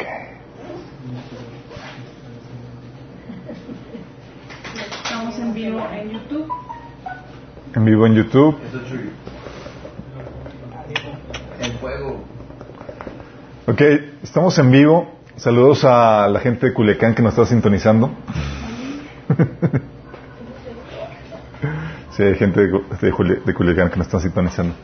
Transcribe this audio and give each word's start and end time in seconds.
Ok. 0.00 0.06
Estamos 5.04 5.38
en 5.38 5.54
vivo 5.54 5.80
en 5.92 6.10
YouTube. 6.10 6.48
En 7.74 7.84
vivo 7.84 8.06
en 8.06 8.14
YouTube. 8.14 8.56
El 11.60 11.72
fuego. 11.74 12.24
Ok, 13.66 13.80
estamos 14.22 14.58
en 14.58 14.70
vivo. 14.70 15.12
Saludos 15.36 15.84
a 15.84 16.28
la 16.28 16.40
gente 16.40 16.66
de 16.66 16.74
Culiacán 16.74 17.14
que 17.14 17.22
nos 17.22 17.32
está 17.34 17.46
sintonizando. 17.46 18.10
sí, 22.16 22.22
hay 22.22 22.34
gente 22.34 22.60
de, 22.66 22.68
de 23.00 23.10
Juli- 23.12 23.40
de 23.44 23.54
Culiacán 23.54 23.90
que 23.90 23.96
nos 23.96 24.06
está 24.06 24.20
sintonizando. 24.20 24.74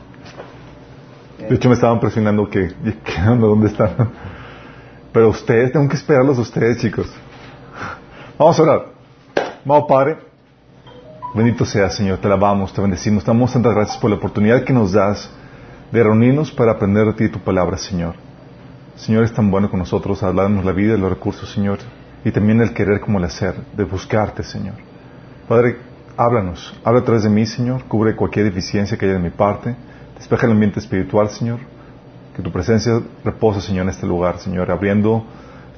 De 1.38 1.54
hecho, 1.54 1.68
me 1.68 1.74
estaban 1.74 2.00
presionando 2.00 2.48
que, 2.48 2.68
que 3.04 3.20
onda, 3.28 3.46
¿dónde 3.46 3.68
están? 3.68 3.94
Pero 5.16 5.30
ustedes, 5.30 5.72
tengo 5.72 5.88
que 5.88 5.96
esperarlos 5.96 6.38
ustedes, 6.38 6.76
chicos. 6.76 7.10
Vamos 8.38 8.58
a 8.58 8.62
orar. 8.62 8.86
Vamos, 9.64 9.86
Padre. 9.88 10.18
Bendito 11.34 11.64
sea, 11.64 11.88
Señor. 11.88 12.18
Te 12.18 12.26
alabamos, 12.26 12.70
te 12.74 12.82
bendecimos. 12.82 13.24
Damos 13.24 13.50
tantas 13.50 13.74
gracias 13.74 13.96
por 13.96 14.10
la 14.10 14.16
oportunidad 14.16 14.62
que 14.64 14.74
nos 14.74 14.92
das 14.92 15.30
de 15.90 16.02
reunirnos 16.02 16.52
para 16.52 16.72
aprender 16.72 17.06
de 17.06 17.12
ti 17.14 17.28
tu 17.30 17.38
palabra, 17.38 17.78
Señor. 17.78 18.14
Señor, 18.96 19.24
es 19.24 19.32
tan 19.32 19.50
bueno 19.50 19.70
con 19.70 19.78
nosotros 19.78 20.22
hablarnos 20.22 20.66
la 20.66 20.72
vida 20.72 20.98
y 20.98 21.00
los 21.00 21.08
recursos, 21.08 21.50
Señor, 21.50 21.78
y 22.22 22.30
también 22.30 22.60
el 22.60 22.74
querer 22.74 23.00
como 23.00 23.18
el 23.18 23.24
hacer, 23.24 23.54
de 23.74 23.84
buscarte, 23.84 24.42
Señor. 24.42 24.74
Padre, 25.48 25.78
háblanos, 26.18 26.78
habla 26.84 27.00
a 27.00 27.04
través 27.04 27.22
de 27.22 27.30
mí, 27.30 27.46
Señor, 27.46 27.84
cubre 27.84 28.14
cualquier 28.14 28.44
deficiencia 28.44 28.98
que 28.98 29.06
haya 29.06 29.14
de 29.14 29.20
mi 29.20 29.30
parte, 29.30 29.74
despeja 30.18 30.44
el 30.44 30.52
ambiente 30.52 30.78
espiritual, 30.78 31.30
Señor, 31.30 31.60
que 32.36 32.42
tu 32.42 32.52
presencia 32.52 33.00
reposa, 33.24 33.62
Señor, 33.62 33.84
en 33.84 33.88
este 33.88 34.06
lugar, 34.06 34.38
Señor, 34.40 34.70
abriendo, 34.70 35.24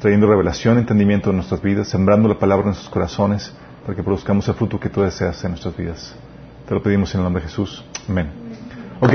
trayendo 0.00 0.26
revelación, 0.26 0.76
entendimiento 0.78 1.30
en 1.30 1.36
nuestras 1.36 1.62
vidas, 1.62 1.88
sembrando 1.88 2.28
la 2.28 2.36
palabra 2.38 2.62
en 2.64 2.68
nuestros 2.70 2.90
corazones, 2.90 3.54
para 3.84 3.94
que 3.96 4.02
produzcamos 4.02 4.48
el 4.48 4.54
fruto 4.54 4.80
que 4.80 4.88
tú 4.88 5.02
deseas 5.02 5.42
en 5.44 5.52
nuestras 5.52 5.76
vidas. 5.76 6.16
Te 6.66 6.74
lo 6.74 6.82
pedimos 6.82 7.14
en 7.14 7.20
el 7.20 7.24
nombre 7.24 7.42
de 7.42 7.48
Jesús. 7.48 7.84
Amén. 8.08 8.26
Ok, 9.00 9.12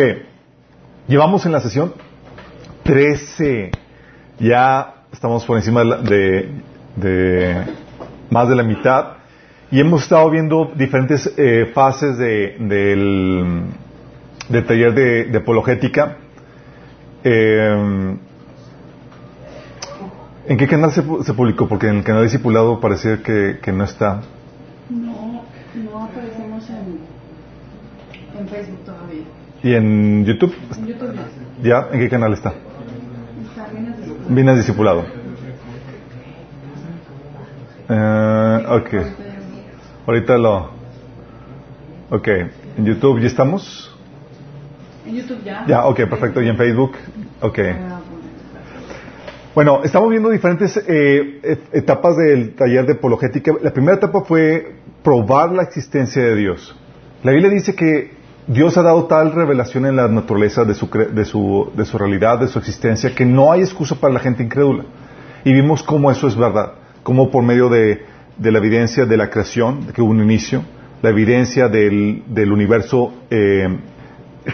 llevamos 1.09 1.45
en 1.45 1.51
la 1.51 1.59
sesión 1.59 1.93
13. 2.83 3.71
Ya 4.39 4.93
estamos 5.11 5.43
por 5.45 5.57
encima 5.57 5.83
de, 5.83 6.49
de- 6.95 7.63
más 8.31 8.47
de 8.47 8.55
la 8.55 8.63
mitad 8.63 9.17
y 9.69 9.81
hemos 9.81 10.03
estado 10.03 10.29
viendo 10.31 10.71
diferentes 10.75 11.31
eh, 11.37 11.69
fases 11.73 12.17
de- 12.17 12.55
del, 12.59 13.63
taller 14.65 14.93
de 15.29 15.37
apologética. 15.37 16.17
Eh, 17.23 18.17
¿En 20.45 20.57
qué 20.57 20.67
canal 20.67 20.91
se, 20.91 21.01
se 21.23 21.33
publicó? 21.33 21.67
Porque 21.67 21.87
en 21.87 21.97
el 21.97 22.03
canal 22.03 22.23
discipulado 22.23 22.79
parecía 22.81 23.23
que, 23.23 23.59
que 23.61 23.71
no 23.71 23.85
está. 23.85 24.21
No, 24.89 25.43
no 25.73 26.03
aparecemos 26.03 26.69
en, 26.69 26.99
en 28.39 28.47
Facebook 28.47 28.79
todavía. 28.85 29.23
¿Y 29.63 29.73
en 29.73 30.25
YouTube? 30.25 30.53
En 30.77 30.85
YouTube 30.85 31.13
ya. 31.63 31.81
¿Ya? 31.81 31.87
¿En 31.93 31.99
qué 32.01 32.09
canal 32.09 32.33
está? 32.33 32.49
Está 32.49 33.67
bien 33.71 33.87
así. 33.93 34.13
Vienes 34.27 34.57
discipulado. 34.57 35.05
Eh, 37.87 38.65
ok. 38.67 38.93
Ahorita 40.07 40.37
lo... 40.37 40.71
Ok. 42.09 42.27
¿En 42.27 42.85
YouTube 42.85 43.21
ya 43.21 43.27
estamos? 43.27 43.92
En 45.05 45.15
YouTube 45.15 45.43
ya. 45.43 45.65
Ya, 45.67 45.85
ok, 45.85 45.97
perfecto. 46.09 46.41
¿Y 46.41 46.47
en 46.49 46.57
Facebook? 46.57 46.93
Ok. 47.41 47.59
Ah, 47.59 47.99
bueno. 49.55 49.81
Estamos 49.83 50.09
viendo 50.09 50.29
diferentes 50.29 50.77
eh, 50.77 51.39
et- 51.43 51.63
etapas 51.73 52.17
del 52.17 52.53
taller 52.55 52.85
de 52.85 52.93
apologética. 52.93 53.53
La 53.61 53.71
primera 53.71 53.97
etapa 53.97 54.21
fue 54.21 54.75
probar 55.03 55.51
la 55.51 55.63
existencia 55.63 56.23
de 56.23 56.35
Dios. 56.35 56.75
La 57.23 57.31
Biblia 57.31 57.49
dice 57.49 57.75
que 57.75 58.11
Dios 58.47 58.77
ha 58.77 58.81
dado 58.81 59.05
tal 59.05 59.31
revelación 59.33 59.85
en 59.85 59.95
la 59.95 60.07
naturaleza 60.07 60.65
de 60.65 60.73
su, 60.73 60.89
de 60.89 61.25
su, 61.25 61.71
de 61.75 61.85
su 61.85 61.97
realidad, 61.97 62.39
de 62.39 62.47
su 62.47 62.59
existencia, 62.59 63.13
que 63.15 63.25
no 63.25 63.51
hay 63.51 63.61
excusa 63.61 63.95
para 63.95 64.13
la 64.13 64.19
gente 64.19 64.43
incrédula. 64.43 64.85
Y 65.45 65.53
vimos 65.53 65.83
cómo 65.83 66.09
eso 66.11 66.27
es 66.27 66.35
verdad, 66.35 66.73
cómo 67.03 67.29
por 67.31 67.43
medio 67.43 67.69
de, 67.69 68.01
de 68.37 68.51
la 68.51 68.57
evidencia 68.59 69.05
de 69.05 69.17
la 69.17 69.29
creación, 69.29 69.87
de 69.87 69.93
que 69.93 70.01
hubo 70.01 70.11
un 70.11 70.21
inicio, 70.21 70.63
la 71.01 71.09
evidencia 71.09 71.67
del, 71.67 72.23
del 72.27 72.51
universo 72.51 73.13
eh, 73.29 73.67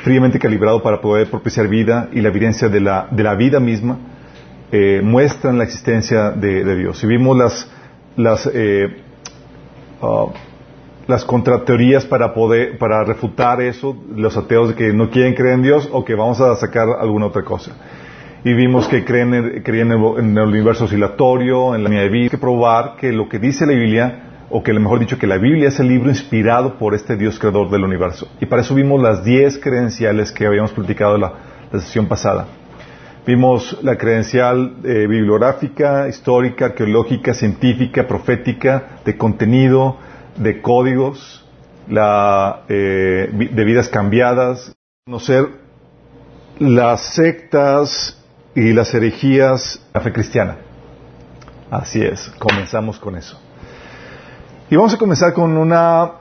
fríamente 0.04 0.40
calibrado 0.40 0.82
para 0.82 1.02
poder 1.02 1.30
propiciar 1.30 1.68
vida 1.68 2.10
y 2.12 2.22
la 2.22 2.30
evidencia 2.30 2.70
de 2.70 2.80
la, 2.80 3.08
de 3.12 3.24
la 3.24 3.36
vida 3.36 3.60
misma, 3.60 3.98
eh, 4.72 5.02
muestran 5.04 5.58
la 5.58 5.64
existencia 5.64 6.32
de, 6.32 6.64
de 6.64 6.76
Dios. 6.76 7.04
Y 7.04 7.08
vimos 7.08 7.36
las, 7.38 7.72
las, 8.16 8.50
eh, 8.54 8.98
ah, 10.02 10.28
las 11.08 11.26
contrateorías 11.26 12.06
para 12.06 12.34
poder, 12.36 12.78
para 12.78 13.04
refutar 13.04 13.62
eso, 13.62 13.98
los 14.16 14.38
ateos 14.38 14.74
que 14.74 14.94
no 14.94 15.10
quieren 15.10 15.34
creer 15.34 15.56
en 15.56 15.64
Dios 15.64 15.90
o 15.92 16.06
que 16.06 16.14
vamos 16.14 16.40
a 16.40 16.56
sacar 16.56 16.88
alguna 17.00 17.26
otra 17.26 17.44
cosa. 17.44 17.72
Y 18.44 18.54
vimos 18.54 18.88
que 18.88 19.04
creen, 19.04 19.34
en- 19.34 19.64
creían 19.64 19.92
en, 19.92 20.00
el, 20.02 20.20
en 20.20 20.38
el 20.38 20.44
universo 20.48 20.86
oscilatorio, 20.86 21.74
en 21.76 21.84
la 21.84 21.90
línea 21.90 22.04
de 22.04 22.10
vida. 22.10 22.24
Hay 22.26 22.30
que 22.30 22.38
probar 22.38 22.96
que 22.96 23.12
lo 23.12 23.28
que 23.28 23.40
dice 23.40 23.66
la 23.66 23.74
Biblia, 23.74 24.24
o 24.50 24.64
que 24.64 24.74
mejor 24.74 25.00
dicho, 25.00 25.18
que 25.18 25.28
la 25.28 25.38
Biblia 25.38 25.68
es 25.68 25.80
el 25.80 25.88
libro 25.88 26.10
inspirado 26.10 26.78
por 26.78 26.96
este 26.96 27.16
Dios 27.16 27.38
creador 27.38 27.70
del 27.70 27.84
universo. 27.84 28.28
Y 28.40 28.46
para 28.46 28.62
eso 28.62 28.74
vimos 28.74 29.02
las 29.02 29.24
10 29.24 29.60
credenciales 29.60 30.32
que 30.32 30.46
habíamos 30.46 30.72
platicado 30.72 31.18
la, 31.18 31.34
la 31.72 31.80
sesión 31.80 32.08
pasada. 32.08 32.48
Vimos 33.26 33.78
la 33.84 33.96
credencial 33.98 34.78
eh, 34.84 35.06
bibliográfica, 35.08 36.08
histórica, 36.08 36.68
arqueológica, 36.68 37.34
científica, 37.34 38.08
profética, 38.08 39.02
de 39.06 39.18
contenido, 39.18 39.98
de 40.38 40.62
códigos, 40.62 41.46
la, 41.88 42.64
eh, 42.70 43.30
de 43.32 43.64
vidas 43.66 43.90
cambiadas, 43.90 44.76
conocer 45.06 45.48
las 46.60 47.14
sectas 47.14 48.20
y 48.56 48.74
las 48.74 48.94
herejías 48.94 49.80
de 49.94 50.00
la 50.00 50.02
fe 50.02 50.12
cristiana. 50.12 50.58
Así 51.70 52.02
es, 52.02 52.30
comenzamos 52.40 52.98
con 52.98 53.16
eso. 53.16 53.40
Y 54.72 54.76
vamos 54.76 54.94
a 54.94 54.98
comenzar 55.00 55.34
con 55.34 55.58
una 55.58 56.12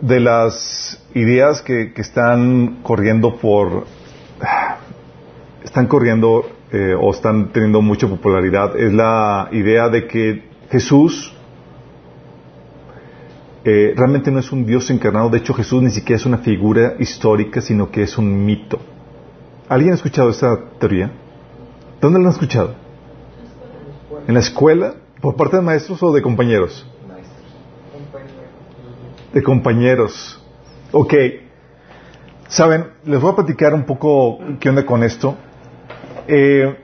de 0.00 0.18
las 0.18 0.98
ideas 1.12 1.60
que, 1.60 1.92
que 1.92 2.00
están 2.00 2.78
corriendo 2.82 3.36
por 3.36 3.84
están 5.62 5.86
corriendo 5.86 6.46
eh, 6.72 6.94
o 6.98 7.10
están 7.10 7.52
teniendo 7.52 7.82
mucha 7.82 8.08
popularidad 8.08 8.78
es 8.80 8.94
la 8.94 9.50
idea 9.52 9.90
de 9.90 10.06
que 10.06 10.48
Jesús 10.70 11.34
eh, 13.64 13.92
realmente 13.94 14.30
no 14.30 14.38
es 14.38 14.50
un 14.52 14.64
Dios 14.64 14.88
encarnado. 14.88 15.28
De 15.28 15.36
hecho, 15.36 15.52
Jesús 15.52 15.82
ni 15.82 15.90
siquiera 15.90 16.16
es 16.16 16.24
una 16.24 16.38
figura 16.38 16.94
histórica, 16.98 17.60
sino 17.60 17.90
que 17.90 18.04
es 18.04 18.16
un 18.16 18.46
mito. 18.46 18.78
¿Alguien 19.68 19.92
ha 19.92 19.96
escuchado 19.96 20.30
esta 20.30 20.58
teoría? 20.78 21.12
¿Dónde 22.00 22.20
la 22.20 22.28
han 22.28 22.32
escuchado? 22.32 22.74
¿En 24.26 24.32
la 24.32 24.40
escuela? 24.40 24.94
¿Por 25.20 25.36
parte 25.36 25.56
de 25.56 25.62
maestros 25.62 26.02
o 26.02 26.10
de 26.10 26.22
compañeros? 26.22 26.86
De 29.32 29.42
compañeros. 29.42 30.42
Ok. 30.92 31.14
Saben, 32.48 32.86
les 33.04 33.20
voy 33.20 33.32
a 33.32 33.36
platicar 33.36 33.74
un 33.74 33.84
poco 33.84 34.38
qué 34.58 34.70
onda 34.70 34.86
con 34.86 35.02
esto. 35.02 35.36
Eh, 36.26 36.78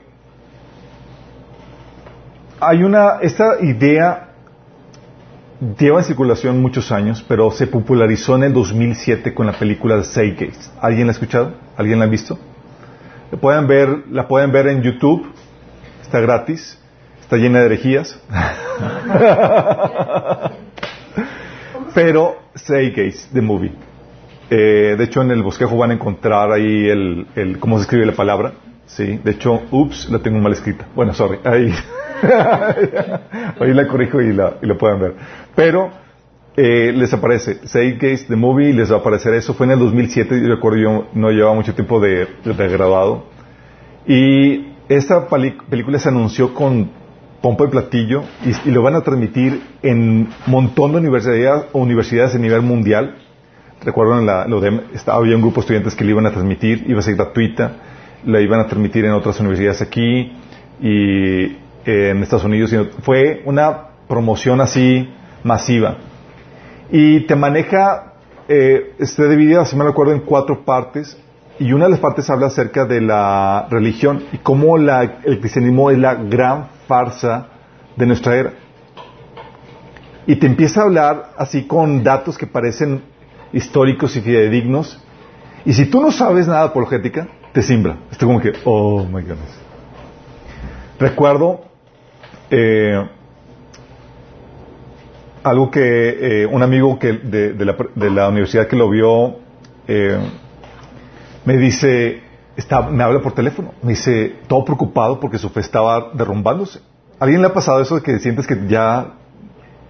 hay 2.59 2.83
una, 2.83 3.19
esta 3.21 3.59
idea 3.61 4.25
lleva 5.79 5.99
en 5.99 6.05
circulación 6.05 6.61
muchos 6.61 6.91
años, 6.91 7.23
pero 7.27 7.51
se 7.51 7.67
popularizó 7.67 8.35
en 8.35 8.43
el 8.43 8.53
2007 8.53 9.33
con 9.33 9.47
la 9.47 9.53
película 9.53 9.97
de 9.97 10.31
Gates. 10.31 10.71
¿Alguien 10.79 11.07
la 11.07 11.11
ha 11.11 11.13
escuchado? 11.13 11.53
¿Alguien 11.77 11.99
la 11.99 12.05
ha 12.05 12.07
visto? 12.07 12.37
La 13.31 13.39
pueden 13.39 13.67
ver, 13.67 14.03
la 14.11 14.27
pueden 14.27 14.51
ver 14.51 14.67
en 14.67 14.81
YouTube, 14.81 15.25
está 16.01 16.19
gratis, 16.19 16.79
está 17.21 17.37
llena 17.37 17.59
de 17.59 17.65
herejías. 17.65 18.19
pero 21.95 22.35
Gates, 22.67 23.29
the 23.33 23.41
movie. 23.41 23.71
Eh, 24.49 24.95
de 24.97 25.03
hecho, 25.05 25.21
en 25.21 25.31
el 25.31 25.41
bosquejo 25.41 25.77
van 25.77 25.91
a 25.91 25.93
encontrar 25.93 26.51
ahí 26.51 26.89
el, 26.89 27.25
el 27.35 27.57
cómo 27.57 27.77
se 27.77 27.83
escribe 27.83 28.05
la 28.05 28.11
palabra. 28.11 28.51
Sí, 28.85 29.19
de 29.23 29.31
hecho, 29.31 29.61
ups, 29.71 30.09
la 30.11 30.19
tengo 30.19 30.37
mal 30.39 30.51
escrita. 30.51 30.85
Bueno, 30.93 31.13
sorry, 31.13 31.39
ahí, 31.43 31.73
ahí 33.59 33.73
la 33.73 33.87
corrijo 33.87 34.21
y 34.21 34.33
la, 34.33 34.57
y 34.61 34.67
la 34.67 34.75
pueden 34.75 34.99
ver. 34.99 35.15
Pero 35.55 35.89
eh, 36.57 36.91
les 36.93 37.13
aparece 37.13 37.61
Gates, 37.63 38.27
the 38.27 38.35
movie, 38.35 38.73
les 38.73 38.91
va 38.91 38.97
a 38.97 38.99
aparecer 38.99 39.33
eso. 39.33 39.53
Fue 39.53 39.65
en 39.65 39.71
el 39.71 39.79
2007, 39.79 40.41
yo 40.41 40.53
recuerdo, 40.53 40.77
yo 40.77 41.07
no 41.13 41.31
llevaba 41.31 41.55
mucho 41.55 41.73
tiempo 41.73 42.01
de, 42.01 42.27
de 42.43 42.67
graduado. 42.67 43.23
Y 44.05 44.73
esta 44.89 45.27
película 45.29 45.97
se 45.97 46.09
anunció 46.09 46.53
con 46.53 46.91
pompa 47.45 47.65
y 47.65 47.67
platillo 47.67 48.23
y, 48.65 48.71
lo 48.71 48.81
van 48.81 48.95
a 48.95 49.01
transmitir 49.01 49.61
en 49.83 49.99
un 49.99 50.29
montón 50.47 50.93
de 50.93 50.97
universidades, 50.97 51.65
universidades 51.73 52.33
a 52.33 52.39
nivel 52.39 52.63
mundial. 52.63 53.17
Recuerdo 53.83 54.17
en 54.17 54.25
la, 54.25 54.47
lo 54.47 54.59
de, 54.59 54.81
estaba, 54.95 55.19
había 55.19 55.35
un 55.35 55.43
grupo 55.43 55.57
de 55.57 55.61
estudiantes 55.61 55.93
que 55.93 56.03
le 56.03 56.09
iban 56.09 56.25
a 56.25 56.31
transmitir, 56.31 56.83
iba 56.87 57.01
a 57.01 57.03
ser 57.03 57.15
gratuita, 57.15 57.71
la 58.25 58.41
iban 58.41 58.61
a 58.61 58.65
transmitir 58.65 59.05
en 59.05 59.11
otras 59.11 59.39
universidades 59.39 59.79
aquí 59.83 60.33
y 60.81 61.55
en 61.85 62.23
Estados 62.23 62.45
Unidos, 62.45 62.75
fue 63.03 63.43
una 63.45 63.89
promoción 64.07 64.59
así 64.59 65.07
masiva. 65.43 65.97
Y 66.89 67.27
te 67.27 67.35
maneja, 67.35 68.13
eh, 68.47 68.95
está 68.97 69.27
dividida, 69.27 69.65
si 69.65 69.75
me 69.75 69.83
recuerdo, 69.83 70.13
en 70.13 70.21
cuatro 70.21 70.65
partes. 70.65 71.15
Y 71.59 71.73
una 71.73 71.85
de 71.85 71.91
las 71.91 71.99
partes 71.99 72.27
habla 72.31 72.47
acerca 72.47 72.85
de 72.85 73.01
la 73.01 73.67
religión 73.69 74.23
y 74.33 74.39
cómo 74.39 74.79
la, 74.79 75.19
el 75.23 75.39
cristianismo 75.39 75.91
es 75.91 75.99
la 75.99 76.15
gran 76.15 76.74
farsa 76.87 77.47
de 77.95 78.05
nuestra 78.05 78.35
era. 78.35 78.53
Y 80.27 80.35
te 80.37 80.47
empieza 80.47 80.81
a 80.81 80.83
hablar 80.85 81.31
así 81.37 81.65
con 81.65 82.03
datos 82.03 82.37
que 82.37 82.47
parecen 82.47 83.03
históricos 83.53 84.15
y 84.15 84.21
fidedignos. 84.21 85.01
Y 85.65 85.73
si 85.73 85.85
tú 85.85 86.01
no 86.01 86.11
sabes 86.11 86.47
nada 86.47 86.63
apologética, 86.63 87.27
te 87.53 87.61
simbra. 87.61 87.97
Está 88.11 88.25
como 88.25 88.41
que, 88.41 88.53
oh 88.65 89.03
my 89.05 89.21
goodness. 89.21 89.59
Recuerdo 90.99 91.65
eh, 92.49 93.07
algo 95.43 95.69
que 95.69 96.41
eh, 96.41 96.45
un 96.45 96.63
amigo 96.63 96.97
que 96.97 97.13
de, 97.13 97.53
de, 97.53 97.65
la, 97.65 97.75
de, 97.95 98.09
la, 98.09 98.29
universidad 98.29 98.67
que 98.67 98.75
lo 98.75 98.89
vio 98.89 99.37
eh, 99.87 100.19
me 101.45 101.57
dice, 101.57 102.23
está, 102.55 102.81
me 102.81 103.03
habla 103.03 103.21
por 103.21 103.33
teléfono, 103.33 103.73
me 103.81 103.91
dice, 103.91 104.35
todo 104.47 104.63
preocupado 104.65 105.19
porque 105.19 105.37
su 105.37 105.49
fe 105.49 105.59
estaba 105.59 106.11
derrumbándose. 106.13 106.79
¿A 107.19 107.23
alguien 107.23 107.41
le 107.41 107.47
ha 107.47 107.53
pasado 107.53 107.81
eso 107.81 107.95
de 107.95 108.01
que 108.01 108.19
sientes 108.19 108.45
que 108.47 108.67
ya 108.67 109.13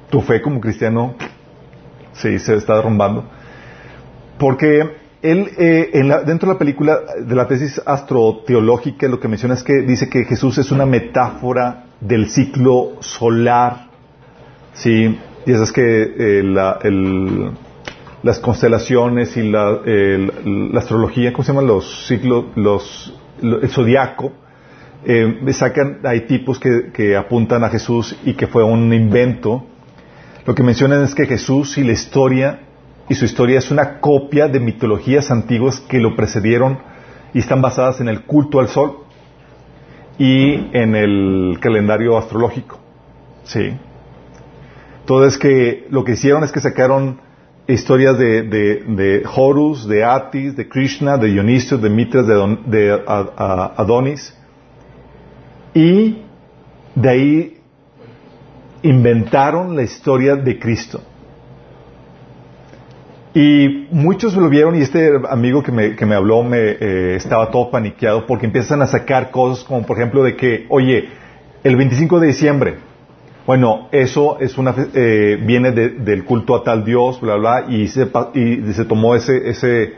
tu 0.10 0.22
fe 0.22 0.42
como 0.42 0.60
cristiano 0.62 1.16
sí, 2.14 2.38
se 2.40 2.56
está 2.56 2.76
derrumbando? 2.76 3.26
Porque 4.38 5.06
él, 5.22 5.52
eh, 5.58 5.90
en 5.94 6.08
la, 6.08 6.22
dentro 6.22 6.48
de 6.48 6.54
la 6.54 6.60
película 6.60 7.00
de 7.20 7.36
la 7.36 7.48
tesis 7.48 7.82
astroteológica, 7.84 9.08
lo 9.08 9.20
que 9.20 9.28
menciona 9.28 9.56
es 9.56 9.64
que 9.64 9.82
dice 9.82 10.08
que 10.08 10.26
Jesús 10.26 10.58
es 10.58 10.72
una 10.72 10.86
metáfora 10.86 11.86
del 12.00 12.30
ciclo 12.30 12.98
solar, 13.00 13.88
¿sí? 14.74 15.18
Y 15.46 15.52
eso 15.52 15.64
es 15.64 15.72
que 15.72 15.82
eh, 15.82 16.40
el, 16.84 17.52
las 18.26 18.40
constelaciones 18.40 19.38
y 19.38 19.44
la, 19.44 19.82
astrología, 20.80 21.32
¿cómo 21.32 21.44
se 21.44 21.52
llaman 21.52 21.68
los 21.68 22.08
ciclos? 22.08 22.46
Los, 22.56 23.14
el 23.40 23.70
zodiaco, 23.70 24.32
eh, 25.06 25.54
sacan, 25.54 26.00
hay 26.04 26.22
tipos 26.22 26.60
que, 26.60 26.92
que 26.92 27.16
apuntan 27.16 27.64
a 27.64 27.70
Jesús 27.70 28.18
y 28.26 28.34
que 28.34 28.48
fue 28.48 28.64
un 28.64 28.92
invento. 28.92 29.68
Lo 30.44 30.56
que 30.56 30.64
mencionan 30.64 31.04
es 31.04 31.14
que 31.14 31.28
Jesús 31.28 31.78
y 31.78 31.84
la 31.84 31.92
historia 31.92 32.62
y 33.08 33.14
su 33.14 33.26
historia 33.26 33.60
es 33.60 33.70
una 33.70 34.00
copia 34.00 34.48
de 34.48 34.60
mitologías 34.60 35.30
antiguas 35.30 35.80
que 35.82 36.00
lo 36.00 36.16
precedieron 36.16 36.80
y 37.32 37.38
están 37.38 37.62
basadas 37.62 38.02
en 38.02 38.08
el 38.08 38.24
culto 38.24 38.60
al 38.60 38.70
sol 38.70 39.02
y 40.18 40.76
en 40.76 40.96
el 40.96 41.60
calendario 41.60 42.18
astrológico. 42.18 42.80
Sí. 43.44 43.72
Entonces 45.02 45.38
que 45.38 45.86
lo 45.92 46.04
que 46.04 46.14
hicieron 46.14 46.44
es 46.44 46.52
que 46.52 46.60
sacaron 46.60 47.24
historias 47.68 48.18
de, 48.18 48.44
de, 48.44 48.84
de 48.88 49.24
Horus, 49.36 49.88
de 49.88 50.04
Atis, 50.04 50.56
de 50.56 50.68
Krishna, 50.68 51.18
de 51.18 51.28
Dionisio, 51.28 51.78
de 51.78 51.90
Mitras, 51.90 52.28
de, 52.28 52.58
de 52.66 53.04
Adonis 53.08 54.38
y 55.74 56.22
de 56.96 57.10
ahí 57.10 57.58
inventaron 58.84 59.76
la 59.76 59.84
historia 59.84 60.36
de 60.36 60.60
Cristo. 60.60 61.02
Y 63.34 63.88
muchos 63.92 64.34
lo 64.36 64.48
vieron 64.48 64.76
y 64.76 64.82
este 64.82 65.12
amigo 65.30 65.62
que 65.62 65.72
me, 65.74 65.96
que 65.96 66.06
me 66.06 66.16
habló 66.16 66.42
me 66.44 66.58
eh, 66.58 67.16
estaba 67.18 67.52
todo 67.52 67.70
paniqueado 67.70 68.26
porque 68.26 68.46
empiezan 68.46 68.82
a 68.82 68.88
sacar 68.88 69.30
cosas 69.32 69.66
como 69.66 69.86
por 69.86 69.98
ejemplo 69.98 70.24
de 70.24 70.38
que, 70.38 70.66
oye, 70.70 71.10
el 71.64 71.76
25 71.76 72.22
de 72.22 72.28
diciembre, 72.28 72.76
bueno, 73.46 73.90
eso 73.92 74.40
es 74.40 74.58
una 74.58 74.74
eh, 74.94 75.38
viene 75.42 75.72
de, 75.72 75.90
del 75.90 76.24
culto 76.26 76.56
a 76.56 76.64
tal 76.64 76.84
Dios, 76.84 77.22
bla, 77.22 77.36
bla, 77.36 77.66
y 77.70 77.88
se, 77.88 78.10
y 78.34 78.74
se 78.74 78.86
tomó 78.86 79.16
ese, 79.16 79.50
ese, 79.50 79.94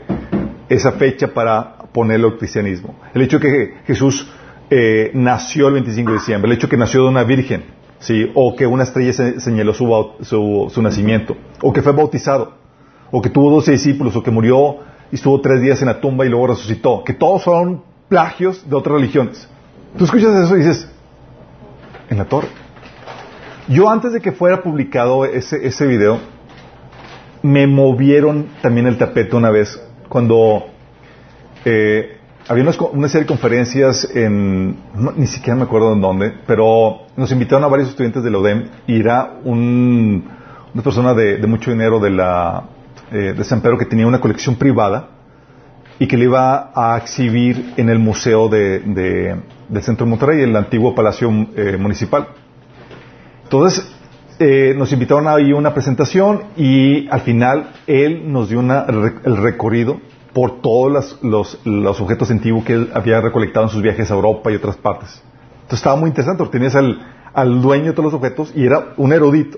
esa 0.68 0.92
fecha 0.92 1.28
para 1.28 1.76
ponerlo 1.92 2.28
al 2.28 2.38
cristianismo. 2.38 2.94
El 3.14 3.22
hecho 3.22 3.38
de 3.38 3.50
que 3.50 3.74
Jesús 3.86 4.30
eh, 4.70 5.10
nació 5.14 5.68
el 5.68 5.74
25 5.74 6.10
de 6.10 6.18
diciembre, 6.18 6.50
el 6.50 6.56
hecho 6.58 6.66
de 6.66 6.72
que 6.72 6.76
nació 6.76 7.02
de 7.02 7.08
una 7.08 7.24
virgen, 7.24 7.64
¿sí? 7.98 8.30
o 8.34 8.54
que 8.54 8.66
una 8.66 8.84
estrella 8.84 9.12
señaló 9.12 9.72
su, 9.72 9.86
su, 10.22 10.70
su 10.72 10.82
nacimiento, 10.82 11.36
o 11.62 11.72
que 11.72 11.82
fue 11.82 11.92
bautizado 11.92 12.58
o 13.10 13.22
que 13.22 13.30
tuvo 13.30 13.50
doce 13.50 13.72
discípulos, 13.72 14.14
o 14.16 14.22
que 14.22 14.30
murió 14.30 14.78
y 15.10 15.14
estuvo 15.14 15.40
tres 15.40 15.60
días 15.60 15.80
en 15.80 15.88
la 15.88 16.00
tumba 16.00 16.26
y 16.26 16.28
luego 16.28 16.48
resucitó, 16.48 17.02
que 17.04 17.14
todos 17.14 17.42
son 17.42 17.82
plagios 18.08 18.68
de 18.68 18.76
otras 18.76 18.94
religiones. 18.94 19.48
Tú 19.96 20.04
escuchas 20.04 20.34
eso 20.44 20.56
y 20.56 20.60
dices, 20.60 20.88
en 22.10 22.18
la 22.18 22.24
torre. 22.26 22.48
Yo 23.68 23.90
antes 23.90 24.12
de 24.14 24.20
que 24.20 24.32
fuera 24.32 24.62
publicado 24.62 25.26
ese, 25.26 25.66
ese 25.66 25.86
video, 25.86 26.18
me 27.42 27.66
movieron 27.66 28.46
también 28.62 28.86
el 28.86 28.96
tapete 28.96 29.36
una 29.36 29.50
vez, 29.50 29.78
cuando 30.08 30.66
eh, 31.64 32.16
había 32.48 32.64
una 32.92 33.08
serie 33.08 33.24
de 33.24 33.26
conferencias 33.26 34.08
en, 34.14 34.76
ni 35.16 35.26
siquiera 35.26 35.54
me 35.54 35.64
acuerdo 35.64 35.92
en 35.92 36.00
dónde, 36.00 36.32
pero 36.46 37.00
nos 37.14 37.30
invitaron 37.30 37.62
a 37.64 37.68
varios 37.68 37.90
estudiantes 37.90 38.24
de 38.24 38.30
la 38.30 38.38
UDEM 38.38 38.68
y 38.86 39.00
era 39.00 39.34
un, 39.44 40.24
una 40.72 40.82
persona 40.82 41.12
de, 41.12 41.36
de 41.36 41.46
mucho 41.46 41.70
dinero 41.70 42.00
de 42.00 42.10
la 42.10 42.64
eh, 43.12 43.34
de 43.36 43.44
San 43.44 43.60
Pedro 43.60 43.76
que 43.76 43.84
tenía 43.84 44.06
una 44.06 44.20
colección 44.20 44.56
privada 44.56 45.10
y 45.98 46.06
que 46.06 46.16
le 46.16 46.24
iba 46.24 46.70
a 46.74 46.96
exhibir 46.96 47.74
en 47.76 47.90
el 47.90 47.98
museo 47.98 48.48
de, 48.48 48.80
de, 48.80 49.36
del 49.68 49.82
Centro 49.82 50.06
de 50.06 50.10
Monterrey, 50.10 50.42
el 50.42 50.56
antiguo 50.56 50.94
Palacio 50.94 51.30
eh, 51.54 51.76
Municipal. 51.78 52.28
Entonces, 53.48 53.90
eh, 54.38 54.74
nos 54.76 54.92
invitaron 54.92 55.26
a 55.26 55.36
una 55.56 55.72
presentación 55.72 56.42
y 56.54 57.08
al 57.08 57.22
final 57.22 57.70
él 57.86 58.30
nos 58.30 58.50
dio 58.50 58.58
una, 58.58 58.84
el 58.84 59.38
recorrido 59.38 60.02
por 60.34 60.60
todos 60.60 60.92
los, 60.92 61.18
los, 61.22 61.60
los, 61.64 61.98
objetos 61.98 62.30
antiguos 62.30 62.62
que 62.66 62.74
él 62.74 62.90
había 62.92 63.22
recolectado 63.22 63.64
en 63.64 63.72
sus 63.72 63.80
viajes 63.80 64.10
a 64.10 64.14
Europa 64.14 64.52
y 64.52 64.56
otras 64.56 64.76
partes. 64.76 65.22
Entonces 65.62 65.78
estaba 65.78 65.96
muy 65.96 66.10
interesante 66.10 66.40
porque 66.40 66.58
tenías 66.58 66.74
al, 66.74 67.00
al 67.32 67.62
dueño 67.62 67.86
de 67.86 67.92
todos 67.92 68.12
los 68.12 68.14
objetos 68.14 68.52
y 68.54 68.66
era 68.66 68.88
un 68.98 69.14
erudito. 69.14 69.56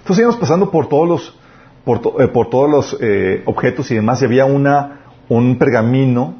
Entonces 0.00 0.18
íbamos 0.18 0.36
pasando 0.36 0.70
por 0.70 0.90
todos 0.90 1.08
los, 1.08 1.38
por, 1.82 2.02
to, 2.02 2.20
eh, 2.20 2.28
por, 2.28 2.50
todos 2.50 2.70
los 2.70 2.98
eh, 3.00 3.44
objetos 3.46 3.90
y 3.92 3.94
demás, 3.94 4.20
y 4.20 4.26
había 4.26 4.44
una, 4.44 5.06
un 5.30 5.56
pergamino 5.56 6.34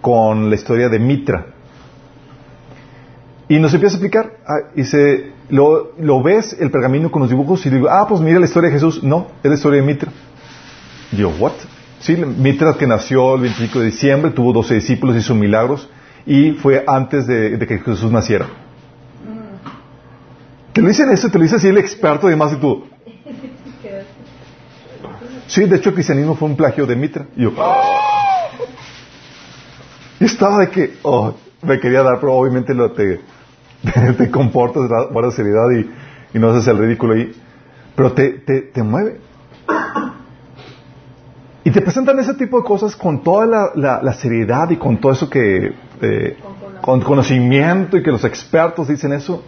con 0.00 0.48
la 0.48 0.54
historia 0.54 0.88
de 0.88 0.98
Mitra. 0.98 1.48
Y 3.46 3.58
nos 3.58 3.74
empieza 3.74 3.96
a 3.96 3.98
explicar, 3.98 4.38
ah, 4.46 4.82
se, 4.82 5.36
lo, 5.50 5.92
lo, 5.98 6.22
ves 6.22 6.56
el 6.58 6.70
pergamino 6.70 7.10
con 7.10 7.22
los 7.22 7.30
dibujos 7.30 7.64
y 7.66 7.70
digo, 7.70 7.88
ah, 7.88 8.06
pues 8.08 8.20
mira 8.20 8.38
la 8.38 8.46
historia 8.46 8.68
de 8.68 8.74
Jesús. 8.74 9.02
No, 9.02 9.28
es 9.42 9.50
la 9.50 9.56
historia 9.56 9.80
de 9.80 9.86
Mitra. 9.86 10.12
Y 11.12 11.16
yo, 11.16 11.30
¿what? 11.38 11.52
Sí, 12.00 12.16
Mitra 12.16 12.74
que 12.74 12.86
nació 12.86 13.34
el 13.34 13.42
25 13.42 13.80
de 13.80 13.86
diciembre, 13.86 14.30
tuvo 14.30 14.52
12 14.52 14.74
discípulos, 14.74 15.16
hizo 15.16 15.34
milagros, 15.34 15.88
y 16.26 16.52
fue 16.52 16.84
antes 16.86 17.26
de, 17.26 17.56
de 17.56 17.66
que 17.66 17.78
Jesús 17.78 18.12
naciera. 18.12 18.46
Te 20.72 20.82
lo 20.82 20.88
dicen 20.88 21.10
eso, 21.10 21.28
te 21.28 21.38
lo 21.38 21.42
dice 21.42 21.56
así 21.56 21.66
el 21.66 21.78
experto 21.78 22.28
y 22.28 22.30
demás, 22.30 22.52
y 22.52 22.56
tú, 22.56 22.86
Sí, 25.48 25.64
de 25.64 25.76
hecho 25.76 25.88
el 25.88 25.94
cristianismo 25.94 26.36
fue 26.36 26.48
un 26.48 26.56
plagio 26.56 26.86
de 26.86 26.94
Mitra. 26.94 27.26
Y 27.34 27.42
yo, 27.42 27.52
¡Oh! 27.56 28.50
y 30.20 30.24
estaba 30.24 30.58
de 30.58 30.68
que, 30.68 30.98
oh, 31.02 31.34
me 31.62 31.80
quería 31.80 32.02
dar, 32.02 32.20
pero 32.20 32.34
obviamente 32.34 32.74
lo 32.74 32.92
te, 32.92 33.20
te, 34.16 34.30
comportas, 34.30 34.82
guardas 35.10 35.34
seriedad 35.34 35.70
y, 35.70 35.90
y, 36.36 36.38
no 36.38 36.50
haces 36.50 36.66
el 36.68 36.78
ridículo 36.78 37.14
ahí. 37.14 37.32
Pero 37.94 38.12
te, 38.12 38.30
te, 38.30 38.62
te 38.62 38.82
mueve. 38.82 39.20
Y 41.64 41.70
te 41.70 41.80
presentan 41.82 42.18
ese 42.18 42.34
tipo 42.34 42.58
de 42.58 42.64
cosas 42.64 42.96
con 42.96 43.22
toda 43.22 43.46
la, 43.46 43.70
la, 43.74 44.02
la 44.02 44.14
seriedad 44.14 44.70
y 44.70 44.76
con 44.76 44.98
todo 44.98 45.12
eso 45.12 45.28
que, 45.28 45.74
eh, 46.00 46.36
con 46.80 47.00
conocimiento 47.00 47.96
y 47.96 48.02
que 48.02 48.10
los 48.10 48.24
expertos 48.24 48.88
dicen 48.88 49.12
eso, 49.12 49.44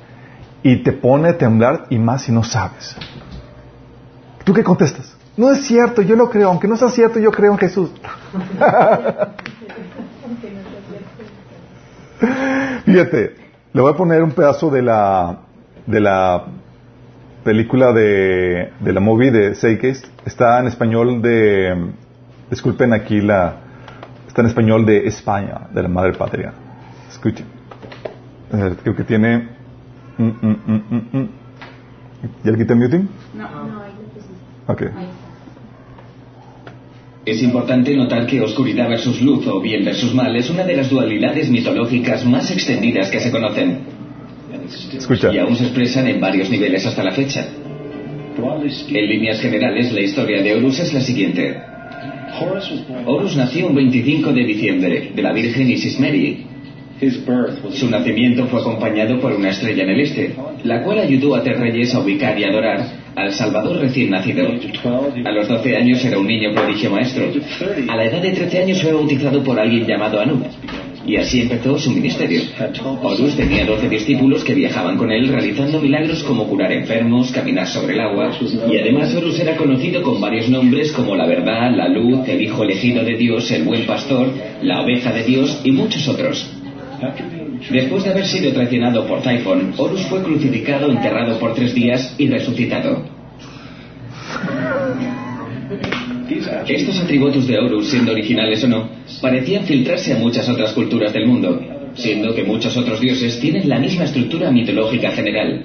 y 0.63 0.83
te 0.83 0.93
pone 0.93 1.31
a 1.31 1.39
temblar 1.39 1.87
y 1.89 1.99
más 1.99 2.23
si 2.23 2.33
no 2.33 2.45
sabes. 2.45 2.95
¿Tú 4.45 4.53
qué 4.53 4.63
contestas? 4.63 5.17
No 5.37 5.51
es 5.51 5.65
cierto, 5.65 6.03
yo 6.03 6.17
lo 6.17 6.29
creo, 6.29 6.49
aunque 6.49 6.69
no 6.69 6.77
sea 6.77 6.91
cierto, 6.91 7.19
yo 7.19 7.31
creo 7.31 7.53
en 7.53 7.59
Jesús. 7.59 7.91
Fíjate, 12.85 13.40
le 13.73 13.81
voy 13.81 13.93
a 13.93 13.97
poner 13.97 14.23
un 14.23 14.33
pedazo 14.33 14.71
de 14.71 14.83
la 14.83 15.39
de 15.87 16.01
la 16.01 16.45
película 17.45 17.93
de, 17.93 18.73
de 18.81 18.93
la 18.93 19.01
movie 19.01 19.31
de 19.31 19.55
Seikes. 19.55 20.03
Está 20.25 20.61
en 20.61 20.67
español 20.67 21.23
de, 21.23 21.93
disculpen 22.51 22.93
aquí 22.93 23.21
la, 23.21 23.57
está 24.27 24.43
en 24.43 24.49
español 24.49 24.85
de 24.85 25.07
España, 25.07 25.69
de 25.73 25.83
la 25.83 25.89
madre 25.89 26.13
patria. 26.13 26.53
Escuchen. 27.09 27.47
Eh, 28.53 28.75
creo 28.83 28.97
que 28.97 29.05
tiene. 29.05 29.49
Mm, 30.19 30.25
mm, 30.25 30.57
mm, 30.67 30.83
mm, 30.91 31.19
mm. 31.19 31.29
¿Ya 32.45 32.51
le 32.51 32.59
quité 32.59 32.75
el 32.75 32.79
muting? 32.79 33.09
No, 33.35 33.49
no, 33.49 33.81
Ok. 34.67 34.83
Es 37.25 37.43
importante 37.43 37.95
notar 37.95 38.27
que 38.27 38.41
oscuridad 38.41 38.89
versus 38.89 39.21
luz 39.21 39.47
o 39.47 39.61
bien 39.61 39.85
versus 39.85 40.15
mal 40.15 40.35
es 40.37 40.49
una 40.49 40.65
de 40.65 40.77
las 40.77 40.89
dualidades 40.89 41.51
mitológicas 41.51 42.25
más 42.25 42.51
extendidas 42.51 43.11
que 43.11 43.21
se 43.21 43.31
conocen. 43.31 44.01
Escucha. 44.97 45.33
y 45.33 45.39
aún 45.39 45.57
se 45.57 45.65
expresan 45.65 46.07
en 46.07 46.21
varios 46.21 46.49
niveles 46.49 46.87
hasta 46.87 47.03
la 47.05 47.13
fecha. 47.13 47.47
En 48.89 49.07
líneas 49.09 49.41
generales, 49.41 49.93
la 49.93 50.01
historia 50.01 50.43
de 50.43 50.55
Horus 50.55 50.79
es 50.79 50.95
la 50.95 51.01
siguiente. 51.01 51.61
Horus 53.05 53.37
nació 53.37 53.67
un 53.67 53.75
25 53.75 54.33
de 54.33 54.45
diciembre 54.45 55.13
de 55.15 55.23
la 55.23 55.33
Virgen 55.33 55.71
Isis 55.71 56.01
Mary. 56.01 56.47
Su 57.73 57.91
nacimiento 57.91 58.47
fue 58.47 58.61
acompañado 58.61 59.21
por 59.21 59.33
una 59.33 59.51
estrella 59.51 59.83
en 59.83 59.91
el 59.91 60.01
este, 60.01 60.35
la 60.65 60.83
cual 60.83 61.01
ayudó 61.01 61.35
a 61.35 61.43
tres 61.43 61.59
reyes 61.59 61.95
a 61.95 62.01
ubicar 62.01 62.39
y 62.39 62.45
adorar 62.45 63.00
al 63.17 63.33
Salvador 63.33 63.79
recién 63.79 64.11
nacido. 64.11 64.49
A 65.25 65.31
los 65.31 65.49
12 65.49 65.77
años 65.77 66.05
era 66.05 66.19
un 66.19 66.27
niño 66.27 66.53
prodigio 66.53 66.91
maestro. 66.91 67.31
A 67.89 67.97
la 67.97 68.05
edad 68.05 68.23
de 68.23 68.33
13 68.33 68.63
años 68.63 68.83
fue 68.83 68.93
bautizado 68.93 69.43
por 69.43 69.59
alguien 69.59 69.87
llamado 69.87 70.21
Anu. 70.21 70.43
Y 71.07 71.17
así 71.17 71.41
empezó 71.41 71.79
su 71.79 71.91
ministerio. 71.91 72.43
Horus 73.03 73.35
tenía 73.35 73.65
12 73.65 73.89
discípulos 73.89 74.45
que 74.45 74.55
viajaban 74.55 74.97
con 74.97 75.11
él 75.11 75.29
realizando 75.29 75.81
milagros 75.81 76.23
como 76.23 76.47
curar 76.47 76.71
enfermos, 76.73 77.33
caminar 77.33 77.67
sobre 77.67 77.95
el 77.95 78.01
agua. 78.01 78.31
Y 78.71 78.77
además 78.79 79.15
Horus 79.15 79.41
era 79.41 79.57
conocido 79.57 80.03
con 80.03 80.21
varios 80.21 80.49
nombres 80.49 80.93
como 80.93 81.17
la 81.17 81.27
verdad, 81.27 81.75
la 81.75 81.89
luz, 81.89 82.29
el 82.29 82.43
hijo 82.43 82.63
elegido 82.63 83.03
de 83.03 83.17
Dios, 83.17 83.51
el 83.51 83.65
buen 83.65 83.87
pastor, 83.87 84.33
la 84.63 84.83
oveja 84.83 85.13
de 85.13 85.25
Dios 85.25 85.61
y 85.65 85.73
muchos 85.73 86.07
otros. 86.07 86.49
Después 87.69 88.05
de 88.05 88.11
haber 88.11 88.27
sido 88.27 88.53
traicionado 88.53 89.07
por 89.07 89.23
Typhon, 89.23 89.75
Horus 89.77 90.03
fue 90.07 90.23
crucificado, 90.23 90.91
enterrado 90.91 91.39
por 91.39 91.55
tres 91.55 91.75
días 91.75 92.15
y 92.17 92.29
resucitado. 92.29 93.05
Estos 96.67 97.01
atributos 97.01 97.47
de 97.47 97.59
Horus, 97.59 97.91
siendo 97.91 98.13
originales 98.13 98.65
o 98.65 98.69
no, 98.69 98.89
parecían 99.21 99.65
filtrarse 99.65 100.15
a 100.15 100.19
muchas 100.19 100.49
otras 100.49 100.73
culturas 100.73 101.13
del 101.13 101.27
mundo, 101.27 101.61
siendo 101.95 102.35
que 102.35 102.45
muchos 102.45 102.77
otros 102.77 103.01
dioses 103.01 103.39
tienen 103.41 103.69
la 103.69 103.79
misma 103.79 104.05
estructura 104.05 104.51
mitológica 104.51 105.11
general. 105.11 105.65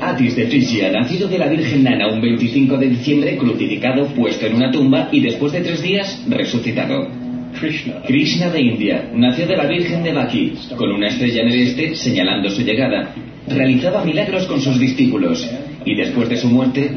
Atis 0.00 0.36
de 0.36 0.46
Frisia, 0.46 0.90
nacido 0.92 1.28
de 1.28 1.38
la 1.38 1.48
Virgen 1.48 1.82
Nana 1.82 2.08
un 2.08 2.20
25 2.20 2.76
de 2.76 2.88
diciembre, 2.88 3.36
crucificado, 3.36 4.06
puesto 4.08 4.46
en 4.46 4.54
una 4.54 4.70
tumba 4.70 5.08
y 5.10 5.20
después 5.20 5.52
de 5.52 5.60
tres 5.60 5.82
días, 5.82 6.24
resucitado. 6.28 7.19
Krishna 7.60 8.50
de 8.50 8.60
India, 8.60 9.10
nació 9.14 9.46
de 9.46 9.56
la 9.56 9.66
Virgen 9.66 10.02
de 10.02 10.12
Baki, 10.12 10.54
con 10.76 10.90
una 10.92 11.08
estrella 11.08 11.42
en 11.42 11.48
el 11.48 11.60
este 11.60 11.94
señalando 11.94 12.48
su 12.50 12.62
llegada. 12.62 13.14
Realizaba 13.46 14.02
milagros 14.02 14.46
con 14.46 14.60
sus 14.60 14.78
discípulos 14.78 15.48
y 15.84 15.94
después 15.94 16.28
de 16.28 16.38
su 16.38 16.48
muerte 16.48 16.90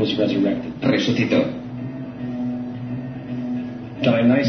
resucitó. 0.82 1.44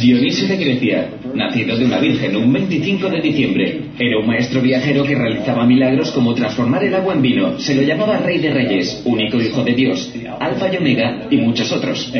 Dionisio 0.00 0.48
de 0.48 0.56
Grecia, 0.56 1.08
nacido 1.34 1.76
de 1.76 1.84
una 1.84 1.98
virgen 1.98 2.36
un 2.36 2.52
25 2.52 3.08
de 3.08 3.20
diciembre, 3.20 3.80
era 3.98 4.18
un 4.18 4.26
maestro 4.26 4.60
viajero 4.60 5.04
que 5.04 5.14
realizaba 5.14 5.64
milagros 5.64 6.10
como 6.10 6.34
transformar 6.34 6.84
el 6.84 6.94
agua 6.94 7.14
en 7.14 7.22
vino. 7.22 7.58
Se 7.58 7.74
lo 7.74 7.82
llamaba 7.82 8.18
Rey 8.18 8.38
de 8.38 8.52
Reyes, 8.52 9.02
único 9.04 9.40
hijo 9.40 9.62
de 9.62 9.74
Dios, 9.74 10.12
Alfa 10.40 10.72
y 10.72 10.76
Omega 10.76 11.26
y 11.30 11.36
muchos 11.38 11.72
otros. 11.72 12.12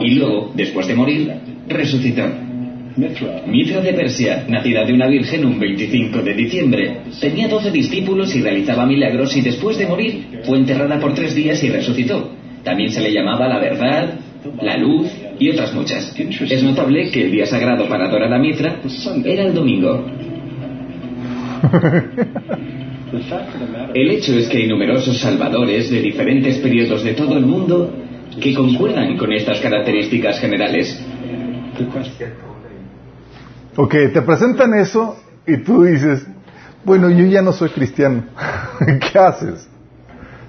Y 0.00 0.14
luego, 0.14 0.52
después 0.54 0.86
de 0.86 0.94
morir, 0.94 1.32
resucitó. 1.68 2.47
Mitra 2.98 3.80
de 3.80 3.92
Persia, 3.92 4.44
nacida 4.48 4.84
de 4.84 4.92
una 4.92 5.06
virgen 5.06 5.46
un 5.46 5.60
25 5.60 6.20
de 6.20 6.34
diciembre, 6.34 6.96
tenía 7.20 7.46
12 7.46 7.70
discípulos 7.70 8.34
y 8.34 8.42
realizaba 8.42 8.86
milagros 8.86 9.36
y 9.36 9.40
después 9.40 9.78
de 9.78 9.86
morir 9.86 10.40
fue 10.44 10.58
enterrada 10.58 10.98
por 10.98 11.14
tres 11.14 11.32
días 11.36 11.62
y 11.62 11.70
resucitó. 11.70 12.32
También 12.64 12.90
se 12.90 13.00
le 13.00 13.12
llamaba 13.12 13.46
la 13.46 13.60
verdad, 13.60 14.14
la 14.60 14.76
luz 14.76 15.12
y 15.38 15.48
otras 15.48 15.72
muchas. 15.74 16.12
Es 16.18 16.62
notable 16.64 17.08
que 17.10 17.22
el 17.22 17.30
día 17.30 17.46
sagrado 17.46 17.88
para 17.88 18.06
adorar 18.06 18.32
a 18.32 18.38
Mitra 18.38 18.80
era 19.24 19.44
el 19.44 19.54
domingo. 19.54 20.04
El 23.94 24.10
hecho 24.10 24.36
es 24.36 24.48
que 24.48 24.58
hay 24.58 24.66
numerosos 24.66 25.18
salvadores 25.18 25.88
de 25.88 26.02
diferentes 26.02 26.58
periodos 26.58 27.04
de 27.04 27.14
todo 27.14 27.38
el 27.38 27.46
mundo 27.46 27.94
que 28.40 28.52
concuerdan 28.54 29.16
con 29.16 29.32
estas 29.32 29.60
características 29.60 30.40
generales. 30.40 31.00
Ok, 33.80 33.94
te 34.12 34.22
presentan 34.22 34.74
eso 34.74 35.16
y 35.46 35.58
tú 35.58 35.84
dices, 35.84 36.26
bueno, 36.84 37.10
yo 37.10 37.24
ya 37.26 37.42
no 37.42 37.52
soy 37.52 37.68
cristiano. 37.70 38.24
¿Qué 38.80 39.16
haces? 39.16 39.68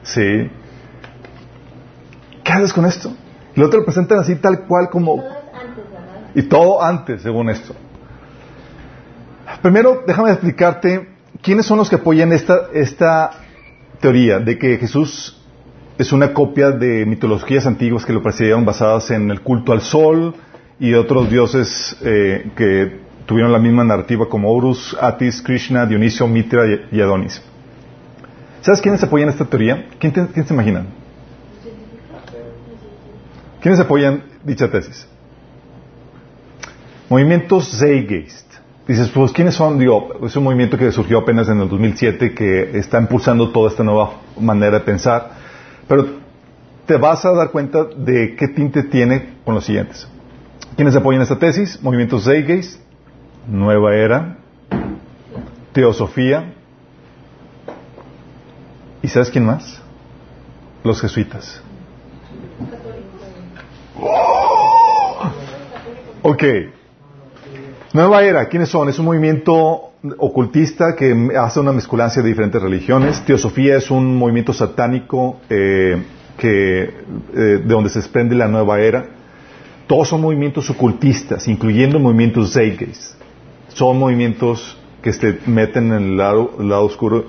Sí. 0.02 0.50
¿Qué 2.44 2.52
haces 2.52 2.74
con 2.74 2.88
esto? 2.88 3.14
Y 3.54 3.60
luego 3.60 3.70
te 3.70 3.78
lo 3.78 3.86
presentan 3.86 4.18
así 4.18 4.36
tal 4.38 4.62
cual 4.66 4.90
como... 4.90 5.24
Y 6.34 6.42
todo 6.42 6.82
antes, 6.82 7.22
según 7.22 7.52
esto. 7.52 7.76
Primero, 9.62 10.04
déjame 10.08 10.32
explicarte 10.32 11.10
quiénes 11.44 11.68
son 11.68 11.78
los 11.78 11.88
que 11.88 11.98
apoyan 11.98 12.34
esta, 12.34 12.70
esta 12.74 13.30
teoría 14.00 14.40
de 14.40 14.58
que 14.58 14.78
Jesús 14.78 15.40
es 16.00 16.12
una 16.12 16.34
copia 16.34 16.72
de 16.72 17.06
mitologías 17.06 17.68
antiguas 17.68 18.08
que 18.08 18.14
lo 18.14 18.24
precedieron 18.24 18.66
basadas 18.66 19.12
en 19.12 19.30
el 19.30 19.42
culto 19.42 19.72
al 19.72 19.82
sol 19.82 20.34
y 20.80 20.96
otros 20.96 21.30
dioses 21.30 21.96
eh, 22.02 22.50
que 22.56 23.08
tuvieron 23.30 23.52
la 23.52 23.60
misma 23.60 23.84
narrativa 23.84 24.28
como 24.28 24.52
Horus, 24.52 24.98
Atis, 25.00 25.40
Krishna, 25.44 25.86
Dionisio, 25.86 26.26
Mitra 26.28 26.64
y 26.92 27.00
Adonis. 27.00 27.40
¿Sabes 28.62 28.82
quiénes 28.82 29.04
apoyan 29.04 29.30
esta 29.30 29.46
teoría? 29.46 29.86
¿Quién, 30.00 30.12
se 30.14 30.52
imaginan? 30.52 30.88
¿Quiénes 33.62 33.80
apoyan 33.80 34.24
dicha 34.44 34.72
tesis? 34.72 35.08
Movimientos 37.08 37.78
Zeitgeist. 37.78 38.52
Dices, 38.88 39.10
pues, 39.10 39.32
¿quiénes 39.32 39.54
son? 39.54 39.78
Digo, 39.78 40.10
es 40.26 40.36
un 40.36 40.46
movimiento 40.46 40.76
que 40.76 40.92
surgió 40.92 41.20
apenas 41.20 41.50
en 41.50 41.62
el 41.62 41.70
2007 41.70 42.34
que 42.34 42.80
está 42.80 43.00
impulsando 43.00 43.52
toda 43.52 43.70
esta 43.70 43.84
nueva 43.84 44.22
manera 44.40 44.80
de 44.80 44.86
pensar. 44.86 45.34
Pero 45.88 46.08
te 46.88 46.98
vas 46.98 47.24
a 47.26 47.32
dar 47.34 47.52
cuenta 47.52 47.84
de 47.84 48.36
qué 48.36 48.48
tinte 48.48 48.82
tiene 48.82 49.36
con 49.46 49.54
los 49.54 49.66
siguientes. 49.66 50.08
¿Quiénes 50.76 50.96
apoyan 50.96 51.22
esta 51.22 51.38
tesis? 51.38 51.80
Movimientos 51.84 52.24
Zeitgeist, 52.24 52.89
Nueva 53.48 53.96
Era, 53.96 54.38
Teosofía. 55.72 56.54
¿Y 59.02 59.08
sabes 59.08 59.30
quién 59.30 59.46
más? 59.46 59.82
Los 60.84 61.02
jesuitas. 61.02 61.62
Ok. 66.22 66.44
Nueva 67.94 68.24
Era, 68.24 68.48
¿quiénes 68.48 68.70
son? 68.70 68.90
Es 68.90 69.00
un 69.00 69.06
movimiento 69.06 69.90
ocultista 70.18 70.96
que 70.96 71.30
hace 71.38 71.60
una 71.60 71.72
mezcolancia 71.72 72.22
de 72.22 72.30
diferentes 72.30 72.62
religiones. 72.62 73.24
Teosofía 73.26 73.78
es 73.78 73.90
un 73.90 74.16
movimiento 74.16 74.54
satánico 74.54 75.42
eh, 75.50 76.02
que, 76.38 76.84
eh, 76.84 76.94
de 77.34 77.60
donde 77.60 77.90
se 77.90 78.00
desprende 78.00 78.36
la 78.36 78.48
nueva 78.48 78.80
era. 78.80 79.08
Todos 79.88 80.08
son 80.08 80.22
movimientos 80.22 80.70
ocultistas, 80.70 81.48
incluyendo 81.48 82.00
movimientos 82.00 82.54
Zeitgeist. 82.54 83.16
Son 83.74 83.98
movimientos 83.98 84.78
que 85.02 85.14
se 85.14 85.40
meten 85.46 85.92
en 85.92 86.04
el 86.04 86.18
lado, 86.18 86.52
el 86.60 86.70
lado 86.70 86.86
oscuro. 86.86 87.26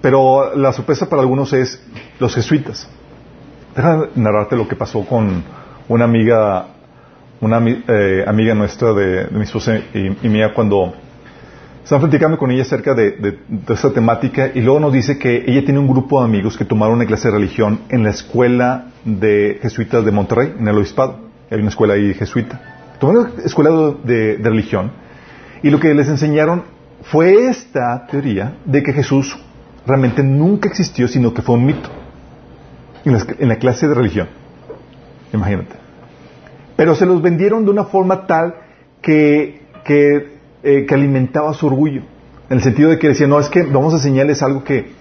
Pero 0.00 0.54
la 0.54 0.72
sorpresa 0.72 1.08
para 1.08 1.22
algunos 1.22 1.52
es 1.52 1.82
los 2.20 2.34
jesuitas. 2.34 2.88
Déjame 3.74 4.08
narrarte 4.14 4.56
lo 4.56 4.68
que 4.68 4.76
pasó 4.76 5.04
con 5.04 5.42
una 5.88 6.04
amiga, 6.04 6.66
una 7.40 7.62
eh, 7.66 8.24
amiga 8.26 8.54
nuestra 8.54 8.92
de, 8.92 9.28
mi 9.30 9.42
esposa 9.42 9.78
y, 9.94 10.28
mía 10.28 10.52
cuando 10.54 10.94
estaban 11.82 12.02
platicando 12.02 12.38
con 12.38 12.50
ella 12.50 12.62
acerca 12.62 12.94
de, 12.94 13.12
de, 13.12 13.38
esta 13.68 13.92
temática 13.92 14.50
y 14.54 14.60
luego 14.60 14.78
nos 14.80 14.92
dice 14.92 15.18
que 15.18 15.44
ella 15.46 15.64
tiene 15.64 15.80
un 15.80 15.88
grupo 15.88 16.20
de 16.20 16.26
amigos 16.26 16.56
que 16.56 16.64
tomaron 16.64 16.96
una 16.96 17.06
clase 17.06 17.28
de 17.28 17.34
religión 17.34 17.80
en 17.88 18.04
la 18.04 18.10
escuela 18.10 18.86
de 19.04 19.58
jesuitas 19.62 20.04
de 20.04 20.12
Monterrey, 20.12 20.54
en 20.58 20.68
el 20.68 20.76
obispado. 20.76 21.28
Hay 21.50 21.58
una 21.58 21.70
escuela 21.70 21.94
ahí 21.94 22.14
jesuita. 22.14 22.60
Tomaron 23.00 23.32
una 23.32 23.42
escuela 23.44 23.94
de 24.04 24.38
religión 24.42 24.92
y 25.62 25.70
lo 25.70 25.80
que 25.80 25.94
les 25.94 26.08
enseñaron 26.08 26.64
fue 27.02 27.48
esta 27.48 28.06
teoría 28.06 28.58
de 28.64 28.82
que 28.82 28.92
Jesús 28.92 29.36
realmente 29.86 30.22
nunca 30.22 30.68
existió, 30.68 31.08
sino 31.08 31.32
que 31.32 31.42
fue 31.42 31.54
un 31.54 31.66
mito 31.66 31.88
en 33.04 33.48
la, 33.48 33.56
clase 33.56 33.88
de 33.88 33.94
religión. 33.94 34.28
Imagínate. 35.32 35.76
Pero 36.76 36.94
se 36.94 37.06
los 37.06 37.22
vendieron 37.22 37.64
de 37.64 37.70
una 37.70 37.84
forma 37.84 38.26
tal 38.26 38.54
que, 39.00 39.62
que, 39.84 40.38
eh, 40.62 40.84
que, 40.86 40.94
alimentaba 40.94 41.54
su 41.54 41.66
orgullo. 41.66 42.02
En 42.50 42.58
el 42.58 42.62
sentido 42.62 42.90
de 42.90 42.98
que 42.98 43.08
decían, 43.08 43.30
no, 43.30 43.40
es 43.40 43.48
que 43.48 43.62
vamos 43.62 43.94
a 43.94 43.96
enseñarles 43.96 44.42
algo 44.42 44.64
que, 44.64 44.92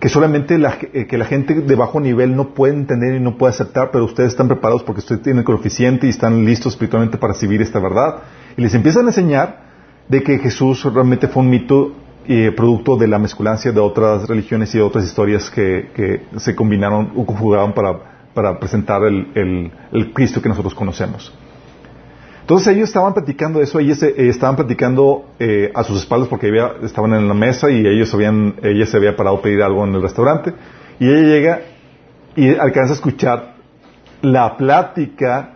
que 0.00 0.08
solamente 0.08 0.58
la, 0.58 0.76
eh, 0.92 1.06
que 1.06 1.16
la 1.16 1.24
gente 1.24 1.54
de 1.54 1.74
bajo 1.74 2.00
nivel 2.00 2.34
no 2.34 2.54
puede 2.54 2.74
entender 2.74 3.14
y 3.14 3.20
no 3.20 3.38
puede 3.38 3.52
aceptar, 3.52 3.90
pero 3.92 4.04
ustedes 4.04 4.32
están 4.32 4.48
preparados 4.48 4.82
porque 4.82 5.00
ustedes 5.00 5.22
tienen 5.22 5.40
el 5.40 5.44
coeficiente 5.44 6.06
y 6.06 6.10
están 6.10 6.44
listos 6.44 6.72
espiritualmente 6.74 7.18
para 7.18 7.34
recibir 7.34 7.62
esta 7.62 7.78
verdad. 7.78 8.22
Y 8.56 8.62
les 8.62 8.74
empiezan 8.74 9.06
a 9.06 9.08
enseñar 9.10 9.73
de 10.08 10.22
que 10.22 10.38
Jesús 10.38 10.84
realmente 10.84 11.28
fue 11.28 11.42
un 11.42 11.50
mito 11.50 11.92
eh, 12.26 12.52
producto 12.56 12.96
de 12.96 13.06
la 13.06 13.18
mezculancia 13.18 13.72
de 13.72 13.80
otras 13.80 14.26
religiones 14.26 14.74
y 14.74 14.78
de 14.78 14.84
otras 14.84 15.04
historias 15.04 15.50
que, 15.50 15.90
que 15.94 16.22
se 16.38 16.54
combinaron 16.54 17.12
o 17.16 17.26
conjugaron 17.26 17.72
para, 17.74 18.30
para 18.32 18.58
presentar 18.58 19.02
el, 19.04 19.70
el, 19.92 20.12
Cristo 20.12 20.40
que 20.40 20.48
nosotros 20.48 20.74
conocemos. 20.74 21.32
Entonces 22.40 22.74
ellos 22.74 22.88
estaban 22.88 23.14
platicando 23.14 23.60
eso, 23.60 23.78
ellos 23.78 24.02
eh, 24.02 24.14
estaban 24.16 24.56
platicando 24.56 25.26
eh, 25.38 25.70
a 25.74 25.84
sus 25.84 25.98
espaldas 26.00 26.28
porque 26.28 26.50
estaban 26.82 27.14
en 27.14 27.28
la 27.28 27.34
mesa 27.34 27.70
y 27.70 27.86
ellos 27.86 28.12
habían, 28.14 28.54
ella 28.62 28.86
se 28.86 28.96
había 28.96 29.16
parado 29.16 29.36
a 29.36 29.42
pedir 29.42 29.62
algo 29.62 29.84
en 29.84 29.94
el 29.94 30.02
restaurante 30.02 30.52
y 30.98 31.06
ella 31.06 31.22
llega 31.22 31.60
y 32.36 32.54
alcanza 32.54 32.92
a 32.92 32.96
escuchar 32.96 33.54
la 34.22 34.56
plática 34.56 35.54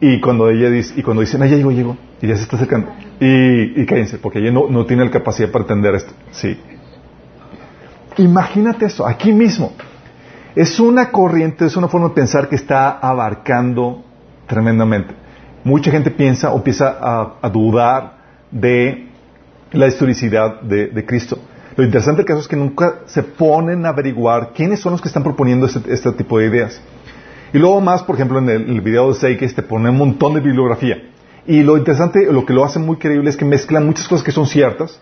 y 0.00 0.20
cuando 0.20 0.48
ella 0.48 0.70
dice, 0.70 0.94
y 0.96 1.02
cuando 1.02 1.20
dicen, 1.20 1.42
ah, 1.42 1.46
ya 1.46 1.56
llegó, 1.56 1.70
llegó, 1.70 1.96
y 2.22 2.28
ya 2.28 2.36
se 2.36 2.42
está 2.42 2.56
acercando, 2.56 2.88
y, 3.18 3.80
y 3.80 3.86
cállense, 3.86 4.18
porque 4.18 4.40
ella 4.40 4.50
no, 4.50 4.68
no 4.68 4.84
tiene 4.86 5.04
la 5.04 5.10
capacidad 5.10 5.50
para 5.50 5.62
entender 5.62 5.94
esto, 5.94 6.12
sí. 6.30 6.58
Imagínate 8.16 8.86
eso, 8.86 9.06
aquí 9.06 9.32
mismo. 9.32 9.72
Es 10.54 10.80
una 10.80 11.10
corriente, 11.10 11.66
es 11.66 11.76
una 11.76 11.88
forma 11.88 12.08
de 12.08 12.14
pensar 12.14 12.48
que 12.48 12.56
está 12.56 12.90
abarcando 12.90 14.04
tremendamente. 14.46 15.14
Mucha 15.62 15.90
gente 15.90 16.10
piensa 16.10 16.50
o 16.50 16.56
empieza 16.56 16.98
a, 17.00 17.48
dudar 17.48 18.18
de 18.50 19.08
la 19.72 19.86
historicidad 19.86 20.60
de, 20.62 20.88
de 20.88 21.06
Cristo. 21.06 21.38
Lo 21.76 21.84
interesante 21.84 22.18
del 22.18 22.26
caso 22.26 22.40
es 22.40 22.48
que 22.48 22.56
nunca 22.56 23.00
se 23.06 23.22
ponen 23.22 23.86
a 23.86 23.90
averiguar 23.90 24.52
quiénes 24.52 24.80
son 24.80 24.92
los 24.92 25.00
que 25.00 25.08
están 25.08 25.22
proponiendo 25.22 25.66
este, 25.66 25.80
este 25.92 26.12
tipo 26.12 26.38
de 26.38 26.46
ideas. 26.46 26.80
Y 27.52 27.58
luego 27.58 27.80
más, 27.80 28.02
por 28.02 28.16
ejemplo, 28.16 28.38
en 28.38 28.48
el, 28.48 28.70
el 28.70 28.80
video 28.80 29.08
de 29.08 29.14
Seikes 29.14 29.54
te 29.54 29.62
pone 29.62 29.88
un 29.88 29.96
montón 29.96 30.34
de 30.34 30.40
bibliografía. 30.40 31.09
Y 31.46 31.62
lo 31.62 31.76
interesante, 31.76 32.30
lo 32.30 32.44
que 32.44 32.52
lo 32.52 32.64
hace 32.64 32.78
muy 32.78 32.96
creíble 32.96 33.30
es 33.30 33.36
que 33.36 33.44
mezclan 33.44 33.86
muchas 33.86 34.06
cosas 34.08 34.24
que 34.24 34.32
son 34.32 34.46
ciertas 34.46 35.00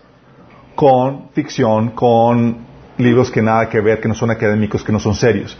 con 0.75 1.29
ficción, 1.31 1.89
con 1.91 2.57
libros 2.97 3.29
que 3.31 3.41
nada 3.41 3.69
que 3.69 3.81
ver, 3.81 3.99
que 3.99 4.07
no 4.07 4.15
son 4.15 4.31
académicos, 4.31 4.83
que 4.83 4.91
no 4.91 4.99
son 4.99 5.13
serios. 5.13 5.57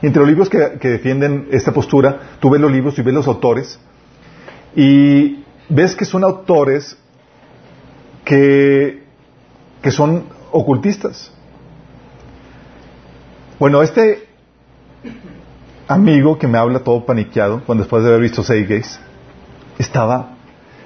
Entre 0.00 0.20
los 0.20 0.28
libros 0.28 0.48
que, 0.48 0.78
que 0.80 0.88
defienden 0.88 1.48
esta 1.50 1.72
postura, 1.72 2.36
tú 2.40 2.50
ves 2.50 2.60
los 2.60 2.72
libros 2.72 2.98
y 2.98 3.02
ves 3.02 3.14
los 3.14 3.26
autores 3.28 3.78
y 4.74 5.44
ves 5.68 5.94
que 5.94 6.04
son 6.04 6.24
autores 6.24 6.96
que, 8.24 9.02
que 9.82 9.90
son 9.90 10.24
ocultistas. 10.50 11.32
Bueno, 13.58 13.82
este 13.82 14.26
amigo 15.86 16.38
que 16.38 16.46
me 16.46 16.58
habla 16.58 16.80
todo 16.80 17.04
paniqueado, 17.04 17.62
cuando 17.64 17.84
después 17.84 18.02
de 18.02 18.10
haber 18.10 18.22
visto 18.22 18.42
Seis 18.42 18.98
estaba, 19.78 20.36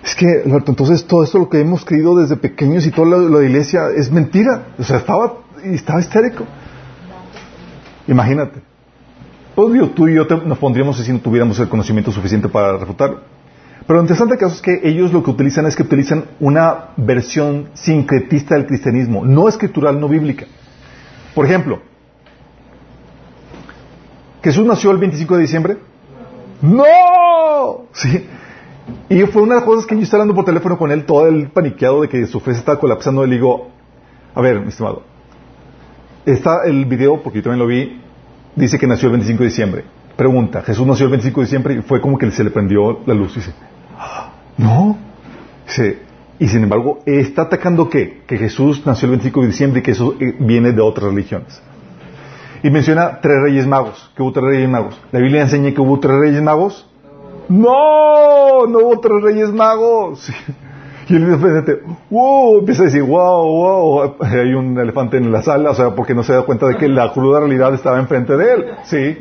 es 0.04 0.14
que, 0.14 0.42
entonces 0.44 1.04
todo 1.06 1.24
esto 1.24 1.38
lo 1.38 1.48
que 1.48 1.60
hemos 1.60 1.84
creído 1.84 2.16
desde 2.16 2.36
pequeños 2.36 2.86
y 2.86 2.90
toda 2.92 3.18
de 3.18 3.28
la 3.28 3.42
iglesia 3.42 3.88
es 3.96 4.10
mentira. 4.12 4.68
O 4.78 4.84
sea, 4.84 4.98
estaba, 4.98 5.38
estaba 5.64 6.00
histérico. 6.00 6.44
Imagínate. 8.06 8.60
Pues 9.56 9.72
digo, 9.72 9.88
tú 9.88 10.06
y 10.06 10.14
yo 10.14 10.26
te- 10.26 10.36
nos 10.36 10.58
pondríamos 10.58 10.96
si 10.98 11.12
no 11.12 11.18
tuviéramos 11.18 11.58
el 11.58 11.68
conocimiento 11.68 12.12
suficiente 12.12 12.48
para 12.48 12.76
refutarlo. 12.76 13.20
Pero 13.86 13.98
lo 13.98 14.02
interesante 14.02 14.36
caso 14.36 14.54
es 14.54 14.62
que 14.62 14.80
ellos 14.84 15.12
lo 15.12 15.22
que 15.22 15.30
utilizan 15.30 15.66
es 15.66 15.74
que 15.74 15.82
utilizan 15.82 16.24
una 16.40 16.90
versión 16.96 17.70
sincretista 17.74 18.54
del 18.54 18.66
cristianismo, 18.66 19.24
no 19.24 19.48
escritural, 19.48 19.98
no 19.98 20.08
bíblica. 20.08 20.46
Por 21.34 21.46
ejemplo, 21.46 21.80
¿Jesús 24.42 24.64
nació 24.66 24.92
el 24.92 24.98
25 24.98 25.34
de 25.36 25.40
diciembre? 25.42 25.76
¡No! 26.62 27.86
Sí. 27.92 28.26
Y 29.08 29.20
fue 29.22 29.42
una 29.42 29.54
de 29.54 29.60
las 29.60 29.64
cosas 29.64 29.86
que 29.86 29.96
yo 29.96 30.02
estaba 30.02 30.22
hablando 30.22 30.36
por 30.36 30.44
teléfono 30.44 30.78
con 30.78 30.90
él, 30.90 31.04
todo 31.04 31.26
el 31.26 31.48
paniqueado 31.48 32.02
de 32.02 32.08
que 32.08 32.26
su 32.26 32.40
fe 32.40 32.52
se 32.52 32.60
estaba 32.60 32.78
colapsando. 32.78 33.24
Le 33.26 33.34
digo, 33.34 33.68
a 34.34 34.40
ver, 34.40 34.60
mi 34.60 34.68
estimado, 34.68 35.02
está 36.24 36.64
el 36.64 36.84
video, 36.84 37.22
porque 37.22 37.38
yo 37.38 37.44
también 37.44 37.60
lo 37.60 37.66
vi, 37.66 38.00
dice 38.54 38.78
que 38.78 38.86
nació 38.86 39.06
el 39.06 39.12
25 39.12 39.42
de 39.42 39.48
diciembre. 39.48 39.84
Pregunta, 40.16 40.62
¿Jesús 40.62 40.86
nació 40.86 41.06
el 41.06 41.12
25 41.12 41.40
de 41.40 41.44
diciembre? 41.44 41.74
Y 41.74 41.82
fue 41.82 42.00
como 42.00 42.18
que 42.18 42.30
se 42.30 42.42
le 42.42 42.50
prendió 42.50 43.00
la 43.06 43.14
luz. 43.14 43.34
Dice, 43.34 43.52
"Ah, 43.98 44.32
no. 44.56 44.96
Dice, 45.66 45.98
y 46.38 46.48
sin 46.48 46.62
embargo, 46.62 47.00
¿está 47.06 47.42
atacando 47.42 47.88
qué? 47.88 48.22
Que 48.26 48.36
Jesús 48.36 48.84
nació 48.84 49.06
el 49.06 49.12
25 49.12 49.40
de 49.42 49.46
diciembre 49.48 49.80
y 49.80 49.82
que 49.82 49.92
eso 49.92 50.14
eh, 50.20 50.34
viene 50.38 50.72
de 50.72 50.80
otras 50.80 51.10
religiones. 51.10 51.62
Y 52.62 52.70
menciona 52.70 53.20
tres 53.20 53.36
reyes 53.42 53.66
magos, 53.66 54.10
que 54.16 54.22
hubo 54.22 54.32
tres 54.32 54.44
reyes 54.46 54.68
magos. 54.68 55.00
¿La 55.12 55.20
Biblia 55.20 55.42
enseña 55.42 55.72
que 55.72 55.80
hubo 55.80 55.99
tres 56.00 56.16
reyes 56.18 56.42
magos? 56.42 56.86
No, 57.49 58.67
no 58.67 58.78
hubo 58.78 59.00
tres 59.00 59.23
reyes 59.23 59.52
magos. 59.52 60.30
Y 61.09 61.15
el 61.15 61.23
elefante, 61.23 61.82
wow, 62.11 62.59
empieza 62.59 62.82
a 62.82 62.87
decir, 62.87 63.02
wow, 63.02 63.47
wow, 63.47 64.17
hay 64.21 64.54
un 64.54 64.76
elefante 64.76 65.19
en 65.19 65.30
la 65.30 65.41
sala, 65.41 65.71
o 65.71 65.75
sea, 65.75 65.95
porque 65.95 66.15
no 66.15 66.25
se 66.25 66.32
da 66.32 66.43
cuenta 66.43 66.67
de 66.67 66.76
que 66.76 66.89
la 66.89 67.13
cruda 67.13 67.39
realidad 67.39 67.73
estaba 67.75 68.00
enfrente 68.00 68.37
de 68.37 68.52
él, 68.52 68.67
sí. 68.85 69.19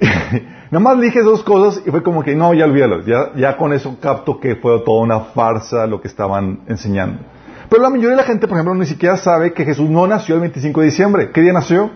Nada 0.70 0.84
más 0.84 1.00
dije 1.00 1.22
dos 1.22 1.42
cosas 1.42 1.82
y 1.86 1.90
fue 1.90 2.02
como 2.02 2.22
que, 2.22 2.34
no, 2.34 2.52
ya 2.52 2.66
olvídalo, 2.66 3.00
ya, 3.00 3.32
ya 3.34 3.56
con 3.56 3.72
eso 3.72 3.96
capto 3.98 4.38
que 4.38 4.56
fue 4.56 4.80
toda 4.80 5.00
una 5.00 5.20
farsa 5.20 5.86
lo 5.86 6.02
que 6.02 6.08
estaban 6.08 6.60
enseñando. 6.68 7.22
Pero 7.70 7.82
la 7.82 7.88
mayoría 7.88 8.10
de 8.10 8.16
la 8.16 8.24
gente, 8.24 8.46
por 8.46 8.58
ejemplo, 8.58 8.74
ni 8.74 8.84
siquiera 8.84 9.16
sabe 9.16 9.54
que 9.54 9.64
Jesús 9.64 9.88
no 9.88 10.06
nació 10.06 10.34
el 10.34 10.42
25 10.42 10.80
de 10.80 10.86
diciembre. 10.86 11.30
¿Qué 11.30 11.40
día 11.40 11.52
nació? 11.52 11.90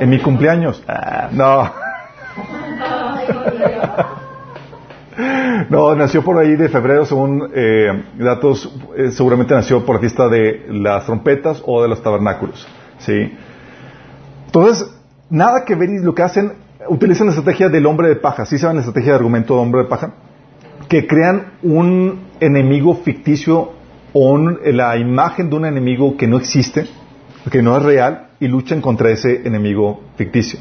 En 0.00 0.10
mi 0.10 0.18
cumpleaños. 0.18 0.82
Ah, 0.88 1.28
no. 1.30 1.70
No, 5.68 5.94
nació 5.94 6.22
por 6.24 6.38
ahí 6.38 6.56
de 6.56 6.68
febrero, 6.68 7.04
según 7.04 7.50
eh, 7.54 8.02
datos, 8.18 8.72
eh, 8.96 9.10
seguramente 9.10 9.54
nació 9.54 9.84
por 9.84 9.96
la 9.96 10.00
fiesta 10.00 10.28
de 10.28 10.66
las 10.70 11.04
trompetas 11.06 11.62
o 11.66 11.82
de 11.82 11.88
los 11.88 12.02
tabernáculos. 12.02 12.66
¿sí? 12.98 13.32
Entonces, 14.46 14.90
nada 15.30 15.64
que 15.64 15.74
ver 15.74 15.90
y 15.90 15.98
lo 15.98 16.14
que 16.14 16.22
hacen, 16.22 16.54
utilizan 16.88 17.26
la 17.26 17.32
estrategia 17.34 17.68
del 17.68 17.86
hombre 17.86 18.08
de 18.08 18.16
paja. 18.16 18.44
¿Sí 18.46 18.58
saben 18.58 18.76
la 18.76 18.80
estrategia 18.82 19.12
de 19.12 19.16
argumento 19.18 19.54
del 19.54 19.62
hombre 19.62 19.82
de 19.82 19.88
paja? 19.88 20.14
Que 20.88 21.06
crean 21.06 21.52
un 21.62 22.28
enemigo 22.40 22.94
ficticio 22.96 23.72
o 24.14 24.30
un- 24.32 24.58
la 24.64 24.96
imagen 24.96 25.50
de 25.50 25.56
un 25.56 25.66
enemigo 25.66 26.16
que 26.16 26.26
no 26.26 26.38
existe, 26.38 26.86
que 27.50 27.62
no 27.62 27.76
es 27.76 27.82
real, 27.82 28.28
y 28.40 28.48
luchan 28.48 28.80
contra 28.80 29.10
ese 29.10 29.42
enemigo 29.46 30.00
ficticio. 30.16 30.58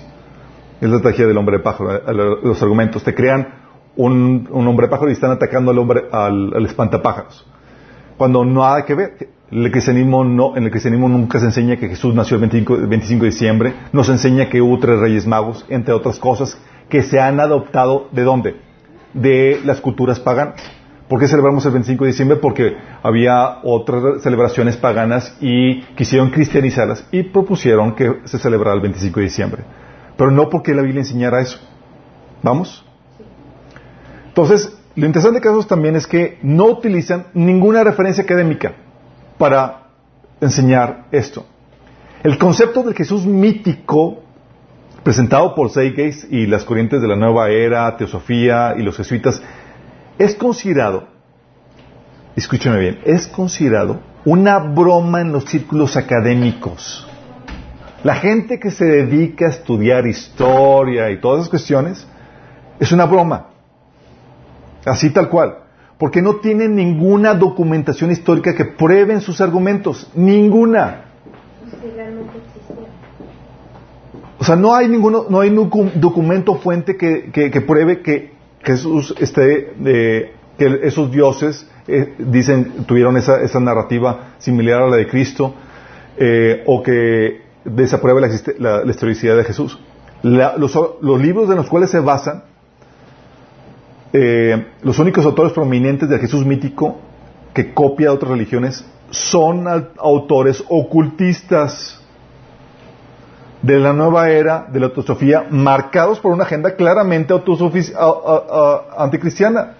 Es 0.82 0.90
la 0.90 0.96
estrategia 0.96 1.28
del 1.28 1.38
hombre 1.38 1.60
pájaro. 1.60 1.94
eh, 1.96 2.40
Los 2.44 2.62
argumentos 2.64 3.04
te 3.04 3.14
crean 3.14 3.48
un, 3.96 4.50
hombre 4.52 4.88
pájaro 4.88 5.10
y 5.10 5.14
están 5.14 5.30
atacando 5.30 5.70
al 5.70 5.78
hombre, 5.78 6.06
al, 6.12 6.66
espantapájaros. 6.66 7.46
Cuando 8.18 8.44
no 8.44 8.66
hay 8.66 8.84
que 8.84 8.96
ver. 8.96 9.30
El 9.52 9.70
cristianismo 9.70 10.24
no, 10.24 10.56
en 10.56 10.64
el 10.64 10.72
cristianismo 10.72 11.10
nunca 11.10 11.38
se 11.38 11.46
enseña 11.46 11.76
que 11.76 11.90
Jesús 11.90 12.16
nació 12.16 12.36
el 12.36 12.42
25, 12.42 12.76
el 12.76 12.88
25 12.88 13.26
de 13.26 13.30
diciembre. 13.32 13.74
Nos 13.92 14.08
enseña 14.08 14.50
que 14.50 14.62
hubo 14.62 14.80
tres 14.80 14.98
reyes 14.98 15.28
magos, 15.28 15.66
entre 15.68 15.94
otras 15.94 16.20
cosas, 16.20 16.58
que 16.88 17.04
se 17.04 17.20
han 17.20 17.40
adoptado 17.42 18.08
¿de 18.14 18.24
dónde? 18.24 18.56
De 19.14 19.60
las 19.66 19.82
culturas 19.82 20.22
paganas. 20.22 20.56
¿Por 21.10 21.20
qué 21.20 21.28
celebramos 21.28 21.66
el 21.66 21.74
25 21.74 22.06
de 22.06 22.12
diciembre? 22.12 22.38
Porque 22.38 22.78
había 23.04 23.60
otras 23.64 24.24
celebraciones 24.24 24.78
paganas 24.78 25.38
y 25.42 25.82
quisieron 25.96 26.30
cristianizarlas 26.30 27.06
y 27.12 27.24
propusieron 27.24 27.94
que 27.94 28.22
se 28.24 28.40
celebrara 28.40 28.76
el 28.76 28.82
25 28.82 29.20
de 29.20 29.24
diciembre. 29.26 29.64
Pero 30.22 30.30
no 30.30 30.52
porque 30.52 30.76
la 30.76 30.84
Biblia 30.84 31.02
enseñara 31.02 31.42
eso. 31.42 31.58
¿Vamos? 32.44 32.86
Entonces, 34.28 34.72
lo 34.96 35.08
interesante 35.08 35.40
de 35.40 35.44
casos 35.44 35.66
también 35.66 35.96
es 35.96 36.06
que 36.06 36.38
no 36.44 36.66
utilizan 36.66 37.26
ninguna 37.34 37.84
referencia 37.84 38.24
académica 38.24 38.74
para 39.40 39.88
enseñar 40.40 41.08
esto. 41.12 41.48
El 42.22 42.38
concepto 42.38 42.84
del 42.84 42.94
Jesús 42.94 43.26
mítico 43.26 44.22
presentado 45.02 45.56
por 45.56 45.72
Seigate 45.72 46.28
y 46.30 46.46
las 46.46 46.66
corrientes 46.66 47.02
de 47.02 47.08
la 47.08 47.16
nueva 47.16 47.50
era, 47.50 47.98
teosofía 47.98 48.76
y 48.78 48.84
los 48.84 48.98
jesuitas, 48.98 49.42
es 50.20 50.36
considerado, 50.36 51.08
escúchame 52.36 52.78
bien, 52.78 53.00
es 53.06 53.26
considerado 53.26 54.02
una 54.24 54.60
broma 54.60 55.22
en 55.22 55.32
los 55.32 55.46
círculos 55.46 55.98
académicos. 55.98 57.08
La 58.04 58.16
gente 58.16 58.60
que 58.60 58.72
se 58.72 58.86
dedica 58.86 59.46
a 59.46 59.50
estudiar 59.50 60.08
historia 60.08 61.12
y 61.12 61.20
todas 61.20 61.42
esas 61.42 61.50
cuestiones 61.50 62.08
es 62.80 62.92
una 62.92 63.06
broma. 63.06 63.48
Así 64.86 65.12
tal 65.12 65.30
cual. 65.30 65.58
Porque 66.00 66.22
no 66.22 66.38
tienen 66.38 66.76
ninguna 66.76 67.36
documentación 67.36 68.12
histórica 68.12 68.56
que 68.56 68.66
prueben 68.66 69.22
sus 69.22 69.40
argumentos. 69.40 70.10
Ninguna. 70.16 71.06
O 74.40 74.44
sea, 74.44 74.56
no 74.56 74.74
hay 74.74 74.88
ninguno, 74.88 75.28
no 75.30 75.42
hay 75.42 75.52
ningún 75.52 75.92
documento 75.96 76.56
fuente 76.56 76.98
que, 76.98 77.62
pruebe 77.68 78.02
que 78.02 78.32
Jesús 78.64 79.14
esté, 79.20 79.74
eh, 79.86 80.34
que 80.58 80.80
esos 80.82 81.12
dioses 81.12 81.70
eh, 81.88 82.16
dicen 82.18 82.86
tuvieron 82.88 83.18
esa, 83.18 83.42
esa 83.42 83.60
narrativa 83.60 84.34
similar 84.40 84.82
a 84.82 84.88
la 84.88 84.98
de 84.98 85.08
Cristo 85.08 85.54
eh, 86.18 86.64
o 86.66 86.82
que 86.82 87.51
desapruebe 87.66 88.22
la, 88.22 88.84
la- 88.84 88.92
historicidad 88.92 89.38
de 89.38 89.44
Jesús. 89.44 89.78
La- 90.24 90.56
los, 90.58 90.78
los 91.02 91.22
libros 91.22 91.50
en 91.50 91.56
los 91.58 91.68
cuales 91.68 91.90
se 91.90 92.00
basan 92.00 92.44
eh, 94.14 94.68
los 94.82 95.00
únicos 95.00 95.26
autores 95.26 95.54
prominentes 95.54 96.10
del 96.10 96.20
Jesús 96.20 96.46
mítico 96.46 97.00
que 97.54 97.74
copia 97.74 98.10
de 98.10 98.16
otras 98.16 98.32
religiones 98.32 98.86
son 99.10 99.66
autores 99.98 100.64
ocultistas. 100.70 101.98
de 103.62 103.78
la 103.80 103.94
nueva 103.94 104.30
era 104.32 104.66
de 104.74 104.80
la 104.80 104.88
autosofía 104.88 105.46
marcados 105.52 106.20
por 106.20 106.32
una 106.32 106.44
agenda 106.46 106.76
claramente 106.76 107.32
autosofi- 107.32 107.94
a- 107.96 108.00
a- 108.34 108.98
a- 109.00 109.04
anticristiana. 109.04 109.74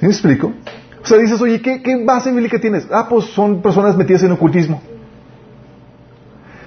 ¿Sí 0.00 0.06
me 0.06 0.12
explico? 0.12 0.52
O 1.02 1.06
sea, 1.06 1.18
dices, 1.18 1.40
oye, 1.42 1.60
¿qué, 1.60 1.82
qué 1.82 2.04
base 2.04 2.30
bíblica 2.32 2.58
tienes? 2.60 2.88
Ah, 2.90 3.06
pues 3.08 3.26
son 3.26 3.60
personas 3.62 3.96
metidas 3.96 4.22
en 4.22 4.32
ocultismo. 4.32 4.80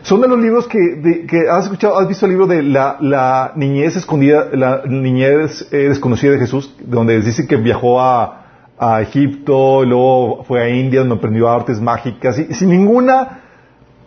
Son 0.04 0.22
de 0.22 0.28
los 0.28 0.40
libros 0.40 0.68
que, 0.68 0.80
de- 0.80 1.26
que 1.26 1.50
has 1.50 1.66
escuchado, 1.66 1.98
has 2.00 2.08
visto 2.08 2.26
el 2.26 2.32
libro 2.32 2.48
de 2.48 2.64
la, 2.64 2.98
la 3.02 3.52
niñez 3.56 3.96
escondida, 3.98 4.48
la 4.54 4.84
niñez 4.88 5.68
eh, 5.72 5.90
desconocida 5.90 6.32
de 6.32 6.40
Jesús, 6.40 6.74
donde 6.80 7.20
dice 7.22 7.46
que 7.48 7.58
viajó 7.58 8.00
a, 8.02 8.46
a 8.78 9.02
Egipto, 9.02 9.84
y 9.84 9.88
luego 9.88 10.44
fue 10.46 10.64
a 10.64 10.70
India, 10.70 11.02
donde 11.02 11.16
aprendió 11.16 11.50
artes 11.50 11.82
mágicas, 11.82 12.40
y, 12.40 12.54
sin 12.54 12.70
ninguna 12.70 13.42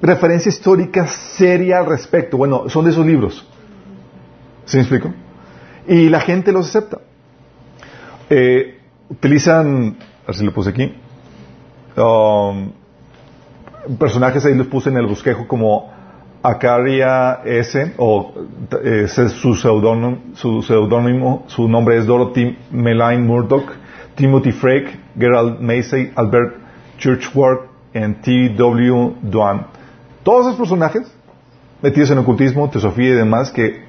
referencia 0.00 0.48
histórica 0.48 1.06
seria 1.06 1.78
al 1.78 1.86
respecto. 1.86 2.36
Bueno, 2.38 2.68
son 2.68 2.84
de 2.86 2.90
esos 2.90 3.04
libros. 3.06 3.46
¿Sí 4.64 4.76
me 4.78 4.82
explico? 4.82 5.12
Y 5.86 6.08
la 6.08 6.20
gente 6.20 6.52
los 6.52 6.68
acepta. 6.68 6.98
Eh, 8.30 8.78
utilizan, 9.10 9.96
a 10.24 10.26
ver 10.28 10.36
si 10.36 10.44
lo 10.44 10.52
puse 10.54 10.70
aquí, 10.70 10.94
um, 11.98 12.72
personajes 13.98 14.44
ahí 14.44 14.54
los 14.54 14.66
puse 14.66 14.90
en 14.90 14.96
el 14.96 15.06
bosquejo 15.06 15.46
como 15.46 15.90
Acaria 16.42 17.40
S, 17.44 17.94
o 17.98 18.32
eh, 18.82 19.02
ese 19.04 19.26
es 19.26 19.32
su 19.32 19.54
seudónimo, 19.54 21.44
su 21.46 21.68
nombre 21.68 21.98
es 21.98 22.06
Dorothy 22.06 22.58
Melaine 22.70 23.24
Murdoch, 23.24 23.70
Timothy 24.16 24.52
Frake, 24.52 24.98
Gerald 25.18 25.60
Macy, 25.60 26.10
Albert 26.16 26.56
Churchward 26.98 27.68
y 27.94 28.12
T.W. 28.22 29.14
Duan. 29.22 29.66
Todos 30.22 30.46
esos 30.46 30.58
personajes 30.58 31.12
metidos 31.80 32.10
en 32.10 32.18
ocultismo, 32.18 32.70
teosofía 32.70 33.10
y 33.10 33.12
demás 33.14 33.50
que 33.50 33.82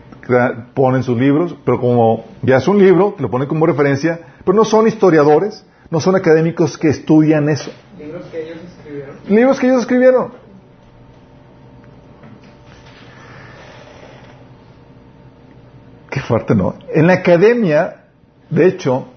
ponen 0.73 1.03
sus 1.03 1.17
libros, 1.17 1.55
pero 1.65 1.79
como 1.79 2.25
ya 2.41 2.57
es 2.57 2.67
un 2.67 2.79
libro, 2.79 3.15
lo 3.19 3.29
ponen 3.29 3.47
como 3.47 3.65
referencia, 3.65 4.19
pero 4.45 4.55
no 4.55 4.65
son 4.65 4.87
historiadores, 4.87 5.65
no 5.89 5.99
son 5.99 6.15
académicos 6.15 6.77
que 6.77 6.89
estudian 6.89 7.49
eso. 7.49 7.71
Libros 9.27 9.59
que 9.59 9.67
ellos 9.67 9.81
escribieron. 9.81 10.33
Qué 16.09 16.19
fuerte, 16.19 16.53
¿no? 16.53 16.75
En 16.93 17.07
la 17.07 17.13
academia, 17.13 18.05
de 18.49 18.67
hecho, 18.67 19.07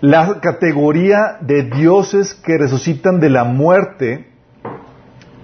la 0.00 0.40
categoría 0.40 1.38
de 1.40 1.62
dioses 1.62 2.34
que 2.34 2.58
resucitan 2.58 3.20
de 3.20 3.30
la 3.30 3.44
muerte, 3.44 4.28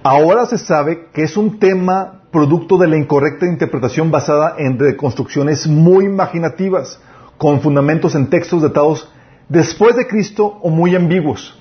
ahora 0.03 0.44
se 0.46 0.59
sabe 0.59 1.07
que 1.12 1.23
es 1.23 1.37
un 1.37 1.59
tema 1.59 2.25
producto 2.31 2.79
de 2.79 2.88
la 2.88 2.96
incorrecta 2.96 3.46
interpretación 3.46 4.11
basada 4.11 4.55
en 4.59 4.79
reconstrucciones 4.79 5.66
muy 5.66 6.05
imaginativas, 6.05 7.01
con 7.38 7.61
fundamentos 7.61 8.14
en 8.14 8.29
textos 8.29 8.62
datados 8.62 9.11
después 9.49 9.96
de 9.96 10.07
Cristo 10.07 10.59
o 10.62 10.68
muy 10.68 10.94
ambiguos. 10.94 11.60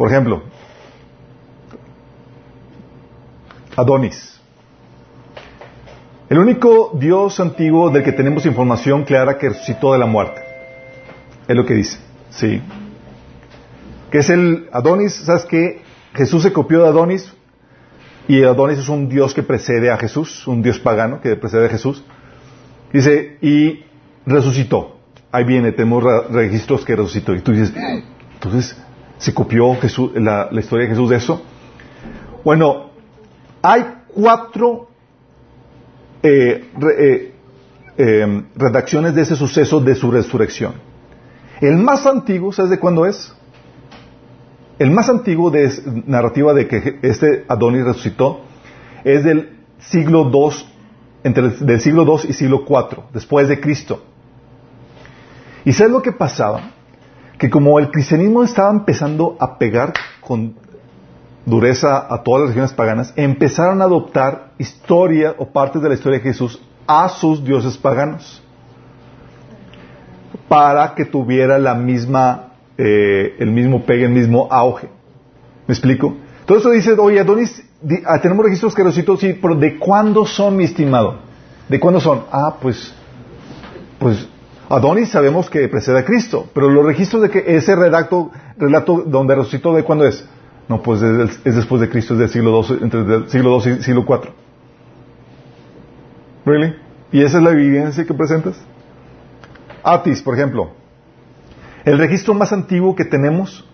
Por 0.00 0.10
ejemplo, 0.10 0.42
Adonis. 3.76 4.40
El 6.30 6.38
único 6.38 6.92
Dios 6.98 7.38
antiguo 7.38 7.90
del 7.90 8.02
que 8.02 8.12
tenemos 8.12 8.46
información 8.46 9.04
clara 9.04 9.36
que 9.36 9.50
resucitó 9.50 9.92
de 9.92 9.98
la 9.98 10.06
muerte. 10.06 10.40
Es 11.46 11.54
lo 11.54 11.66
que 11.66 11.74
dice. 11.74 11.98
Sí. 12.30 12.62
Que 14.10 14.20
es 14.20 14.30
el 14.30 14.70
Adonis, 14.72 15.12
¿sabes 15.16 15.44
qué? 15.44 15.82
Jesús 16.14 16.44
se 16.44 16.52
copió 16.54 16.82
de 16.82 16.88
Adonis 16.88 17.30
y 18.26 18.42
Adonis 18.42 18.78
es 18.78 18.88
un 18.88 19.06
Dios 19.06 19.34
que 19.34 19.42
precede 19.42 19.90
a 19.90 19.98
Jesús, 19.98 20.46
un 20.46 20.62
Dios 20.62 20.78
pagano 20.78 21.20
que 21.20 21.36
precede 21.36 21.66
a 21.66 21.68
Jesús. 21.68 22.02
Dice, 22.90 23.36
y 23.42 23.84
resucitó. 24.24 24.96
Ahí 25.30 25.44
viene, 25.44 25.72
tenemos 25.72 26.02
re- 26.02 26.22
registros 26.30 26.86
que 26.86 26.96
resucitó. 26.96 27.34
Y 27.34 27.40
tú 27.42 27.52
dices, 27.52 27.74
entonces, 28.32 28.82
¿se 29.20 29.34
copió 29.34 29.76
la, 30.14 30.48
historia 30.52 30.86
de 30.86 30.90
Jesús 30.94 31.10
de 31.10 31.16
eso? 31.16 31.42
Bueno, 32.42 32.86
hay 33.60 33.84
cuatro 34.08 34.88
eh, 36.22 36.64
eh, 36.98 37.34
eh, 37.98 38.42
redacciones 38.56 39.14
de 39.14 39.22
ese 39.22 39.36
suceso 39.36 39.78
de 39.80 39.94
su 39.94 40.10
resurrección. 40.10 40.72
El 41.60 41.76
más 41.76 42.06
antiguo, 42.06 42.50
¿sabes 42.50 42.70
de 42.70 42.78
cuándo 42.78 43.04
es? 43.04 43.34
El 44.78 44.90
más 44.90 45.10
antiguo 45.10 45.50
de 45.50 45.64
es- 45.64 45.86
narrativa 46.06 46.54
de 46.54 46.66
que 46.66 46.98
este 47.02 47.44
Adonis 47.46 47.84
resucitó 47.84 48.40
es 49.04 49.22
del 49.22 49.58
siglo 49.80 50.30
II, 50.32 50.64
entre 51.24 51.44
el, 51.44 51.66
del 51.66 51.80
siglo 51.80 52.04
II 52.06 52.30
y 52.30 52.32
siglo 52.32 52.64
IV, 52.66 53.02
después 53.12 53.48
de 53.48 53.60
Cristo. 53.60 54.02
¿Y 55.66 55.74
sabes 55.74 55.92
lo 55.92 56.00
que 56.00 56.12
pasaba? 56.12 56.70
Que 57.40 57.48
como 57.50 57.78
el 57.78 57.90
cristianismo 57.90 58.44
estaba 58.44 58.70
empezando 58.70 59.36
a 59.40 59.56
pegar 59.58 59.94
con 60.20 60.54
dureza 61.46 62.06
a 62.12 62.22
todas 62.22 62.40
las 62.42 62.48
religiones 62.50 62.72
paganas, 62.74 63.12
empezaron 63.16 63.80
a 63.80 63.84
adoptar 63.86 64.52
historia 64.58 65.34
o 65.38 65.46
partes 65.46 65.80
de 65.80 65.88
la 65.88 65.94
historia 65.94 66.18
de 66.18 66.24
Jesús 66.24 66.60
a 66.86 67.08
sus 67.08 67.42
dioses 67.42 67.78
paganos 67.78 68.42
para 70.48 70.94
que 70.94 71.06
tuviera 71.06 71.58
la 71.58 71.74
misma, 71.74 72.52
eh, 72.76 73.36
el 73.38 73.50
mismo 73.52 73.84
pegue, 73.86 74.04
el 74.04 74.10
mismo 74.12 74.46
auge. 74.50 74.88
¿Me 75.66 75.72
explico? 75.72 76.14
Todo 76.44 76.58
eso 76.58 76.70
dice, 76.70 76.92
oye, 76.92 77.20
Adonis, 77.20 77.64
di- 77.80 78.02
ah, 78.04 78.20
tenemos 78.20 78.44
registros 78.44 78.74
que 78.74 78.82
resucitó, 78.82 79.16
sí, 79.16 79.32
pero 79.40 79.54
¿de 79.54 79.78
cuándo 79.78 80.26
son, 80.26 80.56
mi 80.56 80.64
estimado? 80.64 81.20
¿De 81.68 81.80
cuándo 81.80 82.00
son? 82.00 82.24
Ah, 82.32 82.56
pues, 82.60 82.92
pues, 83.98 84.28
Adonis 84.70 85.08
sabemos 85.08 85.50
que 85.50 85.66
precede 85.68 85.98
a 85.98 86.04
Cristo, 86.04 86.48
pero 86.54 86.70
los 86.70 86.86
registros 86.86 87.22
de 87.22 87.30
que 87.30 87.56
ese 87.56 87.74
redacto, 87.74 88.30
relato 88.56 89.02
donde 89.04 89.34
resucitó, 89.34 89.74
¿de 89.74 89.82
cuándo 89.82 90.06
es? 90.06 90.24
No, 90.68 90.80
pues 90.80 91.02
es, 91.02 91.42
después 91.42 91.80
de 91.80 91.90
Cristo, 91.90 92.14
es 92.14 92.20
del 92.20 92.28
siglo 92.28 92.62
II, 92.62 92.78
entre 92.80 93.00
el 93.00 93.28
siglo 93.28 93.58
II 93.60 93.78
y 93.80 93.82
siglo 93.82 94.04
IV. 94.08 94.30
¿Really? 96.46 96.76
¿Y 97.10 97.20
esa 97.22 97.38
es 97.38 97.42
la 97.42 97.50
evidencia 97.50 98.04
que 98.04 98.14
presentas? 98.14 98.64
Atis, 99.82 100.22
por 100.22 100.36
ejemplo. 100.36 100.70
El 101.84 101.98
registro 101.98 102.32
más 102.34 102.52
antiguo 102.52 102.94
que 102.94 103.04
tenemos, 103.04 103.68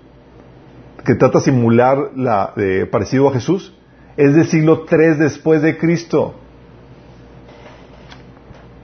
que 1.05 1.15
trata 1.15 1.41
de 1.41 1.45
simular 1.45 2.13
la, 2.17 2.55
eh, 2.57 2.89
parecido 2.91 3.29
a 3.29 3.33
Jesús, 3.35 3.75
es 4.17 4.35
del 4.35 4.47
siglo 4.47 4.87
III 4.91 5.19
después 5.19 5.61
de 5.61 5.77
Cristo. 5.77 6.37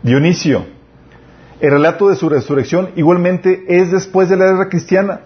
Dionisio. 0.02 0.71
El 1.62 1.70
relato 1.70 2.08
de 2.08 2.16
su 2.16 2.28
resurrección 2.28 2.90
igualmente 2.96 3.64
es 3.68 3.92
después 3.92 4.28
de 4.28 4.36
la 4.36 4.46
era 4.50 4.68
cristiana. 4.68 5.20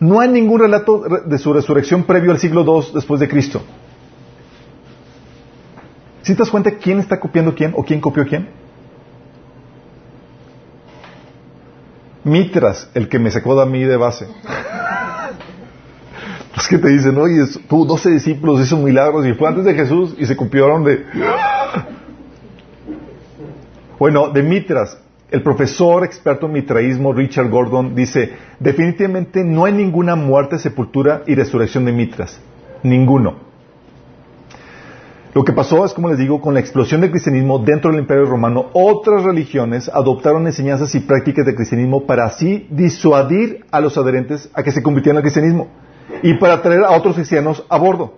No 0.00 0.20
hay 0.20 0.28
ningún 0.30 0.58
relato 0.58 1.04
re- 1.04 1.20
de 1.26 1.36
su 1.38 1.52
resurrección 1.52 2.04
previo 2.04 2.32
al 2.32 2.38
siglo 2.38 2.62
II 2.64 2.92
después 2.94 3.20
de 3.20 3.28
Cristo. 3.28 3.62
¿Sí 6.22 6.32
te 6.32 6.38
das 6.38 6.50
cuenta 6.50 6.70
quién 6.72 6.98
está 6.98 7.20
copiando 7.20 7.54
quién 7.54 7.74
o 7.76 7.84
quién 7.84 8.00
copió 8.00 8.26
quién? 8.26 8.48
Mitras, 12.24 12.88
el 12.94 13.08
que 13.10 13.18
me 13.18 13.30
sacó 13.30 13.60
de 13.60 13.66
mí 13.66 13.84
de 13.84 13.96
base. 13.98 14.26
Los 16.56 16.68
que 16.68 16.78
te 16.78 16.88
dicen, 16.88 17.18
oye, 17.18 17.44
tuvo 17.68 17.84
12 17.84 18.10
discípulos, 18.12 18.60
hizo 18.60 18.78
milagros 18.78 19.26
y 19.26 19.34
fue 19.34 19.46
antes 19.48 19.64
de 19.66 19.74
Jesús 19.74 20.14
y 20.18 20.24
se 20.24 20.36
copiaron 20.36 20.84
de... 20.84 21.04
Bueno, 23.98 24.30
de 24.30 24.42
Mitras, 24.42 24.98
el 25.32 25.42
profesor 25.42 26.04
experto 26.04 26.46
en 26.46 26.52
mitraísmo 26.52 27.12
Richard 27.12 27.48
Gordon 27.48 27.94
dice, 27.94 28.32
definitivamente 28.60 29.42
no 29.42 29.64
hay 29.64 29.72
ninguna 29.72 30.14
muerte, 30.14 30.58
sepultura 30.58 31.22
y 31.26 31.34
resurrección 31.34 31.84
de 31.86 31.92
Mitras. 31.92 32.38
Ninguno. 32.82 33.36
Lo 35.34 35.44
que 35.44 35.52
pasó 35.52 35.86
es, 35.86 35.94
como 35.94 36.10
les 36.10 36.18
digo, 36.18 36.42
con 36.42 36.52
la 36.52 36.60
explosión 36.60 37.00
del 37.00 37.10
cristianismo 37.10 37.58
dentro 37.58 37.90
del 37.90 38.00
imperio 38.00 38.26
romano, 38.26 38.66
otras 38.74 39.24
religiones 39.24 39.88
adoptaron 39.88 40.46
enseñanzas 40.46 40.94
y 40.94 41.00
prácticas 41.00 41.46
del 41.46 41.54
cristianismo 41.54 42.04
para 42.04 42.26
así 42.26 42.66
disuadir 42.68 43.64
a 43.70 43.80
los 43.80 43.96
adherentes 43.96 44.50
a 44.52 44.62
que 44.62 44.72
se 44.72 44.82
convirtieran 44.82 45.16
al 45.16 45.22
cristianismo 45.22 45.68
y 46.22 46.34
para 46.34 46.60
traer 46.60 46.84
a 46.84 46.90
otros 46.90 47.14
cristianos 47.14 47.64
a 47.70 47.78
bordo. 47.78 48.14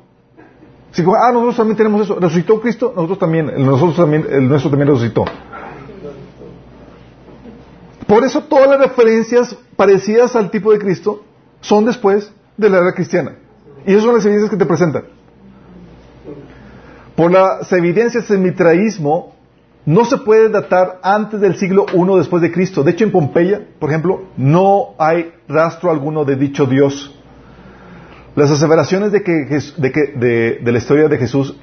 Ah, 0.98 1.30
nosotros 1.32 1.56
también 1.56 1.76
tenemos 1.76 2.02
eso. 2.02 2.18
¿Resucitó 2.18 2.60
Cristo? 2.60 2.92
Nosotros 2.94 3.18
también. 3.18 3.50
Nosotros 3.58 3.96
también, 3.96 4.26
el 4.30 4.48
nuestro 4.48 4.70
también 4.70 4.88
resucitó. 4.88 5.24
Por 8.06 8.24
eso 8.24 8.42
todas 8.44 8.68
las 8.68 8.78
referencias 8.78 9.56
parecidas 9.76 10.36
al 10.36 10.50
tipo 10.50 10.72
de 10.72 10.78
Cristo 10.78 11.24
son 11.60 11.84
después 11.84 12.30
de 12.56 12.68
la 12.70 12.78
era 12.78 12.92
cristiana. 12.92 13.36
Y 13.86 13.92
esas 13.92 14.04
son 14.04 14.14
las 14.14 14.24
evidencias 14.24 14.50
que 14.50 14.56
te 14.56 14.66
presentan. 14.66 15.04
Por 17.16 17.30
las 17.30 17.72
evidencias 17.72 18.28
del 18.28 18.40
mitraísmo, 18.40 19.34
no 19.86 20.04
se 20.04 20.16
puede 20.18 20.48
datar 20.48 20.98
antes 21.02 21.40
del 21.40 21.56
siglo 21.56 21.86
I 21.92 22.18
después 22.18 22.42
de 22.42 22.50
Cristo. 22.50 22.82
De 22.82 22.90
hecho, 22.92 23.04
en 23.04 23.12
Pompeya, 23.12 23.62
por 23.78 23.90
ejemplo, 23.90 24.22
no 24.36 24.94
hay 24.98 25.32
rastro 25.48 25.90
alguno 25.90 26.24
de 26.24 26.36
dicho 26.36 26.66
Dios. 26.66 27.18
Las 28.34 28.50
aseveraciones 28.50 29.12
de 29.12 29.22
que, 29.22 29.32
de, 29.32 29.92
que 29.92 30.58
de 30.60 30.72
la 30.72 30.78
historia 30.78 31.08
de 31.08 31.18
Jesús 31.18 31.56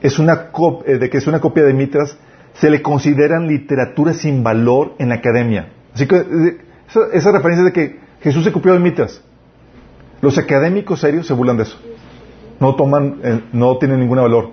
es 0.00 0.18
una 0.18 0.50
cop- 0.50 0.82
eh, 0.86 0.98
de 0.98 1.08
que 1.08 1.18
es 1.18 1.26
una 1.26 1.40
copia 1.40 1.62
de 1.64 1.72
Mitras 1.72 2.16
se 2.54 2.70
le 2.70 2.82
consideran 2.82 3.46
literatura 3.46 4.14
sin 4.14 4.42
valor 4.42 4.94
en 4.98 5.08
la 5.08 5.16
academia. 5.16 5.68
Así 5.94 6.06
que 6.06 6.16
eh, 6.16 6.58
esa, 7.12 7.32
referencia 7.32 7.64
de 7.64 7.72
que 7.72 8.00
Jesús 8.20 8.44
se 8.44 8.52
copió 8.52 8.72
de 8.72 8.78
Mitras. 8.78 9.20
Los 10.20 10.38
académicos 10.38 11.00
serios 11.00 11.26
se 11.26 11.34
burlan 11.34 11.56
de 11.56 11.64
eso. 11.64 11.78
No 12.60 12.76
toman, 12.76 13.20
eh, 13.22 13.40
no 13.52 13.76
tienen 13.78 14.00
ningún 14.00 14.18
valor. 14.18 14.52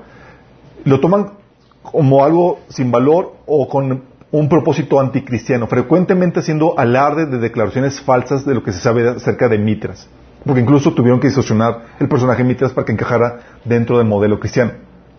Lo 0.84 1.00
toman 1.00 1.34
como 1.82 2.24
algo 2.24 2.60
sin 2.70 2.92
valor 2.92 3.36
o 3.46 3.68
con 3.68 4.04
un 4.32 4.50
propósito 4.50 5.00
anticristiano, 5.00 5.68
frecuentemente 5.68 6.40
haciendo 6.40 6.80
alarde 6.80 7.26
de 7.26 7.38
declaraciones 7.38 8.00
falsas 8.02 8.46
de 8.46 8.56
lo 8.56 8.64
que 8.64 8.72
se 8.72 8.80
sabe 8.80 9.08
acerca 9.10 9.48
de 9.50 9.58
Mitras. 9.58 10.08
Porque 10.46 10.62
incluso 10.62 10.94
tuvieron 10.94 11.20
que 11.20 11.28
distorsionar 11.28 11.82
el 12.00 12.08
personaje 12.08 12.44
Mitras 12.44 12.72
para 12.72 12.86
que 12.86 12.94
encajara 12.94 13.40
dentro 13.64 13.98
del 13.98 14.08
modelo 14.08 14.40
cristiano. 14.40 14.72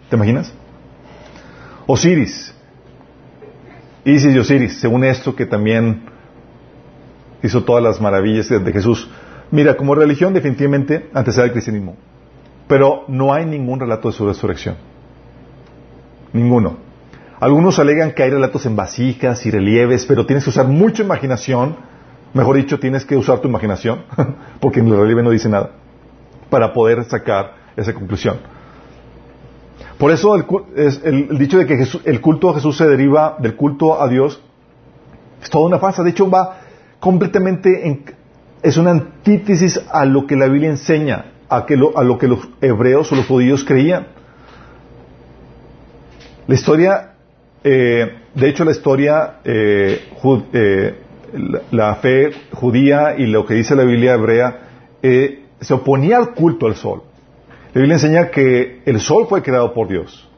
¿Te 0.09 0.17
imaginas? 0.17 0.53
Osiris. 1.87 2.55
Isis 4.05 4.35
y 4.35 4.39
Osiris, 4.39 4.81
según 4.81 5.05
esto 5.05 5.37
que 5.37 5.47
también 5.47 6.03
hizo 7.43 7.65
todas 7.65 7.83
las 7.83 8.01
maravillas 8.01 8.49
de, 8.49 8.73
Jesús. 8.73 9.09
Mira, 9.51 9.77
como 9.77 9.95
religión 9.95 10.33
definitivamente 10.33 11.11
antecede 11.15 11.45
al 11.45 11.53
cristianismo. 11.53 11.97
Pero 12.67 13.05
no 13.09 13.33
hay 13.33 13.45
ningún 13.45 13.79
relato 13.79 14.09
de 14.09 14.15
su 14.15 14.27
resurrección. 14.27 14.77
Ninguno. 16.33 16.77
Algunos 17.39 17.79
alegan 17.79 18.13
que 18.13 18.23
hay 18.23 18.31
relatos 18.31 18.67
en 18.67 18.77
vasijas 18.77 19.45
y 19.47 19.51
relieves, 19.51 20.07
pero 20.07 20.27
tienes 20.27 20.45
que 20.45 20.51
usar 20.51 20.67
mucha 20.67 21.03
imaginación. 21.03 21.77
Mejor 22.33 22.57
dicho, 22.57 22.79
tienes 22.79 23.05
que 23.05 23.17
usar 23.17 23.41
tu 23.41 23.49
imaginación, 23.49 24.05
porque 24.61 24.81
en 24.81 24.89
el 24.89 24.97
relieve 24.97 25.23
no 25.23 25.31
dice 25.31 25.49
nada, 25.49 25.73
para 26.49 26.73
poder 26.73 27.05
sacar 27.05 27.55
esa 27.77 27.93
conclusión. 27.93 28.39
Por 30.03 30.11
eso 30.11 30.35
el, 30.35 30.45
es 30.75 31.01
el- 31.05 31.39
dicho 31.39 31.59
de 31.59 31.65
que 31.65 31.87
el 32.07 32.21
culto 32.21 32.51
a 32.51 32.55
Jesús 32.55 32.77
se 32.77 32.89
deriva 32.89 33.37
del 33.39 33.55
culto 33.55 34.03
a 34.03 34.09
Dios 34.09 34.43
es 35.41 35.49
toda 35.49 35.67
una 35.67 35.79
farsa. 35.79 36.03
De 36.03 36.11
hecho, 36.11 36.29
va 36.29 36.59
completamente 36.99 37.87
en, 37.87 38.03
es 38.65 38.77
una 38.79 38.91
antítesis 38.91 39.81
a 39.93 40.05
lo 40.05 40.27
que 40.27 40.35
la 40.35 40.49
Biblia 40.49 40.71
enseña, 40.71 41.27
a, 41.49 41.67
que 41.67 41.77
lo, 41.77 41.97
a 41.97 42.03
lo 42.03 42.19
que 42.19 42.27
los 42.27 42.41
hebreos 42.61 43.13
o 43.13 43.15
los 43.15 43.27
judíos 43.29 43.63
creían. 43.63 44.09
La 46.49 46.55
historia, 46.57 47.13
eh, 47.63 48.13
de 48.35 48.49
hecho, 48.49 48.65
la 48.65 48.73
historia, 48.73 49.35
eh, 49.45 50.01
eh, 50.53 50.95
la, 51.33 51.61
la 51.71 51.95
fe 51.95 52.31
judía 52.55 53.15
y 53.17 53.27
lo 53.27 53.47
que 53.47 53.55
dice 53.55 53.77
la 53.77 53.85
Biblia 53.85 54.15
hebrea 54.15 54.63
eh, 55.01 55.45
se 55.61 55.75
oponía 55.75 56.17
al 56.17 56.35
culto 56.35 56.67
al 56.67 56.75
sol. 56.75 57.03
La 57.75 57.81
Biblia 57.81 57.95
enseña 57.95 58.31
que 58.31 58.83
el 58.85 59.01
sol 59.01 59.27
fue 59.29 59.43
creado 59.43 59.73
por 59.73 59.89
Dios. 59.89 60.29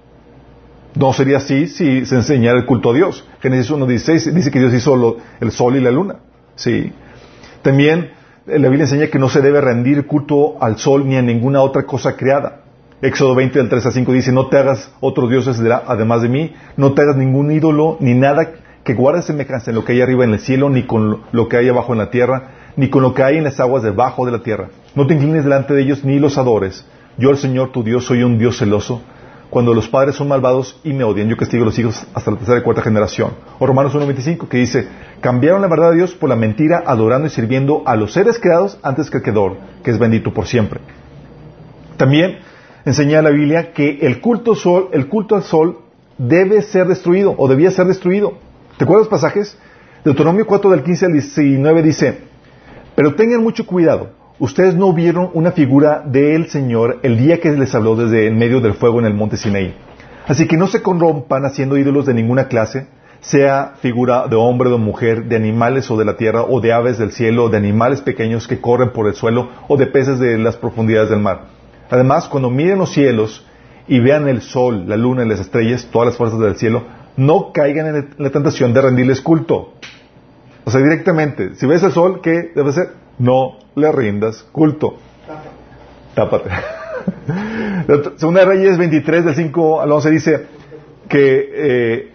No 0.94 1.12
sería 1.12 1.38
así 1.38 1.66
si 1.66 2.06
se 2.06 2.14
enseñara 2.14 2.58
el 2.58 2.66
culto 2.66 2.90
a 2.90 2.94
Dios. 2.94 3.26
Génesis 3.40 3.72
1.16 3.72 4.32
dice 4.32 4.50
que 4.52 4.60
Dios 4.60 4.72
hizo 4.72 5.16
el 5.40 5.50
sol 5.50 5.76
y 5.76 5.80
la 5.80 5.90
luna. 5.90 6.16
Sí. 6.54 6.92
También 7.62 8.10
eh, 8.46 8.58
la 8.58 8.68
Biblia 8.68 8.84
enseña 8.84 9.08
que 9.08 9.18
no 9.18 9.28
se 9.28 9.40
debe 9.40 9.60
rendir 9.60 10.06
culto 10.06 10.62
al 10.62 10.78
sol 10.78 11.08
ni 11.08 11.16
a 11.16 11.22
ninguna 11.22 11.62
otra 11.62 11.82
cosa 11.82 12.16
creada. 12.16 12.60
Éxodo 13.02 13.34
20 13.34 13.58
del 13.58 13.68
3 13.68 13.86
a 13.86 13.90
5 13.90 14.12
dice, 14.12 14.32
no 14.32 14.46
te 14.46 14.56
hagas 14.56 14.92
otros 15.00 15.28
dioses 15.28 15.60
además 15.86 16.22
de 16.22 16.28
mí, 16.28 16.54
no 16.76 16.94
te 16.94 17.02
hagas 17.02 17.16
ningún 17.16 17.50
ídolo 17.50 17.96
ni 18.00 18.14
nada 18.14 18.52
que 18.84 18.94
guarde 18.94 19.22
semejanza 19.22 19.70
en 19.70 19.74
lo 19.74 19.84
que 19.84 19.92
hay 19.92 20.02
arriba 20.02 20.24
en 20.24 20.32
el 20.32 20.38
cielo, 20.38 20.70
ni 20.70 20.84
con 20.84 21.22
lo 21.32 21.48
que 21.48 21.56
hay 21.56 21.68
abajo 21.68 21.92
en 21.92 21.98
la 21.98 22.10
tierra, 22.10 22.50
ni 22.76 22.90
con 22.90 23.02
lo 23.02 23.12
que 23.12 23.22
hay 23.22 23.38
en 23.38 23.44
las 23.44 23.58
aguas 23.58 23.82
debajo 23.82 24.24
de 24.24 24.32
la 24.32 24.42
tierra. 24.42 24.68
No 24.94 25.06
te 25.06 25.14
inclines 25.14 25.44
delante 25.44 25.74
de 25.74 25.82
ellos 25.82 26.04
ni 26.04 26.18
los 26.18 26.38
adores. 26.38 26.86
Yo, 27.16 27.30
el 27.30 27.36
Señor 27.36 27.70
tu 27.70 27.82
Dios, 27.84 28.04
soy 28.04 28.22
un 28.22 28.38
Dios 28.38 28.58
celoso. 28.58 29.00
Cuando 29.48 29.72
los 29.72 29.88
padres 29.88 30.16
son 30.16 30.26
malvados 30.26 30.80
y 30.82 30.92
me 30.92 31.04
odian, 31.04 31.28
yo 31.28 31.36
castigo 31.36 31.62
a 31.62 31.66
los 31.66 31.78
hijos 31.78 32.04
hasta 32.12 32.32
la 32.32 32.38
tercera 32.38 32.58
y 32.58 32.62
cuarta 32.62 32.82
generación. 32.82 33.34
O 33.60 33.66
Romanos 33.66 33.94
1.25 33.94 34.48
que 34.48 34.56
dice, 34.56 34.88
cambiaron 35.20 35.62
la 35.62 35.68
verdad 35.68 35.90
de 35.90 35.98
Dios 35.98 36.12
por 36.12 36.28
la 36.28 36.34
mentira, 36.34 36.82
adorando 36.84 37.28
y 37.28 37.30
sirviendo 37.30 37.84
a 37.86 37.94
los 37.94 38.12
seres 38.12 38.40
creados 38.40 38.78
antes 38.82 39.10
que 39.10 39.18
el 39.18 39.22
Creador, 39.22 39.56
que 39.84 39.92
es 39.92 39.98
bendito 39.98 40.34
por 40.34 40.46
siempre. 40.46 40.80
También 41.96 42.38
enseña 42.84 43.22
la 43.22 43.30
Biblia 43.30 43.72
que 43.72 43.98
el 44.02 44.20
culto, 44.20 44.56
sol, 44.56 44.88
el 44.92 45.06
culto 45.08 45.36
al 45.36 45.44
sol 45.44 45.78
debe 46.18 46.60
ser 46.62 46.88
destruido 46.88 47.34
o 47.38 47.46
debía 47.46 47.70
ser 47.70 47.86
destruido. 47.86 48.34
¿Te 48.76 48.82
acuerdas 48.82 49.08
los 49.08 49.20
pasajes? 49.20 49.56
Deuteronomio 50.04 50.46
4 50.46 50.70
del 50.70 50.82
15 50.82 51.06
al 51.06 51.12
19 51.12 51.82
dice, 51.82 52.18
pero 52.96 53.14
tengan 53.14 53.40
mucho 53.40 53.64
cuidado. 53.64 54.23
Ustedes 54.40 54.74
no 54.74 54.92
vieron 54.92 55.30
una 55.34 55.52
figura 55.52 56.02
del 56.04 56.48
Señor 56.48 56.98
el 57.04 57.16
día 57.16 57.38
que 57.38 57.52
les 57.52 57.72
habló 57.72 57.94
desde 57.94 58.26
en 58.26 58.36
medio 58.36 58.60
del 58.60 58.74
fuego 58.74 58.98
en 58.98 59.06
el 59.06 59.14
monte 59.14 59.36
Sinaí. 59.36 59.76
Así 60.26 60.48
que 60.48 60.56
no 60.56 60.66
se 60.66 60.82
corrompan 60.82 61.44
haciendo 61.44 61.76
ídolos 61.76 62.04
de 62.04 62.14
ninguna 62.14 62.48
clase, 62.48 62.88
sea 63.20 63.74
figura 63.80 64.26
de 64.26 64.34
hombre 64.34 64.70
o 64.70 64.72
de 64.72 64.78
mujer, 64.78 65.26
de 65.26 65.36
animales 65.36 65.88
o 65.88 65.96
de 65.96 66.04
la 66.04 66.16
tierra, 66.16 66.42
o 66.42 66.60
de 66.60 66.72
aves 66.72 66.98
del 66.98 67.12
cielo, 67.12 67.44
o 67.44 67.48
de 67.48 67.58
animales 67.58 68.00
pequeños 68.00 68.48
que 68.48 68.60
corren 68.60 68.90
por 68.90 69.06
el 69.06 69.14
suelo, 69.14 69.50
o 69.68 69.76
de 69.76 69.86
peces 69.86 70.18
de 70.18 70.36
las 70.36 70.56
profundidades 70.56 71.10
del 71.10 71.20
mar. 71.20 71.42
Además, 71.88 72.26
cuando 72.26 72.50
miren 72.50 72.78
los 72.78 72.92
cielos 72.92 73.46
y 73.86 74.00
vean 74.00 74.26
el 74.26 74.42
sol, 74.42 74.88
la 74.88 74.96
luna 74.96 75.24
las 75.24 75.38
estrellas, 75.38 75.88
todas 75.92 76.06
las 76.06 76.16
fuerzas 76.16 76.40
del 76.40 76.56
cielo, 76.56 76.82
no 77.16 77.52
caigan 77.52 77.86
en 77.86 78.08
la 78.18 78.30
tentación 78.30 78.74
de 78.74 78.82
rendirles 78.82 79.20
culto. 79.20 79.74
O 80.64 80.72
sea, 80.72 80.80
directamente, 80.80 81.54
si 81.54 81.66
ves 81.66 81.84
el 81.84 81.92
sol, 81.92 82.20
¿qué 82.20 82.50
debe 82.52 82.72
ser? 82.72 83.03
No 83.18 83.58
le 83.74 83.92
rindas 83.92 84.42
culto. 84.52 84.96
Tápate. 86.14 86.50
La 87.86 88.02
Segunda 88.16 88.44
Reyes 88.44 88.78
23, 88.78 89.24
del 89.24 89.34
5 89.34 89.80
al 89.80 89.92
11 89.92 90.10
dice 90.10 90.46
que, 91.08 91.50
eh, 91.54 92.12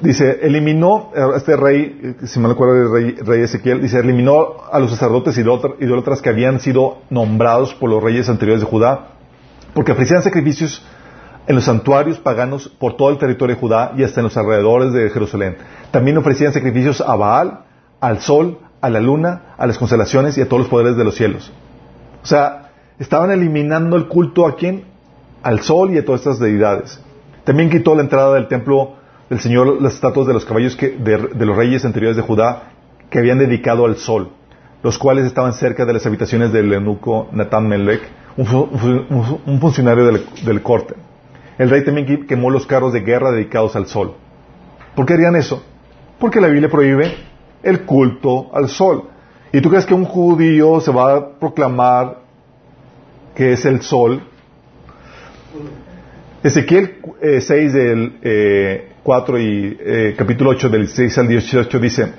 dice, 0.00 0.40
eliminó, 0.42 1.10
eh, 1.14 1.20
este 1.36 1.56
rey, 1.56 2.16
eh, 2.22 2.26
si 2.26 2.40
me 2.40 2.48
acuerdo 2.50 2.92
rey, 2.92 3.16
rey 3.24 3.42
Ezequiel, 3.42 3.80
dice, 3.82 3.98
eliminó 3.98 4.56
a 4.70 4.78
los 4.78 4.90
sacerdotes 4.90 5.38
idólatra- 5.38 5.76
idólatras 5.80 6.22
que 6.22 6.28
habían 6.30 6.60
sido 6.60 6.98
nombrados 7.10 7.74
por 7.74 7.90
los 7.90 8.02
reyes 8.02 8.28
anteriores 8.28 8.62
de 8.62 8.66
Judá, 8.66 9.08
porque 9.74 9.92
ofrecían 9.92 10.22
sacrificios 10.22 10.84
en 11.46 11.56
los 11.56 11.64
santuarios 11.64 12.18
paganos 12.18 12.68
por 12.68 12.96
todo 12.96 13.10
el 13.10 13.18
territorio 13.18 13.54
de 13.56 13.60
Judá 13.60 13.92
y 13.96 14.04
hasta 14.04 14.20
en 14.20 14.24
los 14.24 14.36
alrededores 14.36 14.92
de 14.92 15.10
Jerusalén. 15.10 15.56
También 15.90 16.16
ofrecían 16.18 16.52
sacrificios 16.52 17.00
a 17.00 17.16
Baal, 17.16 17.60
al 18.00 18.20
sol, 18.20 18.58
a 18.82 18.90
la 18.90 19.00
luna, 19.00 19.54
a 19.56 19.66
las 19.66 19.78
constelaciones 19.78 20.36
y 20.36 20.42
a 20.42 20.48
todos 20.48 20.60
los 20.60 20.68
poderes 20.68 20.96
de 20.96 21.04
los 21.04 21.14
cielos. 21.14 21.50
O 22.22 22.26
sea, 22.26 22.70
estaban 22.98 23.30
eliminando 23.30 23.96
el 23.96 24.08
culto 24.08 24.46
a 24.46 24.56
quién? 24.56 24.84
Al 25.42 25.60
sol 25.60 25.92
y 25.92 25.98
a 25.98 26.04
todas 26.04 26.20
estas 26.20 26.38
deidades. 26.38 27.00
También 27.44 27.70
quitó 27.70 27.94
la 27.94 28.02
entrada 28.02 28.34
del 28.34 28.48
templo 28.48 28.96
del 29.30 29.40
Señor 29.40 29.80
las 29.80 29.94
estatuas 29.94 30.26
de 30.26 30.34
los 30.34 30.44
caballos 30.44 30.76
que- 30.76 30.90
de, 30.90 31.16
de 31.32 31.46
los 31.46 31.56
reyes 31.56 31.84
anteriores 31.84 32.16
de 32.16 32.22
Judá 32.22 32.64
que 33.08 33.18
habían 33.18 33.38
dedicado 33.38 33.86
al 33.86 33.96
sol, 33.96 34.28
los 34.82 34.98
cuales 34.98 35.24
estaban 35.26 35.52
cerca 35.54 35.84
de 35.86 35.92
las 35.94 36.04
habitaciones 36.06 36.52
del 36.52 36.72
eunuco 36.72 37.28
Natán 37.32 37.66
Melech, 37.66 38.02
un, 38.36 38.46
fu- 38.46 38.68
un- 38.70 39.40
un 39.46 39.60
funcionario 39.60 40.04
del, 40.06 40.24
del 40.44 40.62
corte. 40.62 40.94
El 41.58 41.70
rey 41.70 41.84
también 41.84 42.26
quemó 42.26 42.50
los 42.50 42.66
carros 42.66 42.92
de 42.92 43.00
guerra 43.00 43.30
dedicados 43.30 43.74
al 43.76 43.86
sol. 43.86 44.14
¿Por 44.94 45.06
qué 45.06 45.14
harían 45.14 45.36
eso? 45.36 45.62
Porque 46.18 46.40
la 46.40 46.48
Biblia 46.48 46.70
prohíbe 46.70 47.14
el 47.62 47.82
culto 47.82 48.50
al 48.54 48.68
sol. 48.68 49.04
¿Y 49.52 49.60
tú 49.60 49.68
crees 49.70 49.84
que 49.86 49.94
un 49.94 50.04
judío 50.04 50.80
se 50.80 50.90
va 50.90 51.14
a 51.16 51.28
proclamar 51.38 52.18
que 53.34 53.52
es 53.52 53.64
el 53.64 53.82
sol? 53.82 54.22
Ezequiel 56.42 56.96
eh, 57.20 57.40
6 57.40 57.72
del 57.72 58.18
eh, 58.22 58.88
4 59.02 59.38
y 59.38 59.76
eh, 59.80 60.14
capítulo 60.16 60.50
8 60.50 60.68
del 60.70 60.88
6 60.88 61.18
al 61.18 61.28
18 61.28 61.78
dice, 61.78 62.12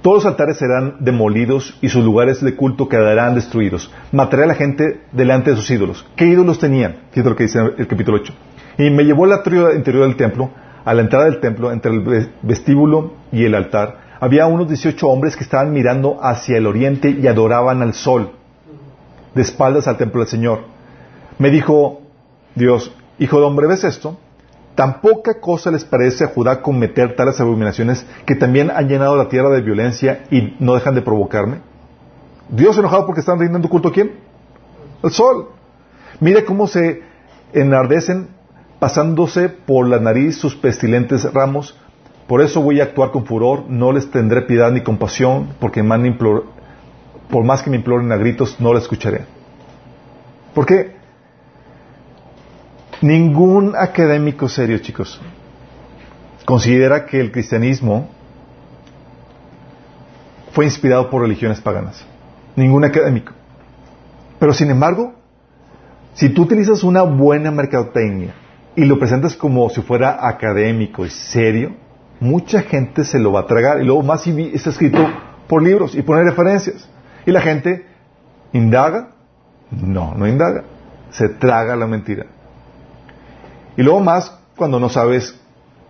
todos 0.00 0.24
los 0.24 0.26
altares 0.26 0.56
serán 0.56 0.96
demolidos 1.00 1.76
y 1.82 1.90
sus 1.90 2.02
lugares 2.02 2.42
de 2.42 2.54
culto 2.56 2.88
quedarán 2.88 3.34
destruidos. 3.34 3.92
Mataré 4.12 4.44
a 4.44 4.46
la 4.46 4.54
gente 4.54 5.02
delante 5.12 5.50
de 5.50 5.56
sus 5.56 5.70
ídolos. 5.70 6.06
¿Qué 6.16 6.24
ídolos 6.26 6.58
tenían? 6.58 6.96
Fíjate 7.10 7.28
lo 7.30 7.36
que 7.36 7.44
dice 7.44 7.58
el 7.76 7.86
capítulo 7.86 8.16
8. 8.18 8.32
Y 8.78 8.88
me 8.90 9.04
llevó 9.04 9.26
al 9.26 9.32
atrio 9.32 9.74
interior 9.74 10.04
del 10.06 10.16
templo, 10.16 10.50
a 10.86 10.94
la 10.94 11.02
entrada 11.02 11.26
del 11.26 11.40
templo, 11.40 11.70
entre 11.70 11.92
el 11.92 12.00
ve- 12.00 12.28
vestíbulo 12.40 13.12
y 13.30 13.44
el 13.44 13.54
altar. 13.54 14.09
Había 14.20 14.46
unos 14.46 14.68
18 14.68 15.08
hombres 15.08 15.34
que 15.34 15.44
estaban 15.44 15.72
mirando 15.72 16.18
hacia 16.22 16.58
el 16.58 16.66
oriente 16.66 17.10
y 17.10 17.26
adoraban 17.26 17.80
al 17.80 17.94
sol, 17.94 18.32
de 19.34 19.42
espaldas 19.42 19.88
al 19.88 19.96
templo 19.96 20.20
del 20.20 20.28
Señor. 20.28 20.64
Me 21.38 21.50
dijo 21.50 22.02
Dios, 22.54 22.92
hijo 23.18 23.38
de 23.38 23.46
hombre, 23.46 23.66
¿ves 23.66 23.84
esto? 23.84 24.18
Tan 24.74 25.00
poca 25.00 25.40
cosa 25.40 25.70
les 25.70 25.84
parece 25.84 26.24
a 26.24 26.28
Judá 26.28 26.62
cometer 26.62 27.16
tales 27.16 27.40
abominaciones 27.40 28.06
que 28.26 28.34
también 28.34 28.70
han 28.70 28.88
llenado 28.88 29.16
la 29.16 29.28
tierra 29.28 29.48
de 29.50 29.62
violencia 29.62 30.24
y 30.30 30.54
no 30.58 30.74
dejan 30.74 30.94
de 30.94 31.02
provocarme. 31.02 31.58
Dios 32.50 32.76
enojado 32.76 33.06
porque 33.06 33.20
están 33.20 33.38
rindiendo 33.38 33.68
culto 33.68 33.88
a 33.88 33.92
quién? 33.92 34.12
Al 35.02 35.10
sol. 35.10 35.48
Mire 36.20 36.44
cómo 36.44 36.66
se 36.66 37.02
enardecen 37.52 38.28
pasándose 38.78 39.48
por 39.48 39.88
la 39.88 39.98
nariz 39.98 40.36
sus 40.38 40.56
pestilentes 40.56 41.30
ramos. 41.32 41.78
Por 42.30 42.42
eso 42.42 42.62
voy 42.62 42.78
a 42.78 42.84
actuar 42.84 43.10
con 43.10 43.26
furor, 43.26 43.64
no 43.68 43.90
les 43.90 44.08
tendré 44.08 44.42
piedad 44.42 44.70
ni 44.70 44.82
compasión, 44.84 45.48
porque 45.58 45.82
implor- 45.82 46.44
por 47.28 47.42
más 47.42 47.60
que 47.60 47.70
me 47.70 47.76
imploren 47.78 48.12
a 48.12 48.16
gritos, 48.16 48.60
no 48.60 48.72
la 48.72 48.78
escucharé. 48.78 49.24
Porque 50.54 50.92
ningún 53.02 53.74
académico 53.76 54.48
serio, 54.48 54.78
chicos, 54.78 55.20
considera 56.44 57.04
que 57.04 57.18
el 57.18 57.32
cristianismo 57.32 58.08
fue 60.52 60.66
inspirado 60.66 61.10
por 61.10 61.22
religiones 61.22 61.60
paganas. 61.60 62.06
Ningún 62.54 62.84
académico. 62.84 63.32
Pero 64.38 64.54
sin 64.54 64.70
embargo, 64.70 65.14
si 66.14 66.28
tú 66.28 66.42
utilizas 66.42 66.84
una 66.84 67.02
buena 67.02 67.50
mercadotecnia 67.50 68.34
y 68.76 68.84
lo 68.84 69.00
presentas 69.00 69.34
como 69.34 69.68
si 69.68 69.82
fuera 69.82 70.28
académico 70.28 71.04
y 71.04 71.10
serio, 71.10 71.89
mucha 72.20 72.62
gente 72.62 73.04
se 73.04 73.18
lo 73.18 73.32
va 73.32 73.40
a 73.40 73.46
tragar. 73.46 73.80
Y 73.80 73.84
luego 73.84 74.02
más 74.02 74.22
si 74.22 74.52
está 74.54 74.70
escrito 74.70 74.98
por 75.48 75.62
libros 75.62 75.94
y 75.94 76.02
pone 76.02 76.22
referencias. 76.22 76.88
Y 77.26 77.32
la 77.32 77.40
gente 77.40 77.86
indaga. 78.52 79.08
No, 79.70 80.14
no 80.14 80.28
indaga. 80.28 80.64
Se 81.10 81.28
traga 81.28 81.74
la 81.76 81.86
mentira. 81.86 82.26
Y 83.76 83.82
luego 83.82 84.00
más 84.00 84.38
cuando 84.56 84.78
no 84.78 84.88
sabes 84.88 85.40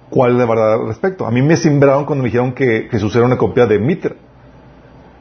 cuál 0.09 0.33
es 0.33 0.39
la 0.39 0.47
verdad 0.47 0.75
al 0.75 0.87
respecto. 0.87 1.27
A 1.27 1.31
mí 1.31 1.43
me 1.43 1.57
sembraron 1.57 2.05
cuando 2.05 2.23
me 2.23 2.29
dijeron 2.29 2.53
que 2.53 2.89
Jesús 2.91 3.15
era 3.17 3.25
una 3.25 3.37
copia 3.37 3.67
de 3.67 3.79
Mitra. 3.79 4.15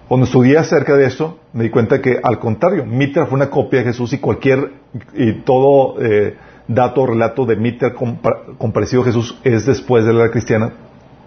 Cuando 0.08 0.26
estudié 0.26 0.58
acerca 0.58 0.96
de 0.96 1.06
esto, 1.06 1.40
me 1.54 1.64
di 1.64 1.70
cuenta 1.70 2.02
que 2.02 2.20
al 2.22 2.40
contrario, 2.40 2.84
Mitra 2.84 3.28
fue 3.28 3.36
una 3.36 3.52
copia 3.52 3.80
de 3.80 3.86
Jesús 3.86 4.12
y 4.14 4.18
cualquier 4.18 4.74
y 5.14 5.42
todo 5.42 6.02
eh, 6.02 6.36
dato 6.68 7.02
o 7.02 7.06
relato 7.08 7.46
de 7.46 7.56
Mitra 7.56 7.94
comparecido 7.94 9.04
a 9.04 9.06
Jesús 9.06 9.38
es 9.44 9.68
después 9.68 10.06
de 10.06 10.14
la 10.14 10.22
era 10.22 10.32
cristiana, 10.32 10.72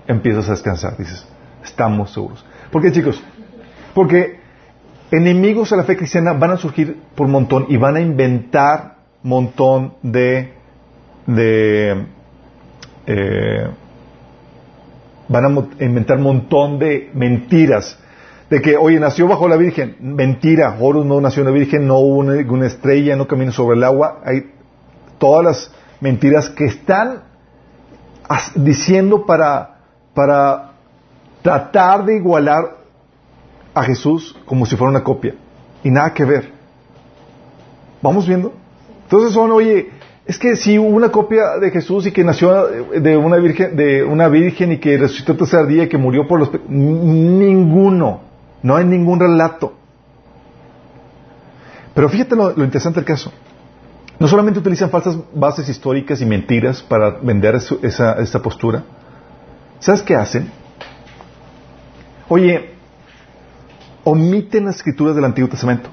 empiezas 0.06 0.48
a 0.48 0.52
descansar, 0.52 0.96
dices, 0.96 1.26
estamos 1.64 2.12
seguros. 2.12 2.44
¿Por 2.70 2.82
qué, 2.82 2.92
chicos? 2.92 3.22
Porque 3.94 4.40
enemigos 5.10 5.72
a 5.72 5.76
la 5.76 5.84
fe 5.84 5.96
cristiana 5.96 6.32
van 6.32 6.52
a 6.52 6.56
surgir 6.56 6.96
por 7.14 7.28
montón 7.28 7.66
y 7.68 7.76
van 7.76 7.96
a 7.96 8.00
inventar 8.00 8.96
montón 9.22 9.94
de, 10.02 10.54
de 11.26 12.06
eh, 13.06 13.70
van 15.28 15.44
a 15.44 15.84
inventar 15.84 16.18
montón 16.18 16.78
de 16.78 17.10
mentiras 17.14 17.98
de 18.52 18.60
que, 18.60 18.76
oye, 18.76 19.00
nació 19.00 19.28
bajo 19.28 19.48
la 19.48 19.56
Virgen. 19.56 19.96
Mentira, 20.00 20.76
Horus 20.78 21.06
no 21.06 21.22
nació 21.22 21.40
en 21.40 21.46
la 21.46 21.54
Virgen, 21.54 21.86
no 21.86 21.96
hubo 22.00 22.18
una, 22.18 22.66
estrella, 22.66 23.16
no 23.16 23.26
caminó 23.26 23.50
sobre 23.50 23.78
el 23.78 23.84
agua. 23.84 24.20
Hay 24.26 24.52
todas 25.16 25.42
las 25.42 25.72
mentiras 26.00 26.50
que 26.50 26.66
están 26.66 27.22
diciendo 28.56 29.24
para, 29.24 29.71
para 30.14 30.72
tratar 31.42 32.04
de 32.04 32.16
igualar 32.16 32.76
a 33.74 33.82
Jesús 33.82 34.36
como 34.46 34.66
si 34.66 34.76
fuera 34.76 34.90
una 34.90 35.04
copia. 35.04 35.34
Y 35.82 35.90
nada 35.90 36.12
que 36.12 36.24
ver. 36.24 36.52
¿Vamos 38.00 38.26
viendo? 38.26 38.52
Entonces 39.04 39.32
son, 39.32 39.50
oye, 39.52 39.90
es 40.24 40.38
que 40.38 40.56
si 40.56 40.78
hubo 40.78 40.88
una 40.88 41.10
copia 41.10 41.58
de 41.58 41.70
Jesús 41.70 42.06
y 42.06 42.12
que 42.12 42.22
nació 42.24 42.66
de 42.66 43.16
una 43.16 43.36
virgen, 43.36 43.76
de 43.76 44.04
una 44.04 44.28
virgen 44.28 44.72
y 44.72 44.78
que 44.78 44.96
resucitó 44.96 45.32
el 45.32 45.38
tercer 45.38 45.66
día 45.66 45.84
y 45.84 45.88
que 45.88 45.98
murió 45.98 46.26
por 46.28 46.38
los 46.38 46.50
ninguno. 46.68 48.20
No 48.62 48.76
hay 48.76 48.84
ningún 48.84 49.18
relato. 49.18 49.74
Pero 51.94 52.08
fíjate 52.08 52.36
lo, 52.36 52.50
interesante 52.62 53.00
del 53.00 53.04
caso. 53.04 53.32
No 54.18 54.28
solamente 54.28 54.60
utilizan 54.60 54.90
falsas 54.90 55.18
bases 55.34 55.68
históricas 55.68 56.20
y 56.20 56.26
mentiras 56.26 56.82
para 56.82 57.10
vender 57.10 57.56
esa, 57.56 58.12
esa 58.20 58.40
postura. 58.40 58.84
¿Sabes 59.82 60.02
qué 60.02 60.14
hacen? 60.14 60.48
Oye, 62.28 62.70
omiten 64.04 64.66
las 64.66 64.76
escrituras 64.76 65.16
del 65.16 65.24
Antiguo 65.24 65.50
Testamento. 65.50 65.90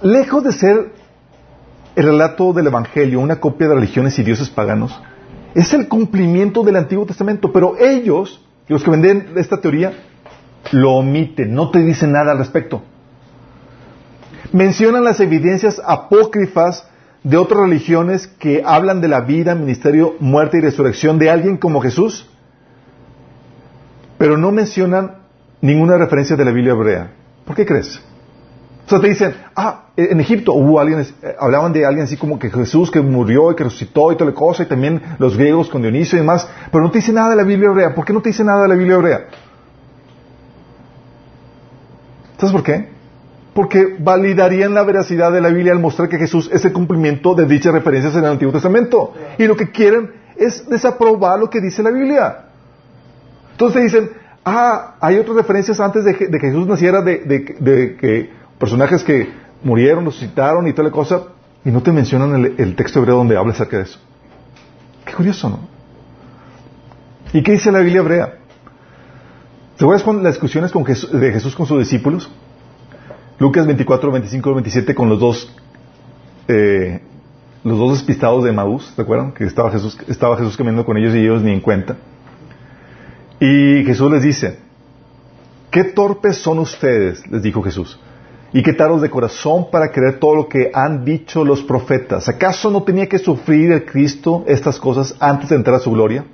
lejos 0.00 0.44
de 0.44 0.52
ser 0.52 0.92
el 1.96 2.04
relato 2.04 2.52
del 2.52 2.68
Evangelio 2.68 3.18
una 3.18 3.40
copia 3.40 3.66
de 3.66 3.74
religiones 3.74 4.16
y 4.20 4.22
dioses 4.22 4.48
paganos, 4.48 5.00
es 5.54 5.72
el 5.72 5.88
cumplimiento 5.88 6.62
del 6.62 6.76
Antiguo 6.76 7.04
Testamento. 7.04 7.52
Pero 7.52 7.76
ellos, 7.78 8.40
los 8.68 8.84
que 8.84 8.92
venden 8.92 9.32
esta 9.36 9.60
teoría, 9.60 9.94
lo 10.70 10.92
omiten, 10.92 11.52
no 11.52 11.72
te 11.72 11.80
dicen 11.80 12.12
nada 12.12 12.30
al 12.30 12.38
respecto. 12.38 12.82
Mencionan 14.52 15.02
las 15.02 15.18
evidencias 15.18 15.82
apócrifas 15.84 16.86
de 17.24 17.38
otras 17.38 17.62
religiones 17.62 18.28
que 18.28 18.62
hablan 18.64 19.00
de 19.00 19.08
la 19.08 19.22
vida, 19.22 19.56
ministerio, 19.56 20.14
muerte 20.20 20.58
y 20.58 20.60
resurrección 20.60 21.18
de 21.18 21.28
alguien 21.28 21.56
como 21.56 21.80
Jesús, 21.80 22.30
pero 24.18 24.36
no 24.36 24.52
mencionan 24.52 25.16
ninguna 25.60 25.96
referencia 25.98 26.36
de 26.36 26.44
la 26.44 26.50
Biblia 26.50 26.72
hebrea. 26.72 27.10
¿Por 27.44 27.56
qué 27.56 27.66
crees? 27.66 28.00
O 28.86 28.88
sea, 28.88 29.00
te 29.00 29.08
dicen, 29.08 29.34
ah, 29.56 29.86
en 29.96 30.20
Egipto 30.20 30.52
hubo 30.52 30.78
alguien, 30.78 31.00
eh, 31.00 31.34
hablaban 31.40 31.72
de 31.72 31.84
alguien 31.84 32.04
así 32.04 32.16
como 32.16 32.38
que 32.38 32.50
Jesús 32.50 32.90
que 32.90 33.00
murió 33.00 33.50
y 33.50 33.56
que 33.56 33.64
resucitó 33.64 34.12
y 34.12 34.16
toda 34.16 34.30
la 34.30 34.36
cosa, 34.36 34.62
y 34.62 34.66
también 34.66 35.02
los 35.18 35.36
griegos 35.36 35.68
con 35.68 35.82
Dionisio 35.82 36.16
y 36.16 36.20
demás, 36.20 36.48
pero 36.70 36.84
no 36.84 36.90
te 36.92 36.98
dice 36.98 37.12
nada 37.12 37.30
de 37.30 37.36
la 37.36 37.42
Biblia 37.42 37.68
hebrea. 37.68 37.94
¿Por 37.94 38.04
qué 38.04 38.12
no 38.12 38.22
te 38.22 38.28
dice 38.28 38.44
nada 38.44 38.62
de 38.62 38.68
la 38.68 38.74
Biblia 38.76 38.94
hebrea? 38.94 39.26
¿Sabes 42.38 42.52
por 42.52 42.62
qué? 42.62 42.88
Porque 43.54 43.96
validarían 43.98 44.72
la 44.72 44.84
veracidad 44.84 45.32
de 45.32 45.40
la 45.40 45.48
Biblia 45.48 45.72
al 45.72 45.80
mostrar 45.80 46.08
que 46.08 46.18
Jesús 46.18 46.48
es 46.52 46.64
el 46.64 46.72
cumplimiento 46.72 47.34
de 47.34 47.46
dichas 47.46 47.72
referencias 47.72 48.14
en 48.14 48.20
el 48.20 48.30
Antiguo 48.32 48.52
Testamento. 48.52 49.14
Y 49.38 49.46
lo 49.46 49.56
que 49.56 49.72
quieren 49.72 50.12
es 50.36 50.68
desaprobar 50.68 51.40
lo 51.40 51.50
que 51.50 51.60
dice 51.60 51.82
la 51.82 51.90
Biblia. 51.90 52.45
Entonces 53.56 53.84
dicen, 53.84 54.10
ah, 54.44 54.96
hay 55.00 55.16
otras 55.16 55.34
referencias 55.34 55.80
antes 55.80 56.04
de 56.04 56.14
que, 56.14 56.28
Jesús 56.38 56.66
naciera 56.66 57.00
de, 57.00 57.22
que 57.98 58.30
personajes 58.58 59.02
que 59.02 59.30
murieron, 59.64 60.04
resucitaron 60.04 60.68
y 60.68 60.74
toda 60.74 60.88
la 60.88 60.90
cosa, 60.90 61.22
y 61.64 61.70
no 61.70 61.82
te 61.82 61.90
mencionan 61.90 62.54
el, 62.58 62.76
texto 62.76 62.98
hebreo 62.98 63.16
donde 63.16 63.34
habla 63.34 63.54
acerca 63.54 63.78
de 63.78 63.84
eso. 63.84 63.98
Qué 65.06 65.14
curioso, 65.14 65.48
¿no? 65.48 65.60
¿Y 67.32 67.42
qué 67.42 67.52
dice 67.52 67.72
la 67.72 67.78
Biblia 67.78 68.00
hebrea? 68.00 68.34
¿Te 69.78 69.84
acuerdas 69.84 70.02
con 70.02 70.22
las 70.22 70.34
discusiones 70.34 70.70
de 70.70 71.32
Jesús 71.32 71.56
con 71.56 71.64
sus 71.64 71.78
discípulos? 71.78 72.30
Lucas 73.38 73.64
24, 73.64 74.12
25, 74.12 74.52
27 74.52 74.94
con 74.94 75.08
los 75.08 75.18
dos, 75.18 75.56
eh, 76.48 77.00
los 77.64 77.78
dos 77.78 77.92
despistados 77.92 78.44
de 78.44 78.52
Maús, 78.52 78.92
¿te 78.94 79.00
acuerdan? 79.00 79.32
Que 79.32 79.44
estaba 79.44 79.70
Jesús, 79.70 79.98
estaba 80.08 80.36
Jesús 80.36 80.58
caminando 80.58 80.84
con 80.84 80.98
ellos 80.98 81.14
y 81.14 81.20
ellos 81.20 81.40
ni 81.40 81.52
en 81.52 81.60
cuenta. 81.60 81.96
Y 83.40 83.84
Jesús 83.84 84.10
les 84.10 84.22
dice, 84.22 84.58
qué 85.70 85.84
torpes 85.84 86.38
son 86.38 86.58
ustedes, 86.58 87.26
les 87.30 87.42
dijo 87.42 87.62
Jesús, 87.62 87.98
y 88.52 88.62
qué 88.62 88.72
taros 88.72 89.02
de 89.02 89.10
corazón 89.10 89.70
para 89.70 89.90
creer 89.90 90.18
todo 90.18 90.34
lo 90.34 90.48
que 90.48 90.70
han 90.72 91.04
dicho 91.04 91.44
los 91.44 91.62
profetas. 91.62 92.28
¿Acaso 92.28 92.70
no 92.70 92.82
tenía 92.82 93.08
que 93.08 93.18
sufrir 93.18 93.72
el 93.72 93.84
Cristo 93.84 94.44
estas 94.46 94.80
cosas 94.80 95.14
antes 95.20 95.50
de 95.50 95.56
entrar 95.56 95.76
a 95.76 95.80
su 95.80 95.90
gloria? 95.90 96.24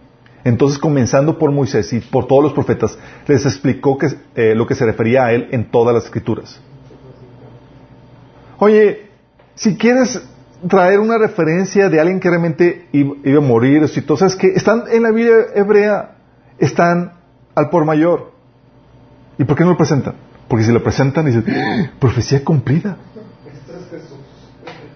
Entonces, 0.44 0.78
comenzando 0.78 1.38
por 1.38 1.50
Moisés 1.52 1.92
y 1.92 2.00
por 2.00 2.26
todos 2.26 2.42
los 2.42 2.52
profetas, 2.52 2.98
les 3.26 3.44
explicó 3.46 3.96
que, 3.96 4.08
eh, 4.34 4.54
lo 4.54 4.66
que 4.66 4.74
se 4.74 4.84
refería 4.84 5.24
a 5.24 5.32
él 5.32 5.48
en 5.52 5.70
todas 5.70 5.94
las 5.94 6.04
escrituras. 6.04 6.60
Oye, 8.58 9.08
si 9.54 9.76
quieres 9.76 10.22
traer 10.68 11.00
una 11.00 11.18
referencia 11.18 11.88
de 11.88 12.00
alguien 12.00 12.20
que 12.20 12.28
realmente 12.28 12.86
iba, 12.92 13.38
a 13.38 13.40
morir, 13.40 13.88
sabes 13.88 14.36
que 14.36 14.48
están 14.48 14.84
en 14.90 15.02
la 15.02 15.10
Biblia 15.10 15.46
hebrea, 15.54 16.16
están 16.58 17.12
al 17.54 17.70
por 17.70 17.84
mayor. 17.84 18.32
¿Y 19.38 19.44
por 19.44 19.56
qué 19.56 19.64
no 19.64 19.70
lo 19.70 19.76
presentan? 19.76 20.14
Porque 20.48 20.64
si 20.64 20.72
lo 20.72 20.82
presentan, 20.82 21.26
dicen, 21.26 21.44
profecía 21.98 22.44
cumplida. 22.44 22.96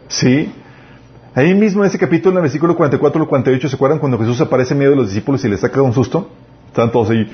Sí. 0.09 0.53
Ahí 1.35 1.55
mismo 1.55 1.83
en 1.83 1.88
ese 1.88 1.99
capítulo, 1.99 2.33
en 2.33 2.37
el 2.38 2.42
versículo 2.42 2.77
44 2.77 3.23
al 3.23 3.29
48, 3.29 3.69
¿se 3.69 3.77
acuerdan 3.77 3.99
cuando 3.99 4.19
Jesús 4.19 4.40
aparece 4.40 4.73
en 4.75 4.79
medio 4.79 4.92
de 4.92 4.97
los 4.97 5.09
discípulos 5.09 5.45
y 5.45 5.49
les 5.49 5.61
saca 5.61 5.83
un 5.83 5.92
susto? 5.92 6.31
Están 6.69 6.90
todos 6.90 7.11
ahí. 7.11 7.27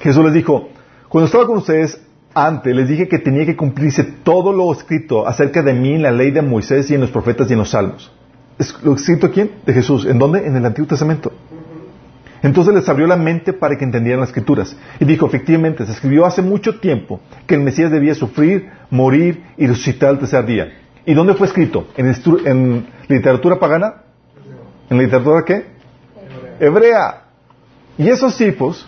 Jesús 0.00 0.24
les 0.24 0.34
dijo, 0.34 0.68
cuando 1.08 1.26
estaba 1.26 1.46
con 1.46 1.58
ustedes 1.58 2.00
antes, 2.34 2.74
les 2.74 2.88
dije 2.88 3.08
que 3.08 3.18
tenía 3.18 3.46
que 3.46 3.56
cumplirse 3.56 4.04
todo 4.04 4.52
lo 4.52 4.72
escrito 4.72 5.26
acerca 5.26 5.62
de 5.62 5.72
mí 5.72 5.94
en 5.94 6.02
la 6.02 6.12
ley 6.12 6.30
de 6.30 6.42
Moisés 6.42 6.90
y 6.90 6.94
en 6.94 7.00
los 7.00 7.10
profetas 7.10 7.48
y 7.48 7.54
en 7.54 7.58
los 7.58 7.70
salmos. 7.70 8.12
¿Lo 8.82 8.94
escrito 8.94 9.30
quién? 9.30 9.50
De 9.64 9.72
Jesús. 9.72 10.06
¿En 10.06 10.18
dónde? 10.18 10.46
En 10.46 10.56
el 10.56 10.64
Antiguo 10.64 10.88
Testamento. 10.88 11.32
Entonces 12.42 12.74
les 12.74 12.88
abrió 12.88 13.06
la 13.06 13.16
mente 13.16 13.52
para 13.52 13.76
que 13.76 13.84
entendieran 13.84 14.20
las 14.20 14.30
escrituras. 14.30 14.76
Y 15.00 15.04
dijo, 15.04 15.26
efectivamente, 15.26 15.86
se 15.86 15.92
escribió 15.92 16.26
hace 16.26 16.42
mucho 16.42 16.78
tiempo 16.80 17.20
que 17.46 17.54
el 17.54 17.62
Mesías 17.62 17.90
debía 17.90 18.14
sufrir, 18.14 18.70
morir 18.90 19.42
y 19.56 19.66
resucitar 19.66 20.10
al 20.10 20.18
tercer 20.18 20.46
día 20.46 20.68
¿Y 21.06 21.14
dónde 21.14 21.34
fue 21.34 21.46
escrito? 21.46 21.86
¿En, 21.96 22.86
literatura 23.08 23.60
pagana? 23.60 24.02
¿En 24.90 24.98
literatura 24.98 25.44
qué? 25.44 25.64
Hebrea. 26.58 27.22
Y 27.96 28.08
esos 28.08 28.36
tipos 28.36 28.86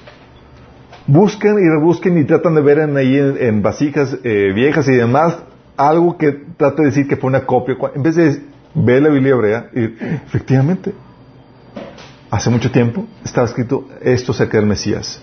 buscan 1.06 1.58
y 1.58 1.68
rebusquen 1.68 2.18
y 2.18 2.24
tratan 2.24 2.56
de 2.56 2.60
ver 2.60 2.80
en, 2.80 2.96
ahí 2.96 3.16
en, 3.16 3.62
vasijas 3.62 4.18
eh, 4.24 4.52
viejas 4.52 4.88
y 4.88 4.92
demás 4.92 5.38
algo 5.76 6.18
que 6.18 6.32
trate 6.56 6.82
de 6.82 6.88
decir 6.88 7.06
que 7.06 7.16
fue 7.16 7.28
una 7.28 7.46
copia. 7.46 7.76
En 7.94 8.02
vez 8.02 8.16
de 8.16 8.42
ver 8.74 9.00
la 9.00 9.10
Biblia 9.10 9.34
hebrea, 9.34 9.70
y 9.72 9.84
efectivamente, 10.26 10.92
hace 12.30 12.50
mucho 12.50 12.70
tiempo 12.70 13.06
estaba 13.24 13.46
escrito 13.46 13.88
esto 14.00 14.32
acerca 14.32 14.58
del 14.58 14.66
Mesías. 14.66 15.20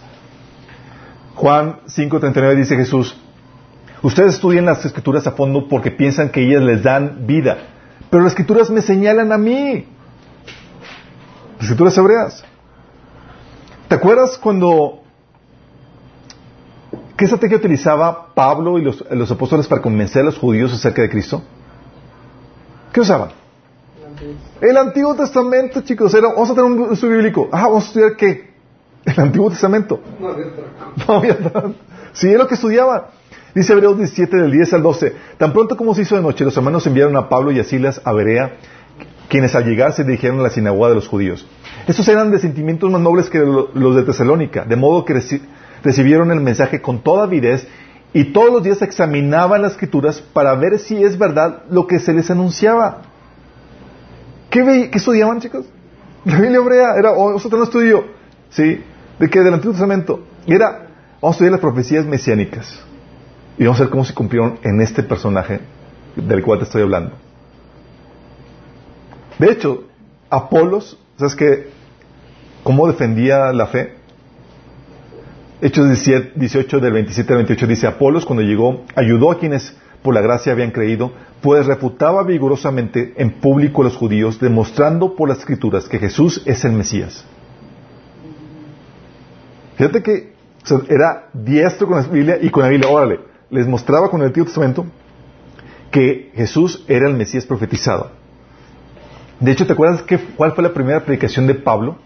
Juan 1.36 1.80
5.39 1.88 2.56
dice 2.56 2.76
Jesús, 2.76 3.18
Ustedes 4.06 4.36
estudian 4.36 4.66
las 4.66 4.86
escrituras 4.86 5.26
a 5.26 5.32
fondo 5.32 5.68
porque 5.68 5.90
piensan 5.90 6.30
que 6.30 6.46
ellas 6.46 6.62
les 6.62 6.84
dan 6.84 7.26
vida. 7.26 7.58
Pero 8.12 8.22
las 8.22 8.34
escrituras 8.34 8.70
me 8.70 8.84
señalan 8.84 9.32
a 9.32 9.38
mí. 9.40 9.88
Las 11.56 11.64
escrituras 11.64 11.98
hebreas. 11.98 12.44
¿Te 13.88 13.96
acuerdas 13.96 14.38
cuando... 14.38 15.02
¿Qué 17.18 17.26
estrategia 17.26 17.58
utilizaba 17.58 18.34
Pablo 18.36 18.78
y 18.78 18.84
los, 18.84 19.04
los 19.10 19.32
apóstoles 19.32 19.68
para 19.68 19.82
convencer 19.82 20.22
a 20.22 20.26
los 20.26 20.38
judíos 20.38 20.72
acerca 20.72 21.02
de 21.02 21.10
Cristo? 21.10 21.42
¿Qué 22.94 23.02
usaban? 23.02 23.30
El 24.62 24.78
Antiguo 24.78 25.16
Testamento, 25.16 25.82
chicos. 25.82 26.14
Era, 26.14 26.30
vamos 26.30 26.50
a 26.50 26.56
tener 26.56 26.72
un 26.72 26.94
estudio 26.94 27.16
bíblico. 27.18 27.50
Ah, 27.52 27.64
vamos 27.68 27.86
a 27.86 27.88
estudiar 27.88 28.16
qué? 28.16 28.50
El 29.06 29.20
Antiguo 29.20 29.50
Testamento. 29.50 30.00
No 30.20 30.30
había 30.30 30.46
otra. 30.48 30.64
No 31.08 31.14
había. 31.16 31.38
Sí, 32.14 32.30
es 32.30 32.38
lo 32.38 32.48
que 32.48 32.56
estudiaban. 32.56 33.04
Dice 33.54 33.74
Hebreos 33.74 33.98
17 33.98 34.36
del 34.38 34.52
10 34.52 34.74
al 34.74 34.84
12. 34.84 35.16
Tan 35.38 35.54
pronto 35.54 35.78
como 35.78 35.94
se 35.96 36.02
hizo 36.02 36.16
de 36.16 36.22
noche, 36.22 36.44
los 36.44 36.56
hermanos 36.58 36.86
enviaron 36.88 37.16
a 37.16 37.30
Pablo 37.30 37.52
y 37.52 37.60
a 37.60 37.64
Silas 37.64 38.02
a 38.04 38.12
Berea, 38.12 38.54
quienes 39.30 39.56
al 39.56 39.66
llegar 39.66 39.94
se 39.94 40.04
dirigieron 40.04 40.40
a 40.40 40.44
la 40.44 40.50
sinagoga 40.50 40.90
de 40.90 40.96
los 40.96 41.08
judíos. 41.08 41.48
Estos 41.88 42.08
eran 42.10 42.32
de 42.32 42.40
sentimientos 42.40 42.90
más 42.92 43.00
nobles 43.02 43.30
que 43.30 43.40
lo- 43.40 43.70
los 43.74 43.96
de 43.96 44.04
Tesalónica, 44.04 44.66
de 44.66 44.76
modo 44.76 45.06
que 45.06 45.14
reci- 45.16 45.42
recibieron 45.84 46.32
el 46.32 46.42
mensaje 46.42 46.82
con 46.82 47.00
toda 47.00 47.24
avidez 47.24 47.68
y 48.14 48.26
todos 48.34 48.52
los 48.52 48.64
días 48.64 48.82
examinaban 48.82 49.62
las 49.62 49.74
escrituras 49.74 50.20
para 50.22 50.54
ver 50.56 50.80
si 50.80 51.02
es 51.04 51.18
verdad 51.18 51.64
lo 51.70 51.88
que 51.88 52.00
se 52.00 52.14
les 52.14 52.30
anunciaba. 52.32 53.04
¿Qué, 54.50 54.90
qué 54.92 54.98
estudiaban, 54.98 55.40
chicos? 55.40 55.66
La 56.26 56.40
Biblia 56.40 56.58
hebrea 56.58 56.96
era 56.98 57.12
oh, 57.12 57.26
vamos 57.26 57.46
a 57.46 57.50
tener 57.50 57.60
un 57.60 57.68
estudio, 57.68 58.06
¿sí? 58.50 58.82
¿De 59.20 59.30
qué? 59.30 59.40
Del 59.40 59.54
Antiguo 59.54 59.74
Testamento. 59.74 60.24
Y 60.46 60.54
era, 60.54 60.88
vamos 61.22 61.24
a 61.24 61.30
estudiar 61.32 61.52
las 61.52 61.62
profecías 61.62 62.06
mesiánicas. 62.06 62.80
Y 63.58 63.64
vamos 63.64 63.80
a 63.80 63.84
ver 63.84 63.92
cómo 63.92 64.04
se 64.04 64.14
cumplieron 64.14 64.60
en 64.64 64.82
este 64.82 65.04
personaje 65.04 65.62
del 66.16 66.44
cual 66.44 66.60
te 66.60 66.66
estoy 66.66 66.82
hablando. 66.82 67.14
De 69.40 69.52
hecho, 69.52 69.84
Apolos, 70.30 70.98
¿sabes 71.18 71.36
qué? 71.36 71.70
¿Cómo 72.64 72.88
defendía 72.88 73.52
la 73.54 73.68
fe? 73.68 73.96
Hechos 75.62 75.86
17 75.88 76.34
18 76.36 76.80
del 76.80 76.94
27 76.94 77.34
al 77.34 77.38
28 77.38 77.68
dice, 77.68 77.88
Apolos 77.88 78.26
cuando 78.26 78.44
llegó 78.44 78.84
ayudó 78.96 79.32
a 79.32 79.40
quienes 79.40 79.76
por 80.06 80.14
la 80.14 80.22
gracia 80.22 80.52
habían 80.52 80.70
creído, 80.70 81.12
pues 81.42 81.66
refutaba 81.66 82.22
vigorosamente 82.22 83.16
en 83.18 83.32
público 83.42 83.82
a 83.82 83.86
los 83.86 83.98
judíos, 83.98 84.40
demostrando 84.40 85.16
por 85.16 85.28
las 85.28 85.40
escrituras 85.40 85.90
que 85.90 85.98
Jesús 85.98 86.44
es 86.46 86.64
el 86.64 86.74
Mesías. 86.74 87.26
Fíjate 89.78 90.04
que 90.04 90.34
o 90.64 90.68
sea, 90.68 90.78
era 90.88 91.30
diestro 91.34 91.88
con 91.88 91.98
la 91.98 92.08
Biblia 92.08 92.38
y 92.40 92.52
con 92.52 92.62
la 92.62 92.70
Biblia, 92.70 92.88
órale, 92.88 93.20
les 93.50 93.68
mostraba 93.68 94.12
con 94.12 94.22
el 94.22 94.28
Antiguo 94.28 94.46
Testamento 94.46 94.86
que 95.90 96.32
Jesús 96.36 96.86
era 96.88 97.10
el 97.10 97.16
Mesías 97.16 97.48
profetizado. 97.48 98.12
De 99.40 99.52
hecho, 99.52 99.66
¿te 99.66 99.74
acuerdas 99.74 100.04
qué, 100.04 100.20
cuál 100.38 100.52
fue 100.52 100.64
la 100.64 100.72
primera 100.72 101.04
predicación 101.04 101.48
de 101.48 101.56
Pablo? 101.56 101.98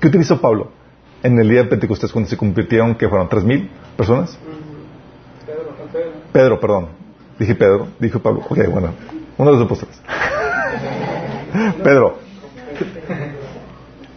¿Qué 0.00 0.08
utilizó 0.08 0.40
Pablo 0.40 0.70
en 1.22 1.38
el 1.38 1.46
día 1.46 1.62
de 1.64 1.68
Pentecostés 1.68 2.10
cuando 2.10 2.30
se 2.30 2.38
convirtieron, 2.38 2.94
que 2.94 3.06
fueron 3.06 3.28
tres 3.28 3.44
mil 3.44 3.68
personas? 3.98 4.38
Pedro. 5.44 6.12
Pedro, 6.32 6.58
perdón. 6.58 7.01
Dije 7.42 7.56
Pedro, 7.56 7.88
dijo 7.98 8.20
Pablo. 8.20 8.42
Ok, 8.48 8.56
bueno, 8.70 8.90
uno 9.36 9.50
de 9.50 9.56
los 9.56 9.66
apóstoles. 9.66 10.00
Pedro. 11.82 12.18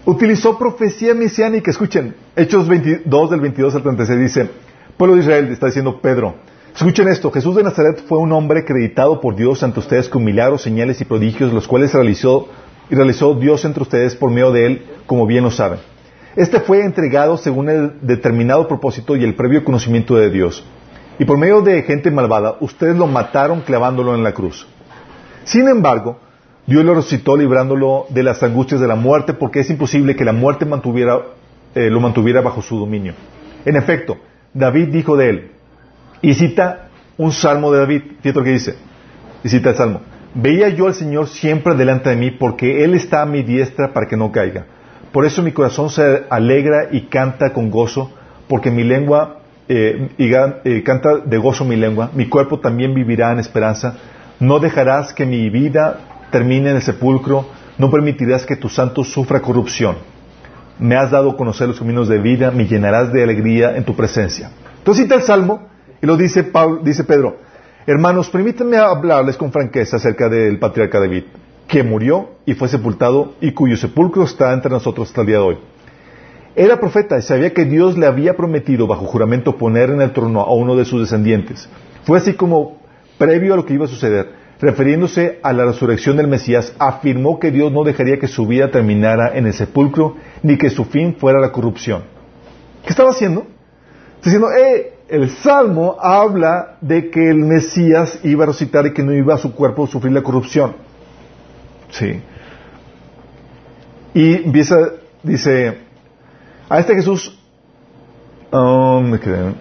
Utilizó 0.06 0.60
profecía 0.60 1.16
mesiánica. 1.16 1.72
Escuchen, 1.72 2.14
Hechos 2.36 2.68
22 2.68 3.32
del 3.32 3.42
22 3.42 3.74
al 3.74 3.82
36 3.82 4.20
dice, 4.20 4.50
pueblo 4.96 5.16
de 5.16 5.24
Israel, 5.24 5.48
está 5.52 5.66
diciendo 5.66 6.00
Pedro, 6.00 6.36
escuchen 6.76 7.08
esto, 7.08 7.32
Jesús 7.32 7.56
de 7.56 7.64
Nazaret 7.64 8.04
fue 8.08 8.20
un 8.20 8.32
hombre 8.32 8.60
acreditado 8.60 9.20
por 9.20 9.36
Dios 9.36 9.64
ante 9.64 9.80
ustedes 9.80 10.08
con 10.08 10.24
milagros, 10.24 10.62
señales 10.62 11.02
y 11.02 11.06
prodigios, 11.06 11.52
los 11.52 11.68
cuales 11.68 11.96
realizó 11.96 12.48
y 12.92 12.96
realizó 12.96 13.34
Dios 13.34 13.66
entre 13.66 13.82
ustedes 13.82 14.16
por 14.16 14.30
medio 14.30 14.52
de 14.52 14.68
él, 14.68 14.86
como 15.08 15.26
bien 15.26 15.44
lo 15.44 15.50
saben. 15.50 15.80
Este 16.36 16.60
fue 16.60 16.86
entregado 16.86 17.38
según 17.38 17.70
el 17.70 17.94
determinado 18.02 18.68
propósito 18.68 19.16
y 19.16 19.24
el 19.24 19.34
previo 19.34 19.64
conocimiento 19.64 20.16
de 20.16 20.30
Dios. 20.30 20.64
Y 21.18 21.26
por 21.26 21.38
medio 21.38 21.62
de 21.62 21.84
gente 21.84 22.12
malvada, 22.12 22.58
ustedes 22.60 22.96
lo 22.96 23.08
mataron 23.08 23.62
clavándolo 23.62 24.16
en 24.16 24.24
la 24.24 24.34
cruz. 24.34 24.68
Sin 25.46 25.68
embargo, 25.68 26.20
Dios 26.68 26.84
lo 26.84 26.96
resucitó 26.96 27.38
librándolo 27.38 28.08
de 28.10 28.24
las 28.24 28.42
angustias 28.42 28.82
de 28.82 28.88
la 28.88 28.96
muerte 28.96 29.34
porque 29.34 29.60
es 29.60 29.70
imposible 29.70 30.16
que 30.16 30.26
la 30.26 30.34
muerte 30.34 30.66
mantuviera, 30.66 31.20
eh, 31.76 31.90
lo 31.90 32.00
mantuviera 32.00 32.42
bajo 32.42 32.62
su 32.62 32.78
dominio. 32.78 33.14
En 33.66 33.76
efecto, 33.76 34.18
David 34.54 34.88
dijo 34.90 35.16
de 35.16 35.30
él, 35.30 35.52
y 36.22 36.34
cita 36.34 36.90
un 37.18 37.32
salmo 37.32 37.72
de 37.72 37.80
David, 37.80 38.02
fíjate 38.22 38.40
lo 38.40 38.44
que 38.44 38.52
dice, 38.52 38.76
y 39.44 39.50
cita 39.50 39.70
el 39.70 39.76
salmo, 39.76 40.02
veía 40.34 40.70
yo 40.70 40.88
al 40.88 40.96
Señor 40.96 41.28
siempre 41.28 41.76
delante 41.76 42.10
de 42.10 42.16
mí 42.16 42.32
porque 42.32 42.84
Él 42.84 42.94
está 42.96 43.22
a 43.22 43.26
mi 43.26 43.44
diestra 43.44 43.94
para 43.94 44.08
que 44.08 44.18
no 44.18 44.32
caiga. 44.32 44.66
Por 45.12 45.26
eso 45.26 45.42
mi 45.42 45.52
corazón 45.52 45.90
se 45.90 46.26
alegra 46.30 46.90
y 46.92 47.02
canta 47.02 47.54
con 47.54 47.70
gozo, 47.70 48.12
porque 48.48 48.72
mi 48.72 48.84
lengua, 48.84 49.40
eh, 49.68 50.10
y 50.18 50.32
eh, 50.34 50.84
canta 50.84 51.18
de 51.18 51.38
gozo 51.38 51.66
mi 51.66 51.76
lengua, 51.76 52.12
mi 52.14 52.28
cuerpo 52.28 52.60
también 52.60 52.94
vivirá 52.94 53.32
en 53.32 53.40
esperanza. 53.40 53.98
No 54.40 54.60
dejarás 54.60 55.14
que 55.14 55.26
mi 55.26 55.50
vida 55.50 56.28
termine 56.32 56.70
en 56.70 56.76
el 56.78 56.82
sepulcro, 56.82 57.48
no 57.78 57.90
permitirás 57.90 58.46
que 58.46 58.56
tu 58.56 58.70
santo 58.70 59.04
sufra 59.04 59.42
corrupción. 59.42 59.96
Me 60.78 60.96
has 60.96 61.12
dado 61.12 61.32
a 61.32 61.38
conocer 61.38 61.68
los 61.68 61.80
caminos 61.80 62.08
de 62.08 62.20
vida, 62.20 62.52
me 62.52 62.68
llenarás 62.68 63.12
de 63.12 63.24
alegría 63.24 63.76
en 63.78 63.86
tu 63.86 63.96
presencia. 63.96 64.52
Entonces 64.78 65.04
cita 65.04 65.16
el 65.16 65.24
Salmo 65.24 65.68
y 66.02 66.06
lo 66.06 66.18
dice, 66.18 66.52
dice 66.84 67.04
Pedro, 67.06 67.38
hermanos, 67.88 68.30
permítanme 68.30 68.78
hablarles 68.78 69.38
con 69.38 69.52
franqueza 69.52 69.98
acerca 69.98 70.30
del 70.30 70.60
patriarca 70.60 71.00
David, 71.00 71.24
que 71.68 71.82
murió 71.82 72.32
y 72.46 72.54
fue 72.54 72.68
sepultado 72.68 73.34
y 73.42 73.52
cuyo 73.52 73.78
sepulcro 73.78 74.26
está 74.26 74.54
entre 74.54 74.70
nosotros 74.70 75.08
hasta 75.08 75.22
el 75.22 75.28
día 75.28 75.38
de 75.38 75.44
hoy. 75.44 75.58
Era 76.56 76.80
profeta 76.80 77.18
y 77.18 77.22
sabía 77.22 77.54
que 77.54 77.66
Dios 77.66 77.98
le 77.98 78.06
había 78.06 78.38
prometido 78.38 78.88
bajo 78.88 79.06
juramento 79.06 79.58
poner 79.58 79.90
en 79.90 80.02
el 80.02 80.14
trono 80.14 80.42
a 80.42 80.54
uno 80.54 80.76
de 80.78 80.86
sus 80.86 81.02
descendientes. 81.02 81.68
Fue 82.06 82.18
así 82.18 82.34
como, 82.34 82.78
previo 83.18 83.54
a 83.54 83.58
lo 83.58 83.66
que 83.66 83.74
iba 83.74 83.86
a 83.86 83.90
suceder, 83.90 84.30
refiriéndose 84.62 85.40
a 85.44 85.52
la 85.52 85.66
resurrección 85.66 86.16
del 86.16 86.30
Mesías, 86.30 86.74
afirmó 86.80 87.40
que 87.40 87.52
Dios 87.52 87.74
no 87.74 87.84
dejaría 87.84 88.20
que 88.20 88.30
su 88.30 88.48
vida 88.48 88.72
terminara 88.72 89.38
en 89.38 89.48
el 89.48 89.54
sepulcro, 89.54 90.16
ni 90.44 90.58
que 90.58 90.70
su 90.70 90.86
fin 90.86 91.16
fuera 91.16 91.42
la 91.42 91.52
corrupción. 91.52 92.04
¿Qué 92.84 92.90
estaba 92.90 93.10
haciendo? 93.10 93.46
Diciendo, 94.24 94.48
eh, 94.52 94.94
el 95.10 95.30
Salmo 95.30 95.98
habla 96.00 96.78
de 96.80 97.10
que 97.10 97.30
el 97.30 97.38
Mesías 97.38 98.20
iba 98.24 98.46
a 98.46 98.48
resucitar 98.48 98.86
y 98.86 98.94
que 98.94 99.04
no 99.04 99.14
iba 99.14 99.36
a 99.36 99.38
su 99.38 99.54
cuerpo 99.54 99.84
a 99.84 99.88
sufrir 99.88 100.14
la 100.14 100.24
corrupción. 100.24 100.74
Sí. 101.90 102.22
Y 104.14 104.36
empieza, 104.36 104.78
dice, 105.22 105.85
a 106.70 106.80
este 106.80 106.96
Jesús, 106.96 107.38
quedé. 108.52 109.54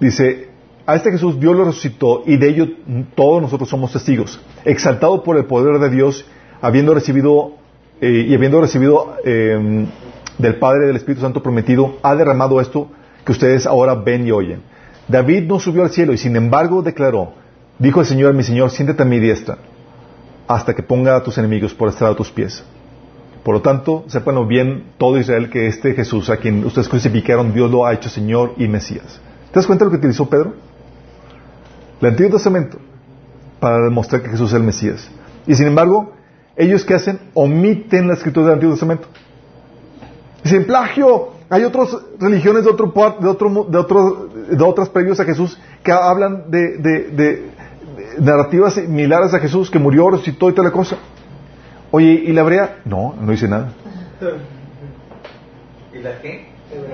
dice, 0.00 0.48
a 0.86 0.96
este 0.96 1.10
Jesús 1.12 1.38
Dios 1.38 1.56
lo 1.56 1.64
resucitó 1.64 2.22
y 2.26 2.36
de 2.36 2.48
ello 2.48 2.68
todos 3.14 3.40
nosotros 3.42 3.68
somos 3.68 3.92
testigos. 3.92 4.40
Exaltado 4.64 5.22
por 5.22 5.36
el 5.36 5.44
poder 5.44 5.78
de 5.78 5.90
Dios, 5.90 6.26
habiendo 6.60 6.94
recibido 6.94 7.52
eh, 8.00 8.26
y 8.28 8.34
habiendo 8.34 8.60
recibido 8.60 9.16
eh, 9.24 9.86
del 10.38 10.58
Padre 10.58 10.86
del 10.86 10.96
Espíritu 10.96 11.22
Santo 11.22 11.42
prometido, 11.42 11.96
ha 12.02 12.14
derramado 12.14 12.60
esto 12.60 12.88
que 13.24 13.32
ustedes 13.32 13.66
ahora 13.66 13.94
ven 13.94 14.26
y 14.26 14.32
oyen. 14.32 14.62
David 15.08 15.44
no 15.44 15.58
subió 15.58 15.82
al 15.82 15.90
cielo 15.90 16.12
y 16.12 16.18
sin 16.18 16.36
embargo 16.36 16.82
declaró, 16.82 17.34
dijo 17.78 18.00
el 18.00 18.06
Señor, 18.06 18.34
mi 18.34 18.42
Señor, 18.42 18.70
siéntate 18.70 19.02
a 19.02 19.06
mi 19.06 19.18
diestra 19.18 19.58
hasta 20.46 20.74
que 20.74 20.82
ponga 20.82 21.14
a 21.14 21.22
tus 21.22 21.38
enemigos 21.38 21.72
por 21.72 21.88
estrado 21.88 22.16
tus 22.16 22.30
pies. 22.30 22.64
Por 23.44 23.54
lo 23.54 23.62
tanto, 23.62 24.04
sépanlo 24.08 24.46
bien 24.46 24.84
todo 24.98 25.18
Israel 25.18 25.48
que 25.50 25.66
este 25.66 25.94
Jesús, 25.94 26.28
a 26.30 26.36
quien 26.36 26.64
ustedes 26.64 26.88
crucificaron, 26.88 27.52
Dios 27.54 27.70
lo 27.70 27.86
ha 27.86 27.94
hecho 27.94 28.08
Señor 28.10 28.52
y 28.58 28.68
Mesías. 28.68 29.20
¿Te 29.50 29.54
das 29.58 29.66
cuenta 29.66 29.84
de 29.84 29.86
lo 29.86 29.92
que 29.92 29.98
utilizó 29.98 30.28
Pedro? 30.28 30.54
El 32.00 32.08
Antiguo 32.08 32.32
Testamento 32.32 32.78
para 33.58 33.82
demostrar 33.84 34.22
que 34.22 34.28
Jesús 34.30 34.50
es 34.50 34.56
el 34.56 34.62
Mesías. 34.62 35.10
Y 35.46 35.54
sin 35.54 35.66
embargo, 35.68 36.12
ellos 36.56 36.84
que 36.84 36.94
hacen, 36.94 37.18
omiten 37.34 38.08
la 38.08 38.14
escritura 38.14 38.46
del 38.46 38.54
Antiguo 38.54 38.74
Testamento. 38.74 39.08
Dicen, 40.44 40.66
plagio. 40.66 41.30
Hay 41.48 41.64
otras 41.64 41.96
religiones 42.20 42.64
de 42.64 42.70
otro, 42.70 42.92
de 43.20 43.26
otro, 43.28 43.66
de 43.68 43.78
otro, 43.78 44.28
de 44.50 44.64
otras 44.64 44.88
previos 44.88 45.18
a 45.18 45.24
Jesús 45.24 45.58
que 45.82 45.90
hablan 45.90 46.50
de, 46.50 46.76
de- 46.78 47.08
de- 47.10 47.50
narrativas 48.20 48.74
similares 48.74 49.34
a 49.34 49.38
Jesús 49.40 49.70
que 49.70 49.78
murió, 49.78 50.10
resucitó 50.10 50.48
y 50.48 50.52
tal 50.52 50.70
cosa. 50.70 50.96
Oye, 51.90 52.22
¿y 52.26 52.32
la 52.32 52.42
hebrea? 52.42 52.80
No, 52.84 53.14
no 53.20 53.32
dice 53.32 53.48
nada. 53.48 53.72
¿Y 55.92 55.98
la 55.98 56.20
qué? 56.20 56.46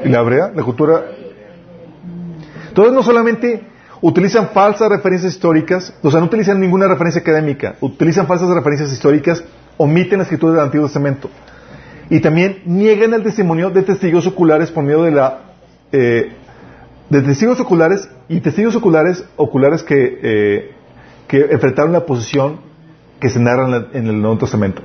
¿Y 0.05 0.09
la 0.09 0.20
hebrea? 0.20 0.53
La 0.55 0.62
cultura. 0.62 1.05
Entonces 2.68 2.94
no 2.94 3.03
solamente 3.03 3.62
utilizan 4.01 4.49
falsas 4.49 4.88
referencias 4.88 5.34
históricas, 5.34 5.94
o 6.03 6.11
sea, 6.11 6.20
no 6.20 6.26
utilizan 6.26 6.61
ninguna 6.61 6.88
referencia 6.88 7.20
académica, 7.20 7.76
utilizan 7.80 8.26
falsas 8.26 8.49
referencias 8.49 8.92
históricas, 8.92 9.44
omiten 9.76 10.18
la 10.18 10.24
escritura 10.24 10.53
del 10.53 10.62
Antiguo 10.62 10.86
Testamento. 10.86 11.30
Y 12.09 12.20
también 12.20 12.62
niegan 12.64 13.14
el 13.14 13.22
testimonio 13.22 13.70
de 13.70 13.82
testigos 13.82 14.26
oculares 14.26 14.70
por 14.70 14.84
medio 14.84 15.03
de 15.03 15.11
la, 15.11 15.40
eh, 15.92 16.32
de 17.11 17.22
testigos 17.22 17.59
oculares 17.61 18.09
y 18.28 18.40
testigos 18.40 18.76
oculares, 18.76 19.24
oculares 19.36 19.82
que, 19.82 20.20
eh, 20.22 20.70
que 21.26 21.38
enfrentaron 21.51 21.92
la 21.92 22.07
posición 22.07 22.61
que 23.21 23.29
se 23.31 23.41
narra 23.41 23.89
en, 23.93 24.07
el 24.07 24.21
Nuevo 24.21 24.39
Testamento. 24.39 24.83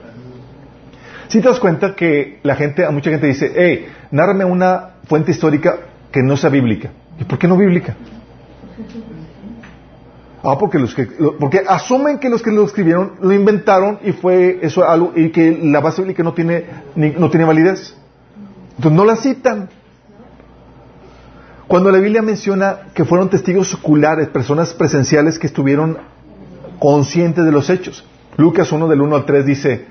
Si 1.27 1.39
te 1.41 1.47
das 1.47 1.59
cuenta 1.59 1.95
que 1.95 2.39
la 2.43 2.55
gente, 2.55 2.85
a 2.85 2.91
mucha 2.91 3.09
gente 3.09 3.27
dice, 3.27 3.51
hey, 3.55 3.87
nárrame 4.11 4.45
una 4.45 4.91
fuente 5.07 5.31
histórica 5.31 5.77
que 6.11 6.21
no 6.21 6.35
sea 6.37 6.49
bíblica. 6.49 6.91
¿Y 7.19 7.23
por 7.23 7.37
qué 7.39 7.47
no 7.47 7.55
bíblica? 7.57 7.95
Ah, 10.43 10.57
porque 10.57 10.79
los 10.79 10.95
que, 10.95 11.05
porque 11.39 11.61
asumen 11.67 12.17
que 12.17 12.29
los 12.29 12.41
que 12.41 12.51
lo 12.51 12.63
escribieron 12.65 13.13
lo 13.21 13.31
inventaron 13.31 13.99
y 14.03 14.11
fue 14.11 14.59
eso 14.63 14.87
algo 14.87 15.13
y 15.15 15.29
que 15.29 15.59
la 15.63 15.79
base 15.81 16.01
bíblica 16.01 16.23
no 16.23 16.33
tiene 16.33 16.65
ni- 16.95 17.11
no 17.11 17.29
tiene 17.29 17.45
validez. 17.45 17.95
Entonces 18.77 18.91
no 18.91 19.05
la 19.05 19.15
citan. 19.17 19.69
Cuando 21.67 21.91
la 21.91 21.99
Biblia 21.99 22.21
menciona 22.21 22.79
que 22.93 23.05
fueron 23.05 23.29
testigos 23.29 23.73
oculares, 23.73 24.27
personas 24.29 24.73
presenciales 24.73 25.37
que 25.37 25.47
estuvieron 25.47 25.97
conscientes 26.79 27.45
de 27.45 27.51
los 27.51 27.69
hechos. 27.69 28.03
Lucas 28.37 28.71
1 28.71 28.87
del 28.87 29.01
1 29.01 29.15
al 29.15 29.25
3 29.25 29.45
dice, 29.45 29.85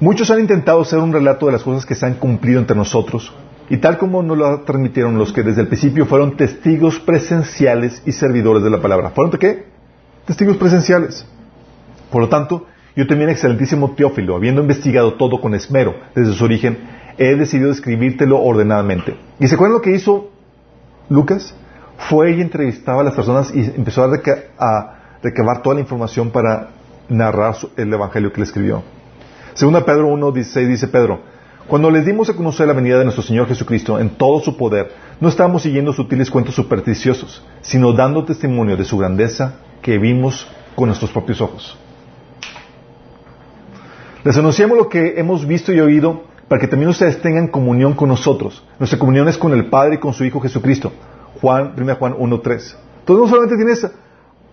muchos 0.00 0.30
han 0.30 0.40
intentado 0.40 0.80
hacer 0.82 0.98
un 0.98 1.12
relato 1.12 1.46
de 1.46 1.52
las 1.52 1.62
cosas 1.62 1.86
que 1.86 1.94
se 1.94 2.06
han 2.06 2.14
cumplido 2.14 2.60
entre 2.60 2.76
nosotros, 2.76 3.32
y 3.70 3.78
tal 3.78 3.98
como 3.98 4.22
nos 4.22 4.38
lo 4.38 4.60
transmitieron 4.62 5.18
los 5.18 5.32
que 5.32 5.42
desde 5.42 5.62
el 5.62 5.68
principio 5.68 6.06
fueron 6.06 6.36
testigos 6.36 6.98
presenciales 7.00 8.02
y 8.06 8.12
servidores 8.12 8.62
de 8.62 8.70
la 8.70 8.80
palabra. 8.80 9.10
¿Fueron 9.10 9.38
qué? 9.38 9.66
Testigos 10.26 10.56
presenciales. 10.56 11.26
Por 12.10 12.22
lo 12.22 12.28
tanto, 12.28 12.66
yo 12.96 13.06
también, 13.06 13.30
excelentísimo 13.30 13.94
Teófilo, 13.94 14.34
habiendo 14.34 14.62
investigado 14.62 15.14
todo 15.14 15.40
con 15.40 15.54
esmero 15.54 15.94
desde 16.14 16.32
su 16.32 16.44
origen, 16.44 16.78
he 17.18 17.36
decidido 17.36 17.70
escribírtelo 17.70 18.40
ordenadamente. 18.40 19.16
¿Y 19.38 19.46
se 19.46 19.54
acuerdan 19.54 19.74
lo 19.74 19.82
que 19.82 19.94
hizo 19.94 20.30
Lucas? 21.08 21.54
Fue 21.96 22.32
y 22.32 22.40
entrevistaba 22.40 23.02
a 23.02 23.04
las 23.04 23.14
personas 23.14 23.54
y 23.54 23.60
empezó 23.60 24.02
a 24.02 24.97
recabar 25.22 25.62
toda 25.62 25.76
la 25.76 25.80
información 25.80 26.30
para 26.30 26.70
narrar 27.08 27.56
el 27.76 27.92
evangelio 27.92 28.32
que 28.32 28.38
le 28.38 28.44
escribió. 28.44 28.82
Segunda 29.54 29.84
Pedro 29.84 30.08
1.16 30.08 30.68
dice 30.68 30.88
Pedro, 30.88 31.20
cuando 31.66 31.90
les 31.90 32.06
dimos 32.06 32.30
a 32.30 32.34
conocer 32.34 32.66
la 32.66 32.72
venida 32.72 32.98
de 32.98 33.04
nuestro 33.04 33.22
Señor 33.22 33.46
Jesucristo 33.46 33.98
en 33.98 34.10
todo 34.10 34.40
su 34.40 34.56
poder, 34.56 34.90
no 35.20 35.28
estábamos 35.28 35.62
siguiendo 35.62 35.92
sutiles 35.92 36.30
cuentos 36.30 36.54
supersticiosos, 36.54 37.44
sino 37.60 37.92
dando 37.92 38.24
testimonio 38.24 38.76
de 38.76 38.84
su 38.84 38.96
grandeza 38.96 39.56
que 39.82 39.98
vimos 39.98 40.46
con 40.74 40.86
nuestros 40.86 41.10
propios 41.10 41.40
ojos. 41.40 41.76
Les 44.24 44.36
anunciamos 44.36 44.78
lo 44.78 44.88
que 44.88 45.14
hemos 45.18 45.46
visto 45.46 45.72
y 45.72 45.80
oído 45.80 46.22
para 46.48 46.60
que 46.60 46.68
también 46.68 46.88
ustedes 46.88 47.20
tengan 47.20 47.48
comunión 47.48 47.92
con 47.92 48.08
nosotros. 48.08 48.64
Nuestra 48.78 48.98
comunión 48.98 49.28
es 49.28 49.36
con 49.36 49.52
el 49.52 49.66
Padre 49.66 49.96
y 49.96 49.98
con 49.98 50.12
su 50.12 50.24
Hijo 50.24 50.40
Jesucristo. 50.40 50.92
Juan, 51.40 51.74
1 51.76 51.96
Juan 51.96 52.14
1.3. 52.14 52.40
Entonces 52.40 52.76
no 53.06 53.28
solamente 53.28 53.56
tienes 53.56 53.86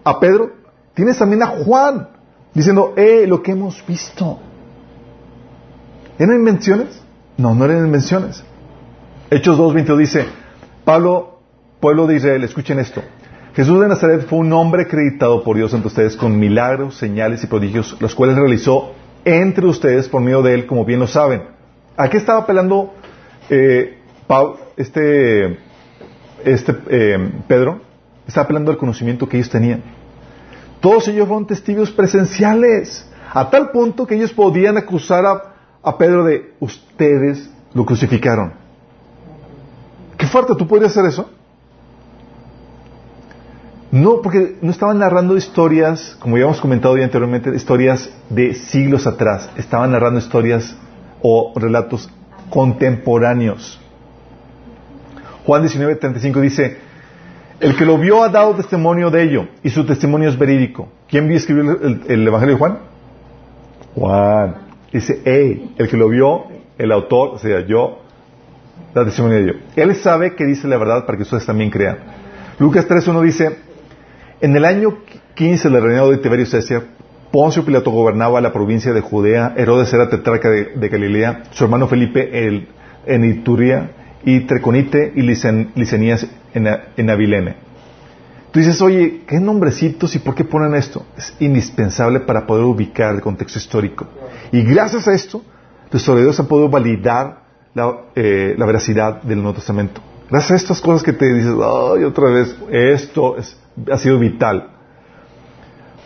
a 0.05 0.19
Pedro, 0.21 0.51
tienes 0.93 1.17
también 1.17 1.43
a 1.43 1.47
Juan 1.47 2.07
diciendo, 2.53 2.93
eh, 2.95 3.25
lo 3.27 3.43
que 3.43 3.51
hemos 3.51 3.85
visto. 3.85 4.39
¿Eran 6.17 6.35
invenciones? 6.37 7.01
No, 7.37 7.53
no 7.53 7.65
eran 7.65 7.85
invenciones. 7.85 8.43
Hechos 9.29 9.57
2.22 9.59 9.97
dice, 9.97 10.25
Pablo, 10.85 11.39
pueblo 11.81 12.07
de 12.07 12.15
Israel, 12.15 12.43
escuchen 12.45 12.79
esto. 12.79 13.01
Jesús 13.55 13.81
de 13.81 13.87
Nazaret 13.87 14.25
fue 14.27 14.39
un 14.39 14.53
hombre 14.53 14.83
acreditado 14.83 15.43
por 15.43 15.57
Dios 15.57 15.73
ante 15.73 15.87
ustedes 15.87 16.15
con 16.15 16.37
milagros, 16.39 16.95
señales 16.97 17.43
y 17.43 17.47
prodigios, 17.47 17.97
los 17.99 18.13
cuales 18.15 18.37
realizó 18.37 18.91
entre 19.25 19.65
ustedes 19.65 20.07
por 20.07 20.21
medio 20.21 20.41
de 20.41 20.53
él, 20.53 20.65
como 20.65 20.85
bien 20.85 20.99
lo 20.99 21.07
saben. 21.07 21.43
¿A 21.97 22.09
qué 22.09 22.17
estaba 22.17 22.39
apelando 22.41 22.93
eh, 23.49 23.97
Pau- 24.27 24.57
este, 24.77 25.57
este 26.43 26.75
eh, 26.89 27.31
Pedro? 27.47 27.81
Estaba 28.27 28.45
apelando 28.45 28.71
al 28.71 28.77
conocimiento 28.77 29.27
que 29.27 29.37
ellos 29.37 29.49
tenían. 29.49 29.83
Todos 30.79 31.07
ellos 31.07 31.27
fueron 31.27 31.47
testigos 31.47 31.91
presenciales, 31.91 33.09
a 33.33 33.49
tal 33.49 33.71
punto 33.71 34.05
que 34.05 34.15
ellos 34.15 34.31
podían 34.33 34.77
acusar 34.77 35.25
a, 35.25 35.41
a 35.81 35.97
Pedro 35.97 36.23
de 36.23 36.53
ustedes 36.59 37.49
lo 37.73 37.85
crucificaron. 37.85 38.53
Qué 40.17 40.27
fuerte, 40.27 40.55
¿tú 40.55 40.67
podrías 40.67 40.91
hacer 40.91 41.05
eso? 41.05 41.29
No, 43.91 44.21
porque 44.21 44.57
no 44.61 44.71
estaban 44.71 44.99
narrando 44.99 45.37
historias, 45.37 46.17
como 46.19 46.37
ya 46.37 46.43
hemos 46.43 46.59
comentado 46.59 46.97
ya 46.97 47.05
anteriormente, 47.05 47.55
historias 47.55 48.09
de 48.29 48.53
siglos 48.53 49.07
atrás. 49.07 49.49
Estaban 49.55 49.91
narrando 49.91 50.19
historias 50.19 50.75
o 51.21 51.53
relatos 51.55 52.09
contemporáneos. 52.49 53.79
Juan 55.45 55.63
19:35 55.63 56.41
dice, 56.41 56.77
el 57.59 57.75
que 57.75 57.85
lo 57.85 57.97
vio 57.97 58.23
ha 58.23 58.29
dado 58.29 58.55
testimonio 58.55 59.09
de 59.09 59.23
ello 59.23 59.47
y 59.63 59.69
su 59.69 59.85
testimonio 59.85 60.29
es 60.29 60.37
verídico. 60.37 60.89
¿Quién 61.07 61.27
vio 61.27 61.37
escribir 61.37 61.77
el, 61.81 62.01
el 62.07 62.27
Evangelio 62.27 62.55
de 62.55 62.59
Juan? 62.59 62.79
Juan. 63.95 64.55
Dice, 64.91 65.21
hey, 65.25 65.73
el 65.77 65.89
que 65.89 65.97
lo 65.97 66.09
vio, 66.09 66.45
el 66.77 66.91
autor, 66.91 67.31
o 67.33 67.37
sea, 67.37 67.65
yo, 67.65 67.99
da 68.93 69.05
testimonio 69.05 69.37
de 69.37 69.43
ello. 69.43 69.53
Él 69.75 69.95
sabe 69.95 70.35
que 70.35 70.45
dice 70.45 70.67
la 70.67 70.77
verdad 70.77 71.05
para 71.05 71.17
que 71.17 71.23
ustedes 71.23 71.45
también 71.45 71.69
crean. 71.69 71.97
Lucas 72.59 72.87
3.1 72.87 73.21
dice, 73.21 73.57
en 74.41 74.55
el 74.55 74.65
año 74.65 74.99
15 75.35 75.69
del 75.69 75.83
reinado 75.83 76.11
de 76.11 76.17
Tiberio 76.17 76.45
César, 76.45 76.83
Poncio 77.31 77.65
Pilato 77.65 77.91
gobernaba 77.91 78.39
la 78.39 78.53
provincia 78.53 78.93
de 78.93 79.01
Judea, 79.01 79.53
Herodes 79.57 79.93
era 79.93 80.09
tetrarca 80.09 80.49
de, 80.49 80.71
de 80.75 80.87
Galilea, 80.87 81.43
su 81.51 81.65
hermano 81.65 81.87
Felipe 81.87 82.47
el, 82.47 82.69
en 83.05 83.25
Ituria, 83.25 83.91
y 84.25 84.41
Treconite 84.41 85.13
y 85.15 85.21
Licen- 85.21 85.69
Licenías 85.75 86.27
en, 86.53 86.67
en 86.97 87.09
Abilene. 87.09 87.55
Tú 88.51 88.59
dices, 88.59 88.81
oye, 88.81 89.21
¿qué 89.27 89.39
nombrecitos 89.39 90.15
y 90.15 90.19
por 90.19 90.33
qué 90.33 90.43
ponen 90.45 90.75
esto? 90.75 91.05
Es 91.17 91.35
indispensable 91.39 92.21
para 92.21 92.45
poder 92.47 92.63
ubicar 92.65 93.13
el 93.15 93.21
contexto 93.21 93.59
histórico. 93.59 94.07
Y 94.51 94.63
gracias 94.63 95.07
a 95.07 95.13
esto, 95.13 95.41
los 95.91 96.01
historiadores 96.01 96.39
han 96.39 96.47
podido 96.47 96.69
validar 96.69 97.43
la, 97.73 97.93
eh, 98.15 98.55
la 98.57 98.65
veracidad 98.65 99.21
del 99.23 99.39
Nuevo 99.41 99.55
Testamento. 99.55 100.01
Gracias 100.29 100.51
a 100.51 100.55
estas 100.55 100.81
cosas 100.81 101.03
que 101.03 101.13
te 101.13 101.31
dices, 101.33 101.51
ay, 101.51 102.03
otra 102.05 102.29
vez, 102.29 102.55
esto 102.71 103.37
es- 103.37 103.57
ha 103.91 103.97
sido 103.97 104.17
vital. 104.17 104.69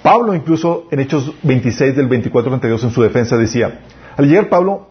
Pablo 0.01 0.33
incluso 0.33 0.87
en 0.91 0.99
Hechos 1.01 1.33
26 1.43 1.95
del 1.95 2.07
24 2.07 2.51
al 2.53 2.59
32 2.59 2.83
en 2.85 2.91
su 2.91 3.01
defensa 3.03 3.37
decía, 3.37 3.81
al 4.17 4.27
llegar 4.27 4.49
Pablo 4.49 4.88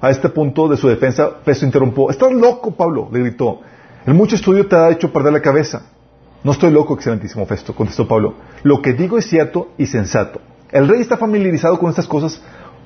a 0.00 0.10
este 0.10 0.28
punto 0.28 0.68
de 0.68 0.76
su 0.76 0.88
defensa, 0.88 1.30
Festo 1.44 1.64
interrumpió, 1.64 2.10
estás 2.10 2.32
loco 2.32 2.72
Pablo, 2.72 3.08
le 3.12 3.20
gritó, 3.20 3.60
el 4.06 4.14
mucho 4.14 4.36
estudio 4.36 4.66
te 4.66 4.76
ha 4.76 4.90
hecho 4.90 5.12
perder 5.12 5.32
la 5.32 5.42
cabeza. 5.42 5.82
No 6.44 6.52
estoy 6.52 6.70
loco, 6.70 6.94
excelentísimo 6.94 7.44
Festo, 7.46 7.74
contestó 7.74 8.06
Pablo. 8.06 8.34
Lo 8.62 8.80
que 8.80 8.92
digo 8.92 9.18
es 9.18 9.26
cierto 9.26 9.70
y 9.78 9.86
sensato. 9.86 10.40
El 10.70 10.86
rey 10.86 11.00
está 11.00 11.16
familiarizado 11.16 11.78
con 11.78 11.90
estas 11.90 12.06
cosas, 12.06 12.40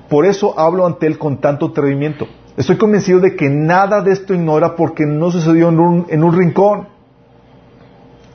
por 0.09 0.25
eso 0.25 0.57
hablo 0.59 0.85
ante 0.85 1.05
él 1.05 1.17
con 1.17 1.39
tanto 1.39 1.67
atrevimiento. 1.67 2.27
Estoy 2.57 2.77
convencido 2.77 3.19
de 3.19 3.35
que 3.35 3.49
nada 3.49 4.01
de 4.01 4.11
esto 4.11 4.33
ignora 4.33 4.75
porque 4.75 5.05
no 5.05 5.31
sucedió 5.31 5.69
en 5.69 5.79
un, 5.79 6.05
en 6.09 6.23
un 6.23 6.35
rincón. 6.35 6.87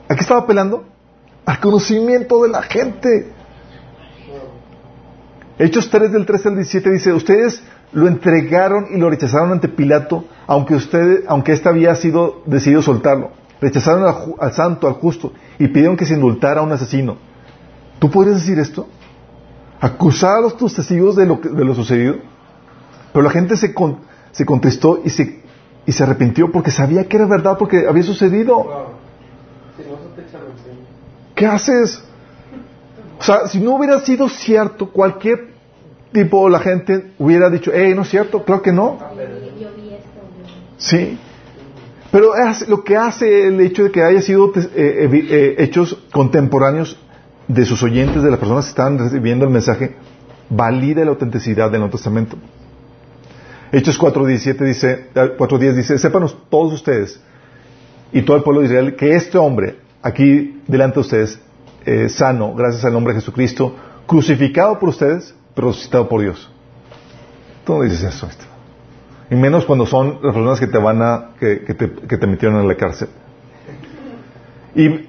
¿A 0.07 0.15
qué 0.15 0.21
estaba 0.21 0.41
apelando? 0.41 0.85
Al 1.45 1.59
conocimiento 1.59 2.41
de 2.43 2.49
la 2.49 2.61
gente. 2.61 3.31
Hechos 5.59 5.89
3 5.89 6.11
del 6.11 6.25
13 6.25 6.49
al 6.49 6.55
17 6.55 6.89
dice, 6.91 7.13
ustedes 7.13 7.63
lo 7.93 8.07
entregaron 8.07 8.87
y 8.93 8.97
lo 8.97 9.09
rechazaron 9.09 9.51
ante 9.51 9.69
Pilato, 9.69 10.25
aunque 10.45 10.75
usted, 10.75 11.23
aunque 11.27 11.53
éste 11.53 11.69
había 11.69 11.95
sido 11.95 12.41
decidido 12.45 12.81
soltarlo. 12.81 13.31
Rechazaron 13.61 14.03
al, 14.03 14.15
al 14.39 14.53
santo, 14.53 14.87
al 14.87 14.93
justo, 14.93 15.33
y 15.57 15.67
pidieron 15.67 15.97
que 15.97 16.05
se 16.05 16.13
indultara 16.13 16.61
a 16.61 16.63
un 16.63 16.71
asesino. 16.71 17.17
¿Tú 17.99 18.11
podrías 18.11 18.35
decir 18.41 18.59
esto? 18.59 18.87
Acusar 19.79 20.37
a 20.37 20.41
los 20.41 20.57
tus 20.57 20.73
testigos 20.75 21.15
de 21.15 21.25
lo, 21.25 21.35
de 21.37 21.65
lo 21.65 21.73
sucedido. 21.73 22.15
Pero 23.13 23.23
la 23.23 23.31
gente 23.31 23.55
se, 23.57 23.73
con- 23.73 23.99
se 24.31 24.45
contristó 24.45 24.99
y 25.03 25.09
se, 25.09 25.41
y 25.85 25.91
se 25.91 26.03
arrepintió 26.03 26.51
porque 26.51 26.69
sabía 26.71 27.07
que 27.07 27.17
era 27.17 27.25
verdad, 27.25 27.57
porque 27.57 27.87
había 27.87 28.03
sucedido. 28.03 28.63
No. 28.63 29.07
¿Qué 31.35 31.45
haces? 31.45 32.03
O 33.19 33.23
sea, 33.23 33.47
si 33.47 33.59
no 33.59 33.75
hubiera 33.75 33.99
sido 34.01 34.27
cierto, 34.29 34.91
cualquier 34.91 35.53
tipo, 36.11 36.49
la 36.49 36.59
gente 36.59 37.11
hubiera 37.17 37.49
dicho, 37.49 37.71
hey, 37.73 37.93
no 37.95 38.03
es 38.03 38.09
cierto, 38.09 38.43
claro 38.43 38.61
que 38.61 38.71
no. 38.71 38.99
Sí. 40.77 41.17
Pero 42.11 42.31
lo 42.67 42.83
que 42.83 42.95
hace 42.95 43.47
el 43.47 43.59
hecho 43.61 43.83
de 43.83 43.91
que 43.91 44.01
haya 44.01 44.21
sido 44.21 44.51
eh, 44.55 45.09
eh, 45.11 45.55
hechos 45.59 46.03
contemporáneos 46.11 46.97
de 47.47 47.65
sus 47.65 47.83
oyentes, 47.83 48.23
de 48.23 48.31
las 48.31 48.39
personas 48.39 48.65
que 48.65 48.69
estaban 48.69 48.97
recibiendo 48.97 49.45
el 49.45 49.51
mensaje, 49.51 49.95
valida 50.49 51.03
la 51.03 51.11
autenticidad 51.11 51.69
del 51.69 51.81
Nuevo 51.81 51.97
Testamento. 51.97 52.37
Hechos 53.71 53.99
4.17 53.99 54.65
dice, 54.65 54.91
eh, 55.13 55.35
4.10 55.37 55.73
dice, 55.73 55.97
sépanos 55.97 56.37
todos 56.49 56.73
ustedes 56.73 57.21
y 58.13 58.21
todo 58.21 58.37
el 58.37 58.43
pueblo 58.43 58.61
de 58.61 58.67
Israel 58.67 58.95
que 58.95 59.15
este 59.15 59.37
hombre, 59.37 59.77
aquí 60.01 60.61
delante 60.67 60.95
de 60.95 61.01
ustedes, 61.01 61.39
eh, 61.85 62.09
sano, 62.09 62.53
gracias 62.53 62.85
al 62.85 62.93
nombre 62.93 63.13
de 63.13 63.19
Jesucristo, 63.19 63.75
crucificado 64.05 64.79
por 64.79 64.89
ustedes, 64.89 65.35
pero 65.57 65.69
resucitado 65.69 66.07
por 66.07 66.21
Dios. 66.21 66.47
¿Tú 67.65 67.73
no 67.73 67.81
dices 67.81 68.03
eso? 68.03 68.29
Y 69.31 69.35
menos 69.35 69.65
cuando 69.65 69.87
son 69.87 70.19
las 70.21 70.35
personas 70.35 70.59
que 70.59 70.67
te 70.67 70.77
van 70.77 71.01
a, 71.01 71.31
que, 71.39 71.63
que 71.65 71.73
te, 71.73 71.91
que 71.91 72.15
te 72.15 72.27
metieron 72.27 72.61
en 72.61 72.67
la 72.67 72.75
cárcel. 72.75 73.09
Y 74.75 74.87
1 74.87 75.07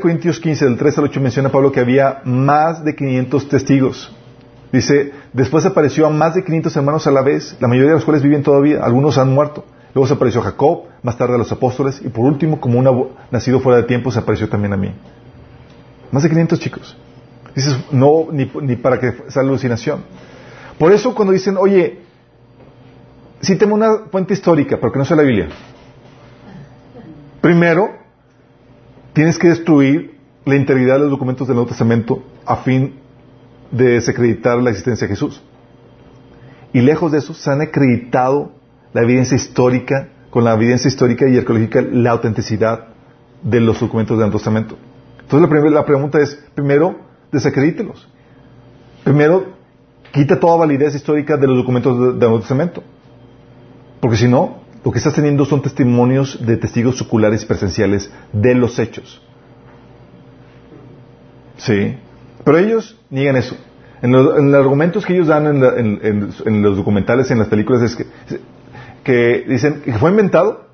Corintios 0.00 0.40
15, 0.40 0.64
del 0.64 0.78
3 0.78 0.96
al 0.96 1.04
8 1.04 1.20
menciona 1.20 1.50
Pablo 1.50 1.70
que 1.70 1.80
había 1.80 2.22
más 2.24 2.82
de 2.82 2.96
500 2.96 3.48
testigos. 3.50 4.16
Dice, 4.72 5.12
después 5.34 5.66
apareció 5.66 6.06
a 6.06 6.10
más 6.10 6.34
de 6.34 6.42
500 6.42 6.74
hermanos 6.74 7.06
a 7.06 7.10
la 7.10 7.20
vez, 7.20 7.54
la 7.60 7.68
mayoría 7.68 7.90
de 7.90 7.96
los 7.96 8.06
cuales 8.06 8.22
viven 8.22 8.42
todavía, 8.42 8.82
algunos 8.82 9.18
han 9.18 9.30
muerto. 9.34 9.66
Luego 9.94 10.08
se 10.08 10.14
apareció 10.14 10.40
Jacob, 10.40 10.84
más 11.02 11.18
tarde 11.18 11.34
a 11.34 11.38
los 11.38 11.52
apóstoles, 11.52 12.00
y 12.02 12.08
por 12.08 12.24
último, 12.24 12.58
como 12.58 12.78
un 12.78 13.08
nacido 13.30 13.60
fuera 13.60 13.82
de 13.82 13.84
tiempo, 13.84 14.10
se 14.10 14.20
apareció 14.20 14.48
también 14.48 14.72
a 14.72 14.78
mí. 14.78 14.90
Más 16.10 16.22
de 16.22 16.30
500 16.30 16.58
chicos. 16.58 16.96
Dices, 17.54 17.76
no, 17.90 18.28
ni, 18.32 18.50
ni 18.62 18.76
para 18.76 18.98
que 18.98 19.12
sea 19.28 19.42
alucinación. 19.42 20.04
Por 20.78 20.92
eso 20.92 21.14
cuando 21.14 21.32
dicen, 21.32 21.56
oye, 21.58 22.00
cíteme 23.42 23.74
una 23.74 24.06
fuente 24.10 24.34
histórica, 24.34 24.78
pero 24.78 24.92
que 24.92 24.98
no 24.98 25.04
sea 25.04 25.16
la 25.16 25.22
Biblia. 25.22 25.48
Primero, 27.40 27.90
tienes 29.12 29.38
que 29.38 29.48
destruir 29.48 30.18
la 30.44 30.56
integridad 30.56 30.94
de 30.94 31.00
los 31.00 31.10
documentos 31.10 31.46
del 31.46 31.56
Nuevo 31.56 31.68
Testamento 31.68 32.22
a 32.46 32.56
fin 32.56 33.00
de 33.70 33.92
desacreditar 33.92 34.58
la 34.58 34.70
existencia 34.70 35.06
de 35.06 35.14
Jesús. 35.14 35.42
Y 36.72 36.80
lejos 36.80 37.12
de 37.12 37.18
eso, 37.18 37.34
se 37.34 37.50
han 37.50 37.60
acreditado 37.60 38.52
la 38.92 39.02
evidencia 39.02 39.36
histórica, 39.36 40.08
con 40.30 40.44
la 40.44 40.54
evidencia 40.54 40.88
histórica 40.88 41.28
y 41.28 41.36
arqueológica, 41.36 41.82
la 41.82 42.10
autenticidad 42.12 42.88
de 43.42 43.60
los 43.60 43.80
documentos 43.80 44.16
del 44.16 44.26
Nuevo 44.26 44.38
Testamento. 44.38 44.76
Entonces 45.20 45.40
la, 45.40 45.48
primera, 45.48 45.70
la 45.70 45.84
pregunta 45.84 46.20
es, 46.20 46.34
primero, 46.54 46.96
desacredítelos. 47.32 48.06
Primero, 49.04 49.46
quita 50.12 50.38
toda 50.38 50.56
validez 50.56 50.94
histórica 50.94 51.36
de 51.36 51.46
los 51.46 51.56
documentos 51.56 51.98
de- 51.98 52.06
del 52.12 52.18
Nuevo 52.18 52.40
Testamento. 52.40 52.82
Porque 54.00 54.16
si 54.16 54.28
no, 54.28 54.58
lo 54.84 54.90
que 54.92 54.98
estás 54.98 55.14
teniendo 55.14 55.44
son 55.44 55.62
testimonios 55.62 56.44
de 56.44 56.56
testigos 56.56 57.00
oculares 57.00 57.42
y 57.42 57.46
presenciales 57.46 58.12
de 58.32 58.54
los 58.54 58.78
hechos. 58.78 59.22
Sí. 61.56 61.96
Pero 62.44 62.58
ellos 62.58 62.96
niegan 63.10 63.36
eso. 63.36 63.56
En, 64.02 64.10
los- 64.12 64.36
en 64.38 64.50
los 64.50 64.60
argumentos 64.60 65.06
que 65.06 65.14
ellos 65.14 65.28
dan 65.28 65.46
en, 65.46 66.62
los 66.62 66.76
documentales, 66.76 67.30
en 67.30 67.38
las 67.38 67.48
películas, 67.48 67.82
es 67.82 67.96
que, 69.04 69.44
dicen 69.48 69.82
que 69.82 69.92
fue 69.94 70.10
inventado. 70.10 70.66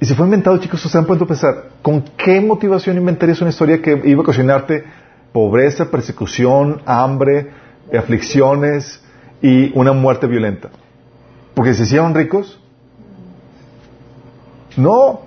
Y 0.00 0.06
si 0.06 0.14
fue 0.14 0.26
inventado, 0.26 0.58
chicos, 0.58 0.80
se 0.80 0.96
han 0.98 1.06
puesto 1.06 1.24
a 1.24 1.28
pensar, 1.28 1.70
¿con 1.82 2.02
qué 2.16 2.40
motivación 2.40 2.96
inventarías 2.98 3.40
una 3.40 3.50
historia 3.50 3.80
que 3.82 4.00
iba 4.04 4.20
a 4.20 4.22
ocasionarte 4.22 4.84
pobreza, 5.32 5.90
persecución, 5.90 6.82
hambre, 6.86 7.50
aflicciones 7.96 9.02
y 9.42 9.76
una 9.78 9.92
muerte 9.92 10.26
violenta? 10.26 10.70
Porque 11.54 11.74
se 11.74 11.84
hicieron 11.84 12.14
ricos. 12.14 12.60
No. 14.76 15.20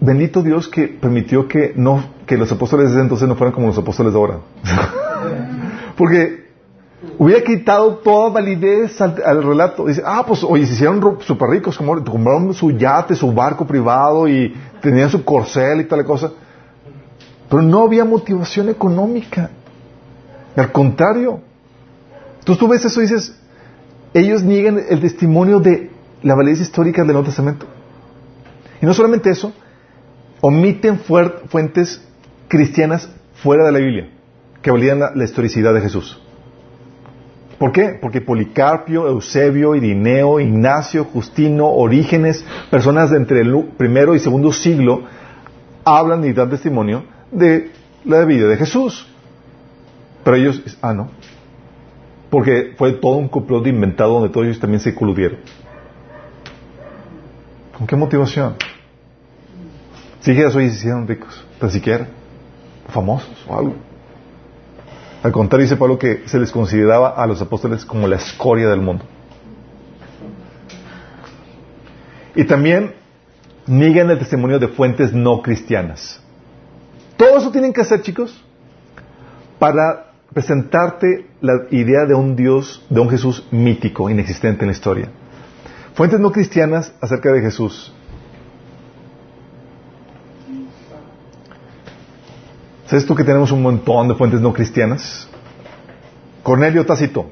Bendito 0.00 0.42
Dios 0.42 0.68
que 0.68 0.88
permitió 0.88 1.48
que 1.48 1.72
no 1.76 2.14
que 2.26 2.36
los 2.36 2.50
apóstoles 2.50 2.94
de 2.94 3.00
entonces 3.00 3.28
no 3.28 3.36
fueran 3.36 3.52
como 3.52 3.66
los 3.66 3.78
apóstoles 3.78 4.12
de 4.12 4.18
ahora. 4.18 4.38
Porque 5.96 6.44
hubiera 7.18 7.42
quitado 7.42 7.96
toda 7.96 8.30
validez 8.30 9.00
al, 9.00 9.22
al 9.24 9.42
relato. 9.42 9.86
Dice, 9.86 10.02
ah, 10.04 10.24
pues 10.26 10.42
oye, 10.42 10.66
se 10.66 10.74
hicieron 10.74 11.18
súper 11.20 11.50
ricos, 11.50 11.76
como 11.76 12.02
compraron 12.04 12.52
su 12.54 12.70
yate, 12.72 13.14
su 13.14 13.32
barco 13.32 13.66
privado 13.66 14.28
y 14.28 14.54
tenían 14.80 15.10
su 15.10 15.24
corcel 15.24 15.82
y 15.82 15.84
tal 15.84 16.04
cosa. 16.04 16.32
Pero 17.48 17.62
no 17.62 17.82
había 17.82 18.04
motivación 18.04 18.68
económica. 18.68 19.50
Al 20.56 20.72
contrario. 20.72 21.40
Entonces 22.38 22.58
tú 22.58 22.68
ves 22.68 22.84
eso 22.84 23.00
y 23.00 23.04
dices, 23.04 23.36
ellos 24.12 24.42
niegan 24.42 24.80
el 24.88 25.00
testimonio 25.00 25.60
de 25.60 25.90
la 26.22 26.34
validez 26.34 26.60
histórica 26.60 27.02
del 27.02 27.12
Nuevo 27.12 27.26
Testamento. 27.26 27.66
Y 28.80 28.86
no 28.86 28.94
solamente 28.94 29.30
eso, 29.30 29.52
omiten 30.40 30.98
fuentes 30.98 32.06
cristianas 32.48 33.08
fuera 33.34 33.64
de 33.64 33.72
la 33.72 33.78
Biblia 33.78 34.10
que 34.62 34.70
validan 34.70 35.00
la, 35.14 35.24
historicidad 35.24 35.74
de 35.74 35.82
Jesús. 35.82 36.18
¿Por 37.58 37.72
qué? 37.72 37.98
Porque 38.00 38.20
Policarpio, 38.22 39.06
Eusebio, 39.06 39.74
Irineo, 39.74 40.40
Ignacio, 40.40 41.04
Justino, 41.04 41.68
Orígenes, 41.68 42.44
personas 42.70 43.10
de 43.10 43.18
entre 43.18 43.40
el 43.40 43.72
primero 43.76 44.14
y 44.14 44.18
segundo 44.18 44.52
siglo, 44.52 45.02
hablan 45.84 46.24
y 46.24 46.32
dan 46.32 46.50
testimonio 46.50 47.04
de 47.34 47.70
la 48.04 48.24
vida 48.24 48.48
de 48.48 48.56
Jesús. 48.56 49.06
Pero 50.24 50.36
ellos, 50.36 50.78
ah, 50.80 50.94
no. 50.94 51.10
Porque 52.30 52.74
fue 52.76 52.92
todo 52.92 53.16
un 53.16 53.28
complot 53.28 53.66
inventado 53.66 54.14
donde 54.14 54.30
todos 54.30 54.46
ellos 54.46 54.58
también 54.58 54.80
se 54.80 54.94
coludieron. 54.94 55.38
¿Con 57.76 57.86
qué 57.86 57.96
motivación? 57.96 58.54
Si 60.20 60.30
dijeras, 60.30 60.54
oye, 60.56 60.70
se 60.70 60.76
hicieron 60.76 61.06
ricos, 61.06 61.44
tan 61.60 61.70
siquiera, 61.70 62.08
famosos 62.88 63.44
o 63.46 63.58
algo. 63.58 63.74
Al 65.22 65.32
contrario, 65.32 65.64
dice 65.64 65.76
Pablo 65.76 65.98
que 65.98 66.22
se 66.26 66.38
les 66.38 66.50
consideraba 66.50 67.10
a 67.10 67.26
los 67.26 67.40
apóstoles 67.42 67.84
como 67.84 68.08
la 68.08 68.16
escoria 68.16 68.68
del 68.68 68.80
mundo. 68.80 69.04
Y 72.34 72.44
también 72.44 72.94
niegan 73.66 74.10
el 74.10 74.18
testimonio 74.18 74.58
de 74.58 74.68
fuentes 74.68 75.12
no 75.12 75.42
cristianas. 75.42 76.23
Todo 77.16 77.38
eso 77.38 77.50
tienen 77.50 77.72
que 77.72 77.80
hacer, 77.80 78.02
chicos, 78.02 78.42
para 79.58 80.12
presentarte 80.32 81.26
la 81.40 81.52
idea 81.70 82.06
de 82.06 82.14
un 82.14 82.34
Dios, 82.34 82.84
de 82.90 83.00
un 83.00 83.08
Jesús 83.08 83.46
mítico, 83.52 84.10
inexistente 84.10 84.62
en 84.64 84.68
la 84.68 84.72
historia. 84.72 85.08
Fuentes 85.94 86.18
no 86.18 86.32
cristianas 86.32 86.92
acerca 87.00 87.30
de 87.32 87.40
Jesús. 87.40 87.92
¿Sabes 92.86 93.06
tú 93.06 93.14
que 93.14 93.24
tenemos 93.24 93.50
un 93.52 93.62
montón 93.62 94.08
de 94.08 94.14
fuentes 94.14 94.40
no 94.40 94.52
cristianas? 94.52 95.28
Cornelio 96.42 96.84
Tácito, 96.84 97.30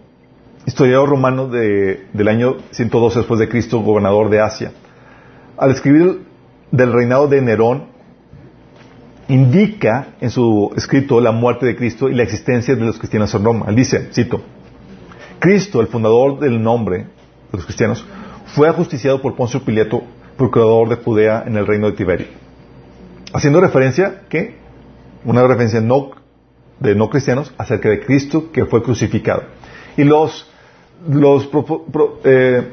historiador 0.64 1.08
romano 1.10 1.48
de- 1.48 2.06
del 2.12 2.28
año 2.28 2.56
112 2.70 3.18
después 3.18 3.38
de 3.38 3.48
Cristo, 3.48 3.80
gobernador 3.80 4.30
de 4.30 4.40
Asia. 4.40 4.72
Al 5.58 5.70
escribir 5.72 6.24
del 6.70 6.92
reinado 6.92 7.28
de 7.28 7.42
Nerón, 7.42 7.91
indica 9.32 10.08
en 10.20 10.30
su 10.30 10.70
escrito 10.76 11.20
la 11.20 11.32
muerte 11.32 11.66
de 11.66 11.74
Cristo 11.76 12.08
y 12.08 12.14
la 12.14 12.22
existencia 12.22 12.74
de 12.74 12.84
los 12.84 12.98
cristianos 12.98 13.34
en 13.34 13.44
Roma. 13.44 13.66
Él 13.68 13.74
dice, 13.76 14.08
cito, 14.12 14.42
Cristo, 15.38 15.80
el 15.80 15.86
fundador 15.86 16.38
del 16.38 16.62
nombre 16.62 16.98
de 16.98 17.06
los 17.52 17.64
cristianos, 17.64 18.04
fue 18.46 18.68
ajusticiado 18.68 19.22
por 19.22 19.34
Poncio 19.34 19.64
Pilato, 19.64 20.02
procurador 20.36 20.88
de 20.88 20.96
Judea 20.96 21.44
en 21.46 21.56
el 21.56 21.66
reino 21.66 21.86
de 21.90 21.96
Tiberio. 21.96 22.26
Haciendo 23.32 23.60
referencia, 23.60 24.22
¿qué? 24.28 24.56
Una 25.24 25.46
referencia 25.46 25.80
no, 25.80 26.10
de 26.80 26.94
no 26.94 27.08
cristianos 27.08 27.52
acerca 27.56 27.88
de 27.88 28.00
Cristo 28.00 28.52
que 28.52 28.66
fue 28.66 28.82
crucificado. 28.82 29.44
Y 29.96 30.04
los, 30.04 30.46
pro- 31.46 32.20
eh, 32.24 32.68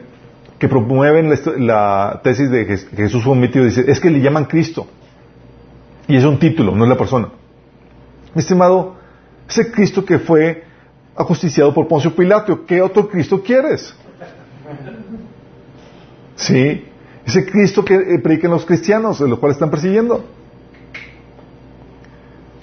que 0.57 0.67
promueven 0.67 1.29
la, 1.57 2.19
tesis 2.23 2.49
de 2.51 2.65
que 2.67 2.75
que 2.75 3.03
Jesús 3.03 3.23
fue 3.23 3.33
un 3.33 3.39
mito, 3.39 3.63
dice, 3.63 3.85
es 3.87 3.99
que 3.99 4.09
le 4.09 4.19
llaman 4.19 4.45
Cristo. 4.45 4.87
Y 6.09 6.17
es 6.17 6.25
un 6.25 6.39
título, 6.39 6.75
no 6.75 6.83
es 6.85 6.89
la 6.89 6.97
persona. 6.97 7.29
Mi 8.33 8.39
estimado, 8.39 8.95
ese 9.47 9.71
Cristo 9.71 10.03
que 10.03 10.17
fue 10.17 10.63
ajusticiado 11.15 11.71
por 11.71 11.87
Poncio 11.87 12.15
Pilato, 12.15 12.65
¿qué 12.65 12.81
otro 12.81 13.07
Cristo 13.07 13.43
quieres? 13.43 13.95
Sí, 16.35 16.83
ese 17.27 17.45
Cristo 17.45 17.85
que 17.85 17.93
eh, 17.93 18.19
predican 18.23 18.49
los 18.49 18.65
cristianos, 18.65 19.19
de 19.19 19.27
los 19.27 19.37
cuales 19.37 19.57
están 19.57 19.69
persiguiendo. 19.69 20.25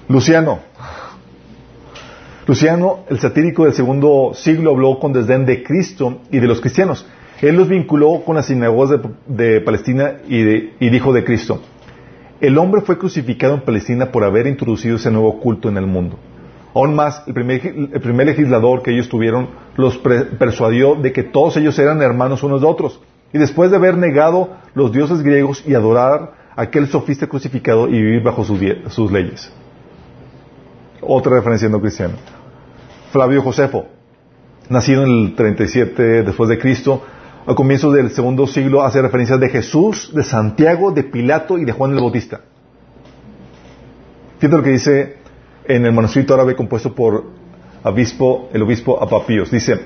Luciano. 0.08 0.58
Luciano, 2.48 3.04
el 3.08 3.20
satírico 3.20 3.64
del 3.64 3.74
segundo 3.74 4.32
siglo, 4.34 4.72
habló 4.72 4.98
con 4.98 5.12
desdén 5.12 5.46
de 5.46 5.62
Cristo 5.62 6.18
y 6.32 6.40
de 6.40 6.48
los 6.48 6.60
cristianos. 6.60 7.06
Él 7.40 7.54
los 7.54 7.68
vinculó 7.68 8.22
con 8.24 8.34
las 8.34 8.46
sinagogas 8.46 8.98
de, 9.28 9.60
Palestina 9.60 10.16
y 10.26 10.88
dijo 10.90 11.12
de 11.12 11.22
Cristo, 11.22 11.60
el 12.40 12.58
hombre 12.58 12.82
fue 12.82 12.98
crucificado 12.98 13.54
en 13.54 13.60
Palestina 13.62 14.12
por 14.12 14.24
haber 14.24 14.46
introducido 14.46 14.96
ese 14.96 15.10
nuevo 15.10 15.40
culto 15.40 15.68
en 15.68 15.76
el 15.76 15.86
mundo. 15.86 16.18
Aún 16.74 16.94
más, 16.94 17.22
el 17.26 17.32
primer, 17.32 18.26
legislador 18.26 18.82
que 18.82 18.90
ellos 18.92 19.08
tuvieron 19.08 19.48
los 19.76 19.96
pre- 19.96 20.24
persuadió 20.24 20.94
de 20.94 21.12
que 21.12 21.22
todos 21.22 21.56
ellos 21.56 21.78
eran 21.78 22.02
hermanos 22.02 22.42
unos 22.42 22.60
de 22.60 22.66
otros. 22.66 23.00
Y 23.32 23.38
después 23.38 23.70
de 23.70 23.76
haber 23.78 23.96
negado 23.96 24.50
los 24.74 24.92
dioses 24.92 25.22
griegos 25.22 25.64
y 25.66 25.74
adorar 25.74 26.34
a 26.54 26.62
aquel 26.62 26.86
sofista 26.88 27.26
crucificado 27.26 27.88
y 27.88 27.92
vivir 27.92 28.22
bajo 28.22 28.44
sus, 28.44 28.60
sus 28.88 29.10
leyes. 29.10 29.50
Otra 31.00 31.34
referencia 31.36 31.68
no 31.68 31.80
cristiana. 31.80 32.14
Flavio 33.10 33.40
Josefo, 33.40 33.86
nacido 34.68 35.04
en 35.04 35.10
el 35.10 35.34
37 35.34 36.22
después 36.24 36.50
de 36.50 36.58
Cristo, 36.58 37.02
a 37.46 37.54
comienzos 37.54 37.94
del 37.94 38.10
segundo 38.10 38.46
siglo 38.46 38.82
hace 38.82 39.00
referencias 39.00 39.38
de 39.38 39.48
Jesús, 39.48 40.12
de 40.14 40.24
Santiago, 40.24 40.90
de 40.90 41.04
Pilato 41.04 41.58
y 41.58 41.64
de 41.64 41.72
Juan 41.72 41.92
el 41.92 42.00
Bautista. 42.00 42.40
Fíjate 44.38 44.56
lo 44.56 44.62
que 44.62 44.70
dice 44.70 45.16
en 45.64 45.86
el 45.86 45.92
manuscrito 45.92 46.34
árabe 46.34 46.54
compuesto 46.56 46.94
por 46.94 47.24
el 47.84 48.62
obispo 48.62 49.02
Apapíos. 49.02 49.50
Dice, 49.50 49.78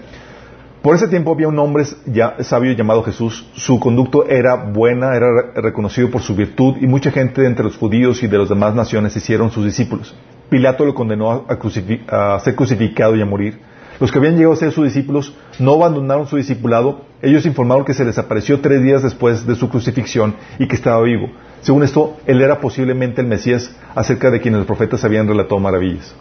Por 0.82 0.94
ese 0.96 1.08
tiempo 1.08 1.32
había 1.32 1.48
un 1.48 1.58
hombre 1.58 1.84
ya- 2.06 2.36
sabio 2.42 2.72
llamado 2.72 3.02
Jesús. 3.02 3.46
Su 3.54 3.78
conducto 3.78 4.26
era 4.26 4.54
buena, 4.56 5.14
era 5.14 5.26
re- 5.52 5.60
reconocido 5.60 6.10
por 6.10 6.22
su 6.22 6.34
virtud 6.34 6.76
y 6.80 6.86
mucha 6.86 7.10
gente 7.10 7.42
de 7.42 7.48
entre 7.48 7.64
los 7.64 7.76
judíos 7.76 8.22
y 8.22 8.26
de 8.28 8.38
las 8.38 8.48
demás 8.48 8.74
naciones 8.74 9.14
hicieron 9.14 9.50
sus 9.50 9.66
discípulos. 9.66 10.14
Pilato 10.48 10.86
lo 10.86 10.94
condenó 10.94 11.44
a 12.08 12.40
ser 12.40 12.54
crucificado 12.56 13.14
y 13.14 13.20
a 13.20 13.26
morir. 13.26 13.60
Los 14.00 14.10
que 14.10 14.18
habían 14.18 14.36
llegado 14.36 14.54
a 14.54 14.56
ser 14.56 14.72
sus 14.72 14.84
discípulos 14.86 15.34
no 15.58 15.74
abandonaron 15.74 16.26
su 16.26 16.36
discipulado. 16.38 17.02
Ellos 17.22 17.44
informaron 17.44 17.84
que 17.84 17.92
se 17.92 18.04
les 18.04 18.16
apareció 18.16 18.60
tres 18.60 18.82
días 18.82 19.02
después 19.02 19.46
de 19.46 19.54
su 19.54 19.68
crucifixión 19.68 20.36
y 20.58 20.66
que 20.66 20.76
estaba 20.76 21.02
vivo. 21.02 21.30
Según 21.60 21.82
esto, 21.82 22.16
él 22.26 22.40
era 22.40 22.60
posiblemente 22.60 23.20
el 23.20 23.26
Mesías 23.26 23.76
acerca 23.94 24.30
de 24.30 24.40
quienes 24.40 24.58
los 24.58 24.66
profetas 24.66 25.04
habían 25.04 25.28
relatado 25.28 25.60
maravillas. 25.60 26.14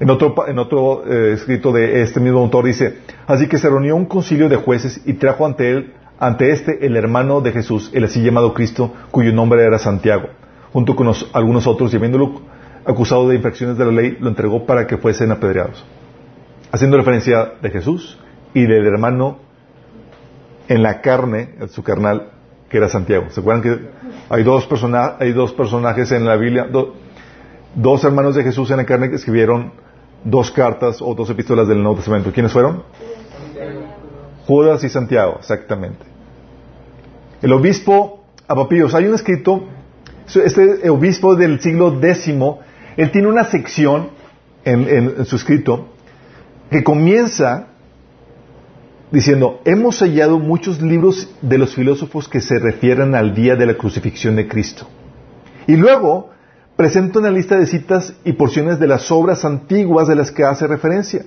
En 0.00 0.10
otro, 0.10 1.04
eh, 1.06 1.32
escrito 1.32 1.72
de 1.72 2.02
este 2.02 2.20
mismo 2.20 2.38
autor 2.38 2.66
dice, 2.66 2.98
así 3.26 3.48
que 3.48 3.58
se 3.58 3.68
reunió 3.68 3.96
un 3.96 4.04
concilio 4.04 4.48
de 4.48 4.56
jueces 4.56 5.00
y 5.06 5.14
trajo 5.14 5.44
ante 5.44 5.70
él, 5.70 5.94
ante 6.20 6.52
este, 6.52 6.86
el 6.86 6.96
hermano 6.96 7.40
de 7.40 7.52
Jesús, 7.52 7.90
el 7.94 8.04
así 8.04 8.22
llamado 8.22 8.54
Cristo, 8.54 8.92
cuyo 9.10 9.32
nombre 9.32 9.64
era 9.64 9.78
Santiago, 9.78 10.28
junto 10.72 10.94
con 10.94 11.10
algunos 11.32 11.66
otros, 11.66 11.92
y 11.92 11.96
habiéndolo 11.96 12.42
acusado 12.84 13.28
de 13.28 13.36
infracciones 13.36 13.76
de 13.76 13.86
la 13.86 13.92
ley, 13.92 14.18
lo 14.20 14.28
entregó 14.28 14.66
para 14.66 14.86
que 14.86 14.98
fuesen 14.98 15.32
apedreados. 15.32 15.84
Haciendo 16.70 16.96
referencia 16.96 17.54
de 17.60 17.70
Jesús 17.70 18.18
y 18.54 18.66
del 18.66 18.86
hermano 18.86 19.38
en 20.68 20.82
la 20.82 21.00
carne, 21.00 21.54
en 21.60 21.68
su 21.68 21.82
carnal, 21.82 22.30
que 22.68 22.76
era 22.76 22.88
Santiago. 22.88 23.26
¿Se 23.30 23.40
acuerdan 23.40 23.62
que 23.62 23.88
hay 24.28 24.42
dos, 24.42 24.66
persona- 24.66 25.16
hay 25.18 25.32
dos 25.32 25.52
personajes 25.52 26.12
en 26.12 26.24
la 26.24 26.36
Biblia, 26.36 26.64
do- 26.64 26.94
dos 27.74 28.04
hermanos 28.04 28.34
de 28.34 28.42
Jesús 28.44 28.70
en 28.70 28.78
la 28.78 28.84
carne 28.86 29.08
que 29.08 29.16
escribieron 29.16 29.72
dos 30.24 30.50
cartas 30.50 31.00
o 31.00 31.14
dos 31.14 31.30
epístolas 31.30 31.68
del 31.68 31.78
Nuevo 31.82 31.96
Testamento. 31.96 32.32
¿Quiénes 32.32 32.52
fueron? 32.52 32.82
Judas 34.46 34.82
y 34.84 34.88
Santiago, 34.88 35.36
exactamente. 35.38 36.04
El 37.42 37.52
obispo 37.52 38.24
Apapíos, 38.50 38.94
hay 38.94 39.04
un 39.06 39.14
escrito, 39.14 39.64
este 40.26 40.88
obispo 40.88 41.36
del 41.36 41.60
siglo 41.60 41.98
X, 42.02 42.28
él 42.96 43.10
tiene 43.10 43.28
una 43.28 43.44
sección 43.44 44.08
en 44.64 45.24
su 45.26 45.36
escrito 45.36 45.88
que 46.70 46.82
comienza 46.82 47.68
diciendo, 49.10 49.60
hemos 49.64 50.00
hallado 50.00 50.38
muchos 50.38 50.80
libros 50.82 51.28
de 51.40 51.58
los 51.58 51.74
filósofos 51.74 52.28
que 52.28 52.40
se 52.40 52.58
refieren 52.58 53.14
al 53.14 53.34
día 53.34 53.56
de 53.56 53.66
la 53.66 53.74
crucifixión 53.74 54.36
de 54.36 54.48
Cristo. 54.48 54.86
Y 55.66 55.76
luego 55.76 56.30
presenta 56.76 57.18
una 57.18 57.30
lista 57.30 57.58
de 57.58 57.66
citas 57.66 58.14
y 58.24 58.32
porciones 58.32 58.78
de 58.78 58.86
las 58.86 59.10
obras 59.10 59.44
antiguas 59.44 60.08
de 60.08 60.14
las 60.14 60.30
que 60.30 60.44
hace 60.44 60.66
referencia. 60.66 61.24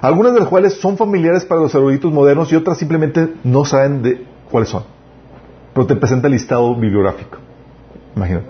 Algunas 0.00 0.34
de 0.34 0.40
las 0.40 0.48
cuales 0.48 0.74
son 0.74 0.96
familiares 0.96 1.44
para 1.44 1.60
los 1.60 1.74
eruditos 1.74 2.12
modernos 2.12 2.52
y 2.52 2.56
otras 2.56 2.78
simplemente 2.78 3.34
no 3.44 3.64
saben 3.64 4.02
de 4.02 4.24
cuáles 4.50 4.68
son. 4.68 4.84
Pero 5.74 5.86
te 5.86 5.96
presenta 5.96 6.26
el 6.26 6.32
listado 6.32 6.74
bibliográfico. 6.74 7.38
Imagínate. 8.16 8.48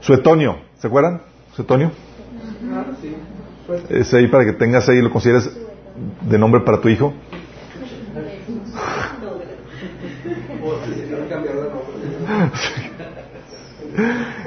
Suetonio, 0.00 0.56
¿se 0.78 0.86
acuerdan? 0.86 1.20
Suetonio. 1.54 1.90
Es 3.88 4.12
ahí 4.14 4.28
para 4.28 4.44
que 4.44 4.52
tengas 4.52 4.88
ahí, 4.88 5.00
lo 5.00 5.10
consideres 5.10 5.50
de 6.28 6.38
nombre 6.38 6.60
para 6.62 6.80
tu 6.80 6.88
hijo. 6.88 7.12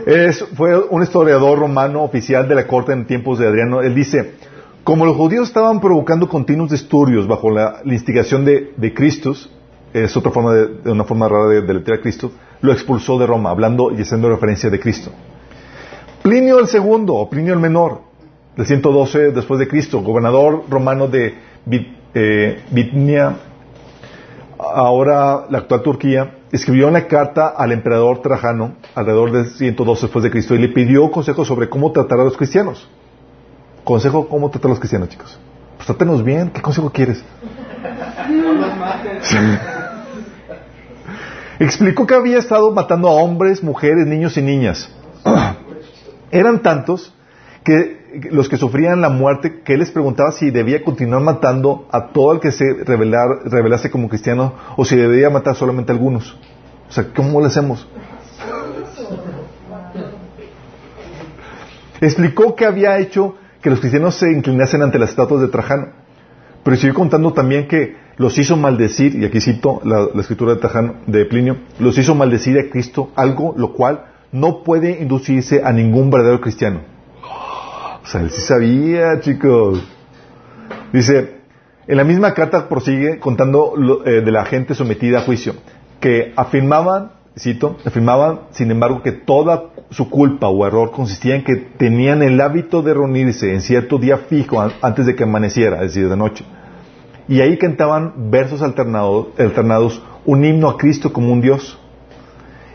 Es, 0.05 0.43
fue 0.55 0.77
un 0.77 1.03
historiador 1.03 1.59
romano 1.59 2.03
oficial 2.03 2.47
de 2.47 2.55
la 2.55 2.67
corte 2.67 2.91
en 2.91 3.05
tiempos 3.05 3.39
de 3.39 3.47
Adriano. 3.47 3.81
Él 3.81 3.95
dice, 3.95 4.33
como 4.83 5.05
los 5.05 5.15
judíos 5.15 5.47
estaban 5.47 5.79
provocando 5.79 6.27
continuos 6.27 6.71
disturbios 6.71 7.27
bajo 7.27 7.49
la, 7.49 7.81
instigación 7.85 8.43
de, 8.43 8.73
de 8.75 8.93
es 9.93 10.17
otra 10.17 10.31
forma 10.31 10.53
de, 10.53 10.67
de 10.83 10.91
una 10.91 11.03
forma 11.03 11.29
rara 11.29 11.47
de, 11.47 11.61
de 11.61 11.73
letrar 11.73 11.99
a 11.99 12.01
Cristo, 12.01 12.31
lo 12.61 12.71
expulsó 12.71 13.17
de 13.19 13.27
Roma, 13.27 13.51
hablando 13.51 13.91
y 13.91 14.01
haciendo 14.01 14.29
referencia 14.29 14.69
de 14.69 14.79
Cristo. 14.79 15.11
Plinio 16.21 16.59
el 16.59 16.67
segundo, 16.67 17.15
o 17.15 17.29
Plinio 17.29 17.53
el 17.53 17.59
menor, 17.59 18.01
del 18.55 18.65
112 18.65 19.31
después 19.31 19.59
de 19.59 19.67
Cristo, 19.67 20.01
gobernador 20.01 20.63
romano 20.69 21.07
de 21.07 21.35
eh, 22.13 22.63
Bitnia, 22.69 23.37
ahora 24.57 25.45
la 25.49 25.59
actual 25.59 25.81
Turquía, 25.81 26.35
escribió 26.51 26.87
una 26.87 27.07
carta 27.07 27.47
al 27.47 27.71
emperador 27.71 28.21
Trajano 28.21 28.75
alrededor 28.93 29.31
del 29.31 29.47
112 29.47 30.01
después 30.03 30.23
de 30.23 30.31
Cristo 30.31 30.55
y 30.55 30.59
le 30.59 30.69
pidió 30.69 31.09
consejo 31.09 31.43
sobre 31.45 31.67
cómo 31.69 31.91
tratar 31.91 32.19
a 32.19 32.23
los 32.23 32.37
cristianos. 32.37 32.87
Consejo 33.83 34.27
cómo 34.27 34.49
tratar 34.49 34.67
a 34.67 34.73
los 34.73 34.79
cristianos, 34.79 35.09
chicos. 35.09 35.39
Pues 35.75 35.87
trátenos 35.87 36.23
bien, 36.23 36.51
¿qué 36.51 36.61
consejo 36.61 36.91
quieres? 36.91 37.23
Sí. 39.21 39.37
Explicó 41.59 42.05
que 42.05 42.13
había 42.13 42.37
estado 42.37 42.71
matando 42.71 43.07
a 43.07 43.13
hombres, 43.13 43.63
mujeres, 43.63 44.05
niños 44.05 44.37
y 44.37 44.41
niñas. 44.41 44.89
Eran 46.31 46.61
tantos 46.61 47.13
que 47.63 48.02
los 48.31 48.49
que 48.49 48.57
sufrían 48.57 49.01
la 49.01 49.09
muerte 49.09 49.61
que 49.63 49.77
les 49.77 49.91
preguntaba 49.91 50.31
si 50.31 50.51
debía 50.51 50.83
continuar 50.83 51.21
matando 51.21 51.87
a 51.91 52.07
todo 52.07 52.33
el 52.33 52.39
que 52.39 52.51
se 52.51 52.65
revelar- 52.85 53.43
revelase 53.45 53.89
como 53.89 54.09
cristiano 54.09 54.53
o 54.77 54.85
si 54.85 54.95
debía 54.95 55.29
matar 55.29 55.55
solamente 55.55 55.91
a 55.91 55.95
algunos. 55.95 56.37
O 56.89 56.91
sea, 56.91 57.07
¿cómo 57.15 57.39
lo 57.39 57.47
hacemos? 57.47 57.87
Explicó 62.01 62.55
que 62.55 62.65
había 62.65 62.97
hecho 62.99 63.35
que 63.61 63.69
los 63.69 63.79
cristianos 63.79 64.15
se 64.15 64.31
inclinasen 64.31 64.81
ante 64.81 64.99
las 64.99 65.11
estatuas 65.11 65.41
de 65.41 65.47
Trajano. 65.47 65.87
Pero 66.63 66.75
siguió 66.77 66.93
contando 66.93 67.33
también 67.33 67.67
que 67.67 67.95
los 68.17 68.37
hizo 68.37 68.55
maldecir, 68.57 69.15
y 69.15 69.25
aquí 69.25 69.39
cito 69.41 69.81
la, 69.83 70.07
la 70.13 70.21
escritura 70.21 70.53
de, 70.53 70.59
Trajano, 70.59 70.95
de 71.07 71.25
Plinio, 71.25 71.57
los 71.79 71.97
hizo 71.97 72.13
maldecir 72.15 72.57
a 72.59 72.69
Cristo, 72.69 73.11
algo 73.15 73.53
lo 73.57 73.73
cual 73.73 74.05
no 74.31 74.63
puede 74.63 75.01
inducirse 75.01 75.61
a 75.63 75.71
ningún 75.71 76.09
verdadero 76.09 76.41
cristiano. 76.41 76.81
O 78.03 78.07
sea, 78.07 78.21
él 78.21 78.29
sí 78.31 78.41
sabía, 78.41 79.19
chicos. 79.21 79.81
Dice, 80.91 81.37
en 81.87 81.97
la 81.97 82.03
misma 82.03 82.33
carta 82.33 82.67
prosigue 82.69 83.19
contando 83.19 83.73
lo- 83.77 84.05
eh, 84.05 84.21
de 84.21 84.31
la 84.31 84.45
gente 84.45 84.75
sometida 84.75 85.19
a 85.19 85.21
juicio, 85.21 85.55
que 85.99 86.33
afirmaban, 86.35 87.11
cito, 87.37 87.77
afirmaban, 87.85 88.41
sin 88.51 88.69
embargo, 88.71 89.01
que 89.01 89.11
toda 89.11 89.63
su 89.89 90.09
culpa 90.09 90.47
o 90.49 90.65
error 90.67 90.91
consistía 90.91 91.35
en 91.35 91.43
que 91.43 91.55
tenían 91.55 92.21
el 92.21 92.39
hábito 92.41 92.81
de 92.81 92.93
reunirse 92.93 93.53
en 93.53 93.61
cierto 93.61 93.97
día 93.97 94.17
fijo 94.17 94.59
an- 94.61 94.73
antes 94.81 95.05
de 95.05 95.15
que 95.15 95.23
amaneciera, 95.23 95.77
es 95.83 95.93
decir, 95.93 96.09
de 96.09 96.17
noche. 96.17 96.43
Y 97.27 97.39
ahí 97.39 97.57
cantaban 97.57 98.29
versos 98.31 98.61
alternados, 98.61 100.01
un 100.25 100.43
himno 100.43 100.69
a 100.69 100.77
Cristo 100.77 101.13
como 101.13 101.31
un 101.31 101.39
Dios. 101.41 101.79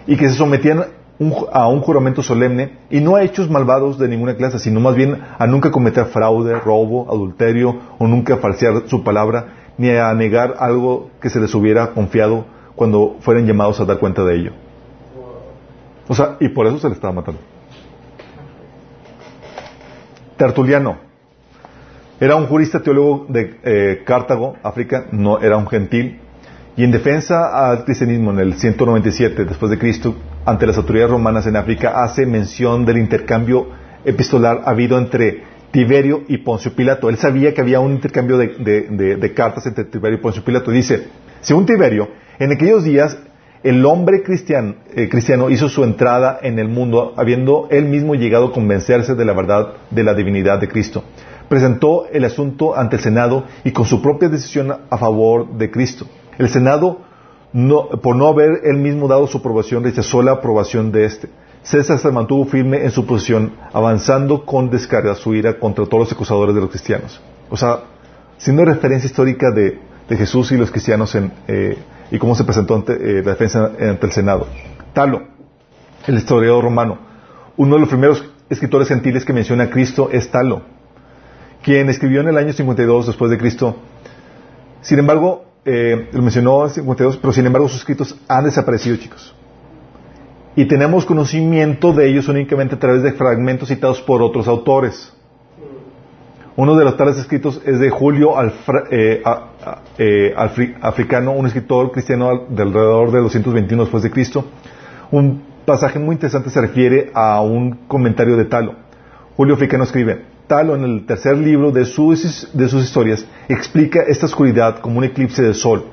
Y 0.07 0.17
que 0.17 0.29
se 0.31 0.37
sometían 0.37 0.85
un 1.19 1.35
a 1.53 1.69
un 1.69 1.81
juramento 1.81 2.23
solemne 2.23 2.79
y 2.91 3.01
no 3.01 3.17
a 3.17 3.23
hechos 3.23 3.51
malvados 3.51 3.99
de 3.99 4.09
ninguna 4.09 4.37
clase, 4.37 4.59
sino 4.59 4.81
más 4.81 4.95
bien 4.95 5.21
a 5.39 5.47
nunca 5.47 5.71
cometer 5.71 6.07
fraude, 6.07 6.59
robo, 6.61 7.07
adulterio 7.11 7.77
o 7.99 8.07
nunca 8.07 8.37
falsear 8.37 8.85
su 8.87 9.03
palabra, 9.03 9.73
ni 9.79 9.91
a 9.91 10.13
negar 10.15 10.55
algo 10.59 11.11
que 11.21 11.31
se 11.31 11.41
les 11.41 11.55
hubiera 11.55 11.89
confiado 11.89 12.45
cuando 12.75 13.17
fueran 13.21 13.47
llamados 13.47 13.81
a 13.81 13.85
dar 13.85 13.99
cuenta 13.99 14.25
de 14.25 14.37
ello. 14.37 14.53
O 16.09 16.15
sea, 16.15 16.37
y 16.41 16.49
por 16.49 16.67
eso 16.67 16.79
se 16.79 16.89
les 16.89 16.97
estaba 16.97 17.13
matando. 17.13 17.41
Tertuliano. 20.37 21.09
Era 22.21 22.37
un 22.37 22.47
jurista 22.47 22.81
teólogo 22.81 23.27
de 23.29 23.59
eh, 23.63 24.03
Cartago, 24.05 24.57
África, 24.63 25.07
no 25.13 25.39
era 25.41 25.57
un 25.57 25.69
gentil, 25.69 26.21
y 26.77 26.85
en 26.85 26.91
defensa 26.91 27.71
al 27.71 27.85
cristianismo 27.85 28.31
en 28.31 28.39
el 28.39 28.55
197 28.55 29.45
después 29.45 29.71
de 29.71 29.79
Cristo, 29.79 30.15
ante 30.49 30.67
las 30.67 30.79
autoridades 30.79 31.11
romanas 31.11 31.47
en 31.47 31.57
África, 31.57 32.03
hace 32.03 32.25
mención 32.25 32.87
del 32.87 32.97
intercambio 32.97 33.69
epistolar 34.03 34.63
habido 34.65 34.97
entre 34.97 35.43
Tiberio 35.71 36.23
y 36.27 36.39
Poncio 36.39 36.73
Pilato. 36.73 37.11
Él 37.11 37.19
sabía 37.19 37.53
que 37.53 37.61
había 37.61 37.81
un 37.81 37.93
intercambio 37.93 38.39
de, 38.39 39.17
de- 39.21 39.35
cartas 39.35 39.67
entre 39.67 39.85
Tiberio 39.85 40.17
y 40.17 40.23
Poncio 40.23 40.43
Pilato. 40.43 40.71
Dice, 40.71 41.09
según 41.43 41.67
Tiberio, 41.67 42.09
en 42.39 42.51
aquellos 42.51 42.83
días 42.83 43.19
el 43.63 43.85
hombre 43.85 44.23
eh, 44.27 45.09
cristiano 45.11 45.51
hizo 45.51 45.69
su 45.69 45.85
entrada 45.85 46.39
en 46.43 46.59
el 46.59 46.69
mundo, 46.69 47.13
habiendo 47.19 47.67
él 47.71 47.85
mismo 47.85 48.15
llegado 48.15 48.47
a 48.47 48.53
convencerse 48.53 49.15
de 49.15 49.25
la 49.27 49.35
verdad 49.35 49.75
de 49.91 50.03
la 50.03 50.15
divinidad 50.15 50.59
de 50.61 50.69
Cristo. 50.69 51.05
Presentó 51.51 52.07
el 52.11 52.25
asunto 52.25 52.75
ante 52.75 52.97
el 52.97 53.03
Senado 53.03 53.45
y 53.65 53.73
con 53.73 53.85
su 53.85 54.01
propia 54.01 54.31
decisión 54.31 54.73
a 54.89 54.97
favor 54.97 55.59
de 55.59 55.71
Cristo. 55.71 56.07
El 56.39 56.49
Senado, 56.49 57.03
por 58.03 58.17
no 58.17 58.29
haber 58.29 58.61
él 58.65 58.77
mismo 58.77 59.09
dado 59.09 59.27
su 59.27 59.39
aprobación, 59.39 59.85
rechazó 59.85 60.23
la 60.23 60.33
aprobación 60.33 60.93
de 60.93 61.05
éste. 61.07 61.29
César 61.63 61.99
se 61.99 62.11
mantuvo 62.11 62.45
firme 62.45 62.85
en 62.85 62.91
su 62.91 63.05
posición, 63.05 63.53
avanzando 63.73 64.45
con 64.45 64.71
descarga 64.71 65.15
su 65.15 65.35
ira 65.35 65.59
contra 65.59 65.85
todos 65.87 66.05
los 66.05 66.13
acusadores 66.13 66.55
de 66.55 66.61
los 66.61 66.71
cristianos. 66.71 67.21
O 67.51 67.57
sea, 67.57 67.81
siendo 68.37 68.65
referencia 68.65 69.07
histórica 69.07 69.51
de, 69.51 69.81
Jesús 70.09 70.53
y 70.53 70.57
los 70.57 70.71
cristianos 70.71 71.15
eh, 71.15 71.77
y 72.11 72.19
cómo 72.19 72.35
se 72.35 72.45
presentó 72.45 72.75
ante 72.75 72.95
eh, 72.95 73.23
la 73.23 73.33
defensa 73.33 73.73
ante 73.79 74.07
el 74.07 74.13
Senado. 74.13 74.47
Talo, 74.95 75.23
el 76.07 76.17
historiador 76.17 76.65
romano, 76.65 76.97
uno 77.59 77.75
de 77.75 77.81
los 77.81 77.91
primeros 77.91 78.25
escritores 78.49 78.89
gentiles 78.89 79.27
que 79.27 79.35
menciona 79.35 79.65
a 79.65 79.71
Cristo 79.71 80.09
es 80.11 80.31
Talo. 80.31 80.63
quien 81.63 81.91
escribió 81.91 82.23
en 82.23 82.29
el 82.29 82.39
año 82.39 82.55
52 82.55 83.09
después 83.09 83.31
de 83.31 83.37
Cristo. 83.37 83.77
Sin 84.81 84.99
embargo, 84.99 85.45
eh, 85.65 86.09
lo 86.13 86.23
mencionó 86.23 86.65
en 86.65 86.71
52, 86.71 87.19
pero 87.19 87.33
sin 87.33 87.47
embargo 87.47 87.69
sus 87.69 87.79
escritos 87.79 88.17
han 88.29 88.45
desaparecido, 88.45 88.97
chicos. 88.97 89.35
Y 90.57 90.67
tenemos 90.67 91.05
conocimiento 91.05 91.93
de 91.93 92.09
ellos 92.09 92.29
únicamente 92.29 92.75
a 92.75 92.79
través 92.79 93.03
de 93.03 93.13
fragmentos 93.13 93.69
citados 93.69 94.01
por 94.01 94.23
otros 94.23 94.49
autores. 94.49 95.13
Uno 96.57 96.75
de 96.75 96.85
los 96.85 96.97
tales 96.97 97.17
escritos 97.19 97.63
es 97.65 97.79
de 97.79 97.89
Julio 97.91 98.33
eh, 98.91 99.23
eh, 99.99 100.35
Africano, 100.81 101.31
un 101.31 101.47
escritor 101.47 101.93
cristiano 101.93 102.47
de 102.49 102.63
alrededor 102.63 103.13
de 103.13 103.21
221 103.21 103.85
después 103.85 104.03
de 104.03 104.11
Cristo. 104.11 104.45
Un 105.13 105.45
pasaje 105.65 106.01
muy 106.01 106.15
interesante 106.15 106.51
se 106.51 106.61
refiere 106.61 107.13
a 107.15 107.41
un 107.43 107.87
comentario 107.87 108.37
de 108.37 108.47
Talo. 108.47 108.75
Julio 109.37 109.55
Africano 109.55 109.85
escribe, 109.85 110.25
Talo 110.49 110.75
en 110.75 110.83
el 110.85 111.07
tercer 111.07 111.37
libro 111.37 111.71
de 111.71 111.85
sus, 111.85 112.49
de 112.53 112.69
sus 112.69 112.83
historias 112.85 113.25
explica 113.49 114.01
esta 114.09 114.27
oscuridad 114.27 114.81
como 114.81 114.99
un 114.99 115.05
eclipse 115.05 115.43
del 115.43 115.55
sol. 115.55 115.85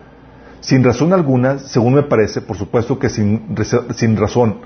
Sin 0.61 0.83
razón 0.83 1.13
alguna, 1.13 1.59
según 1.59 1.93
me 1.93 2.03
parece, 2.03 2.41
por 2.41 2.57
supuesto 2.57 2.97
que 2.97 3.09
sin, 3.09 3.55
sin 3.95 4.17
razón, 4.17 4.57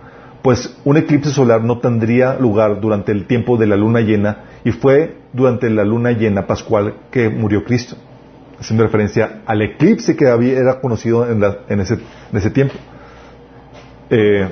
pues 0.42 0.78
un 0.86 0.96
eclipse 0.96 1.32
solar 1.32 1.64
no 1.64 1.80
tendría 1.80 2.36
lugar 2.36 2.80
durante 2.80 3.12
el 3.12 3.26
tiempo 3.26 3.58
de 3.58 3.68
la 3.68 3.76
luna 3.76 4.00
llena 4.02 4.46
y 4.64 4.72
fue 4.72 5.18
durante 5.34 5.70
la 5.70 5.84
luna 5.84 6.12
llena 6.12 6.48
pascual 6.48 6.94
que 7.12 7.30
murió 7.30 7.66
Cristo, 7.66 7.98
haciendo 8.60 8.84
referencia 8.86 9.42
al 9.46 9.62
eclipse 9.62 10.16
que 10.16 10.28
había, 10.30 10.58
era 10.60 10.80
conocido 10.80 11.30
en, 11.30 11.42
la- 11.42 11.58
en 11.68 11.82
ese, 11.82 11.96
en 11.96 12.38
ese 12.38 12.50
tiempo. 12.52 12.76
Eh, 14.10 14.48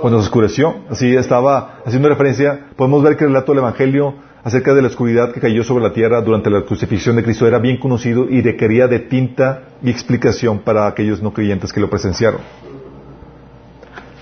cuando 0.00 0.18
se 0.20 0.24
oscureció, 0.26 0.74
así 0.90 1.14
estaba 1.14 1.78
haciendo 1.84 2.08
referencia, 2.08 2.66
podemos 2.76 3.02
ver 3.02 3.16
que 3.16 3.24
el 3.24 3.30
relato 3.30 3.52
del 3.52 3.60
Evangelio 3.60 4.14
acerca 4.46 4.74
de 4.74 4.80
la 4.80 4.86
oscuridad 4.86 5.32
que 5.32 5.40
cayó 5.40 5.64
sobre 5.64 5.82
la 5.82 5.92
tierra 5.92 6.22
durante 6.22 6.50
la 6.50 6.62
crucifixión 6.62 7.16
de 7.16 7.24
Cristo 7.24 7.48
era 7.48 7.58
bien 7.58 7.78
conocido 7.78 8.30
y 8.30 8.42
requería 8.42 8.86
de 8.86 9.00
tinta 9.00 9.62
y 9.82 9.90
explicación 9.90 10.60
para 10.60 10.86
aquellos 10.86 11.20
no 11.20 11.32
creyentes 11.32 11.72
que 11.72 11.80
lo 11.80 11.90
presenciaron. 11.90 12.40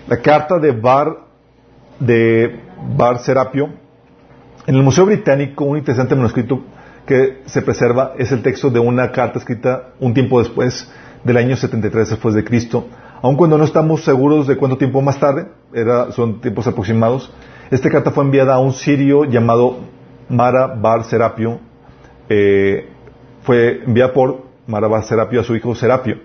La 0.09 0.17
carta 0.23 0.59
de 0.59 0.73
Bar, 0.73 1.15
de 2.01 2.59
Bar 2.97 3.19
Serapio, 3.19 3.69
en 4.67 4.75
el 4.75 4.83
Museo 4.83 5.05
Británico, 5.05 5.67
un 5.67 5.77
interesante 5.77 6.15
manuscrito 6.15 6.65
que 7.05 7.43
se 7.45 7.61
preserva 7.61 8.15
es 8.17 8.33
el 8.33 8.41
texto 8.41 8.71
de 8.71 8.79
una 8.79 9.13
carta 9.13 9.39
escrita 9.39 9.91
un 10.01 10.15
tiempo 10.15 10.39
después 10.39 10.91
del 11.23 11.37
año 11.37 11.55
73 11.55 12.09
después 12.09 12.35
de 12.35 12.45
Cristo. 12.45 12.89
Aun 13.21 13.37
cuando 13.37 13.59
no 13.59 13.65
estamos 13.65 14.03
seguros 14.05 14.47
de 14.47 14.57
cuánto 14.57 14.79
tiempo 14.79 15.03
más 15.03 15.21
tarde, 15.21 15.49
era, 15.75 16.13
son 16.13 16.41
tiempos 16.41 16.67
aproximados, 16.67 17.31
esta 17.71 17.91
carta 17.91 18.11
fue 18.11 18.25
enviada 18.25 18.55
a 18.55 18.59
un 18.59 18.73
sirio 18.73 19.27
llamado 19.27 19.93
Mara 20.29 20.67
Bar 20.67 21.05
Serapio. 21.05 21.61
eh, 22.29 22.89
fue 23.43 23.83
enviada 23.85 24.13
por 24.13 24.45
Mara 24.67 24.89
Bar 24.89 25.05
Serapio 25.05 25.41
a 25.41 25.45
su 25.45 25.55
hijo 25.55 25.75
Serapio. 25.75 26.17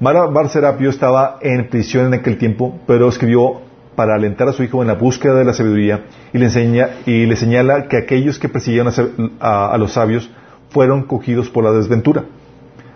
Mara 0.00 0.26
Bar 0.26 0.48
Serapio 0.48 0.90
estaba 0.90 1.38
en 1.40 1.68
prisión 1.68 2.06
en 2.06 2.14
aquel 2.14 2.38
tiempo, 2.38 2.78
pero 2.86 3.08
escribió 3.08 3.60
para 3.96 4.14
alentar 4.14 4.48
a 4.48 4.52
su 4.52 4.62
hijo 4.62 4.82
en 4.82 4.88
la 4.88 4.94
búsqueda 4.94 5.34
de 5.34 5.44
la 5.44 5.52
sabiduría 5.52 6.04
y 6.32 6.38
le, 6.38 6.46
enseña, 6.46 6.90
y 7.06 7.26
le 7.26 7.36
señala 7.36 7.88
que 7.88 7.96
aquellos 7.96 8.38
que 8.38 8.48
persiguieron 8.48 8.92
a, 9.40 9.72
a 9.72 9.78
los 9.78 9.92
sabios 9.92 10.30
fueron 10.70 11.04
cogidos 11.04 11.48
por 11.48 11.64
la 11.64 11.72
desventura. 11.72 12.24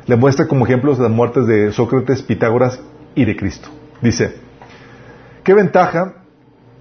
Le 0.07 0.17
muestra 0.17 0.47
como 0.47 0.65
ejemplos 0.67 0.99
las 0.99 1.11
muertes 1.11 1.47
de 1.47 1.73
Sócrates, 1.73 2.23
Pitágoras 2.23 2.81
y 3.15 3.25
de 3.25 3.37
Cristo. 3.37 3.69
Dice, 4.01 4.37
¿qué 5.45 5.55
ventaja 5.55 6.15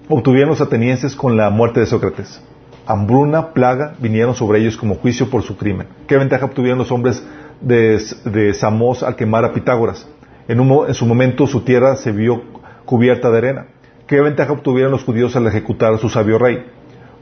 obtuvieron 0.09 0.49
los 0.49 0.61
atenienses 0.61 1.15
con 1.15 1.37
la 1.37 1.49
muerte 1.49 1.79
de 1.79 1.85
Sócrates? 1.85 2.41
Hambruna, 2.87 3.53
plaga, 3.53 3.93
vinieron 3.99 4.33
sobre 4.33 4.59
ellos 4.59 4.77
como 4.77 4.95
juicio 4.95 5.29
por 5.29 5.43
su 5.43 5.57
crimen. 5.57 5.87
¿Qué 6.07 6.17
ventaja 6.17 6.45
obtuvieron 6.45 6.79
los 6.79 6.91
hombres 6.91 7.21
de, 7.59 8.53
Samos 8.53 9.03
al 9.03 9.15
quemar 9.15 9.43
a 9.43 9.53
Pitágoras? 9.53 10.07
En, 10.47 10.59
un 10.61 10.93
su 10.93 11.05
momento 11.05 11.45
su 11.47 11.61
tierra 11.61 11.97
se 11.97 12.11
vio 12.13 12.41
cubierta 12.85 13.29
de 13.29 13.37
arena. 13.39 13.65
¿Qué 14.07 14.21
ventaja 14.21 14.53
obtuvieron 14.53 14.91
los 14.91 15.03
judíos 15.03 15.35
al 15.35 15.45
ejecutar 15.47 15.93
a 15.93 15.97
su 15.97 16.07
sabio 16.07 16.39
rey? 16.39 16.65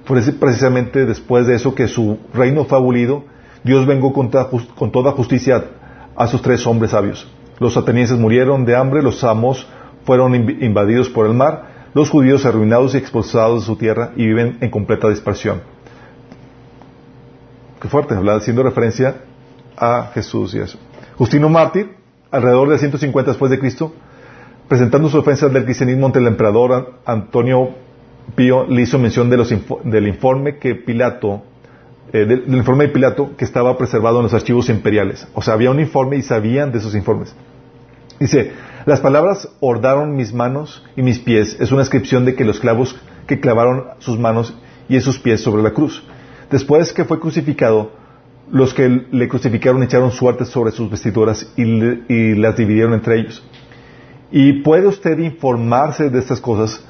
Fue 0.05 0.22
precisamente 0.34 1.07
después 1.07 1.47
de 1.47 1.55
eso 1.55 1.74
que 1.74 1.88
su 1.88 2.20
reino 2.32 2.66
fue 2.66 2.78
abolido, 2.78 3.24
Dios 3.63 3.88
vengó 3.88 4.13
con 4.13 4.30
toda, 4.30 5.11
justicia 5.13 5.63
a 6.16 6.28
sus 6.28 6.43
tres 6.43 6.68
hombres 6.68 6.91
sabios. 6.91 7.28
Los 7.59 7.76
atenienses 7.76 8.20
murieron 8.20 8.66
de 8.66 8.76
hambre, 8.76 9.01
los 9.01 9.18
samos 9.18 9.68
fueron 10.03 10.34
inv- 10.34 10.61
invadidos 10.61 11.09
por 11.09 11.26
el 11.26 11.34
mar, 11.34 11.75
los 11.96 12.10
judíos 12.12 12.46
arruinados 12.46 12.93
y 12.93 12.98
expulsados 12.98 13.62
de 13.62 13.66
su 13.66 13.76
tierra 13.78 14.12
y 14.16 14.28
viven 14.28 14.58
en 14.62 14.70
completa 14.70 15.10
dispersión. 15.10 15.62
Qué 17.82 17.88
fuerte, 17.88 18.16
haciendo 18.16 18.64
referencia 18.64 19.16
a 19.78 20.12
Jesús 20.14 20.54
y 20.56 20.60
eso. 20.60 20.78
Justino 21.18 21.50
Mártir, 21.50 21.96
alrededor 22.32 22.70
de 22.70 22.78
150 22.78 23.32
después 23.32 23.50
de 23.50 23.60
Cristo, 23.60 23.93
presentando 24.68 25.10
su 25.10 25.18
ofensa 25.18 25.48
del 25.50 25.64
cristianismo 25.66 26.06
ante 26.08 26.20
el 26.20 26.28
emperador 26.28 26.74
An- 26.74 26.86
Antonio 27.06 27.70
Pío, 28.36 28.66
le 28.68 28.82
hizo 28.82 29.00
mención 29.00 29.30
del 29.30 30.08
informe 30.08 30.58
que 30.58 30.76
Pilato, 30.76 31.43
eh, 32.12 32.26
del, 32.26 32.46
del 32.46 32.56
informe 32.58 32.88
de 32.88 32.89
Pilato 32.93 33.36
que 33.38 33.46
estaba 33.46 33.78
preservado 33.78 34.18
en 34.18 34.24
los 34.24 34.34
archivos 34.34 34.68
imperiales. 34.70 35.28
O 35.34 35.41
sea, 35.41 35.54
había 35.54 35.72
un 35.72 35.80
informe 35.80 36.18
y 36.18 36.24
sabían 36.24 36.72
de 36.72 36.80
esos 36.80 36.96
informes. 36.96 37.34
Dice, 38.20 38.52
las 38.86 39.00
palabras 39.00 39.50
hordaron 39.62 40.16
mis 40.16 40.32
manos 40.32 40.84
y 40.96 41.02
mis 41.02 41.18
pies 41.18 41.58
es 41.60 41.72
una 41.72 41.82
inscripción 41.82 42.24
de 42.24 42.36
que 42.36 42.46
los 42.46 42.60
clavos 42.60 42.96
que 43.26 43.40
clavaron 43.40 43.86
sus 43.98 44.20
manos 44.20 44.54
y 44.88 45.00
sus 45.02 45.18
pies 45.18 45.42
sobre 45.42 45.64
la 45.64 45.72
cruz. 45.72 46.04
Después 46.52 46.94
que 46.94 47.04
fue 47.04 47.20
crucificado, 47.20 47.94
los 48.52 48.76
que 48.76 48.88
le 49.12 49.28
crucificaron 49.28 49.82
echaron 49.82 50.12
suertes 50.12 50.50
sobre 50.50 50.72
sus 50.72 50.92
vestiduras 50.92 51.52
y, 51.58 51.64
y 51.64 52.36
las 52.36 52.58
dividieron 52.58 52.94
entre 52.94 53.20
ellos. 53.20 53.44
Y 54.32 54.62
puede 54.62 54.86
usted 54.86 55.18
informarse 55.18 56.12
de 56.12 56.20
estas 56.20 56.40
cosas 56.40 56.86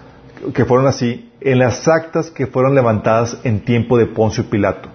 que 0.54 0.66
fueron 0.66 0.88
así 0.88 1.32
en 1.40 1.60
las 1.60 1.88
actas 1.88 2.30
que 2.30 2.48
fueron 2.48 2.76
levantadas 2.76 3.38
en 3.46 3.62
tiempo 3.62 3.98
de 3.98 4.08
Poncio 4.08 4.50
Pilato. 4.50 4.90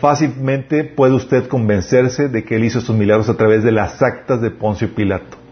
Fácilmente 0.00 0.82
puede 0.82 1.14
usted 1.14 1.46
convencerse 1.46 2.28
de 2.28 2.44
que 2.44 2.56
él 2.56 2.64
hizo 2.64 2.80
estos 2.80 2.96
milagros 2.96 3.28
a 3.28 3.36
través 3.36 3.62
de 3.62 3.70
las 3.70 4.02
actas 4.02 4.40
de 4.40 4.50
Poncio 4.50 4.92
Pilato. 4.94 5.43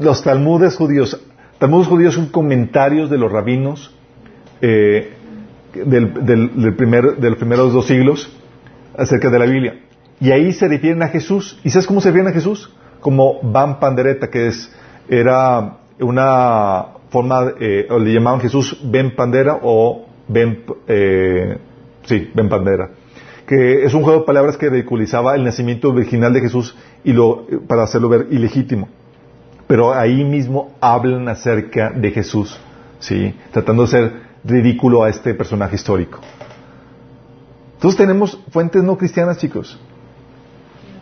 Los 0.00 0.22
talmudes 0.22 0.76
judíos, 0.76 1.20
talmudes 1.58 1.88
judíos 1.88 2.14
son 2.14 2.26
comentarios 2.26 3.10
de 3.10 3.18
los 3.18 3.30
rabinos 3.30 3.94
eh, 4.60 5.12
del, 5.74 6.12
del- 6.24 6.60
del 6.62 6.74
primer- 6.76 7.16
de 7.16 7.30
los 7.30 7.38
primeros 7.38 7.72
dos 7.72 7.86
siglos 7.86 8.30
acerca 8.96 9.30
de 9.30 9.38
la 9.38 9.44
Biblia. 9.46 9.80
Y 10.20 10.30
ahí 10.30 10.52
se 10.52 10.68
refieren 10.68 11.02
a 11.02 11.08
Jesús. 11.08 11.58
¿Y 11.64 11.70
sabes 11.70 11.86
cómo 11.86 12.00
se 12.00 12.08
refieren 12.08 12.30
a 12.30 12.34
Jesús? 12.34 12.72
Como 13.00 13.40
Van 13.42 13.80
Pandereta, 13.80 14.28
que 14.30 14.46
es, 14.48 14.72
era 15.08 15.78
una 16.00 16.86
forma, 17.10 17.52
eh, 17.60 17.86
o 17.90 17.98
le 17.98 18.12
llamaban 18.14 18.40
Jesús 18.40 18.78
Ben 18.84 19.14
Pandera 19.16 19.58
o 19.62 20.06
Ben, 20.28 20.62
eh, 20.86 21.58
sí, 22.04 22.30
Ben 22.34 22.48
Pandera. 22.48 22.90
Que 23.46 23.84
es 23.84 23.94
un 23.94 24.02
juego 24.02 24.20
de 24.20 24.26
palabras 24.26 24.56
que 24.56 24.70
ridiculizaba 24.70 25.34
el 25.34 25.44
nacimiento 25.44 25.90
original 25.90 26.32
de 26.32 26.40
Jesús 26.40 26.76
y 27.04 27.12
lo, 27.12 27.46
para 27.66 27.82
hacerlo 27.82 28.08
ver 28.08 28.28
ilegítimo 28.30 28.88
pero 29.72 29.94
ahí 29.94 30.22
mismo 30.22 30.72
hablan 30.82 31.30
acerca 31.30 31.88
de 31.92 32.10
Jesús, 32.10 32.60
¿sí? 32.98 33.34
Tratando 33.52 33.84
de 33.84 33.88
ser 33.88 34.12
ridículo 34.44 35.02
a 35.02 35.08
este 35.08 35.32
personaje 35.32 35.76
histórico. 35.76 36.18
Entonces 37.76 37.96
tenemos 37.96 38.38
fuentes 38.50 38.82
no 38.82 38.98
cristianas, 38.98 39.38
chicos, 39.38 39.80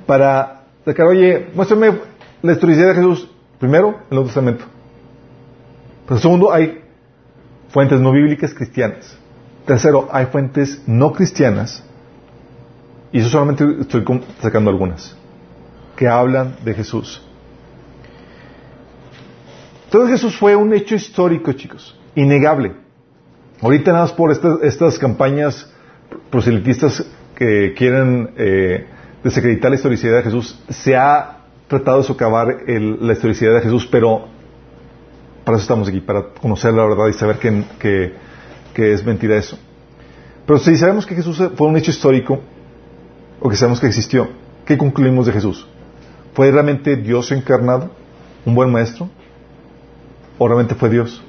para 0.07 0.67
sacar, 0.85 1.09
oye, 1.09 1.49
muéstrame 1.53 1.99
la 2.43 2.53
historicidad 2.53 2.91
de 2.91 2.95
Jesús, 2.95 3.29
primero, 3.59 3.89
en 3.89 3.95
el 3.95 4.11
Nuevo 4.11 4.27
Testamento. 4.27 4.65
Pero 6.07 6.21
segundo, 6.21 6.53
hay 6.53 6.81
fuentes 7.71 8.01
no 8.01 8.13
bíblicas 8.13 8.55
cristianas. 8.55 9.19
Tercero, 9.67 10.09
hay 10.13 10.27
fuentes 10.27 10.81
no 10.87 11.13
cristianas, 11.13 11.83
y 13.13 13.19
eso 13.21 13.29
solamente 13.29 13.65
estoy 13.81 14.05
sacando 14.41 14.71
algunas, 14.71 15.17
que 15.97 16.07
hablan 16.09 16.57
de 16.65 16.75
Jesús. 16.75 17.23
Entonces 19.87 20.21
Jesús 20.21 20.37
fue 20.37 20.55
un 20.55 20.73
hecho 20.73 20.95
histórico, 20.95 21.53
chicos, 21.53 21.99
innegable. 22.15 22.73
Ahorita 23.61 23.93
nada 23.93 24.05
más 24.05 24.13
por 24.13 24.31
estas, 24.31 24.63
estas 24.63 24.99
campañas 24.99 25.69
proselitistas 26.31 27.05
que 27.35 27.75
quieren 27.77 28.31
eh, 28.37 28.87
desacreditar 29.25 29.71
la 29.71 29.77
historicidad 29.77 30.17
de 30.19 30.23
Jesús, 30.23 30.59
se 30.69 30.97
ha 30.97 31.39
tratado 31.69 31.99
de 31.99 32.05
socavar 32.05 32.49
el- 32.67 33.05
la 33.07 33.13
historicidad 33.13 33.55
de 33.55 33.61
Jesús, 33.63 33.87
pero 33.91 34.27
para 35.45 35.57
eso 35.57 35.63
estamos 35.65 35.89
aquí, 35.89 36.01
para 36.01 36.23
conocer 36.41 36.73
la 36.73 36.85
verdad 36.85 37.09
y 37.09 37.13
saber 37.15 37.39
que- 37.39 38.13
que 38.73 38.93
es 38.93 39.05
mentira 39.05 39.37
eso. 39.37 39.59
Pero 40.47 40.59
si 40.59 40.77
sabemos 40.77 41.05
que 41.07 41.15
Jesús 41.15 41.43
fue 41.57 41.67
un 41.67 41.77
hecho 41.77 41.91
histórico, 41.91 42.41
o 43.41 43.49
que 43.49 43.57
sabemos 43.57 43.81
que 43.81 43.87
existió, 43.87 44.29
¿qué 44.65 44.77
concluimos 44.77 45.27
de 45.27 45.33
Jesús? 45.33 45.67
¿Fue 46.35 46.51
realmente 46.51 46.97
Dios 46.97 47.33
encarnado? 47.33 47.91
¿Un 48.45 48.55
buen 48.55 48.71
maestro? 48.71 49.09
¿O 50.39 50.47
realmente 50.47 50.75
fue 50.75 50.89
Dios? 50.89 51.23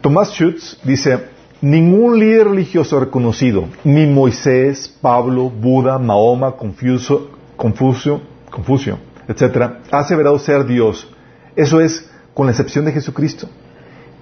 Tomás 0.00 0.32
Schutz 0.32 0.78
dice, 0.84 1.28
ningún 1.60 2.18
líder 2.18 2.48
religioso 2.48 3.00
reconocido, 3.00 3.66
ni 3.84 4.06
Moisés, 4.06 4.88
Pablo, 5.00 5.48
Buda, 5.48 5.98
Mahoma, 5.98 6.52
Confucio, 6.52 7.28
Confucio, 7.56 8.20
Confucio 8.50 8.98
etc., 9.28 9.56
ha 9.90 9.98
aseverado 9.98 10.38
ser 10.38 10.66
Dios. 10.66 11.08
Eso 11.56 11.80
es, 11.80 12.10
con 12.34 12.46
la 12.46 12.52
excepción 12.52 12.84
de 12.84 12.92
Jesucristo. 12.92 13.48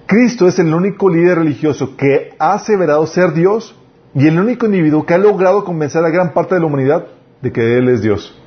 Cristo 0.05 0.47
es 0.47 0.59
el 0.59 0.73
único 0.73 1.09
líder 1.09 1.39
religioso 1.39 1.95
que 1.95 2.33
ha 2.37 2.53
aseverado 2.53 3.05
ser 3.07 3.33
Dios 3.33 3.75
y 4.15 4.27
el 4.27 4.39
único 4.39 4.65
individuo 4.65 5.05
que 5.05 5.13
ha 5.13 5.17
logrado 5.17 5.63
convencer 5.63 6.03
a 6.03 6.09
gran 6.09 6.33
parte 6.33 6.55
de 6.55 6.61
la 6.61 6.67
humanidad 6.67 7.07
de 7.41 7.51
que 7.51 7.77
Él 7.77 7.89
es 7.89 8.01
Dios. 8.01 8.39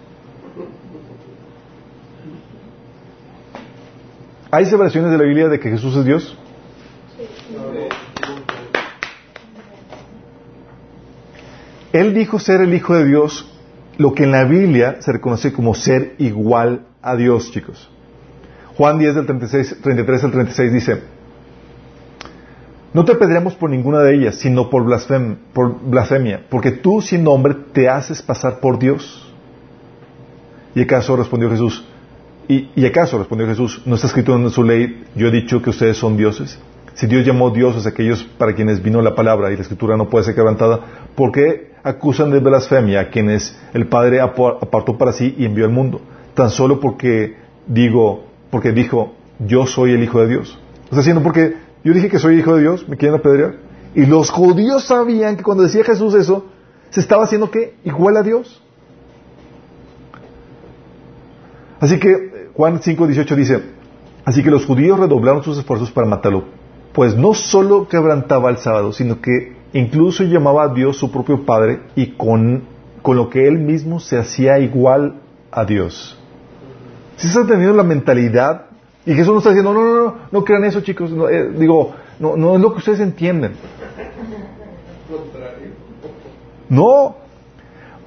¿Hay 4.51 4.65
aseveraciones 4.65 5.11
de 5.11 5.19
la 5.19 5.25
Biblia 5.25 5.49
de 5.49 5.59
que 5.59 5.71
Jesús 5.71 5.97
es 5.97 6.05
Dios? 6.05 6.39
Él 11.93 12.15
dijo 12.15 12.39
ser 12.39 12.61
el 12.61 12.73
Hijo 12.73 12.95
de 12.95 13.05
Dios, 13.07 13.53
lo 13.99 14.15
que 14.15 14.25
en 14.25 14.33
la 14.33 14.45
Biblia 14.45 14.99
se 15.01 15.13
reconoce 15.13 15.53
como 15.53 15.75
ser 15.75 16.15
igual 16.19 16.87
a 17.03 17.17
Dios, 17.17 17.51
chicos. 17.51 17.91
Juan 18.77 18.99
10 18.99 19.15
del 19.15 19.27
36, 19.27 19.79
33 19.83 20.25
al 20.25 20.31
36 20.31 20.73
dice, 20.73 21.03
no 22.97 23.05
te 23.05 23.15
pediremos 23.15 23.55
por 23.55 23.69
ninguna 23.69 24.01
de 24.01 24.15
ellas, 24.15 24.37
sino 24.37 24.71
por, 24.71 24.83
blasfem- 24.83 25.37
por 25.53 25.79
blasfemia, 25.83 26.47
porque 26.49 26.71
tú 26.71 27.03
siendo 27.03 27.31
hombre 27.31 27.55
te 27.75 27.91
haces 27.91 28.23
pasar 28.23 28.59
por 28.59 28.79
Dios. 28.79 29.31
¿Y 30.75 30.81
acaso 30.81 31.15
respondió 31.15 31.51
Jesús? 31.51 31.85
¿Y, 32.49 32.87
acaso 32.87 33.19
respondió 33.19 33.47
Jesús? 33.49 33.83
¿No 33.85 33.97
está 33.97 34.07
escrito 34.07 34.35
en 34.35 34.49
su 34.49 34.65
ley, 34.65 35.05
yo 35.15 35.27
he 35.29 35.31
dicho 35.31 35.61
que 35.61 35.69
ustedes 35.69 35.99
son 35.99 36.17
dioses? 36.17 36.59
Si 36.95 37.07
Dios 37.07 37.27
llamó 37.27 37.51
dioses 37.51 37.85
a 37.85 37.91
aquellos 37.91 38.25
para 38.39 38.55
quienes 38.55 38.83
vino 38.83 39.03
la 39.03 39.15
palabra 39.15 39.53
y 39.53 39.57
la 39.57 39.63
escritura 39.63 39.99
no 39.99 40.09
puede 40.09 40.25
ser 40.25 40.35
quebrantada, 40.35 40.81
¿por 41.15 41.33
qué 41.33 41.73
acusan 41.83 42.31
de 42.31 42.39
blasfemia 42.41 43.01
a 43.01 43.09
quienes 43.11 43.61
el 43.75 43.89
Padre 43.89 44.23
apa- 44.23 44.57
apartó 44.59 44.97
para 44.97 45.13
sí 45.13 45.35
y 45.37 45.45
envió 45.45 45.67
al 45.67 45.71
mundo? 45.71 46.01
Tan 46.33 46.49
solo 46.49 46.81
porque 46.81 47.37
digo, 47.67 48.25
porque 48.49 48.73
dijo, 48.73 49.13
yo 49.39 49.67
soy 49.67 49.93
el 49.93 50.03
Hijo 50.03 50.23
de 50.23 50.29
Dios. 50.29 50.59
Está 50.85 50.97
diciendo 50.97 51.23
porque 51.23 51.66
yo 51.87 51.93
dije 51.93 52.09
que 52.09 52.19
soy 52.19 52.41
Hijo 52.41 52.57
de 52.57 52.63
Dios, 52.63 52.89
me 52.89 52.97
quieren 52.97 53.17
apedrear. 53.21 53.55
Y 53.95 54.07
los 54.07 54.29
judíos 54.31 54.89
sabían 54.89 55.37
que 55.37 55.45
cuando 55.45 55.63
decía 55.63 55.85
Jesús 55.85 56.15
eso, 56.15 56.47
se 56.91 56.99
estaba 56.99 57.23
haciendo 57.23 57.49
que 57.49 57.77
igual 57.85 58.17
a 58.17 58.25
Dios. 58.25 58.61
Así 61.79 62.01
que 62.01 62.11
eh, 62.11 62.49
Juan 62.55 62.81
5:18 62.81 63.37
dice, 63.37 63.63
así 64.25 64.43
que 64.43 64.51
los 64.51 64.67
judíos 64.67 64.99
redoblaron 64.99 65.45
sus 65.45 65.59
esfuerzos 65.59 65.93
para 65.93 66.09
matarlo, 66.09 66.47
pues 66.93 67.17
no 67.17 67.35
solo 67.35 67.87
quebrantaba 67.87 68.51
el 68.51 68.57
sábado, 68.57 68.93
sino 68.93 69.21
que 69.21 69.55
incluso 69.73 70.25
llamaba 70.25 70.65
a 70.65 70.75
Dios 70.75 70.97
su 70.97 71.13
propio 71.13 71.47
Padre 71.47 71.83
y 71.95 72.17
con, 72.17 72.65
con 73.01 73.17
lo 73.17 73.31
que 73.31 73.47
él 73.47 73.59
mismo 73.59 74.01
se 74.01 74.19
hacía 74.19 74.59
igual 74.59 75.21
a 75.53 75.65
Dios. 75.65 76.19
Si 77.15 77.29
se 77.29 77.39
ha 77.39 77.47
tenido 77.47 77.75
la 77.75 77.85
mentalidad, 77.85 78.66
y 79.07 79.15
Jesús 79.15 79.33
no 79.33 79.39
está 79.39 79.51
diciendo, 79.51 79.73
no, 79.73 79.85
no, 79.85 80.05
no, 80.05 80.17
no 80.33 80.45
crean 80.45 80.65
eso 80.65 80.81
chicos, 80.81 81.13
no, 81.13 81.29
eh, 81.29 81.51
digo, 81.57 81.95
no, 82.19 82.37
no 82.37 82.57
es 82.57 82.61
lo 82.61 82.73
que 82.73 82.79
ustedes 82.79 83.01
entienden. 83.01 83.53
No. 86.69 87.17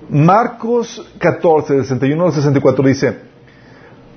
Marcos 0.09 1.09
14, 1.19 1.73
del 1.73 1.83
61 1.83 2.25
al 2.25 2.33
64 2.33 2.85
dice, 2.85 3.17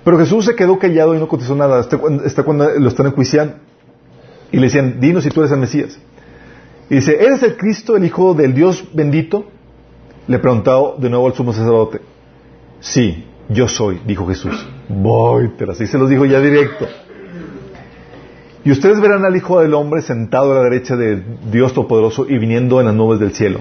pero 0.04 0.18
Jesús 0.18 0.46
se 0.46 0.56
quedó 0.56 0.78
callado 0.78 1.14
y 1.14 1.18
no 1.18 1.28
contestó 1.28 1.54
nada, 1.54 1.78
hasta 1.78 2.42
cuando 2.42 2.68
lo 2.70 2.88
están 2.88 3.06
enjuiciando. 3.06 3.54
Y 4.50 4.56
le 4.56 4.64
decían, 4.64 5.00
dinos 5.00 5.22
si 5.22 5.30
tú 5.30 5.40
eres 5.40 5.52
el 5.52 5.58
Mesías. 5.58 5.98
Y 6.90 6.96
dice, 6.96 7.14
¿eres 7.14 7.42
el 7.42 7.56
Cristo, 7.56 7.96
el 7.96 8.04
Hijo 8.04 8.34
del 8.34 8.54
Dios 8.54 8.84
bendito? 8.92 9.46
Le 10.26 10.38
preguntó 10.38 10.96
de 10.98 11.08
nuevo 11.08 11.26
al 11.26 11.34
sumo 11.34 11.52
sacerdote. 11.52 12.00
Sí, 12.80 13.26
yo 13.52 13.68
soy, 13.68 14.00
dijo 14.06 14.26
Jesús. 14.26 14.66
Voy, 14.88 15.52
pero 15.56 15.72
así 15.72 15.86
se 15.86 15.98
los 15.98 16.08
dijo 16.08 16.24
ya 16.24 16.40
directo. 16.40 16.86
Y 18.64 18.70
ustedes 18.70 19.00
verán 19.00 19.24
al 19.24 19.34
Hijo 19.34 19.60
del 19.60 19.74
Hombre 19.74 20.02
sentado 20.02 20.52
a 20.52 20.54
la 20.56 20.62
derecha 20.62 20.96
de 20.96 21.22
Dios 21.50 21.72
Todopoderoso 21.72 22.26
y 22.28 22.38
viniendo 22.38 22.78
en 22.80 22.86
las 22.86 22.94
nubes 22.94 23.18
del 23.18 23.32
cielo. 23.32 23.60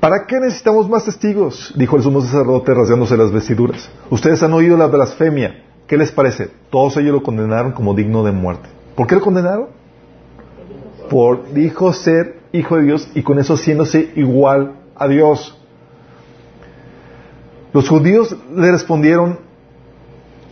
¿Para 0.00 0.26
qué 0.26 0.38
necesitamos 0.40 0.88
más 0.88 1.04
testigos? 1.04 1.74
Dijo 1.76 1.96
el 1.96 2.02
sumo 2.02 2.20
sacerdote 2.20 2.72
rasgándose 2.72 3.16
las 3.16 3.32
vestiduras. 3.32 3.90
Ustedes 4.10 4.42
han 4.42 4.52
oído 4.54 4.76
la 4.76 4.86
blasfemia. 4.86 5.64
¿Qué 5.86 5.98
les 5.98 6.12
parece? 6.12 6.50
Todos 6.70 6.96
ellos 6.96 7.12
lo 7.12 7.22
condenaron 7.22 7.72
como 7.72 7.94
digno 7.94 8.22
de 8.22 8.32
muerte. 8.32 8.68
¿Por 8.94 9.06
qué 9.06 9.16
lo 9.16 9.20
condenaron? 9.20 9.66
Por 11.10 11.52
dijo 11.52 11.92
ser 11.92 12.38
hijo 12.52 12.76
de 12.76 12.84
Dios 12.84 13.08
y 13.14 13.22
con 13.22 13.38
eso 13.38 13.54
haciéndose 13.54 14.12
igual 14.16 14.74
a 14.94 15.08
Dios. 15.08 15.57
Los 17.72 17.88
judíos 17.88 18.34
le 18.54 18.70
respondieron 18.72 19.38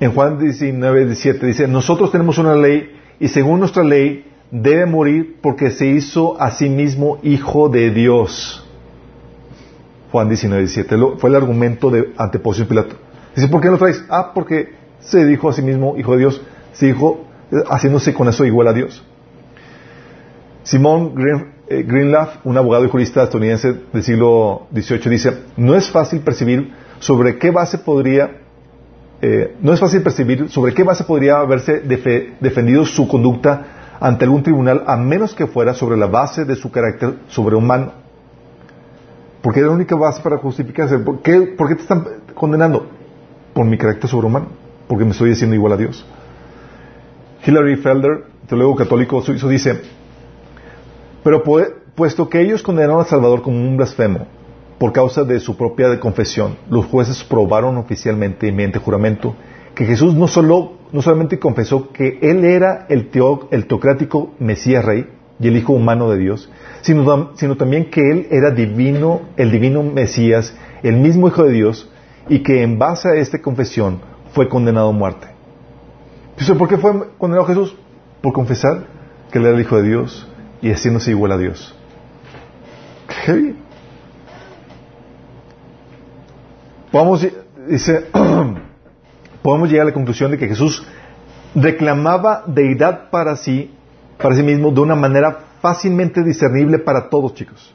en 0.01 0.13
Juan 0.13 0.39
19, 0.39 1.07
17, 1.07 1.47
dice, 1.47 1.69
nosotros 1.69 2.13
tenemos 2.13 2.37
una 2.39 2.55
ley 2.55 2.91
y 3.19 3.29
según 3.29 3.61
nuestra 3.61 3.83
ley 3.83 4.27
debe 4.51 4.87
morir 4.87 5.37
porque 5.41 5.71
se 5.71 5.87
hizo 5.87 6.41
a 6.41 6.51
sí 6.51 6.69
mismo 6.69 7.19
hijo 7.23 7.69
de 7.69 7.91
Dios. 7.91 8.63
Juan 10.13 10.29
19, 10.29 10.63
17. 10.63 10.97
Lo- 10.97 11.17
fue 11.19 11.31
el 11.31 11.37
argumento 11.37 11.91
de 11.91 12.13
ante 12.17 12.39
Poncio 12.39 12.69
Pilato. 12.69 12.95
Dice, 13.35 13.49
¿por 13.49 13.61
qué 13.61 13.69
lo 13.69 13.79
traes? 13.79 14.05
Ah, 14.09 14.33
porque 14.35 14.75
se 15.01 15.25
dijo 15.25 15.49
a 15.49 15.53
sí 15.53 15.63
mismo 15.63 15.97
hijo 15.99 16.13
de 16.13 16.19
Dios. 16.19 16.43
Se 16.73 16.87
dijo 16.87 17.25
eh, 17.51 17.57
haciéndose 17.71 18.13
con 18.15 18.29
eso 18.29 18.45
igual 18.45 18.69
a 18.69 18.73
Dios. 18.75 19.03
Simón 20.63 21.15
Green, 21.15 21.53
eh, 21.69 21.83
Greenleaf, 21.87 22.45
un 22.45 22.57
abogado 22.59 22.85
y 22.85 22.89
jurista 22.89 23.23
estadounidense 23.23 23.75
del 23.93 24.03
siglo 24.03 24.67
XVIII, 24.75 25.11
dice, 25.11 25.33
no 25.57 25.75
es 25.77 25.91
fácil 25.91 26.21
percibir 26.21 26.73
sobre 26.99 27.39
qué 27.39 27.51
base 27.51 27.79
podría 27.79 28.39
eh, 29.23 29.57
no 29.63 29.73
es 29.73 29.81
fácil 29.81 30.03
percibir 30.03 30.51
sobre 30.51 30.75
qué 30.75 30.83
base 30.83 31.03
podría 31.05 31.39
haberse 31.39 31.83
defe- 31.83 32.35
defendido 32.39 32.85
su 32.85 33.09
conducta 33.09 33.97
ante 33.99 34.25
algún 34.27 34.43
tribunal 34.43 34.85
a 34.87 34.97
menos 34.97 35.35
que 35.35 35.47
fuera 35.47 35.73
sobre 35.73 35.97
la 35.97 36.07
base 36.07 36.45
de 36.45 36.55
su 36.55 36.71
carácter 36.71 37.15
sobrehumano. 37.29 37.93
Porque 39.41 39.61
es 39.61 39.67
la 39.67 39.73
única 39.73 39.97
base 39.97 40.21
para 40.21 40.37
justificarse. 40.37 40.99
¿Por 40.99 41.21
qué, 41.23 41.55
te 41.57 41.81
están 41.81 42.05
condenando? 42.35 42.87
Por 43.55 43.65
mi 43.65 43.79
carácter 43.79 44.11
sobrehumano. 44.11 44.49
Porque 44.87 45.05
me 45.07 45.13
estoy 45.13 45.33
haciendo 45.33 45.55
igual 45.57 45.73
a 45.73 45.77
Dios. 45.79 46.05
Hilary 47.47 47.77
Felder, 47.77 48.25
teólogo 48.47 48.77
católico 48.77 49.23
suizo, 49.23 49.49
dice, 49.49 49.81
pero 51.25 51.43
pu- 51.43 51.73
puesto 51.95 52.29
que 52.29 52.41
ellos 52.43 52.63
condenaron 52.63 53.01
al 53.01 53.07
Salvador 53.07 53.41
como 53.41 53.57
un 53.57 53.77
blasfemo 53.79 54.27
por 54.79 54.93
causa 54.93 55.25
de 55.25 55.41
su 55.41 55.57
propia 55.57 55.99
confesión, 56.01 56.57
los 56.69 56.87
jueces 56.87 57.25
probaron 57.25 57.77
oficialmente 57.79 58.53
mediante 58.53 58.79
juramento 58.79 59.35
que 59.75 59.87
Jesús 59.87 60.15
no, 60.15 60.27
solo, 60.29 60.73
no 60.93 61.03
solamente 61.03 61.39
confesó 61.39 61.93
que 61.93 62.19
Él 62.23 62.45
era 62.45 62.87
el, 62.89 63.11
teo- 63.11 63.49
teocrático 63.67 64.33
Mesías 64.39 64.85
Rey 64.85 65.07
y 65.39 65.49
el 65.49 65.57
Hijo 65.57 65.73
humano 65.75 66.11
de 66.11 66.19
Dios, 66.19 66.51
sino, 66.81 67.33
sino 67.37 67.57
también 67.57 67.91
que 67.91 68.11
Él 68.11 68.27
era 68.31 68.51
divino, 68.51 69.23
el 69.37 69.51
divino 69.51 69.83
Mesías, 69.83 70.55
el 70.83 70.97
mismo 70.97 71.29
Hijo 71.29 71.45
de 71.45 71.53
Dios, 71.53 71.91
y 72.29 72.41
que 72.43 72.63
en 72.63 72.79
base 72.79 73.09
a 73.09 73.15
esta 73.15 73.41
confesión 73.41 74.01
fue 74.33 74.49
condenado 74.49 74.89
a 74.89 74.93
muerte. 74.93 75.27
¿por 76.59 76.69
qué 76.69 76.77
fue 76.77 76.93
condenado 77.19 77.47
Jesús? 77.47 77.77
Por 78.23 78.33
confesar 78.33 78.87
que 79.31 79.39
Él 79.39 79.47
era 79.47 79.55
el 79.55 79.61
Hijo 79.61 79.77
de 79.77 79.89
Dios 79.89 80.27
y 80.63 80.71
haciéndose 80.71 81.11
igual 81.11 81.33
a 81.33 81.39
Dios. 81.39 81.75
Qué. 83.25 83.66
Podemos, 89.43 89.69
llegar 89.69 89.83
a 89.83 89.91
la 89.91 89.93
conclusión 89.93 90.31
de 90.31 90.39
que 90.39 90.49
Jesús 90.49 90.83
reclamaba 91.55 92.43
deidad 92.47 93.11
para 93.11 93.37
sí, 93.37 93.71
para 94.17 94.35
sí 94.35 94.43
mismo, 94.43 94.71
de 94.71 94.81
una 94.81 94.95
manera 94.95 95.41
fácilmente 95.61 96.23
discernible 96.23 96.79
para 96.79 97.11
todos, 97.11 97.35
chicos. 97.35 97.75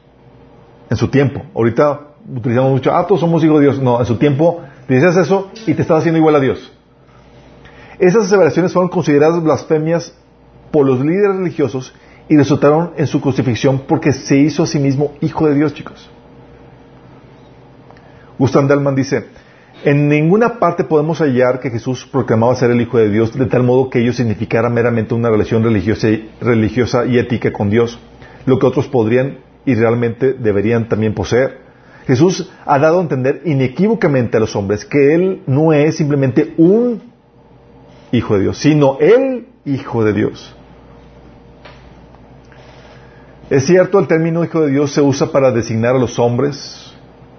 En 0.90 0.98
su 0.98 1.10
tiempo. 1.10 1.44
Ahorita 1.54 2.00
utilizamos 2.36 2.72
mucho, 2.72 2.92
ah, 2.92 3.06
todos 3.06 3.22
somos 3.22 3.44
hijos 3.44 3.60
de 3.60 3.68
Dios. 3.68 3.80
No, 3.80 4.00
en 4.00 4.08
su 4.08 4.18
tiempo 4.18 4.62
dices 4.88 5.16
eso 5.16 5.52
y 5.68 5.76
te 5.76 5.84
estás 5.84 6.00
haciendo 6.00 6.18
igual 6.18 6.36
a 6.36 6.40
Dios. 6.40 6.74
Esas 8.00 8.26
aseveraciones 8.26 8.74
fueron 8.74 8.90
consideradas 8.90 9.44
blasfemias 9.44 10.16
por 10.72 10.88
los 10.88 11.00
líderes 11.00 11.36
religiosos 11.36 11.94
y 12.28 12.38
resultaron 12.38 12.94
en 12.98 13.06
su 13.06 13.22
crucifixión 13.22 13.84
porque 13.88 14.14
se 14.14 14.38
hizo 14.38 14.64
a 14.64 14.68
sí 14.68 14.80
mismo 14.80 15.14
hijo 15.22 15.48
de 15.48 15.54
Dios, 15.54 15.76
chicos. 15.76 16.10
Gustav 18.42 18.68
Dalman 18.68 18.96
dice, 18.96 19.26
en 19.84 20.10
ninguna 20.10 20.58
parte 20.58 20.84
podemos 20.84 21.20
hallar 21.20 21.60
que 21.60 21.70
Jesús 21.70 22.08
proclamaba 22.12 22.56
ser 22.56 22.72
el 22.72 22.82
Hijo 22.82 22.98
de 22.98 23.12
Dios 23.12 23.38
de 23.38 23.46
tal 23.46 23.62
modo 23.62 23.92
que 23.92 24.00
ello 24.00 24.14
significara 24.14 24.68
meramente 24.68 25.14
una 25.14 25.30
relación 25.30 25.64
religiosa 25.64 26.10
y, 26.10 26.28
religiosa 26.42 27.06
y 27.06 27.20
ética 27.20 27.54
con 27.54 27.70
Dios, 27.70 28.00
lo 28.48 28.58
que 28.58 28.66
otros 28.66 28.88
podrían 28.88 29.38
y 29.64 29.76
realmente 29.76 30.34
deberían 30.34 30.90
también 30.90 31.14
poseer. 31.14 31.60
Jesús 32.08 32.50
ha 32.66 32.80
dado 32.80 32.98
a 32.98 33.04
entender 33.04 33.44
inequívocamente 33.46 34.38
a 34.38 34.40
los 34.40 34.56
hombres 34.56 34.86
que 34.86 35.14
Él 35.14 35.44
no 35.46 35.72
es 35.72 35.98
simplemente 35.98 36.56
un 36.58 37.00
Hijo 38.12 38.38
de 38.38 38.42
Dios, 38.42 38.58
sino 38.58 38.98
el 39.00 39.50
Hijo 39.66 40.04
de 40.04 40.14
Dios. 40.14 40.56
Es 43.52 43.68
cierto, 43.68 44.00
el 44.00 44.08
término 44.08 44.44
Hijo 44.44 44.62
de 44.62 44.72
Dios 44.72 44.92
se 44.92 45.02
usa 45.02 45.32
para 45.32 45.52
designar 45.52 45.96
a 45.96 46.00
los 46.00 46.18
hombres, 46.18 46.91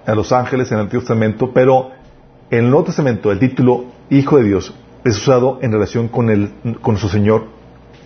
a 0.05 0.15
los 0.15 0.31
ángeles 0.31 0.71
en 0.71 0.77
el 0.77 0.83
Antiguo 0.83 1.01
Testamento, 1.01 1.51
pero 1.53 1.91
en 2.49 2.65
el 2.65 2.69
Nuevo 2.69 2.85
Testamento 2.85 3.31
el 3.31 3.39
título 3.39 3.85
Hijo 4.09 4.37
de 4.37 4.43
Dios 4.43 4.73
es 5.03 5.17
usado 5.17 5.59
en 5.61 5.71
relación 5.71 6.07
con, 6.07 6.29
el, 6.29 6.51
con 6.81 6.97
su 6.97 7.09
Señor 7.09 7.45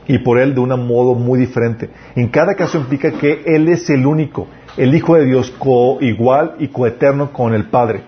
y 0.07 0.19
por 0.19 0.39
Él 0.39 0.55
de 0.55 0.61
un 0.61 0.69
modo 0.87 1.15
muy 1.15 1.39
diferente. 1.39 1.89
En 2.15 2.29
cada 2.29 2.55
caso 2.55 2.77
implica 2.77 3.11
que 3.11 3.43
Él 3.45 3.67
es 3.67 3.89
el 3.89 4.05
único, 4.05 4.47
el 4.77 4.95
Hijo 4.95 5.15
de 5.15 5.25
Dios, 5.25 5.51
coigual 5.51 6.55
y 6.59 6.69
coeterno 6.69 7.33
con 7.33 7.53
el 7.53 7.65
Padre. 7.65 8.03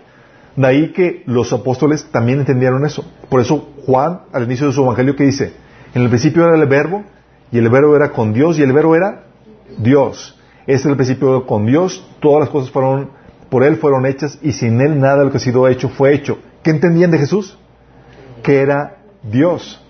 De 0.56 0.68
ahí 0.68 0.92
que 0.92 1.24
los 1.26 1.52
apóstoles 1.54 2.10
también 2.12 2.40
entendieron 2.40 2.86
eso. 2.86 3.06
Por 3.30 3.42
eso 3.42 3.70
Juan, 3.86 4.22
al 4.32 4.44
inicio 4.44 4.68
de 4.68 4.74
su 4.74 4.82
evangelio, 4.84 5.16
que 5.16 5.26
dice, 5.26 5.54
en 5.94 6.04
el 6.04 6.10
principio 6.10 6.46
era 6.46 6.56
el 6.56 6.68
verbo, 6.68 7.04
y 7.52 7.58
el 7.58 7.70
verbo 7.70 7.96
era 7.96 8.12
con 8.12 8.34
Dios, 8.34 8.60
y 8.60 8.64
el 8.64 8.74
verbo 8.74 8.96
era 8.96 9.24
Dios. 9.78 10.38
Este 10.62 10.74
es 10.74 10.86
el 10.86 10.96
principio 10.96 11.46
con 11.46 11.66
Dios, 11.66 12.06
todas 12.20 12.42
las 12.42 12.50
cosas 12.50 12.72
fueron, 12.72 13.10
por 13.50 13.64
Él 13.64 13.78
fueron 13.78 14.06
hechas, 14.06 14.40
y 14.42 14.54
sin 14.54 14.80
Él 14.82 15.00
nada 15.00 15.20
de 15.20 15.26
lo 15.26 15.32
que 15.32 15.38
ha 15.38 15.42
sido 15.42 15.68
hecho 15.68 15.90
fue 15.90 16.14
hecho. 16.14 16.40
¿Qué 16.64 16.72
entendían 16.72 17.12
de 17.12 17.18
Jesús? 17.18 17.58
Que 18.44 18.62
era 18.62 18.98
Dios. 19.24 19.84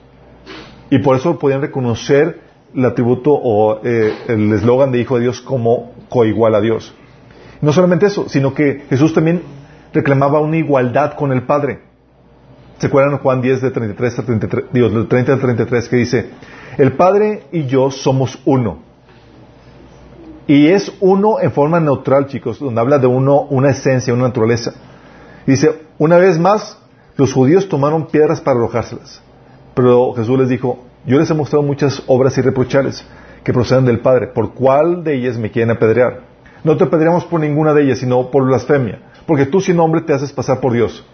Y 0.89 0.99
por 0.99 1.15
eso 1.15 1.37
podían 1.37 1.61
reconocer 1.61 2.41
el 2.75 2.85
atributo 2.85 3.31
o 3.31 3.81
eh, 3.83 4.13
el 4.27 4.53
eslogan 4.53 4.91
de 4.91 4.99
Hijo 4.99 5.15
de 5.15 5.23
Dios 5.23 5.41
como 5.41 5.91
coigual 6.09 6.55
a 6.55 6.61
Dios. 6.61 6.93
No 7.61 7.73
solamente 7.73 8.05
eso, 8.05 8.29
sino 8.29 8.53
que 8.53 8.85
Jesús 8.89 9.13
también 9.13 9.41
reclamaba 9.93 10.39
una 10.39 10.57
igualdad 10.57 11.13
con 11.13 11.31
el 11.31 11.43
Padre. 11.43 11.79
¿Se 12.77 12.87
acuerdan 12.87 13.17
Juan 13.17 13.41
10 13.41 13.61
de 13.61 13.71
33 13.71 14.19
a 14.19 14.23
33, 14.23 14.65
Dios, 14.71 14.93
del 14.93 15.07
30 15.07 15.33
al 15.33 15.39
33 15.41 15.89
que 15.89 15.95
dice, 15.97 16.29
el 16.77 16.93
Padre 16.93 17.43
y 17.51 17.65
yo 17.65 17.91
somos 17.91 18.39
uno. 18.45 18.88
Y 20.49 20.69
es 20.69 20.91
uno 20.99 21.39
en 21.39 21.51
forma 21.51 21.79
neutral, 21.79 22.25
chicos, 22.25 22.57
donde 22.57 22.81
habla 22.81 22.97
de 22.97 23.05
uno, 23.05 23.41
una 23.51 23.69
esencia, 23.69 24.15
una 24.15 24.29
naturaleza. 24.29 24.73
Dice, 25.45 25.83
una 25.99 26.17
vez 26.17 26.39
más, 26.39 26.75
los 27.17 27.33
judíos 27.33 27.69
tomaron 27.69 28.07
piedras 28.07 28.41
para 28.41 28.57
arrojárselas. 28.57 29.21
Pero 29.75 30.11
Jesús 30.13 30.39
les 30.39 30.49
dijo, 30.49 30.79
yo 31.05 31.19
les 31.19 31.29
he 31.29 31.35
mostrado 31.35 31.61
muchas 31.61 32.01
obras 32.07 32.35
irreprochables 32.39 33.05
que 33.43 33.53
proceden 33.53 33.85
del 33.85 33.99
Padre. 33.99 34.29
¿Por 34.33 34.55
cuál 34.55 35.03
de 35.03 35.17
ellas 35.17 35.37
me 35.37 35.51
quieren 35.51 35.69
apedrear? 35.69 36.21
No 36.63 36.75
te 36.75 36.83
apedreamos 36.85 37.25
por 37.25 37.39
ninguna 37.39 37.75
de 37.75 37.83
ellas, 37.83 37.99
sino 37.99 38.31
por 38.31 38.43
blasfemia. 38.43 39.01
Porque 39.27 39.45
tú 39.45 39.61
sin 39.61 39.79
hombre 39.79 40.01
te 40.01 40.13
haces 40.13 40.33
pasar 40.33 40.59
por 40.59 40.73
Dios. 40.73 41.05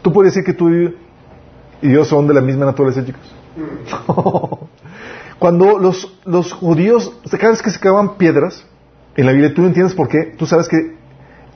¿Tú 0.00 0.10
puedes 0.10 0.32
decir 0.32 0.46
que 0.46 0.54
tú 0.54 0.70
y 0.70 0.94
Dios 1.82 2.08
son 2.08 2.26
de 2.26 2.32
la 2.32 2.40
misma 2.40 2.64
naturaleza, 2.64 3.04
chicos? 3.04 3.34
Cuando 5.38 5.78
los, 5.78 6.16
los 6.24 6.52
judíos, 6.52 7.12
cada 7.30 7.50
vez 7.50 7.62
que 7.62 7.70
se 7.70 7.80
clavan 7.80 8.16
piedras, 8.16 8.64
en 9.16 9.26
la 9.26 9.32
Biblia 9.32 9.52
tú 9.54 9.62
no 9.62 9.68
entiendes 9.68 9.94
por 9.94 10.08
qué, 10.08 10.34
tú 10.36 10.46
sabes 10.46 10.68
que 10.68 10.96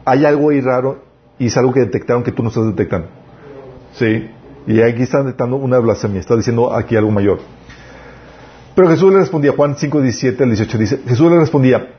hay 0.04 0.24
algo 0.24 0.50
ahí 0.50 0.60
raro 0.60 1.04
y 1.38 1.46
es 1.46 1.56
algo 1.56 1.72
que 1.72 1.80
detectaron 1.80 2.22
que 2.22 2.32
tú 2.32 2.42
no 2.42 2.48
estás 2.48 2.66
detectando. 2.66 3.08
¿Sí? 3.94 4.30
Y 4.66 4.82
aquí 4.82 5.02
están 5.02 5.24
detectando 5.24 5.56
una 5.56 5.78
blasfemia, 5.78 6.20
está 6.20 6.36
diciendo 6.36 6.74
aquí 6.74 6.96
algo 6.96 7.10
mayor. 7.10 7.38
Pero 8.74 8.88
Jesús 8.88 9.12
le 9.12 9.18
respondía, 9.18 9.52
Juan 9.52 9.76
5, 9.76 10.00
17 10.00 10.42
al 10.42 10.50
18 10.50 10.78
dice, 10.78 11.00
Jesús 11.06 11.30
le 11.30 11.38
respondía, 11.38 11.94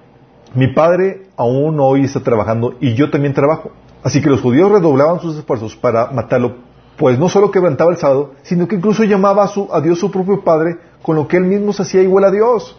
mi 0.56 0.74
padre 0.74 1.24
aún 1.36 1.80
hoy 1.80 2.06
está 2.06 2.22
trabajando 2.22 2.76
y 2.80 2.94
yo 2.94 3.10
también 3.10 3.34
trabajo. 3.34 3.72
Así 4.04 4.22
que 4.22 4.30
los 4.30 4.42
judíos 4.42 4.72
redoblaban 4.72 5.20
sus 5.20 5.38
esfuerzos 5.38 5.76
para 5.76 6.12
matarlo, 6.12 6.56
pues 7.00 7.18
no 7.18 7.30
solo 7.30 7.50
quebrantaba 7.50 7.92
el 7.92 7.98
sábado, 7.98 8.34
sino 8.44 8.68
que 8.68 8.76
incluso 8.76 9.06
llamaba 9.06 9.46
a, 9.46 9.48
su, 9.48 9.70
a 9.72 9.80
Dios 9.80 9.98
su 9.98 10.12
propio 10.12 10.44
Padre, 10.44 10.78
con 11.02 11.16
lo 11.16 11.30
que 11.30 11.38
él 11.38 11.46
mismo 11.46 11.72
se 11.72 11.84
hacía 11.84 12.02
igual 12.02 12.26
a 12.26 12.32
Dios. 12.32 12.78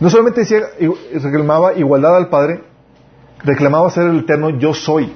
No 0.00 0.08
solamente 0.08 0.40
decía, 0.40 0.60
reclamaba 1.12 1.74
igualdad 1.74 2.16
al 2.16 2.30
Padre, 2.30 2.62
reclamaba 3.44 3.90
ser 3.90 4.06
el 4.06 4.20
eterno 4.20 4.48
yo 4.48 4.72
soy. 4.72 5.12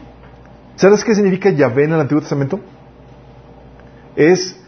¿Sabes 0.76 1.02
qué 1.04 1.14
significa 1.14 1.48
Yahvé 1.48 1.84
en 1.84 1.94
el 1.94 2.00
Antiguo 2.00 2.20
Testamento? 2.20 2.60
Es, 4.14 4.60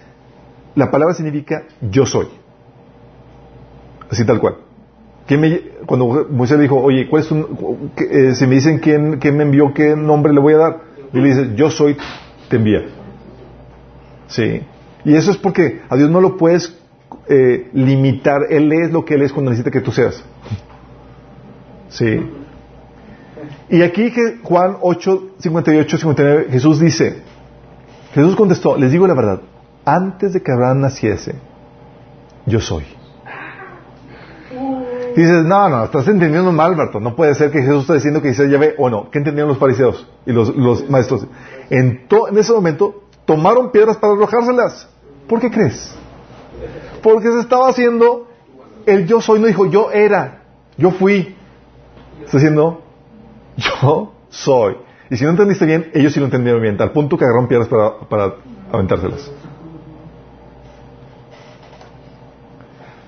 la 0.74 0.90
palabra 0.90 1.14
significa 1.14 1.64
yo 1.82 2.07
soy. 2.07 2.28
Así 4.11 4.24
tal 4.24 4.40
cual. 4.40 4.57
Me, 5.28 5.61
cuando 5.84 6.26
Moisés 6.30 6.57
le 6.57 6.62
dijo, 6.62 6.76
oye, 6.76 7.09
¿cuál 7.09 7.22
eh, 7.22 8.34
si 8.34 8.46
me 8.46 8.55
dicen 8.55 8.78
quién, 8.78 9.18
me 9.36 9.42
envió, 9.42 9.72
qué 9.74 9.94
nombre 9.94 10.32
le 10.32 10.40
voy 10.40 10.55
a 10.55 10.57
dar, 10.57 10.89
y 11.12 11.18
le 11.18 11.28
dice, 11.28 11.54
yo 11.54 11.70
soy, 11.70 11.96
te 12.48 12.56
envía. 12.56 12.82
Sí. 14.28 14.62
Y 15.04 15.14
eso 15.14 15.30
es 15.30 15.36
porque 15.36 15.82
a 15.88 15.96
Dios 15.96 16.11
no 16.11 16.20
lo 16.20 16.36
puedes 16.36 16.76
eh, 17.28 17.70
limitar. 17.72 18.42
Él 18.50 18.72
es 18.72 18.90
lo 18.92 19.04
que 19.04 19.14
Él 19.14 19.22
es 19.22 19.32
cuando 19.32 19.50
necesita 19.50 19.70
que 19.70 19.80
tú 19.80 19.92
seas. 19.92 20.22
Sí. 21.88 22.20
Y 23.68 23.82
aquí 23.82 24.12
Juan 24.42 24.76
8, 24.80 25.34
58, 25.38 25.98
59, 25.98 26.46
Jesús 26.50 26.80
dice, 26.80 27.22
Jesús 28.14 28.36
contestó, 28.36 28.76
les 28.76 28.90
digo 28.90 29.06
la 29.06 29.14
verdad, 29.14 29.40
antes 29.84 30.32
de 30.32 30.42
que 30.42 30.52
Abraham 30.52 30.80
naciese, 30.80 31.34
yo 32.46 32.61
soy. 32.61 32.84
Dices, 35.16 35.44
no, 35.44 35.68
no, 35.68 35.84
estás 35.84 36.06
entendiendo 36.08 36.52
mal, 36.52 36.72
Alberto. 36.72 37.00
No 37.00 37.16
puede 37.16 37.34
ser 37.34 37.50
que 37.50 37.62
Jesús 37.62 37.82
está 37.82 37.94
diciendo 37.94 38.22
que 38.22 38.28
dice 38.28 38.46
ve 38.46 38.74
o 38.78 38.88
no. 38.88 39.11
¿Qué 39.11 39.18
entendieron 39.18 39.48
los 39.48 39.58
fariseos 39.58 40.06
y 40.26 40.32
los, 40.32 40.54
los 40.54 40.88
maestros? 40.88 41.26
En, 41.68 42.06
en 42.30 42.38
ese 42.38 42.52
momento 42.52 43.04
tomaron 43.24 43.72
piedras 43.72 43.96
para 43.96 44.12
arrojárselas. 44.12 44.88
¿Por 45.28 45.40
qué 45.40 45.50
crees? 45.50 45.94
Porque 47.02 47.28
se 47.28 47.40
estaba 47.40 47.68
haciendo 47.68 48.28
el 48.86 49.06
yo 49.06 49.20
soy, 49.20 49.40
no 49.40 49.46
dijo 49.46 49.66
yo 49.66 49.90
era, 49.90 50.42
yo 50.76 50.90
fui. 50.90 51.34
Está 52.24 52.38
diciendo 52.38 52.82
yo 53.56 54.12
soy. 54.28 54.76
Y 55.11 55.16
si 55.16 55.24
no 55.24 55.30
entendiste 55.30 55.66
bien, 55.66 55.90
ellos 55.92 56.12
sí 56.12 56.20
lo 56.20 56.26
entendieron 56.26 56.62
bien, 56.62 56.76
tal 56.76 56.92
punto 56.92 57.16
que 57.18 57.24
agarraron 57.24 57.48
piedras 57.48 57.68
para, 57.68 57.98
para 58.08 58.34
aventárselas. 58.72 59.30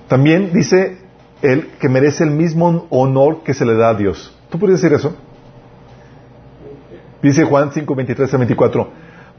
También 0.09 0.53
dice 0.53 1.02
él 1.43 1.71
que 1.81 1.89
merece 1.89 2.25
el 2.25 2.31
mismo 2.31 2.87
honor 2.91 3.43
que 3.43 3.53
se 3.53 3.65
le 3.65 3.75
da 3.75 3.91
a 3.91 3.95
Dios. 3.95 4.35
¿Tú 4.49 4.59
puedes 4.59 4.81
decir 4.81 4.95
eso? 4.97 5.15
Dice 7.23 7.45
Juan 7.45 7.71
5, 7.73 7.95
23 7.95 8.35
a 8.35 8.37
24, 8.37 8.89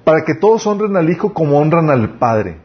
para 0.03 0.23
que 0.23 0.35
todos 0.35 0.65
honren 0.67 0.95
al 0.95 1.09
Hijo 1.09 1.33
como 1.33 1.59
honran 1.59 1.89
al 1.89 2.17
Padre. 2.17 2.57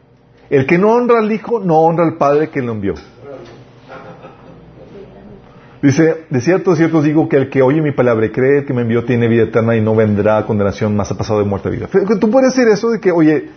El 0.50 0.66
que 0.66 0.78
no 0.78 0.92
honra 0.92 1.18
al 1.18 1.30
Hijo 1.30 1.60
no 1.60 1.78
honra 1.78 2.04
al 2.04 2.16
Padre 2.16 2.50
que 2.50 2.62
lo 2.62 2.72
envió. 2.72 2.94
Dice, 5.82 6.24
de 6.28 6.40
cierto, 6.40 6.72
de 6.72 6.76
cierto 6.76 7.02
digo 7.02 7.28
que 7.28 7.36
el 7.36 7.50
que 7.50 7.62
oye 7.62 7.80
mi 7.80 7.92
palabra 7.92 8.26
y 8.26 8.30
cree 8.30 8.64
que 8.64 8.72
me 8.72 8.82
envió 8.82 9.04
tiene 9.04 9.28
vida 9.28 9.44
eterna 9.44 9.76
y 9.76 9.80
no 9.80 9.94
vendrá 9.94 10.44
condenación, 10.44 10.96
más 10.96 11.10
ha 11.12 11.16
pasado 11.16 11.38
de 11.38 11.44
muerte 11.44 11.68
a 11.68 11.70
vida. 11.70 11.88
¿Tú 12.20 12.30
puedes 12.30 12.54
decir 12.54 12.68
eso 12.68 12.90
de 12.90 13.00
que, 13.00 13.12
oye, 13.12 13.50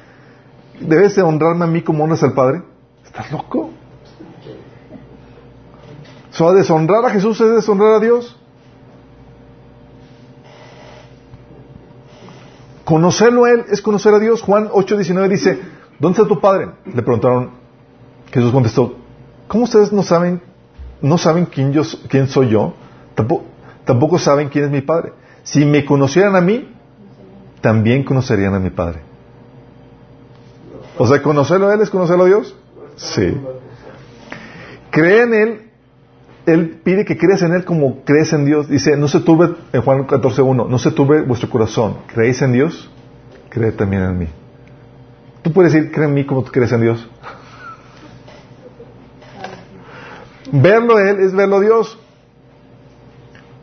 debes 0.80 1.16
de 1.16 1.24
honrarme 1.24 1.66
a 1.66 1.68
mí 1.68 1.82
como 1.82 2.04
honras 2.04 2.22
al 2.22 2.34
Padre? 2.34 2.62
¿Estás 3.04 3.32
loco? 3.32 3.72
¿So, 6.32 6.54
deshonrar 6.54 7.06
a 7.06 7.10
Jesús 7.10 7.40
es 7.42 7.56
deshonrar 7.56 7.94
a 7.94 8.00
Dios? 8.00 8.38
Conocerlo 12.86 13.46
a 13.46 13.52
Él 13.52 13.66
es 13.70 13.82
conocer 13.82 14.14
a 14.14 14.20
Dios. 14.20 14.42
Juan 14.42 14.70
8:19 14.70 15.30
dice, 15.30 15.62
¿dónde 16.00 16.18
está 16.18 16.28
tu 16.28 16.40
Padre? 16.40 16.72
Le 16.86 17.02
preguntaron. 17.02 17.52
Jesús 18.32 18.52
contestó, 18.52 18.96
¿cómo 19.48 19.66
ustedes 19.66 19.92
no 19.92 20.04
saben 20.04 20.42
no 21.02 21.18
saben 21.18 21.46
quién, 21.46 21.74
yo, 21.74 21.82
quién 22.08 22.28
soy 22.28 22.50
yo, 22.50 22.74
tampoco, 23.16 23.46
tampoco 23.86 24.20
saben 24.20 24.50
quién 24.50 24.66
es 24.66 24.72
mi 24.72 24.82
Padre. 24.82 25.14
Si 25.44 25.66
me 25.66 25.84
conocieran 25.84 26.36
a 26.36 26.42
mí, 26.42 26.72
también 27.62 28.04
conocerían 28.04 28.54
a 28.54 28.60
mi 28.60 28.70
Padre. 28.70 29.00
O 30.98 31.08
sea, 31.08 31.22
conocerlo 31.22 31.70
a 31.70 31.74
Él 31.74 31.82
es 31.82 31.90
conocerlo 31.90 32.26
a 32.26 32.28
Dios. 32.28 32.56
Sí. 32.96 33.36
Cree 34.92 35.24
en 35.24 35.34
Él. 35.34 35.61
Él 36.46 36.82
pide 36.84 37.06
que 37.06 37.18
creas 37.18 37.42
en 37.44 37.54
Él 37.54 37.66
como 37.66 38.04
crees 38.04 38.34
en 38.34 38.46
Dios. 38.46 38.68
Dice, 38.68 38.98
no 38.98 39.08
se 39.08 39.20
turbe, 39.20 39.56
en 39.72 39.82
Juan 39.82 40.08
14.1, 40.08 40.68
no 40.68 40.80
se 40.80 40.92
turbe 40.92 41.22
vuestro 41.22 41.50
corazón. 41.50 41.98
¿Creéis 42.08 42.42
en 42.42 42.54
Dios? 42.54 42.90
Cree 43.50 43.72
también 43.72 44.04
en 44.04 44.18
mí. 44.18 44.28
Tú 45.42 45.52
puedes 45.52 45.74
decir, 45.74 45.92
cree 45.92 46.08
en 46.08 46.14
mí 46.14 46.26
como 46.26 46.44
tú 46.44 46.52
crees 46.52 46.72
en 46.72 46.82
Dios. 46.82 47.10
Verlo 50.52 51.00
Él 51.00 51.22
es 51.22 51.34
verlo 51.34 51.60
Dios. 51.60 51.98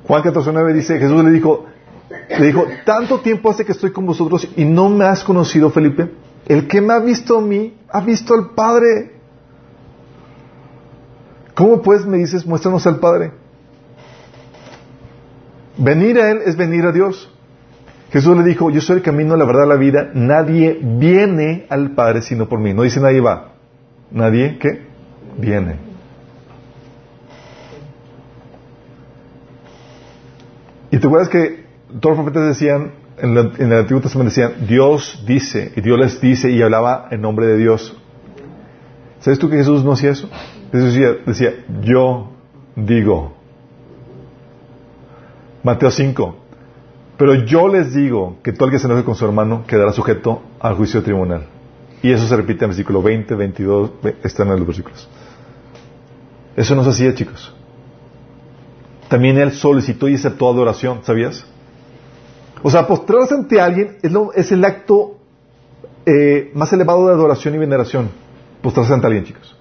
Juan 0.06 0.22
14.9 0.22 0.72
dice, 0.72 0.98
Jesús 0.98 1.22
le 1.22 1.30
dijo, 1.30 1.66
le 2.30 2.46
dijo, 2.46 2.64
tanto 2.86 3.20
tiempo 3.20 3.50
hace 3.50 3.64
que 3.64 3.72
estoy 3.72 3.92
con 3.92 4.06
vosotros 4.06 4.48
y 4.56 4.64
no 4.64 4.88
me 4.88 5.04
has 5.04 5.22
conocido, 5.22 5.70
Felipe. 5.70 6.10
El 6.46 6.66
que 6.66 6.80
me 6.80 6.94
ha 6.94 6.98
visto 6.98 7.38
a 7.38 7.42
mí, 7.42 7.76
ha 7.90 8.00
visto 8.00 8.34
al 8.34 8.50
Padre. 8.54 9.17
¿Cómo 11.58 11.82
pues 11.82 12.06
me 12.06 12.18
dices, 12.18 12.46
muéstranos 12.46 12.86
al 12.86 13.00
Padre? 13.00 13.32
Venir 15.76 16.16
a 16.20 16.30
Él 16.30 16.38
es 16.46 16.56
venir 16.56 16.84
a 16.86 16.92
Dios. 16.92 17.34
Jesús 18.12 18.36
le 18.36 18.44
dijo, 18.44 18.70
yo 18.70 18.80
soy 18.80 18.98
el 18.98 19.02
camino, 19.02 19.34
la 19.36 19.44
verdad, 19.44 19.66
la 19.66 19.74
vida. 19.74 20.08
Nadie 20.14 20.78
viene 20.80 21.66
al 21.68 21.96
Padre 21.96 22.22
sino 22.22 22.48
por 22.48 22.60
mí. 22.60 22.72
No 22.74 22.82
dice 22.82 23.00
nadie 23.00 23.20
va. 23.20 23.54
Nadie, 24.12 24.56
¿qué? 24.60 24.86
viene. 25.36 25.74
Y 30.92 30.98
te 30.98 31.06
acuerdas 31.08 31.28
que 31.28 31.64
todos 32.00 32.16
los 32.16 32.24
profetas 32.24 32.48
decían, 32.48 32.92
en, 33.18 33.34
la- 33.34 33.50
en 33.58 33.72
el 33.72 33.78
Antiguo 33.80 34.00
Testamento 34.00 34.30
decían, 34.30 34.64
Dios 34.68 35.24
dice, 35.26 35.72
y 35.74 35.80
Dios 35.80 35.98
les 35.98 36.20
dice, 36.20 36.50
y 36.52 36.62
hablaba 36.62 37.08
en 37.10 37.20
nombre 37.20 37.46
de 37.48 37.56
Dios. 37.56 37.96
¿Sabes 39.18 39.40
tú 39.40 39.50
que 39.50 39.56
Jesús 39.56 39.84
no 39.84 39.92
hacía 39.94 40.10
eso? 40.10 40.30
Decía, 40.72 41.16
decía, 41.26 41.54
yo 41.82 42.28
digo. 42.76 43.32
Mateo 45.62 45.90
5. 45.90 46.36
Pero 47.16 47.34
yo 47.44 47.68
les 47.68 47.94
digo 47.94 48.36
que 48.42 48.52
todo 48.52 48.66
el 48.66 48.72
que 48.72 48.78
se 48.78 48.86
enoje 48.86 49.02
con 49.04 49.14
su 49.14 49.24
hermano 49.24 49.64
quedará 49.66 49.92
sujeto 49.92 50.42
al 50.60 50.74
juicio 50.74 51.02
tribunal. 51.02 51.46
Y 52.02 52.12
eso 52.12 52.26
se 52.28 52.36
repite 52.36 52.64
en 52.64 52.70
versículo 52.70 53.02
20, 53.02 53.34
22, 53.34 53.90
ve- 54.02 54.16
están 54.22 54.48
en 54.48 54.56
los 54.58 54.66
versículos. 54.66 55.08
Eso 56.56 56.74
no 56.76 56.84
se 56.84 56.90
hacía, 56.90 57.14
chicos. 57.14 57.52
También 59.08 59.36
él 59.38 59.50
solicitó 59.52 60.08
y 60.08 60.14
aceptó 60.14 60.48
adoración, 60.48 61.00
¿sabías? 61.02 61.44
O 62.62 62.70
sea, 62.70 62.86
postrarse 62.86 63.34
ante 63.34 63.60
alguien 63.60 63.96
es 64.34 64.52
el 64.52 64.64
acto 64.64 65.16
eh, 66.06 66.50
más 66.54 66.72
elevado 66.72 67.06
de 67.06 67.14
adoración 67.14 67.54
y 67.54 67.58
veneración. 67.58 68.10
Postrarse 68.62 68.92
ante 68.92 69.06
alguien, 69.06 69.24
chicos. 69.24 69.56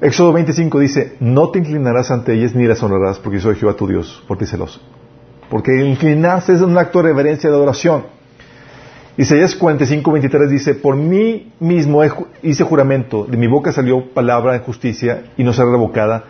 Éxodo 0.00 0.32
25 0.32 0.78
dice, 0.78 1.16
no 1.20 1.50
te 1.50 1.58
inclinarás 1.58 2.10
ante 2.10 2.34
ellas 2.34 2.54
ni 2.54 2.66
las 2.66 2.82
honrarás 2.82 3.18
porque 3.18 3.40
soy 3.40 3.56
Jehová 3.56 3.74
tu 3.74 3.86
Dios, 3.86 4.22
por 4.28 4.36
ti 4.36 4.44
celoso. 4.44 4.80
Porque 5.48 5.84
inclinarse 5.84 6.52
es 6.52 6.60
un 6.60 6.76
acto 6.76 6.98
de 6.98 7.08
reverencia 7.08 7.48
de 7.48 7.56
adoración. 7.56 8.04
Isaías 9.16 9.54
45, 9.54 10.12
23 10.12 10.50
dice, 10.50 10.74
por 10.74 10.96
mí 10.96 11.50
mismo 11.58 12.02
hice 12.42 12.64
juramento, 12.64 13.24
de 13.24 13.38
mi 13.38 13.46
boca 13.46 13.72
salió 13.72 14.12
palabra 14.12 14.54
en 14.54 14.62
justicia 14.62 15.24
y 15.38 15.44
no 15.44 15.54
será 15.54 15.70
revocada, 15.70 16.24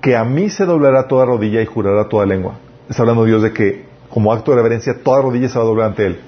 que 0.00 0.16
a 0.16 0.24
mí 0.24 0.50
se 0.50 0.64
doblará 0.64 1.06
toda 1.06 1.26
rodilla 1.26 1.62
y 1.62 1.66
jurará 1.66 2.08
toda 2.08 2.26
lengua. 2.26 2.54
Está 2.88 3.04
hablando 3.04 3.24
Dios 3.24 3.42
de 3.42 3.52
que 3.52 3.84
como 4.08 4.32
acto 4.32 4.50
de 4.50 4.56
reverencia 4.56 5.02
toda 5.04 5.22
rodilla 5.22 5.48
se 5.48 5.56
va 5.56 5.64
a 5.64 5.68
doblar 5.68 5.86
ante 5.90 6.06
Él. 6.06 6.20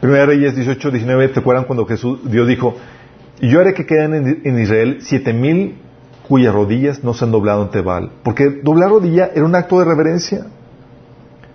Primera 0.00 0.26
Reyes 0.26 0.56
18, 0.56 0.90
19, 0.90 1.28
¿te 1.28 1.38
acuerdan 1.38 1.64
cuando 1.64 1.86
Jesús, 1.86 2.18
Dios 2.24 2.48
dijo, 2.48 2.74
y 3.40 3.48
yo 3.48 3.60
haré 3.60 3.74
que 3.74 3.86
queden 3.86 4.40
en, 4.44 4.58
Israel 4.58 4.98
siete 5.00 5.32
mil 5.32 5.78
cuyas 6.28 6.54
rodillas 6.54 7.02
no 7.02 7.14
se 7.14 7.24
han 7.24 7.32
doblado 7.32 7.62
ante 7.62 7.80
Baal? 7.80 8.12
Porque 8.22 8.50
doblar 8.50 8.90
rodilla 8.90 9.30
era 9.34 9.44
un 9.44 9.54
acto 9.54 9.78
de 9.78 9.86
reverencia. 9.86 10.46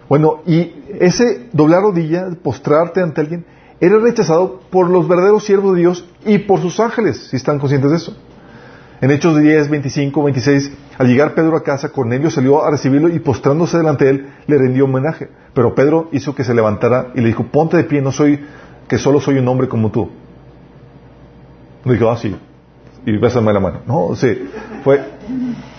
Bueno, 0.10 0.41
y 0.45 0.74
ese 0.99 1.48
doblar 1.53 1.82
rodilla, 1.82 2.28
postrarte 2.41 3.02
ante 3.02 3.22
alguien, 3.22 3.45
era 3.80 3.98
rechazado 3.99 4.62
por 4.70 4.90
los 4.90 5.07
verdaderos 5.07 5.44
siervos 5.44 5.76
de 5.76 5.82
Dios 5.82 6.06
y 6.26 6.40
por 6.40 6.60
sus 6.60 6.80
ángeles, 6.80 7.28
si 7.30 7.36
están 7.36 7.60
conscientes 7.60 7.91
de 7.91 7.98
eso. 7.98 8.18
En 9.02 9.12
Hechos 9.12 9.38
10, 9.38 9.70
25, 9.70 10.24
26, 10.24 10.72
al 10.98 11.07
llegar 11.07 11.36
Pedro 11.36 11.57
a 11.57 11.64
casa, 11.64 11.90
Cornelio 11.90 12.32
salió 12.32 12.64
a 12.64 12.72
recibirlo 12.72 13.10
y 13.10 13.20
postrándose 13.20 13.78
delante 13.78 14.06
de 14.06 14.12
él, 14.12 14.28
le 14.48 14.57
rindió 14.57 14.86
homenaje. 14.86 15.30
Pero 15.53 15.76
Pedro 15.76 16.07
hizo 16.14 16.34
que 16.34 16.44
se 16.44 16.53
levantara 16.53 17.12
y 17.14 17.22
le 17.22 17.28
dijo, 17.28 17.44
ponte 17.44 17.78
de 17.78 17.84
pie, 17.84 18.02
no 18.02 18.12
soy, 18.12 18.40
que 18.88 18.98
solo 18.98 19.20
soy 19.20 19.38
un 19.38 19.48
hombre 19.48 19.68
como 19.68 19.91
tú. 19.91 20.10
Le 21.86 21.94
dijo, 21.94 22.10
ah, 22.10 22.18
sí, 22.18 22.36
y 23.06 23.18
bésame 23.18 23.53
la 23.53 23.60
mano. 23.60 23.82
No, 23.86 24.16
sí, 24.16 24.49
fue, 24.84 25.03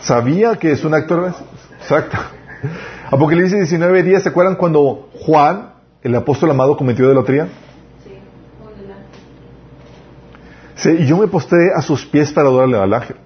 sabía 0.01 0.57
que 0.57 0.73
es 0.73 0.85
un 0.85 0.95
acto. 0.95 1.35
Exacto. 1.81 2.17
Apocalipsis 3.11 3.59
19 3.59 4.03
días, 4.03 4.23
¿se 4.23 4.29
acuerdan 4.29 4.57
cuando 4.57 5.09
Juan, 5.21 5.73
el 6.03 6.15
apóstol 6.15 6.51
amado, 6.51 6.77
cometió 6.77 7.05
idolatría? 7.05 7.49
Sí, 10.77 10.91
y 10.91 11.07
yo 11.07 11.17
me 11.17 11.27
postré 11.27 11.73
a 11.75 11.83
sus 11.83 12.05
pies 12.07 12.33
para 12.33 12.49
adorarle 12.49 12.79
al 12.79 12.93
ángel. 12.93 13.17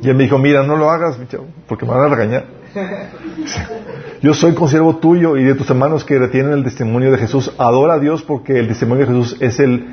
Y 0.00 0.08
él 0.08 0.14
me 0.14 0.24
dijo, 0.24 0.38
mira, 0.38 0.62
no 0.62 0.76
lo 0.76 0.90
hagas, 0.90 1.18
porque 1.66 1.84
me 1.84 1.92
van 1.92 2.12
a 2.12 2.14
regañar. 2.14 2.44
Yo 4.22 4.34
soy 4.34 4.54
consiervo 4.54 4.96
tuyo 4.96 5.36
y 5.36 5.44
de 5.44 5.54
tus 5.54 5.68
hermanos 5.70 6.04
que 6.04 6.18
retienen 6.18 6.52
el 6.52 6.64
testimonio 6.64 7.10
de 7.10 7.18
Jesús. 7.18 7.52
Adora 7.58 7.94
a 7.94 7.98
Dios 7.98 8.22
porque 8.22 8.58
el 8.58 8.68
testimonio 8.68 9.06
de 9.06 9.12
Jesús 9.14 9.36
es 9.40 9.58
el, 9.60 9.86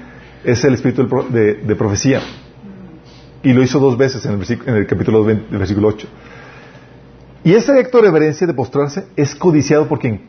es 0.43 0.63
el 0.63 0.73
espíritu 0.73 1.07
de, 1.29 1.75
profecía. 1.75 2.21
Y 3.41 3.53
lo 3.53 3.61
hizo 3.61 3.79
dos 3.79 3.97
veces 3.97 4.25
en 4.25 4.41
el, 4.75 4.87
capítulo 4.87 5.23
20, 5.23 5.49
del 5.49 5.59
versículo 5.59 5.89
8. 5.89 6.07
Y 7.43 7.53
ese 7.53 7.77
acto 7.77 7.97
de 7.97 8.03
reverencia 8.03 8.47
de 8.47 8.53
postrarse 8.53 9.05
es 9.17 9.35
codiciado 9.35 9.87
por 9.87 9.99
quién? 9.99 10.21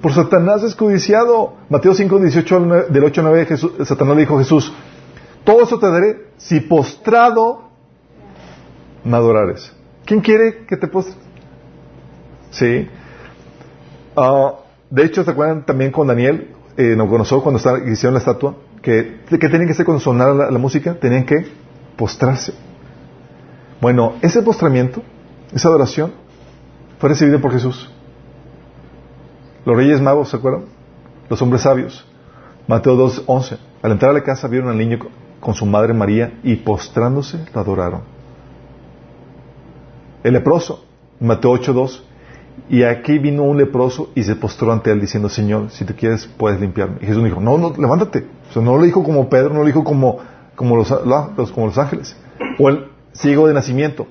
Por 0.00 0.12
Satanás 0.12 0.62
es 0.62 0.74
codiciado. 0.74 1.54
Mateo 1.68 1.94
5, 1.94 2.18
18, 2.18 2.56
al 2.56 2.68
nueve- 2.68 2.86
del 2.88 3.04
8 3.04 3.20
al 3.20 3.26
9, 3.28 3.46
Jesús- 3.46 3.72
Satanás 3.86 4.16
le 4.16 4.22
dijo 4.22 4.36
a 4.36 4.38
Jesús, 4.38 4.72
todo 5.44 5.62
eso 5.62 5.78
te 5.78 5.86
daré 5.90 6.26
si 6.38 6.60
postrado 6.60 7.64
me 9.04 9.16
adorares. 9.16 9.72
¿Quién 10.04 10.20
quiere 10.20 10.64
que 10.66 10.76
te 10.76 10.88
postres? 10.88 11.16
Sí. 12.50 12.88
Ah, 14.16 14.54
de 14.90 15.04
hecho, 15.04 15.22
¿se 15.22 15.30
acuerdan 15.30 15.64
también 15.64 15.90
con 15.92 16.06
Daniel, 16.06 16.48
eh, 16.76 16.94
Nabucodonosor, 16.96 17.42
cuando 17.42 17.58
estaba- 17.58 17.78
hicieron 17.78 18.14
la 18.14 18.20
estatua? 18.20 18.54
Que, 18.80 19.20
¿Qué 19.28 19.38
tenían 19.38 19.66
que 19.66 19.72
hacer 19.72 19.84
cuando 19.86 20.00
sonara 20.02 20.34
la, 20.50 20.58
música? 20.58 20.94
Tenían 20.94 21.24
que 21.24 21.46
postrarse. 21.96 22.52
Bueno, 23.80 24.14
ese 24.22 24.42
postramiento, 24.42 25.02
esa 25.52 25.68
adoración, 25.68 26.12
fue 26.98 27.08
recibida 27.10 27.38
por 27.38 27.52
Jesús. 27.52 27.90
Los 29.64 29.76
reyes 29.76 30.00
magos, 30.00 30.30
¿se 30.30 30.36
acuerdan? 30.36 30.64
Los 31.28 31.40
hombres 31.42 31.62
sabios. 31.62 32.04
Mateo 32.66 32.96
2, 32.96 33.24
11. 33.26 33.58
Al 33.82 33.92
entrar 33.92 34.10
a 34.10 34.14
la 34.14 34.22
casa 34.22 34.48
vieron 34.48 34.68
al 34.70 34.78
niño 34.78 34.98
con- 35.40 35.54
su 35.54 35.66
madre 35.66 35.92
María 35.92 36.38
y 36.44 36.54
postrándose 36.56 37.44
lo 37.52 37.60
adoraron. 37.60 38.02
El 40.22 40.34
leproso, 40.34 40.84
Mateo 41.20 41.50
8, 41.50 41.72
2. 41.72 42.04
Y 42.68 42.84
aquí 42.84 43.18
vino 43.18 43.42
un 43.42 43.58
leproso 43.58 44.10
y 44.14 44.22
se 44.22 44.36
postró 44.36 44.72
ante 44.72 44.90
él 44.92 45.00
diciendo, 45.00 45.28
Señor, 45.28 45.70
si 45.70 45.84
tú 45.84 45.94
quieres 45.96 46.26
puedes 46.26 46.60
limpiarme. 46.60 46.96
Y 47.02 47.06
Jesús 47.06 47.22
dijo, 47.24 47.40
no, 47.40 47.58
no, 47.58 47.74
levántate. 47.76 48.26
O 48.50 48.52
sea, 48.52 48.62
no 48.62 48.76
lo 48.76 48.82
dijo 48.84 49.02
como 49.04 49.28
Pedro, 49.28 49.50
no 49.52 49.60
lo 49.60 49.66
dijo 49.66 49.84
como, 49.84 50.18
como, 50.54 50.76
los, 50.76 50.88
como 51.52 51.66
los 51.66 51.78
ángeles. 51.78 52.16
O 52.58 52.68
el 52.68 52.86
ciego 53.12 53.46
de 53.48 53.54
nacimiento, 53.54 54.06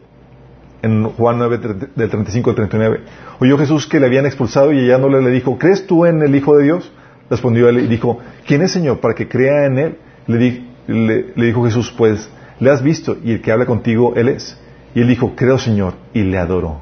en 0.83 1.03
Juan 1.05 1.37
9, 1.37 1.59
tre- 1.61 1.89
del 1.95 2.09
35 2.09 2.49
al 2.51 2.55
39. 2.55 2.99
Oyó 3.39 3.57
Jesús 3.57 3.87
que 3.87 3.99
le 3.99 4.05
habían 4.07 4.25
expulsado 4.25 4.71
y 4.71 4.79
hallándole 4.79 5.21
le 5.21 5.29
dijo, 5.31 5.57
¿crees 5.57 5.87
tú 5.87 6.05
en 6.05 6.21
el 6.21 6.35
Hijo 6.35 6.57
de 6.57 6.63
Dios? 6.65 6.91
Respondió 7.29 7.69
él 7.69 7.79
y 7.79 7.87
dijo, 7.87 8.19
¿quién 8.45 8.61
es 8.61 8.71
Señor 8.71 8.99
para 8.99 9.13
que 9.15 9.27
crea 9.27 9.65
en 9.65 9.77
él? 9.79 9.97
Le- 10.27 11.33
le 11.35 11.45
dijo 11.45 11.63
Jesús, 11.63 11.93
pues, 11.97 12.29
le 12.59 12.69
has 12.69 12.83
visto 12.83 13.17
y 13.23 13.31
el 13.33 13.41
que 13.41 13.51
habla 13.51 13.65
contigo, 13.65 14.13
él 14.15 14.29
es. 14.29 14.57
Y 14.93 15.01
él 15.01 15.07
dijo, 15.07 15.33
creo 15.35 15.57
Señor, 15.57 15.93
y 16.13 16.23
le 16.23 16.37
adoró. 16.37 16.81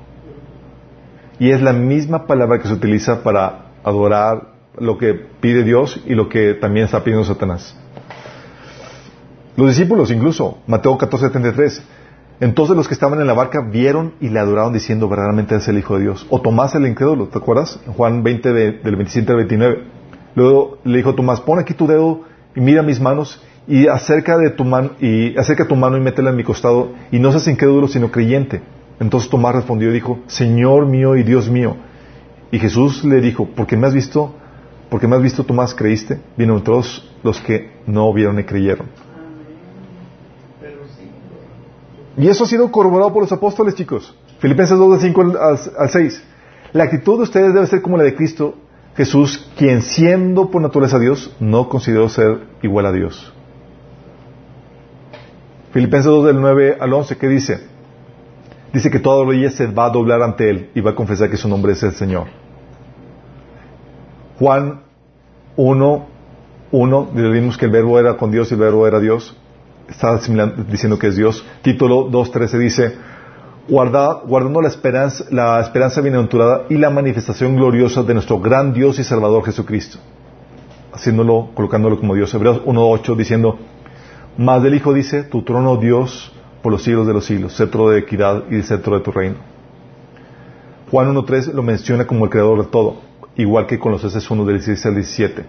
Y 1.39 1.51
es 1.51 1.61
la 1.61 1.73
misma 1.73 2.27
palabra 2.27 2.59
que 2.59 2.67
se 2.67 2.73
utiliza 2.73 3.23
para 3.23 3.71
adorar 3.83 4.49
lo 4.77 4.97
que 4.97 5.13
pide 5.13 5.63
Dios 5.63 6.01
y 6.05 6.13
lo 6.15 6.27
que 6.29 6.53
también 6.53 6.85
está 6.85 7.03
pidiendo 7.03 7.25
Satanás. 7.25 7.75
Los 9.55 9.69
discípulos 9.69 10.11
incluso, 10.11 10.59
Mateo 10.67 10.97
14, 10.97 11.27
73. 11.27 11.83
Entonces 12.41 12.75
los 12.75 12.87
que 12.87 12.93
estaban 12.93 13.19
en 13.19 13.27
la 13.27 13.33
barca 13.33 13.59
vieron 13.69 14.13
y 14.21 14.29
le 14.29 14.39
adoraron 14.39 14.71
diciendo 14.71 15.09
verdaderamente 15.09 15.55
es 15.55 15.67
el 15.67 15.77
Hijo 15.77 15.95
de 15.97 16.03
Dios. 16.03 16.25
O 16.29 16.39
Tomás 16.41 16.73
el 16.75 16.85
incrédulo, 16.87 17.27
¿te 17.27 17.37
acuerdas? 17.37 17.79
Juan 17.97 18.23
20 18.23 18.53
de- 18.53 18.71
del 18.71 18.95
27 18.95 19.31
al 19.31 19.37
29. 19.39 19.83
Luego 20.35 20.77
le 20.85 20.97
dijo 20.97 21.15
Tomás, 21.15 21.41
pon 21.41 21.59
aquí 21.59 21.73
tu 21.73 21.87
dedo 21.87 22.21
y 22.55 22.61
mira 22.61 22.81
mis 22.83 23.01
manos 23.01 23.43
y 23.67 23.87
acerca 23.87 24.37
de 24.37 24.51
tu 24.51 24.63
mano 24.63 24.91
y 25.01 25.37
acerca 25.37 25.67
tu 25.67 25.75
mano 25.75 25.97
y 25.97 25.99
métela 26.01 26.29
en 26.29 26.37
mi 26.37 26.43
costado 26.43 26.91
y 27.11 27.19
no 27.19 27.31
seas 27.31 27.47
incrédulo 27.49 27.87
sino 27.89 28.09
creyente. 28.11 28.61
Entonces 28.99 29.29
Tomás 29.29 29.55
respondió 29.55 29.89
y 29.89 29.93
dijo, 29.93 30.19
Señor 30.27 30.85
mío 30.85 31.15
y 31.15 31.23
Dios 31.23 31.49
mío. 31.49 31.77
Y 32.51 32.59
Jesús 32.59 33.03
le 33.03 33.21
dijo, 33.21 33.47
porque 33.55 33.77
me 33.77 33.87
has 33.87 33.93
visto, 33.93 34.33
porque 34.89 35.07
me 35.07 35.15
has 35.15 35.21
visto 35.21 35.43
Tomás 35.43 35.73
creíste, 35.73 36.19
todos 36.63 37.09
los 37.23 37.39
que 37.39 37.71
no 37.85 38.11
vieron 38.13 38.39
y 38.39 38.43
creyeron. 38.43 38.87
Y 42.17 42.27
eso 42.27 42.43
ha 42.43 42.47
sido 42.47 42.69
corroborado 42.71 43.13
por 43.13 43.23
los 43.23 43.31
apóstoles, 43.31 43.75
chicos. 43.75 44.13
Filipenses 44.39 44.77
2, 44.77 45.01
de 45.01 45.07
5 45.07 45.21
al, 45.21 45.37
al 45.77 45.89
6. 45.89 46.23
La 46.73 46.83
actitud 46.83 47.17
de 47.17 47.23
ustedes 47.23 47.53
debe 47.53 47.67
ser 47.67 47.81
como 47.81 47.97
la 47.97 48.03
de 48.03 48.15
Cristo 48.15 48.55
Jesús, 48.99 49.49
quien 49.57 49.81
siendo 49.81 50.51
por 50.51 50.61
naturaleza 50.61 50.99
Dios, 50.99 51.33
no 51.39 51.69
consideró 51.69 52.09
ser 52.09 52.41
igual 52.61 52.85
a 52.85 52.91
Dios. 52.91 53.31
Filipenses 55.71 56.11
2 56.11 56.25
del 56.25 56.41
9 56.41 56.77
al 56.81 56.91
11, 56.91 57.17
¿qué 57.17 57.29
dice? 57.29 57.68
Dice 58.73 58.91
que 58.91 58.99
toda 58.99 59.25
rodilla 59.25 59.49
se 59.49 59.67
va 59.67 59.85
a 59.85 59.89
doblar 59.89 60.21
ante 60.21 60.49
Él 60.49 60.69
y 60.75 60.81
va 60.81 60.91
a 60.91 60.95
confesar 60.95 61.29
que 61.29 61.37
su 61.37 61.47
nombre 61.49 61.73
es 61.73 61.81
el 61.83 61.93
Señor. 61.93 62.27
Juan 64.37 64.81
1, 65.55 66.07
1, 66.71 67.05
vimos 67.13 67.57
que 67.57 67.65
el 67.65 67.71
verbo 67.71 67.99
era 67.99 68.15
con 68.15 68.31
Dios 68.31 68.51
y 68.51 68.53
el 68.53 68.59
verbo 68.59 68.87
era 68.87 68.99
Dios. 68.99 69.35
Está 69.89 70.17
diciendo 70.69 70.99
que 70.99 71.07
es 71.07 71.15
Dios. 71.15 71.43
Título 71.63 72.09
2.13 72.09 72.57
dice, 72.59 72.95
"Guarda- 73.67 74.21
guardando 74.25 74.61
la 74.61 74.67
esperanza, 74.67 75.25
la 75.31 75.59
esperanza 75.59 76.01
bienaventurada 76.01 76.65
y 76.69 76.75
la 76.77 76.91
manifestación 76.91 77.55
gloriosa 77.55 78.03
de 78.03 78.13
nuestro 78.13 78.39
gran 78.39 78.71
Dios 78.73 78.99
y 78.99 79.03
Salvador 79.03 79.43
Jesucristo. 79.45 79.97
haciéndolo, 80.91 81.51
colocándolo 81.53 81.97
como 81.97 82.13
Dios. 82.15 82.33
Hebreos 82.33 82.61
1.8 82.65 83.15
diciendo, 83.15 83.57
más 84.37 84.61
del 84.63 84.73
Hijo 84.73 84.91
dice, 84.91 85.23
tu 85.23 85.43
trono 85.43 85.77
Dios 85.77 86.33
por 86.61 86.71
los 86.71 86.83
siglos 86.83 87.07
de 87.07 87.13
los 87.13 87.25
siglos, 87.25 87.55
cetro 87.55 87.89
de 87.89 87.99
equidad 87.99 88.43
y 88.49 88.61
cetro 88.61 88.97
de 88.97 89.03
tu 89.03 89.11
reino. 89.11 89.37
Juan 90.91 91.13
1.3 91.13 91.53
lo 91.53 91.63
menciona 91.63 92.07
como 92.07 92.25
el 92.25 92.31
creador 92.31 92.63
de 92.63 92.69
todo, 92.69 92.97
igual 93.35 93.67
que 93.67 93.79
con 93.79 93.91
los 93.91 94.03
S 94.03 94.27
1 94.27 94.45
del 94.45 94.55
16 94.55 94.85
al 94.85 94.95
17. 94.95 95.45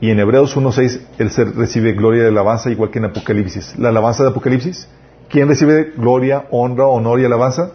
Y 0.00 0.10
en 0.10 0.18
Hebreos 0.18 0.56
1.6 0.56 1.00
Él 1.18 1.30
se 1.30 1.44
recibe 1.44 1.92
gloria 1.92 2.24
y 2.24 2.26
alabanza, 2.26 2.70
igual 2.70 2.90
que 2.90 2.98
en 2.98 3.06
Apocalipsis. 3.06 3.78
La 3.78 3.90
alabanza 3.90 4.22
de 4.22 4.30
Apocalipsis, 4.30 4.88
¿quién 5.28 5.48
recibe 5.48 5.92
gloria, 5.96 6.46
honra, 6.50 6.86
honor 6.86 7.20
y 7.20 7.24
alabanza? 7.26 7.72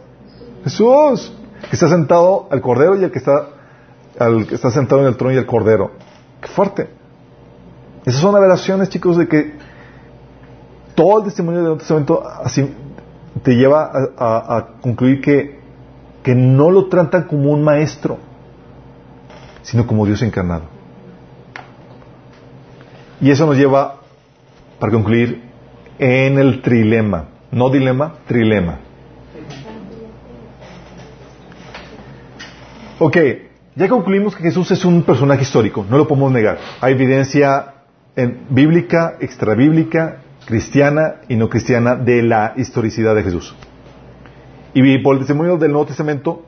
Jesús, 0.64 1.32
que 1.70 1.76
está 1.76 1.88
sentado 1.88 2.48
al 2.50 2.62
Cordero 2.62 3.00
y 3.00 3.04
el 3.04 3.12
que 3.12 3.20
está, 3.20 3.50
al 4.18 4.48
que 4.48 4.56
está 4.56 4.72
sentado 4.72 5.02
en 5.02 5.08
el 5.08 5.16
trono 5.16 5.36
y 5.36 5.38
el 5.38 5.46
Cordero. 5.46 5.92
¡Qué 6.42 6.48
fuerte! 6.48 6.90
Esas 8.06 8.22
son 8.22 8.34
revelaciones, 8.34 8.90
chicos, 8.90 9.18
de 9.18 9.28
que 9.28 9.54
todo 10.96 11.20
el 11.20 11.26
testimonio 11.26 11.60
del 11.60 11.64
Nuevo 11.66 11.80
Testamento 11.80 12.28
así 12.44 12.74
te 13.44 13.56
lleva 13.56 13.92
a, 14.18 14.68
concluir 14.82 15.22
que, 15.22 15.60
que 16.24 16.34
no 16.34 16.72
lo 16.72 16.88
tratan 16.88 17.24
como 17.24 17.52
un 17.52 17.64
maestro, 17.64 18.18
sino 19.62 19.86
como 19.86 20.06
Dios 20.06 20.22
encarnado. 20.22 20.64
Y 23.22 23.30
eso 23.32 23.46
nos 23.46 23.58
lleva, 23.58 23.98
para 24.80 24.92
concluir, 24.92 25.44
en 26.00 26.38
el 26.40 26.62
trilema. 26.62 27.26
No 27.52 27.70
dilema, 27.70 28.14
trilema. 28.28 28.80
Ok, 33.00 33.18
ya 33.76 33.90
concluimos 33.90 34.36
que 34.36 34.44
Jesús 34.44 34.72
es 34.72 34.86
un 34.86 35.04
personaje 35.04 35.44
histórico, 35.44 35.86
no 35.90 35.98
lo 35.98 36.08
podemos 36.08 36.32
negar. 36.32 36.58
Hay 36.82 36.94
evidencia 36.94 37.74
en- 38.16 38.46
bíblica, 38.50 39.18
extrabíblica, 39.20 40.22
cristiana 40.46 41.22
y 41.28 41.36
no 41.36 41.50
cristiana 41.50 41.96
de 41.96 42.22
la 42.22 42.54
historicidad 42.56 43.16
de 43.16 43.24
Jesús. 43.24 43.56
Y 44.74 44.98
por 45.00 45.16
el 45.16 45.20
testimonio 45.20 45.58
del 45.58 45.72
Nuevo 45.72 45.88
Testamento, 45.88 46.44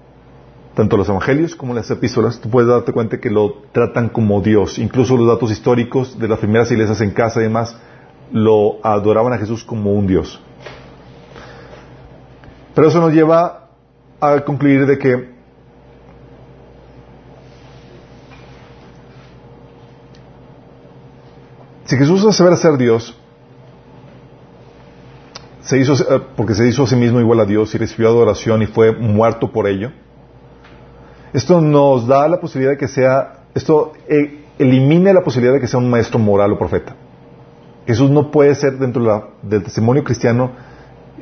tanto 0.76 0.98
los 0.98 1.10
evangelios 1.10 1.56
como 1.56 1.74
las 1.74 1.90
epístolas, 1.90 2.40
tú 2.40 2.50
puedes 2.50 2.70
darte 2.70 2.92
cuenta 2.92 3.20
que 3.20 3.30
lo 3.30 3.64
tratan 3.72 4.10
como 4.10 4.42
Dios. 4.42 4.78
Incluso 4.78 5.18
los 5.18 5.28
datos 5.28 5.52
históricos 5.52 6.20
de 6.20 6.28
las 6.28 6.40
primeras 6.40 6.70
iglesias 6.72 7.02
en 7.02 7.12
casa 7.12 7.40
y 7.40 7.44
demás 7.44 7.78
lo 8.32 8.86
adoraban 8.86 9.34
a 9.34 9.38
Jesús 9.38 9.64
como 9.64 9.94
un 9.94 10.06
Dios. 10.06 10.40
Pero 12.76 12.90
eso 12.90 13.00
nos 13.00 13.14
lleva 13.14 13.70
a 14.20 14.42
concluir 14.42 14.86
de 14.86 14.98
que 15.00 15.30
si 21.86 21.98
Jesús 21.98 22.26
asevera 22.26 22.56
ser 22.56 22.78
Dios, 22.78 23.18
se 25.68 25.78
hizo, 25.78 25.94
eh, 25.94 26.22
porque 26.38 26.56
se 26.56 26.66
hizo 26.66 26.84
a 26.84 26.88
sí 26.88 26.96
mismo 26.96 27.20
igual 27.20 27.42
a 27.42 27.46
Dios 27.46 27.76
y 27.76 27.78
recibió 27.78 28.08
adoración 28.08 28.62
y 28.62 28.68
fue 28.68 28.94
muerto 28.94 29.52
por 29.52 29.68
ello. 29.68 29.92
Esto 31.34 31.60
nos 31.60 32.08
da 32.08 32.26
la 32.30 32.40
posibilidad 32.40 32.72
de 32.72 32.78
que 32.78 32.88
sea, 32.88 33.44
esto 33.54 33.92
eh, 34.08 34.46
elimina 34.58 35.12
la 35.12 35.22
posibilidad 35.22 35.54
de 35.54 35.60
que 35.60 35.68
sea 35.68 35.80
un 35.80 35.90
maestro 35.90 36.20
moral 36.20 36.54
o 36.54 36.58
profeta. 36.58 36.96
Jesús 37.86 38.10
no 38.10 38.32
puede 38.32 38.56
ser 38.56 38.78
dentro 38.78 39.34
del 39.42 39.62
testimonio 39.62 40.06
cristiano, 40.06 40.52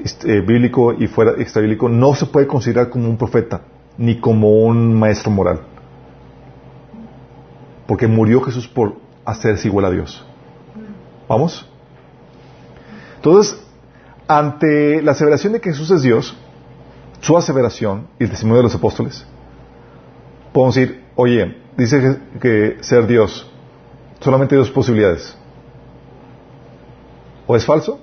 este, 0.04 0.38
eh, 0.38 0.42
bíblico 0.42 0.94
y 0.94 1.08
fuera 1.08 1.32
extrabíblico, 1.42 1.90
no 1.90 2.14
se 2.14 2.28
puede 2.28 2.46
considerar 2.46 2.92
como 2.92 3.10
un 3.10 3.18
profeta 3.18 3.62
ni 3.98 4.20
como 4.20 4.52
un 4.52 4.94
maestro 4.94 5.32
moral. 5.32 5.62
Porque 7.88 8.06
murió 8.06 8.42
Jesús 8.42 8.68
por 8.68 8.98
hacerse 9.26 9.68
igual 9.68 9.86
a 9.86 9.90
Dios. 9.90 10.24
¿Vamos? 11.28 11.68
Entonces, 13.16 13.65
ante 14.28 15.02
la 15.02 15.12
aseveración 15.12 15.54
de 15.54 15.62
que 15.62 15.72
Jesús 15.72 15.92
es 15.92 16.02
Dios, 16.02 16.36
su 17.22 17.38
aseveración 17.38 18.08
y 18.20 18.24
el 18.24 18.30
testimonio 18.30 18.58
de 18.58 18.64
los 18.64 18.76
apóstoles, 18.76 19.26
podemos 20.54 20.76
decir, 20.76 21.04
oye, 21.16 21.58
dice 21.78 22.20
que, 22.40 22.78
ser 22.82 23.08
Dios, 23.08 23.50
solamente 24.20 24.56
hay 24.56 24.60
dos 24.60 24.72
posibilidades. 24.72 25.38
O 27.48 27.56
es 27.56 27.66
falso, 27.66 28.00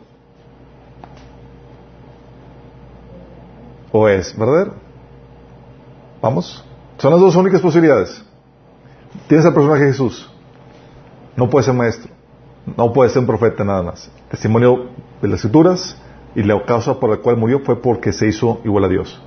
o 3.90 4.08
es 4.08 4.36
verdadero. 4.36 4.74
¿Vamos? 6.20 6.64
Son 6.98 7.10
las 7.10 7.20
dos 7.20 7.34
únicas 7.34 7.60
posibilidades. 7.60 8.24
Tienes 9.26 9.44
al 9.44 9.54
personaje 9.54 9.86
Jesús. 9.86 10.30
No 11.36 11.50
puede 11.50 11.64
ser 11.64 11.74
maestro. 11.74 12.12
No 12.76 12.92
puede 12.92 13.10
ser 13.10 13.20
un 13.20 13.26
profeta 13.26 13.64
nada 13.64 13.82
más. 13.82 14.10
Testimonio 14.30 14.90
de 15.20 15.28
las 15.28 15.40
escrituras 15.40 15.96
y 16.34 16.42
la 16.42 16.64
causa 16.64 16.98
por 16.98 17.10
la 17.10 17.18
cual 17.18 17.36
murió 17.36 17.60
fue 17.60 17.80
porque 17.80 18.12
se 18.12 18.26
hizo 18.26 18.60
igual 18.64 18.84
a 18.84 18.88
Dios. 18.88 19.20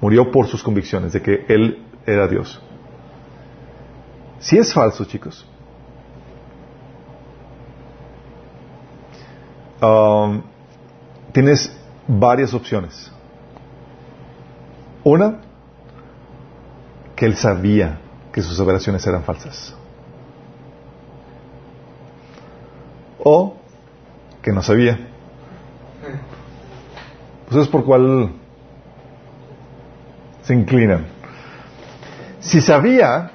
Murió 0.00 0.30
por 0.30 0.46
sus 0.46 0.62
convicciones 0.62 1.12
de 1.12 1.22
que 1.22 1.44
Él 1.48 1.84
era 2.06 2.26
Dios. 2.26 2.60
Si 4.38 4.56
es 4.56 4.72
falso, 4.72 5.04
chicos, 5.04 5.46
um, 9.82 10.42
tienes 11.32 11.76
varias 12.06 12.54
opciones. 12.54 13.12
Una, 15.04 15.40
que 17.14 17.26
Él 17.26 17.36
sabía 17.36 18.00
que 18.32 18.42
sus 18.42 18.58
operaciones 18.60 19.06
eran 19.06 19.22
falsas. 19.24 19.74
O 23.22 23.59
que 24.42 24.52
no 24.52 24.62
sabía. 24.62 24.98
Pues 27.48 27.62
es 27.62 27.68
por 27.68 27.84
cuál 27.84 28.32
se 30.42 30.54
inclinan. 30.54 31.06
Si 32.40 32.60
sabía, 32.60 33.32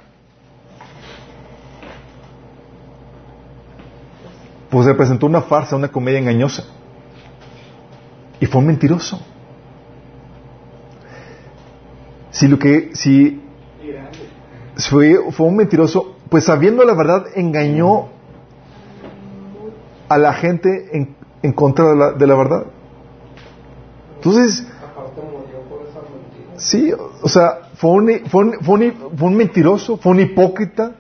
pues 4.69 4.87
representó 4.87 5.25
una 5.25 5.41
farsa, 5.41 5.75
una 5.75 5.89
comedia 5.89 6.19
engañosa. 6.19 6.63
Y 8.39 8.45
fue 8.45 8.61
un 8.61 8.67
mentiroso. 8.67 9.21
Si 12.31 12.47
lo 12.47 12.59
que, 12.59 12.91
si 12.93 13.41
fue, 14.89 15.31
fue 15.31 15.45
un 15.45 15.55
mentiroso, 15.55 16.17
pues 16.29 16.45
sabiendo 16.45 16.83
la 16.83 16.93
verdad 16.93 17.27
engañó 17.35 18.09
a 20.07 20.17
la 20.17 20.33
gente 20.33 20.89
en, 20.93 21.15
en 21.41 21.53
contra 21.53 21.89
de 21.89 21.95
la, 21.95 22.11
de 22.13 22.27
la 22.27 22.35
verdad. 22.35 22.65
Entonces, 24.15 24.67
sí, 26.57 26.91
o 27.21 27.27
sea, 27.27 27.59
fue 27.75 27.91
un, 27.91 28.19
fue, 28.29 28.45
un, 28.45 28.53
fue, 28.61 28.75
un, 28.75 28.93
fue 29.17 29.27
un 29.27 29.35
mentiroso, 29.35 29.97
fue 29.97 30.13
un 30.13 30.19
hipócrita, 30.21 30.93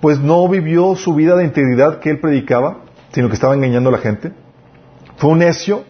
pues 0.00 0.18
no 0.18 0.48
vivió 0.48 0.96
su 0.96 1.14
vida 1.14 1.36
de 1.36 1.44
integridad 1.44 2.00
que 2.00 2.10
él 2.10 2.20
predicaba, 2.20 2.78
sino 3.12 3.28
que 3.28 3.34
estaba 3.34 3.54
engañando 3.54 3.90
a 3.90 3.92
la 3.92 3.98
gente. 3.98 4.32
Fue 5.16 5.30
un 5.30 5.38
necio, 5.38 5.84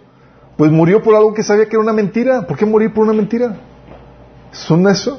pues 0.57 0.71
murió 0.71 1.03
por 1.03 1.15
algo 1.15 1.33
que 1.33 1.43
sabía 1.43 1.65
que 1.65 1.77
era 1.77 1.81
una 1.81 1.93
mentira. 1.95 2.47
¿Por 2.47 2.59
qué 2.59 2.67
morir 2.67 2.93
por 2.93 3.05
una 3.05 3.15
mentira? 3.15 3.57
Es 4.53 4.71
un 4.71 4.83
necio. 4.83 5.19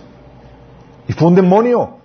Y 1.07 1.13
fue 1.13 1.29
un 1.29 1.35
demonio. 1.35 1.97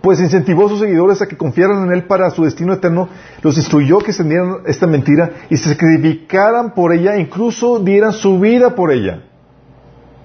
Pues 0.00 0.18
incentivó 0.20 0.66
a 0.66 0.68
sus 0.70 0.80
seguidores 0.80 1.20
a 1.20 1.26
que 1.26 1.36
confiaran 1.36 1.84
en 1.84 1.92
él 1.92 2.04
para 2.04 2.30
su 2.30 2.44
destino 2.44 2.72
eterno, 2.72 3.08
los 3.42 3.58
instruyó 3.58 3.98
que 3.98 4.12
extendieran 4.12 4.60
esta 4.66 4.86
mentira 4.86 5.30
y 5.50 5.56
se 5.56 5.68
sacrificaran 5.68 6.72
por 6.72 6.92
ella, 6.92 7.16
incluso 7.18 7.78
dieran 7.78 8.12
su 8.12 8.40
vida 8.40 8.74
por 8.74 8.92
ella. 8.92 9.24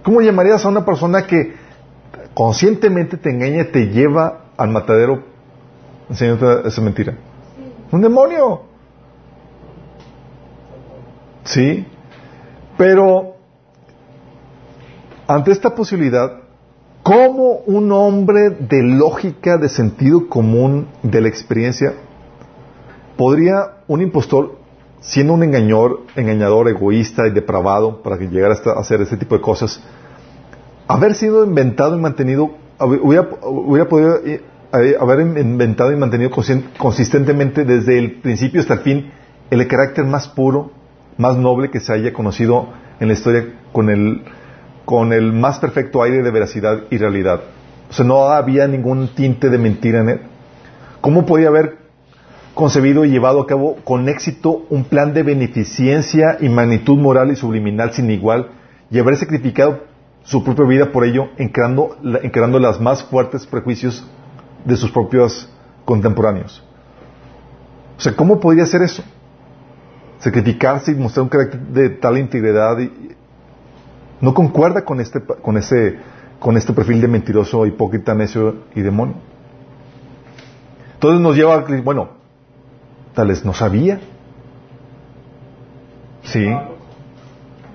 ¿Cómo 0.03 0.21
llamarías 0.21 0.63
a 0.63 0.69
una 0.69 0.85
persona 0.85 1.25
que 1.27 1.55
conscientemente 2.33 3.17
te 3.17 3.31
engaña 3.31 3.63
y 3.63 3.71
te 3.71 3.87
lleva 3.87 4.45
al 4.55 4.69
matadero 4.69 5.23
enseñándote 6.09 6.67
esa 6.67 6.81
mentira? 6.81 7.15
Un 7.91 8.01
demonio. 8.01 8.61
Sí. 11.43 11.85
Pero 12.77 13.35
ante 15.27 15.51
esta 15.51 15.73
posibilidad, 15.73 16.44
¿cómo 17.05 17.59
un 17.67 17.91
hombre 17.91 18.49
de 18.49 18.81
lógica, 18.81 19.59
de 19.59 19.69
sentido 19.69 20.27
común, 20.27 20.87
de 21.03 21.21
la 21.21 21.27
experiencia, 21.27 21.93
podría 23.15 23.75
un 23.87 24.01
impostor, 24.01 24.55
siendo 25.01 25.33
un 25.33 25.43
engañador, 25.43 25.99
engañador, 26.15 26.67
egoísta 26.67 27.27
y 27.27 27.31
depravado, 27.31 28.01
para 28.01 28.17
que 28.17 28.25
llegara 28.25 28.55
a 28.55 28.79
hacer 28.79 29.01
ese 29.01 29.17
tipo 29.17 29.35
de 29.35 29.41
cosas, 29.41 29.83
haber 30.87 31.13
sido 31.13 31.45
inventado 31.45 31.95
y 31.95 32.01
mantenido, 32.01 32.55
hubiera, 32.79 33.29
hubiera 33.43 33.87
podido 33.87 34.15
eh, 34.25 34.41
eh, 34.73 34.95
haber 34.99 35.19
inventado 35.19 35.91
y 35.91 35.97
mantenido 35.97 36.31
consistentemente 36.79 37.65
desde 37.65 37.99
el 37.99 38.13
principio 38.13 38.61
hasta 38.61 38.73
el 38.73 38.79
fin 38.79 39.11
el 39.51 39.67
carácter 39.67 40.05
más 40.05 40.27
puro, 40.27 40.71
más 41.19 41.37
noble 41.37 41.69
que 41.69 41.79
se 41.79 41.93
haya 41.93 42.11
conocido 42.13 42.69
en 42.99 43.09
la 43.09 43.13
historia 43.13 43.45
con 43.71 43.91
el, 43.91 44.23
con 44.85 45.11
el 45.11 45.33
más 45.33 45.59
perfecto 45.59 46.01
aire 46.01 46.21
de 46.21 46.31
veracidad 46.31 46.83
y 46.89 46.97
realidad. 46.97 47.41
O 47.89 47.93
sea, 47.93 48.05
no 48.05 48.29
había 48.29 48.67
ningún 48.67 49.09
tinte 49.09 49.49
de 49.49 49.57
mentira 49.57 49.99
en 49.99 50.09
él. 50.09 50.21
¿Cómo 51.01 51.25
podía 51.25 51.49
haber 51.49 51.77
concebido 52.53 53.03
y 53.03 53.09
llevado 53.09 53.41
a 53.41 53.47
cabo 53.47 53.75
con 53.83 54.07
éxito 54.07 54.65
un 54.69 54.85
plan 54.85 55.13
de 55.13 55.23
beneficencia 55.23 56.37
y 56.39 56.49
magnitud 56.49 56.97
moral 56.97 57.31
y 57.31 57.35
subliminal 57.35 57.91
sin 57.91 58.09
igual 58.09 58.49
y 58.89 58.99
haber 58.99 59.17
sacrificado 59.17 59.83
su 60.23 60.43
propia 60.43 60.65
vida 60.65 60.91
por 60.91 61.03
ello, 61.03 61.29
encarando, 61.37 61.97
encarando 62.23 62.59
los 62.59 62.79
más 62.79 63.03
fuertes 63.03 63.45
prejuicios 63.45 64.07
de 64.63 64.77
sus 64.77 64.89
propios 64.91 65.51
contemporáneos? 65.83 66.63
O 67.97 68.01
sea, 68.01 68.15
¿cómo 68.15 68.39
podría 68.39 68.63
hacer 68.63 68.81
eso? 68.81 69.03
Sacrificarse 70.19 70.91
y 70.91 70.95
mostrar 70.95 71.23
un 71.23 71.29
carácter 71.29 71.59
de 71.59 71.89
tal 71.89 72.17
integridad 72.17 72.79
y, 72.79 73.14
no 74.21 74.33
concuerda 74.33 74.85
con 74.85 74.99
este, 74.99 75.21
con 75.21 75.57
ese, 75.57 75.97
con 76.39 76.57
este 76.57 76.73
perfil 76.73 77.01
de 77.01 77.07
mentiroso, 77.07 77.65
hipócrita, 77.65 78.13
necio 78.13 78.63
y 78.75 78.81
demonio. 78.81 79.15
Entonces 80.93 81.21
nos 81.21 81.35
lleva 81.35 81.55
a, 81.55 81.65
bueno, 81.83 82.09
tal 83.13 83.27
vez 83.27 83.43
no 83.45 83.53
sabía. 83.53 83.99
Sí. 86.23 86.47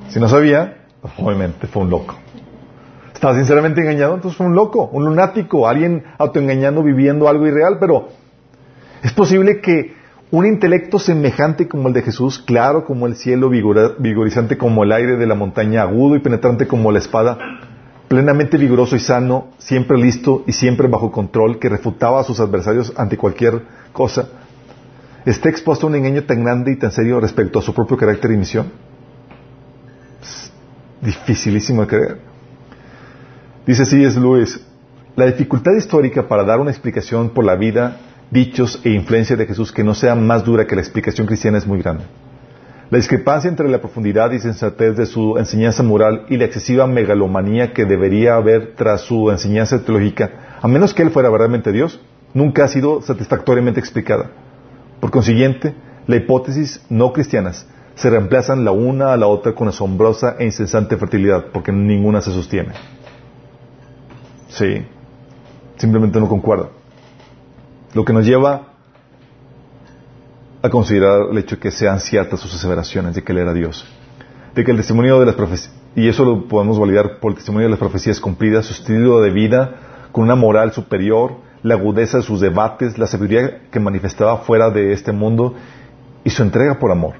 Si 0.08 0.18
no 0.18 0.28
sabía, 0.28 0.78
obviamente 1.18 1.66
fue 1.66 1.82
un 1.82 1.90
loco. 1.90 2.14
Estaba 3.14 3.34
sinceramente 3.36 3.82
engañado, 3.82 4.14
entonces 4.14 4.36
fue 4.36 4.46
un 4.46 4.54
loco, 4.54 4.88
un 4.92 5.04
lunático, 5.04 5.68
alguien 5.68 6.04
autoengañando, 6.18 6.82
viviendo 6.82 7.28
algo 7.28 7.46
irreal, 7.46 7.76
pero 7.78 8.08
es 9.02 9.12
posible 9.12 9.60
que 9.60 9.94
un 10.32 10.46
intelecto 10.46 10.98
semejante 10.98 11.66
como 11.66 11.88
el 11.88 11.94
de 11.94 12.02
Jesús, 12.02 12.38
claro 12.38 12.84
como 12.84 13.06
el 13.06 13.16
cielo, 13.16 13.50
vigorizante 13.50 14.56
como 14.56 14.84
el 14.84 14.92
aire 14.92 15.16
de 15.16 15.26
la 15.26 15.34
montaña, 15.34 15.82
agudo 15.82 16.14
y 16.14 16.20
penetrante 16.20 16.68
como 16.68 16.92
la 16.92 17.00
espada, 17.00 17.36
plenamente 18.06 18.56
vigoroso 18.56 18.94
y 18.94 19.00
sano, 19.00 19.48
siempre 19.58 19.98
listo 19.98 20.44
y 20.46 20.52
siempre 20.52 20.86
bajo 20.86 21.10
control, 21.10 21.58
que 21.58 21.68
refutaba 21.68 22.20
a 22.20 22.24
sus 22.24 22.38
adversarios 22.38 22.92
ante 22.96 23.16
cualquier 23.16 23.62
cosa, 23.92 24.28
esté 25.24 25.48
expuesto 25.48 25.86
a 25.86 25.90
un 25.90 25.96
engaño 25.96 26.22
tan 26.22 26.44
grande 26.44 26.72
y 26.72 26.76
tan 26.76 26.92
serio 26.92 27.18
respecto 27.20 27.58
a 27.58 27.62
su 27.62 27.74
propio 27.74 27.96
carácter 27.96 28.30
y 28.30 28.36
misión. 28.36 28.66
Es 30.22 30.52
dificilísimo 31.00 31.82
de 31.82 31.88
creer. 31.88 32.18
Dice 33.66 33.84
C.S. 33.84 34.18
Lewis, 34.18 34.64
la 35.16 35.26
dificultad 35.26 35.72
histórica 35.76 36.28
para 36.28 36.44
dar 36.44 36.60
una 36.60 36.70
explicación 36.70 37.30
por 37.30 37.44
la 37.44 37.56
vida 37.56 37.98
dichos 38.30 38.80
e 38.84 38.90
influencia 38.90 39.36
de 39.36 39.46
Jesús 39.46 39.72
que 39.72 39.84
no 39.84 39.94
sea 39.94 40.14
más 40.14 40.44
dura 40.44 40.66
que 40.66 40.74
la 40.74 40.80
explicación 40.80 41.26
cristiana 41.26 41.58
es 41.58 41.66
muy 41.66 41.78
grande. 41.78 42.04
La 42.90 42.98
discrepancia 42.98 43.48
entre 43.48 43.68
la 43.68 43.80
profundidad 43.80 44.32
y 44.32 44.40
sensatez 44.40 44.96
de 44.96 45.06
su 45.06 45.38
enseñanza 45.38 45.82
moral 45.82 46.26
y 46.28 46.36
la 46.36 46.46
excesiva 46.46 46.86
megalomanía 46.86 47.72
que 47.72 47.84
debería 47.84 48.34
haber 48.34 48.74
tras 48.74 49.02
su 49.02 49.30
enseñanza 49.30 49.84
teológica, 49.84 50.58
a 50.60 50.66
menos 50.66 50.92
que 50.92 51.02
él 51.02 51.10
fuera 51.10 51.28
verdaderamente 51.28 51.70
Dios, 51.70 52.00
nunca 52.34 52.64
ha 52.64 52.68
sido 52.68 53.00
satisfactoriamente 53.00 53.78
explicada. 53.78 54.30
Por 54.98 55.10
consiguiente, 55.10 55.74
la 56.06 56.16
hipótesis 56.16 56.84
no 56.88 57.12
cristianas 57.12 57.66
se 57.94 58.10
reemplazan 58.10 58.64
la 58.64 58.72
una 58.72 59.12
a 59.12 59.16
la 59.16 59.26
otra 59.26 59.54
con 59.54 59.68
asombrosa 59.68 60.36
e 60.38 60.44
incesante 60.44 60.96
fertilidad, 60.96 61.46
porque 61.52 61.70
ninguna 61.70 62.20
se 62.20 62.32
sostiene. 62.32 62.72
Sí, 64.48 64.84
simplemente 65.76 66.18
no 66.18 66.28
concuerda. 66.28 66.70
Lo 67.94 68.04
que 68.04 68.12
nos 68.12 68.24
lleva 68.24 68.68
a 70.62 70.68
considerar 70.68 71.28
el 71.30 71.38
hecho 71.38 71.56
de 71.56 71.60
que 71.60 71.70
sean 71.70 72.00
ciertas 72.00 72.40
sus 72.40 72.54
aseveraciones 72.54 73.14
de 73.14 73.22
que 73.22 73.32
Él 73.32 73.38
era 73.38 73.52
Dios. 73.52 73.86
De 74.54 74.64
que 74.64 74.70
el 74.70 74.76
testimonio 74.76 75.18
de 75.18 75.26
las 75.26 75.34
profecías, 75.34 75.74
y 75.96 76.08
eso 76.08 76.24
lo 76.24 76.46
podemos 76.46 76.78
validar 76.78 77.18
por 77.18 77.32
el 77.32 77.36
testimonio 77.36 77.66
de 77.66 77.70
las 77.70 77.78
profecías 77.78 78.20
cumplidas, 78.20 78.66
su 78.66 78.74
estilo 78.74 79.20
de 79.20 79.30
vida 79.30 79.74
con 80.12 80.24
una 80.24 80.34
moral 80.34 80.72
superior, 80.72 81.34
la 81.62 81.74
agudeza 81.74 82.18
de 82.18 82.22
sus 82.22 82.40
debates, 82.40 82.98
la 82.98 83.06
sabiduría 83.06 83.62
que 83.70 83.80
manifestaba 83.80 84.38
fuera 84.38 84.70
de 84.70 84.92
este 84.92 85.12
mundo 85.12 85.54
y 86.24 86.30
su 86.30 86.42
entrega 86.42 86.78
por 86.78 86.90
amor. 86.90 87.14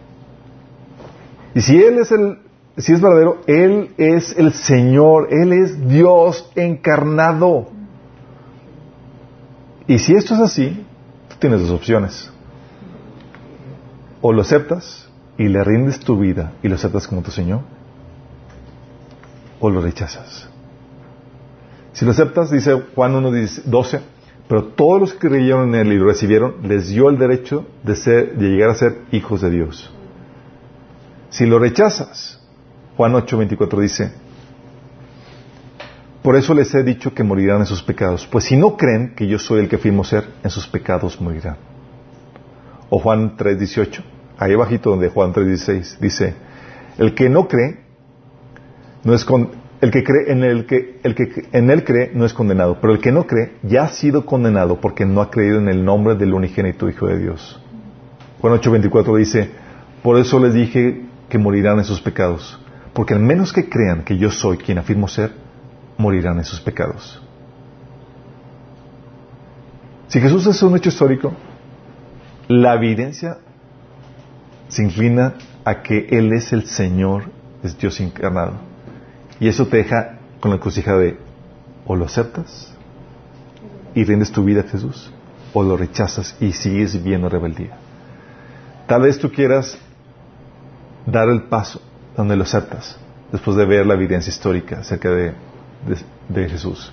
Y 1.55 1.61
si 1.61 1.83
Él 1.83 1.99
es 1.99 2.13
el, 2.13 2.39
si 2.77 2.93
es 2.93 3.01
verdadero, 3.01 3.39
Él 3.47 3.91
es 3.97 4.37
el 4.39 4.53
Señor, 4.53 5.29
Él 5.31 5.53
es 5.53 5.89
Dios 5.89 6.51
encarnado. 6.55 7.69
Y 9.91 9.99
si 9.99 10.15
esto 10.15 10.35
es 10.35 10.41
así, 10.41 10.87
tú 11.29 11.35
tienes 11.41 11.63
dos 11.63 11.71
opciones. 11.73 12.31
O 14.23 14.33
lo 14.33 14.43
aceptas 14.43 15.09
y 15.37 15.49
le 15.49 15.65
rindes 15.65 15.99
tu 15.99 16.17
vida 16.17 16.53
y 16.63 16.69
lo 16.69 16.77
aceptas 16.77 17.09
como 17.09 17.23
tu 17.23 17.33
Señor, 17.33 17.63
o 19.59 19.69
lo 19.69 19.81
rechazas. 19.81 20.49
Si 21.93 22.05
lo 22.05 22.13
aceptas, 22.13 22.53
dice 22.53 22.81
Juan 22.95 23.15
1.12, 23.15 24.01
pero 24.47 24.67
todos 24.67 25.01
los 25.01 25.13
que 25.15 25.27
creyeron 25.27 25.75
en 25.75 25.89
él 25.89 25.93
y 25.95 25.99
lo 25.99 26.07
recibieron, 26.07 26.59
les 26.63 26.91
dio 26.91 27.11
el 27.11 27.19
derecho 27.19 27.67
de, 27.83 27.97
ser, 27.97 28.37
de 28.37 28.49
llegar 28.49 28.71
a 28.71 28.75
ser 28.75 28.97
hijos 29.11 29.41
de 29.41 29.51
Dios. 29.51 29.93
Si 31.31 31.47
lo 31.47 31.59
rechazas, 31.59 32.41
Juan 32.97 33.15
8.24 33.15 33.81
dice, 33.81 34.13
por 36.23 36.37
eso 36.37 36.53
les 36.53 36.75
he 36.75 36.83
dicho 36.83 37.15
que 37.15 37.25
morirán 37.25 37.61
en 37.61 37.67
sus 37.67 37.83
pecados, 37.83 38.27
pues 38.27 38.45
si 38.45 38.57
no 38.57 38.77
creen 38.77 39.15
que 39.15 39.27
yo 39.27 39.39
soy 39.39 39.61
el 39.61 39.69
que 39.69 39.77
afirmo 39.77 40.05
ser, 40.05 40.25
en 40.43 40.51
sus 40.51 40.67
pecados 40.67 41.21
morirán. 41.21 41.57
O 42.91 42.99
Juan 42.99 43.37
3:18, 43.37 44.03
ahí 44.39 44.53
abajito 44.53 44.91
donde 44.91 45.09
Juan 45.09 45.33
3:16 45.33 45.99
dice, 45.99 46.35
el 46.99 47.15
que 47.15 47.29
no 47.29 47.49
cree 47.49 47.79
no 49.03 49.15
es 49.15 49.25
con, 49.25 49.51
el 49.81 49.91
que 49.91 50.05
cree 50.05 50.31
en 50.31 50.45
el 50.45 50.67
que 50.67 51.01
el 51.03 51.15
que 51.15 51.49
en 51.53 51.71
él 51.71 51.85
cree 51.85 52.11
no 52.13 52.27
es 52.27 52.35
condenado, 52.35 52.79
pero 52.81 52.93
el 52.93 53.01
que 53.01 53.13
no 53.13 53.27
cree 53.27 53.53
ya 53.63 53.85
ha 53.85 53.89
sido 53.89 54.27
condenado 54.27 54.79
porque 54.81 55.07
no 55.07 55.23
ha 55.23 55.31
creído 55.31 55.59
en 55.59 55.69
el 55.69 55.85
nombre 55.85 56.17
del 56.17 56.35
unigénito 56.35 56.89
Hijo 56.91 57.07
de 57.07 57.19
Dios. 57.19 57.59
Juan 58.43 58.55
8:24 58.55 59.17
dice, 59.17 59.51
por 60.03 60.19
eso 60.19 60.39
les 60.39 60.53
dije 60.53 61.03
que 61.31 61.39
morirán 61.39 61.79
en 61.79 61.85
sus 61.85 62.03
pecados, 62.03 62.59
porque 62.93 63.15
al 63.15 63.21
menos 63.21 63.55
que 63.55 63.71
crean 63.71 64.03
que 64.03 64.19
yo 64.19 64.31
soy 64.31 64.59
quien 64.59 64.77
afirmo 64.77 65.09
ser, 65.09 65.33
morirán 66.01 66.39
en 66.39 66.45
sus 66.45 66.61
pecados. 66.61 67.23
Si 70.09 70.21
Jesús 70.21 70.47
es 70.47 70.61
un 70.63 70.77
hecho 70.77 70.89
histórico, 70.89 71.33
la 72.49 72.75
evidencia 72.75 73.39
se 74.69 74.83
inclina 74.83 75.35
a 75.65 75.83
que 75.83 76.09
Él 76.11 76.33
es 76.33 76.53
el 76.53 76.67
Señor, 76.67 77.25
es 77.63 77.79
Dios 77.79 78.01
encarnado. 78.01 78.55
Y 79.39 79.49
eso 79.49 79.67
te 79.67 79.77
deja 79.77 80.19
con 80.41 80.51
la 80.51 80.59
crucijada 80.59 80.99
de 80.99 81.19
o 81.87 81.95
lo 81.97 82.07
aceptas 82.07 82.75
y 83.95 84.05
rindes 84.05 84.33
tu 84.33 84.45
vida 84.45 84.61
a 84.63 84.65
Jesús, 84.65 85.13
o 85.53 85.63
lo 85.63 85.77
rechazas 85.77 86.37
y 86.41 86.53
sigues 86.53 86.95
viviendo 86.95 87.29
rebeldía. 87.29 87.77
Tal 88.87 89.03
vez 89.03 89.19
tú 89.19 89.31
quieras 89.31 89.79
dar 91.07 91.29
el 91.29 91.45
paso 91.45 91.81
donde 92.17 92.37
lo 92.37 92.45
aceptas, 92.45 92.99
después 93.33 93.57
de 93.57 93.65
ver 93.65 93.87
la 93.87 93.95
evidencia 93.95 94.31
histórica 94.31 94.81
acerca 94.81 95.11
de 95.11 95.35
de, 96.29 96.49
Jesús. 96.49 96.93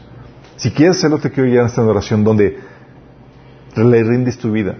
Si 0.56 0.72
quieres 0.72 0.98
hacerlo, 0.98 1.20
te 1.20 1.30
quiero 1.30 1.50
guiar 1.50 1.62
en 1.62 1.68
esta 1.68 1.84
oración 1.84 2.24
donde 2.24 2.60
le 3.76 4.04
rindes 4.04 4.38
tu 4.38 4.52
vida, 4.52 4.76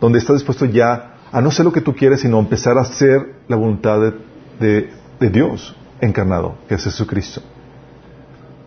donde 0.00 0.18
estás 0.18 0.36
dispuesto 0.36 0.64
ya 0.66 1.14
a 1.30 1.40
no 1.40 1.50
ser 1.50 1.64
lo 1.64 1.72
que 1.72 1.80
tú 1.80 1.94
quieres, 1.94 2.20
sino 2.20 2.38
empezar 2.38 2.76
a 2.76 2.82
hacer 2.82 3.36
la 3.48 3.56
voluntad 3.56 4.00
de, 4.58 4.90
de 5.20 5.30
Dios 5.30 5.76
encarnado, 6.00 6.56
que 6.68 6.74
es 6.74 6.84
Jesucristo. 6.84 7.40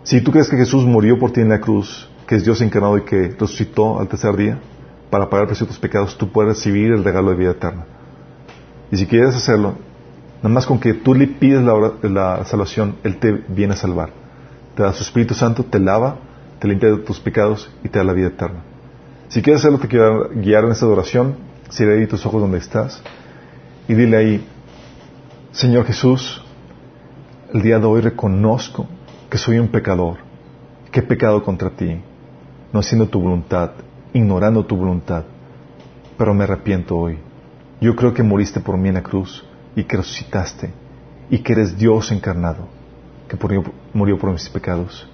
Si 0.03 0.21
tú 0.21 0.31
crees 0.31 0.49
que 0.49 0.57
Jesús 0.57 0.85
murió 0.85 1.19
por 1.19 1.31
ti 1.31 1.41
en 1.41 1.49
la 1.49 1.59
cruz, 1.59 2.09
que 2.27 2.35
es 2.35 2.45
Dios 2.45 2.61
encarnado 2.61 2.97
y 2.97 3.01
que 3.01 3.35
resucitó 3.39 3.99
al 3.99 4.07
tercer 4.07 4.35
día 4.37 4.59
para 5.09 5.29
pagar 5.29 5.43
el 5.43 5.47
precio 5.47 5.65
de 5.65 5.71
tus 5.71 5.79
pecados, 5.79 6.17
tú 6.17 6.31
puedes 6.31 6.57
recibir 6.57 6.91
el 6.91 7.03
regalo 7.03 7.31
de 7.31 7.37
vida 7.37 7.51
eterna. 7.51 7.85
Y 8.91 8.97
si 8.97 9.05
quieres 9.07 9.35
hacerlo, 9.35 9.75
nada 10.37 10.49
más 10.49 10.65
con 10.65 10.79
que 10.79 10.93
tú 10.93 11.13
le 11.13 11.27
pides 11.27 11.61
la, 11.61 11.93
la 12.03 12.45
salvación, 12.45 12.95
Él 13.03 13.17
te 13.17 13.31
viene 13.31 13.73
a 13.73 13.77
salvar 13.77 14.24
te 14.75 14.83
da 14.83 14.93
su 14.93 15.03
Espíritu 15.03 15.33
Santo, 15.33 15.63
te 15.63 15.79
lava, 15.79 16.17
te 16.59 16.67
limpia 16.67 16.91
de 16.91 16.97
tus 16.97 17.19
pecados 17.19 17.71
y 17.83 17.89
te 17.89 17.97
da 17.97 18.03
la 18.03 18.13
vida 18.13 18.27
eterna. 18.27 18.59
Si 19.29 19.41
quieres 19.41 19.61
hacerlo, 19.61 19.79
te 19.79 19.87
quiero 19.87 20.29
guiar 20.29 20.65
en 20.65 20.71
esta 20.71 20.85
adoración. 20.85 21.35
Cierra 21.69 21.93
ahí 21.93 22.05
tus 22.05 22.25
ojos 22.25 22.41
donde 22.41 22.59
estás 22.59 23.01
y 23.87 23.93
dile 23.93 24.17
ahí, 24.17 24.47
Señor 25.51 25.85
Jesús, 25.85 26.43
el 27.53 27.61
día 27.61 27.79
de 27.79 27.85
hoy 27.85 28.01
reconozco 28.01 28.87
que 29.29 29.37
soy 29.37 29.57
un 29.57 29.69
pecador, 29.69 30.17
que 30.91 30.99
he 30.99 31.03
pecado 31.03 31.43
contra 31.43 31.69
ti, 31.69 32.01
no 32.71 32.79
haciendo 32.79 33.07
tu 33.07 33.19
voluntad, 33.19 33.71
ignorando 34.13 34.65
tu 34.65 34.75
voluntad, 34.75 35.23
pero 36.17 36.33
me 36.33 36.43
arrepiento 36.43 36.97
hoy. 36.97 37.17
Yo 37.81 37.95
creo 37.95 38.13
que 38.13 38.23
moriste 38.23 38.59
por 38.59 38.77
mí 38.77 38.89
en 38.89 38.95
la 38.95 39.03
cruz 39.03 39.43
y 39.75 39.83
que 39.83 39.97
resucitaste 39.97 40.71
y 41.29 41.39
que 41.39 41.53
eres 41.53 41.77
Dios 41.77 42.11
encarnado 42.11 42.74
murió 43.93 44.17
por 44.17 44.31
mis 44.31 44.49
pecados. 44.49 45.07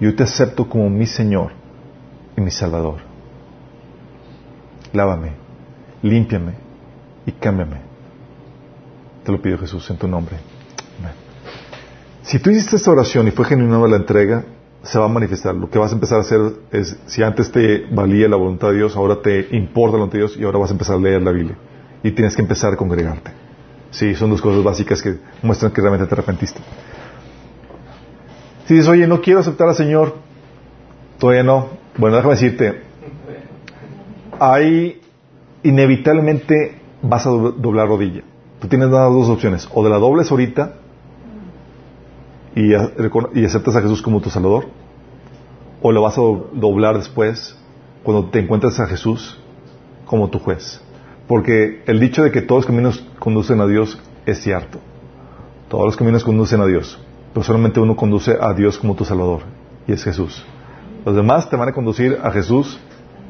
Yo 0.00 0.14
te 0.14 0.22
acepto 0.22 0.68
como 0.68 0.90
mi 0.90 1.06
Señor 1.06 1.52
y 2.36 2.40
mi 2.40 2.50
Salvador. 2.50 3.00
Lávame, 4.92 5.32
límpiame 6.02 6.52
y 7.26 7.32
cámbiame. 7.32 7.80
Te 9.24 9.32
lo 9.32 9.40
pido 9.40 9.58
Jesús 9.58 9.88
en 9.90 9.96
tu 9.96 10.06
nombre. 10.06 10.36
Si 12.22 12.38
tú 12.38 12.50
hiciste 12.50 12.76
esta 12.76 12.90
oración 12.90 13.28
y 13.28 13.32
fue 13.32 13.44
genuina 13.44 13.86
la 13.86 13.96
entrega, 13.96 14.44
se 14.82 14.98
va 14.98 15.04
a 15.04 15.08
manifestar. 15.08 15.54
Lo 15.54 15.68
que 15.68 15.78
vas 15.78 15.92
a 15.92 15.94
empezar 15.94 16.18
a 16.18 16.20
hacer 16.22 16.40
es, 16.72 16.96
si 17.06 17.22
antes 17.22 17.52
te 17.52 17.86
valía 17.90 18.28
la 18.28 18.36
voluntad 18.36 18.68
de 18.68 18.76
Dios, 18.76 18.96
ahora 18.96 19.20
te 19.20 19.48
importa 19.56 19.92
la 19.92 20.04
voluntad 20.04 20.14
de 20.14 20.18
Dios 20.20 20.36
y 20.38 20.44
ahora 20.44 20.58
vas 20.58 20.70
a 20.70 20.72
empezar 20.72 20.96
a 20.96 21.00
leer 21.00 21.22
la 21.22 21.32
Biblia. 21.32 21.56
Y 22.02 22.12
tienes 22.12 22.34
que 22.34 22.42
empezar 22.42 22.72
a 22.72 22.76
congregarte. 22.76 23.30
Sí, 23.90 24.14
son 24.14 24.30
dos 24.30 24.40
cosas 24.40 24.64
básicas 24.64 25.02
que 25.02 25.18
muestran 25.42 25.70
que 25.70 25.80
realmente 25.80 26.06
te 26.06 26.14
arrepentiste. 26.14 26.60
Si 28.66 28.74
dices, 28.74 28.88
oye, 28.88 29.06
no 29.06 29.20
quiero 29.20 29.40
aceptar 29.40 29.68
al 29.68 29.74
Señor, 29.74 30.14
todavía 31.18 31.42
no. 31.42 31.68
Bueno, 31.96 32.16
déjame 32.16 32.34
decirte, 32.34 32.82
hay 34.38 35.00
inevitablemente 35.62 36.80
vas 37.02 37.26
a 37.26 37.30
doblar 37.30 37.88
rodilla. 37.88 38.22
Tú 38.60 38.68
tienes 38.68 38.88
nada 38.88 39.06
dos 39.06 39.28
opciones, 39.28 39.68
o 39.72 39.84
de 39.84 39.90
la 39.90 39.98
dobles 39.98 40.30
ahorita 40.30 40.74
y, 42.54 42.72
y 42.72 43.44
aceptas 43.44 43.76
a 43.76 43.82
Jesús 43.82 44.00
como 44.00 44.20
tu 44.20 44.30
Salvador, 44.30 44.66
o 45.82 45.92
lo 45.92 46.02
vas 46.02 46.16
a 46.16 46.22
doblar 46.22 46.96
después 46.96 47.58
cuando 48.02 48.30
te 48.30 48.38
encuentres 48.38 48.80
a 48.80 48.86
Jesús 48.86 49.38
como 50.06 50.30
tu 50.30 50.38
juez. 50.38 50.80
Porque 51.26 51.82
el 51.86 52.00
dicho 52.00 52.22
de 52.22 52.30
que 52.30 52.42
todos 52.42 52.60
los 52.60 52.66
caminos 52.66 53.04
conducen 53.18 53.60
a 53.60 53.66
Dios 53.66 53.98
es 54.26 54.42
cierto. 54.42 54.78
Todos 55.68 55.86
los 55.86 55.96
caminos 55.96 56.24
conducen 56.24 56.60
a 56.60 56.66
Dios. 56.66 56.98
Pero 57.34 57.44
solamente 57.44 57.80
uno 57.80 57.96
conduce 57.96 58.38
a 58.40 58.54
Dios 58.54 58.78
como 58.78 58.94
tu 58.94 59.04
Salvador. 59.04 59.40
Y 59.88 59.92
es 59.92 60.04
Jesús. 60.04 60.44
Los 61.04 61.16
demás 61.16 61.50
te 61.50 61.56
van 61.56 61.68
a 61.68 61.72
conducir 61.72 62.18
a 62.22 62.30
Jesús, 62.30 62.78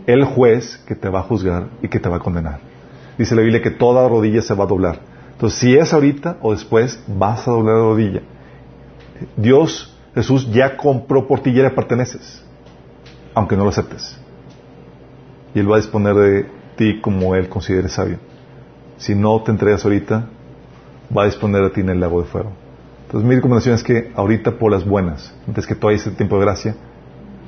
el 0.06 0.24
juez 0.24 0.76
que 0.86 0.94
te 0.94 1.08
va 1.08 1.20
a 1.20 1.22
juzgar 1.22 1.68
y 1.82 1.88
que 1.88 1.98
te 1.98 2.10
va 2.10 2.16
a 2.16 2.20
condenar. 2.20 2.60
Dice 3.16 3.34
la 3.34 3.40
Biblia 3.40 3.62
que 3.62 3.70
toda 3.70 4.06
rodilla 4.06 4.42
se 4.42 4.54
va 4.54 4.64
a 4.64 4.66
doblar. 4.66 5.00
Entonces, 5.32 5.58
si 5.58 5.74
es 5.74 5.92
ahorita 5.94 6.36
o 6.42 6.52
después, 6.52 7.02
vas 7.08 7.48
a 7.48 7.50
doblar 7.50 7.76
la 7.76 7.82
rodilla. 7.82 8.20
Dios, 9.36 9.96
Jesús, 10.14 10.52
ya 10.52 10.76
compró 10.76 11.26
por 11.26 11.40
ti 11.40 11.54
ya 11.54 11.62
le 11.62 11.70
perteneces. 11.70 12.44
Aunque 13.34 13.56
no 13.56 13.64
lo 13.64 13.70
aceptes. 13.70 14.20
Y 15.54 15.60
Él 15.60 15.70
va 15.70 15.76
a 15.76 15.80
disponer 15.80 16.14
de 16.14 16.46
ti 16.76 17.00
como 17.00 17.34
Él 17.34 17.48
considere 17.48 17.88
sabio. 17.88 18.18
Si 18.98 19.14
no 19.14 19.40
te 19.42 19.50
entregas 19.50 19.82
ahorita, 19.84 20.28
va 21.16 21.22
a 21.22 21.26
disponer 21.26 21.62
de 21.62 21.70
ti 21.70 21.80
en 21.80 21.88
el 21.88 22.00
lago 22.00 22.20
de 22.20 22.28
fuego. 22.28 22.63
Entonces 23.14 23.28
mi 23.28 23.36
recomendación 23.36 23.76
es 23.76 23.84
que 23.84 24.10
ahorita 24.16 24.58
por 24.58 24.72
las 24.72 24.84
buenas, 24.84 25.32
antes 25.46 25.68
que 25.68 25.76
todavía 25.76 25.98
este 25.98 26.10
tiempo 26.10 26.36
de 26.36 26.46
gracia, 26.46 26.74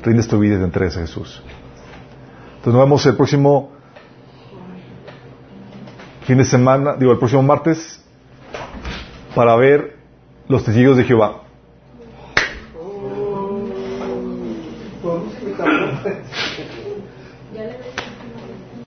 rindes 0.05 0.29
tu 0.29 0.39
vida 0.39 0.55
y 0.55 0.59
te 0.59 0.65
entregues 0.65 0.97
a 0.97 1.01
Jesús. 1.01 1.43
Entonces 2.59 2.73
nos 2.73 2.85
vemos 2.85 3.05
el 3.05 3.17
próximo 3.17 3.73
fin 6.23 6.39
de 6.39 6.45
semana, 6.45 6.95
digo 6.95 7.11
el 7.11 7.19
próximo 7.19 7.43
martes, 7.43 8.01
para 9.35 9.57
ver 9.57 9.97
los 10.47 10.63
testigos 10.63 10.97
de 10.99 11.03
Jehová. 11.03 11.43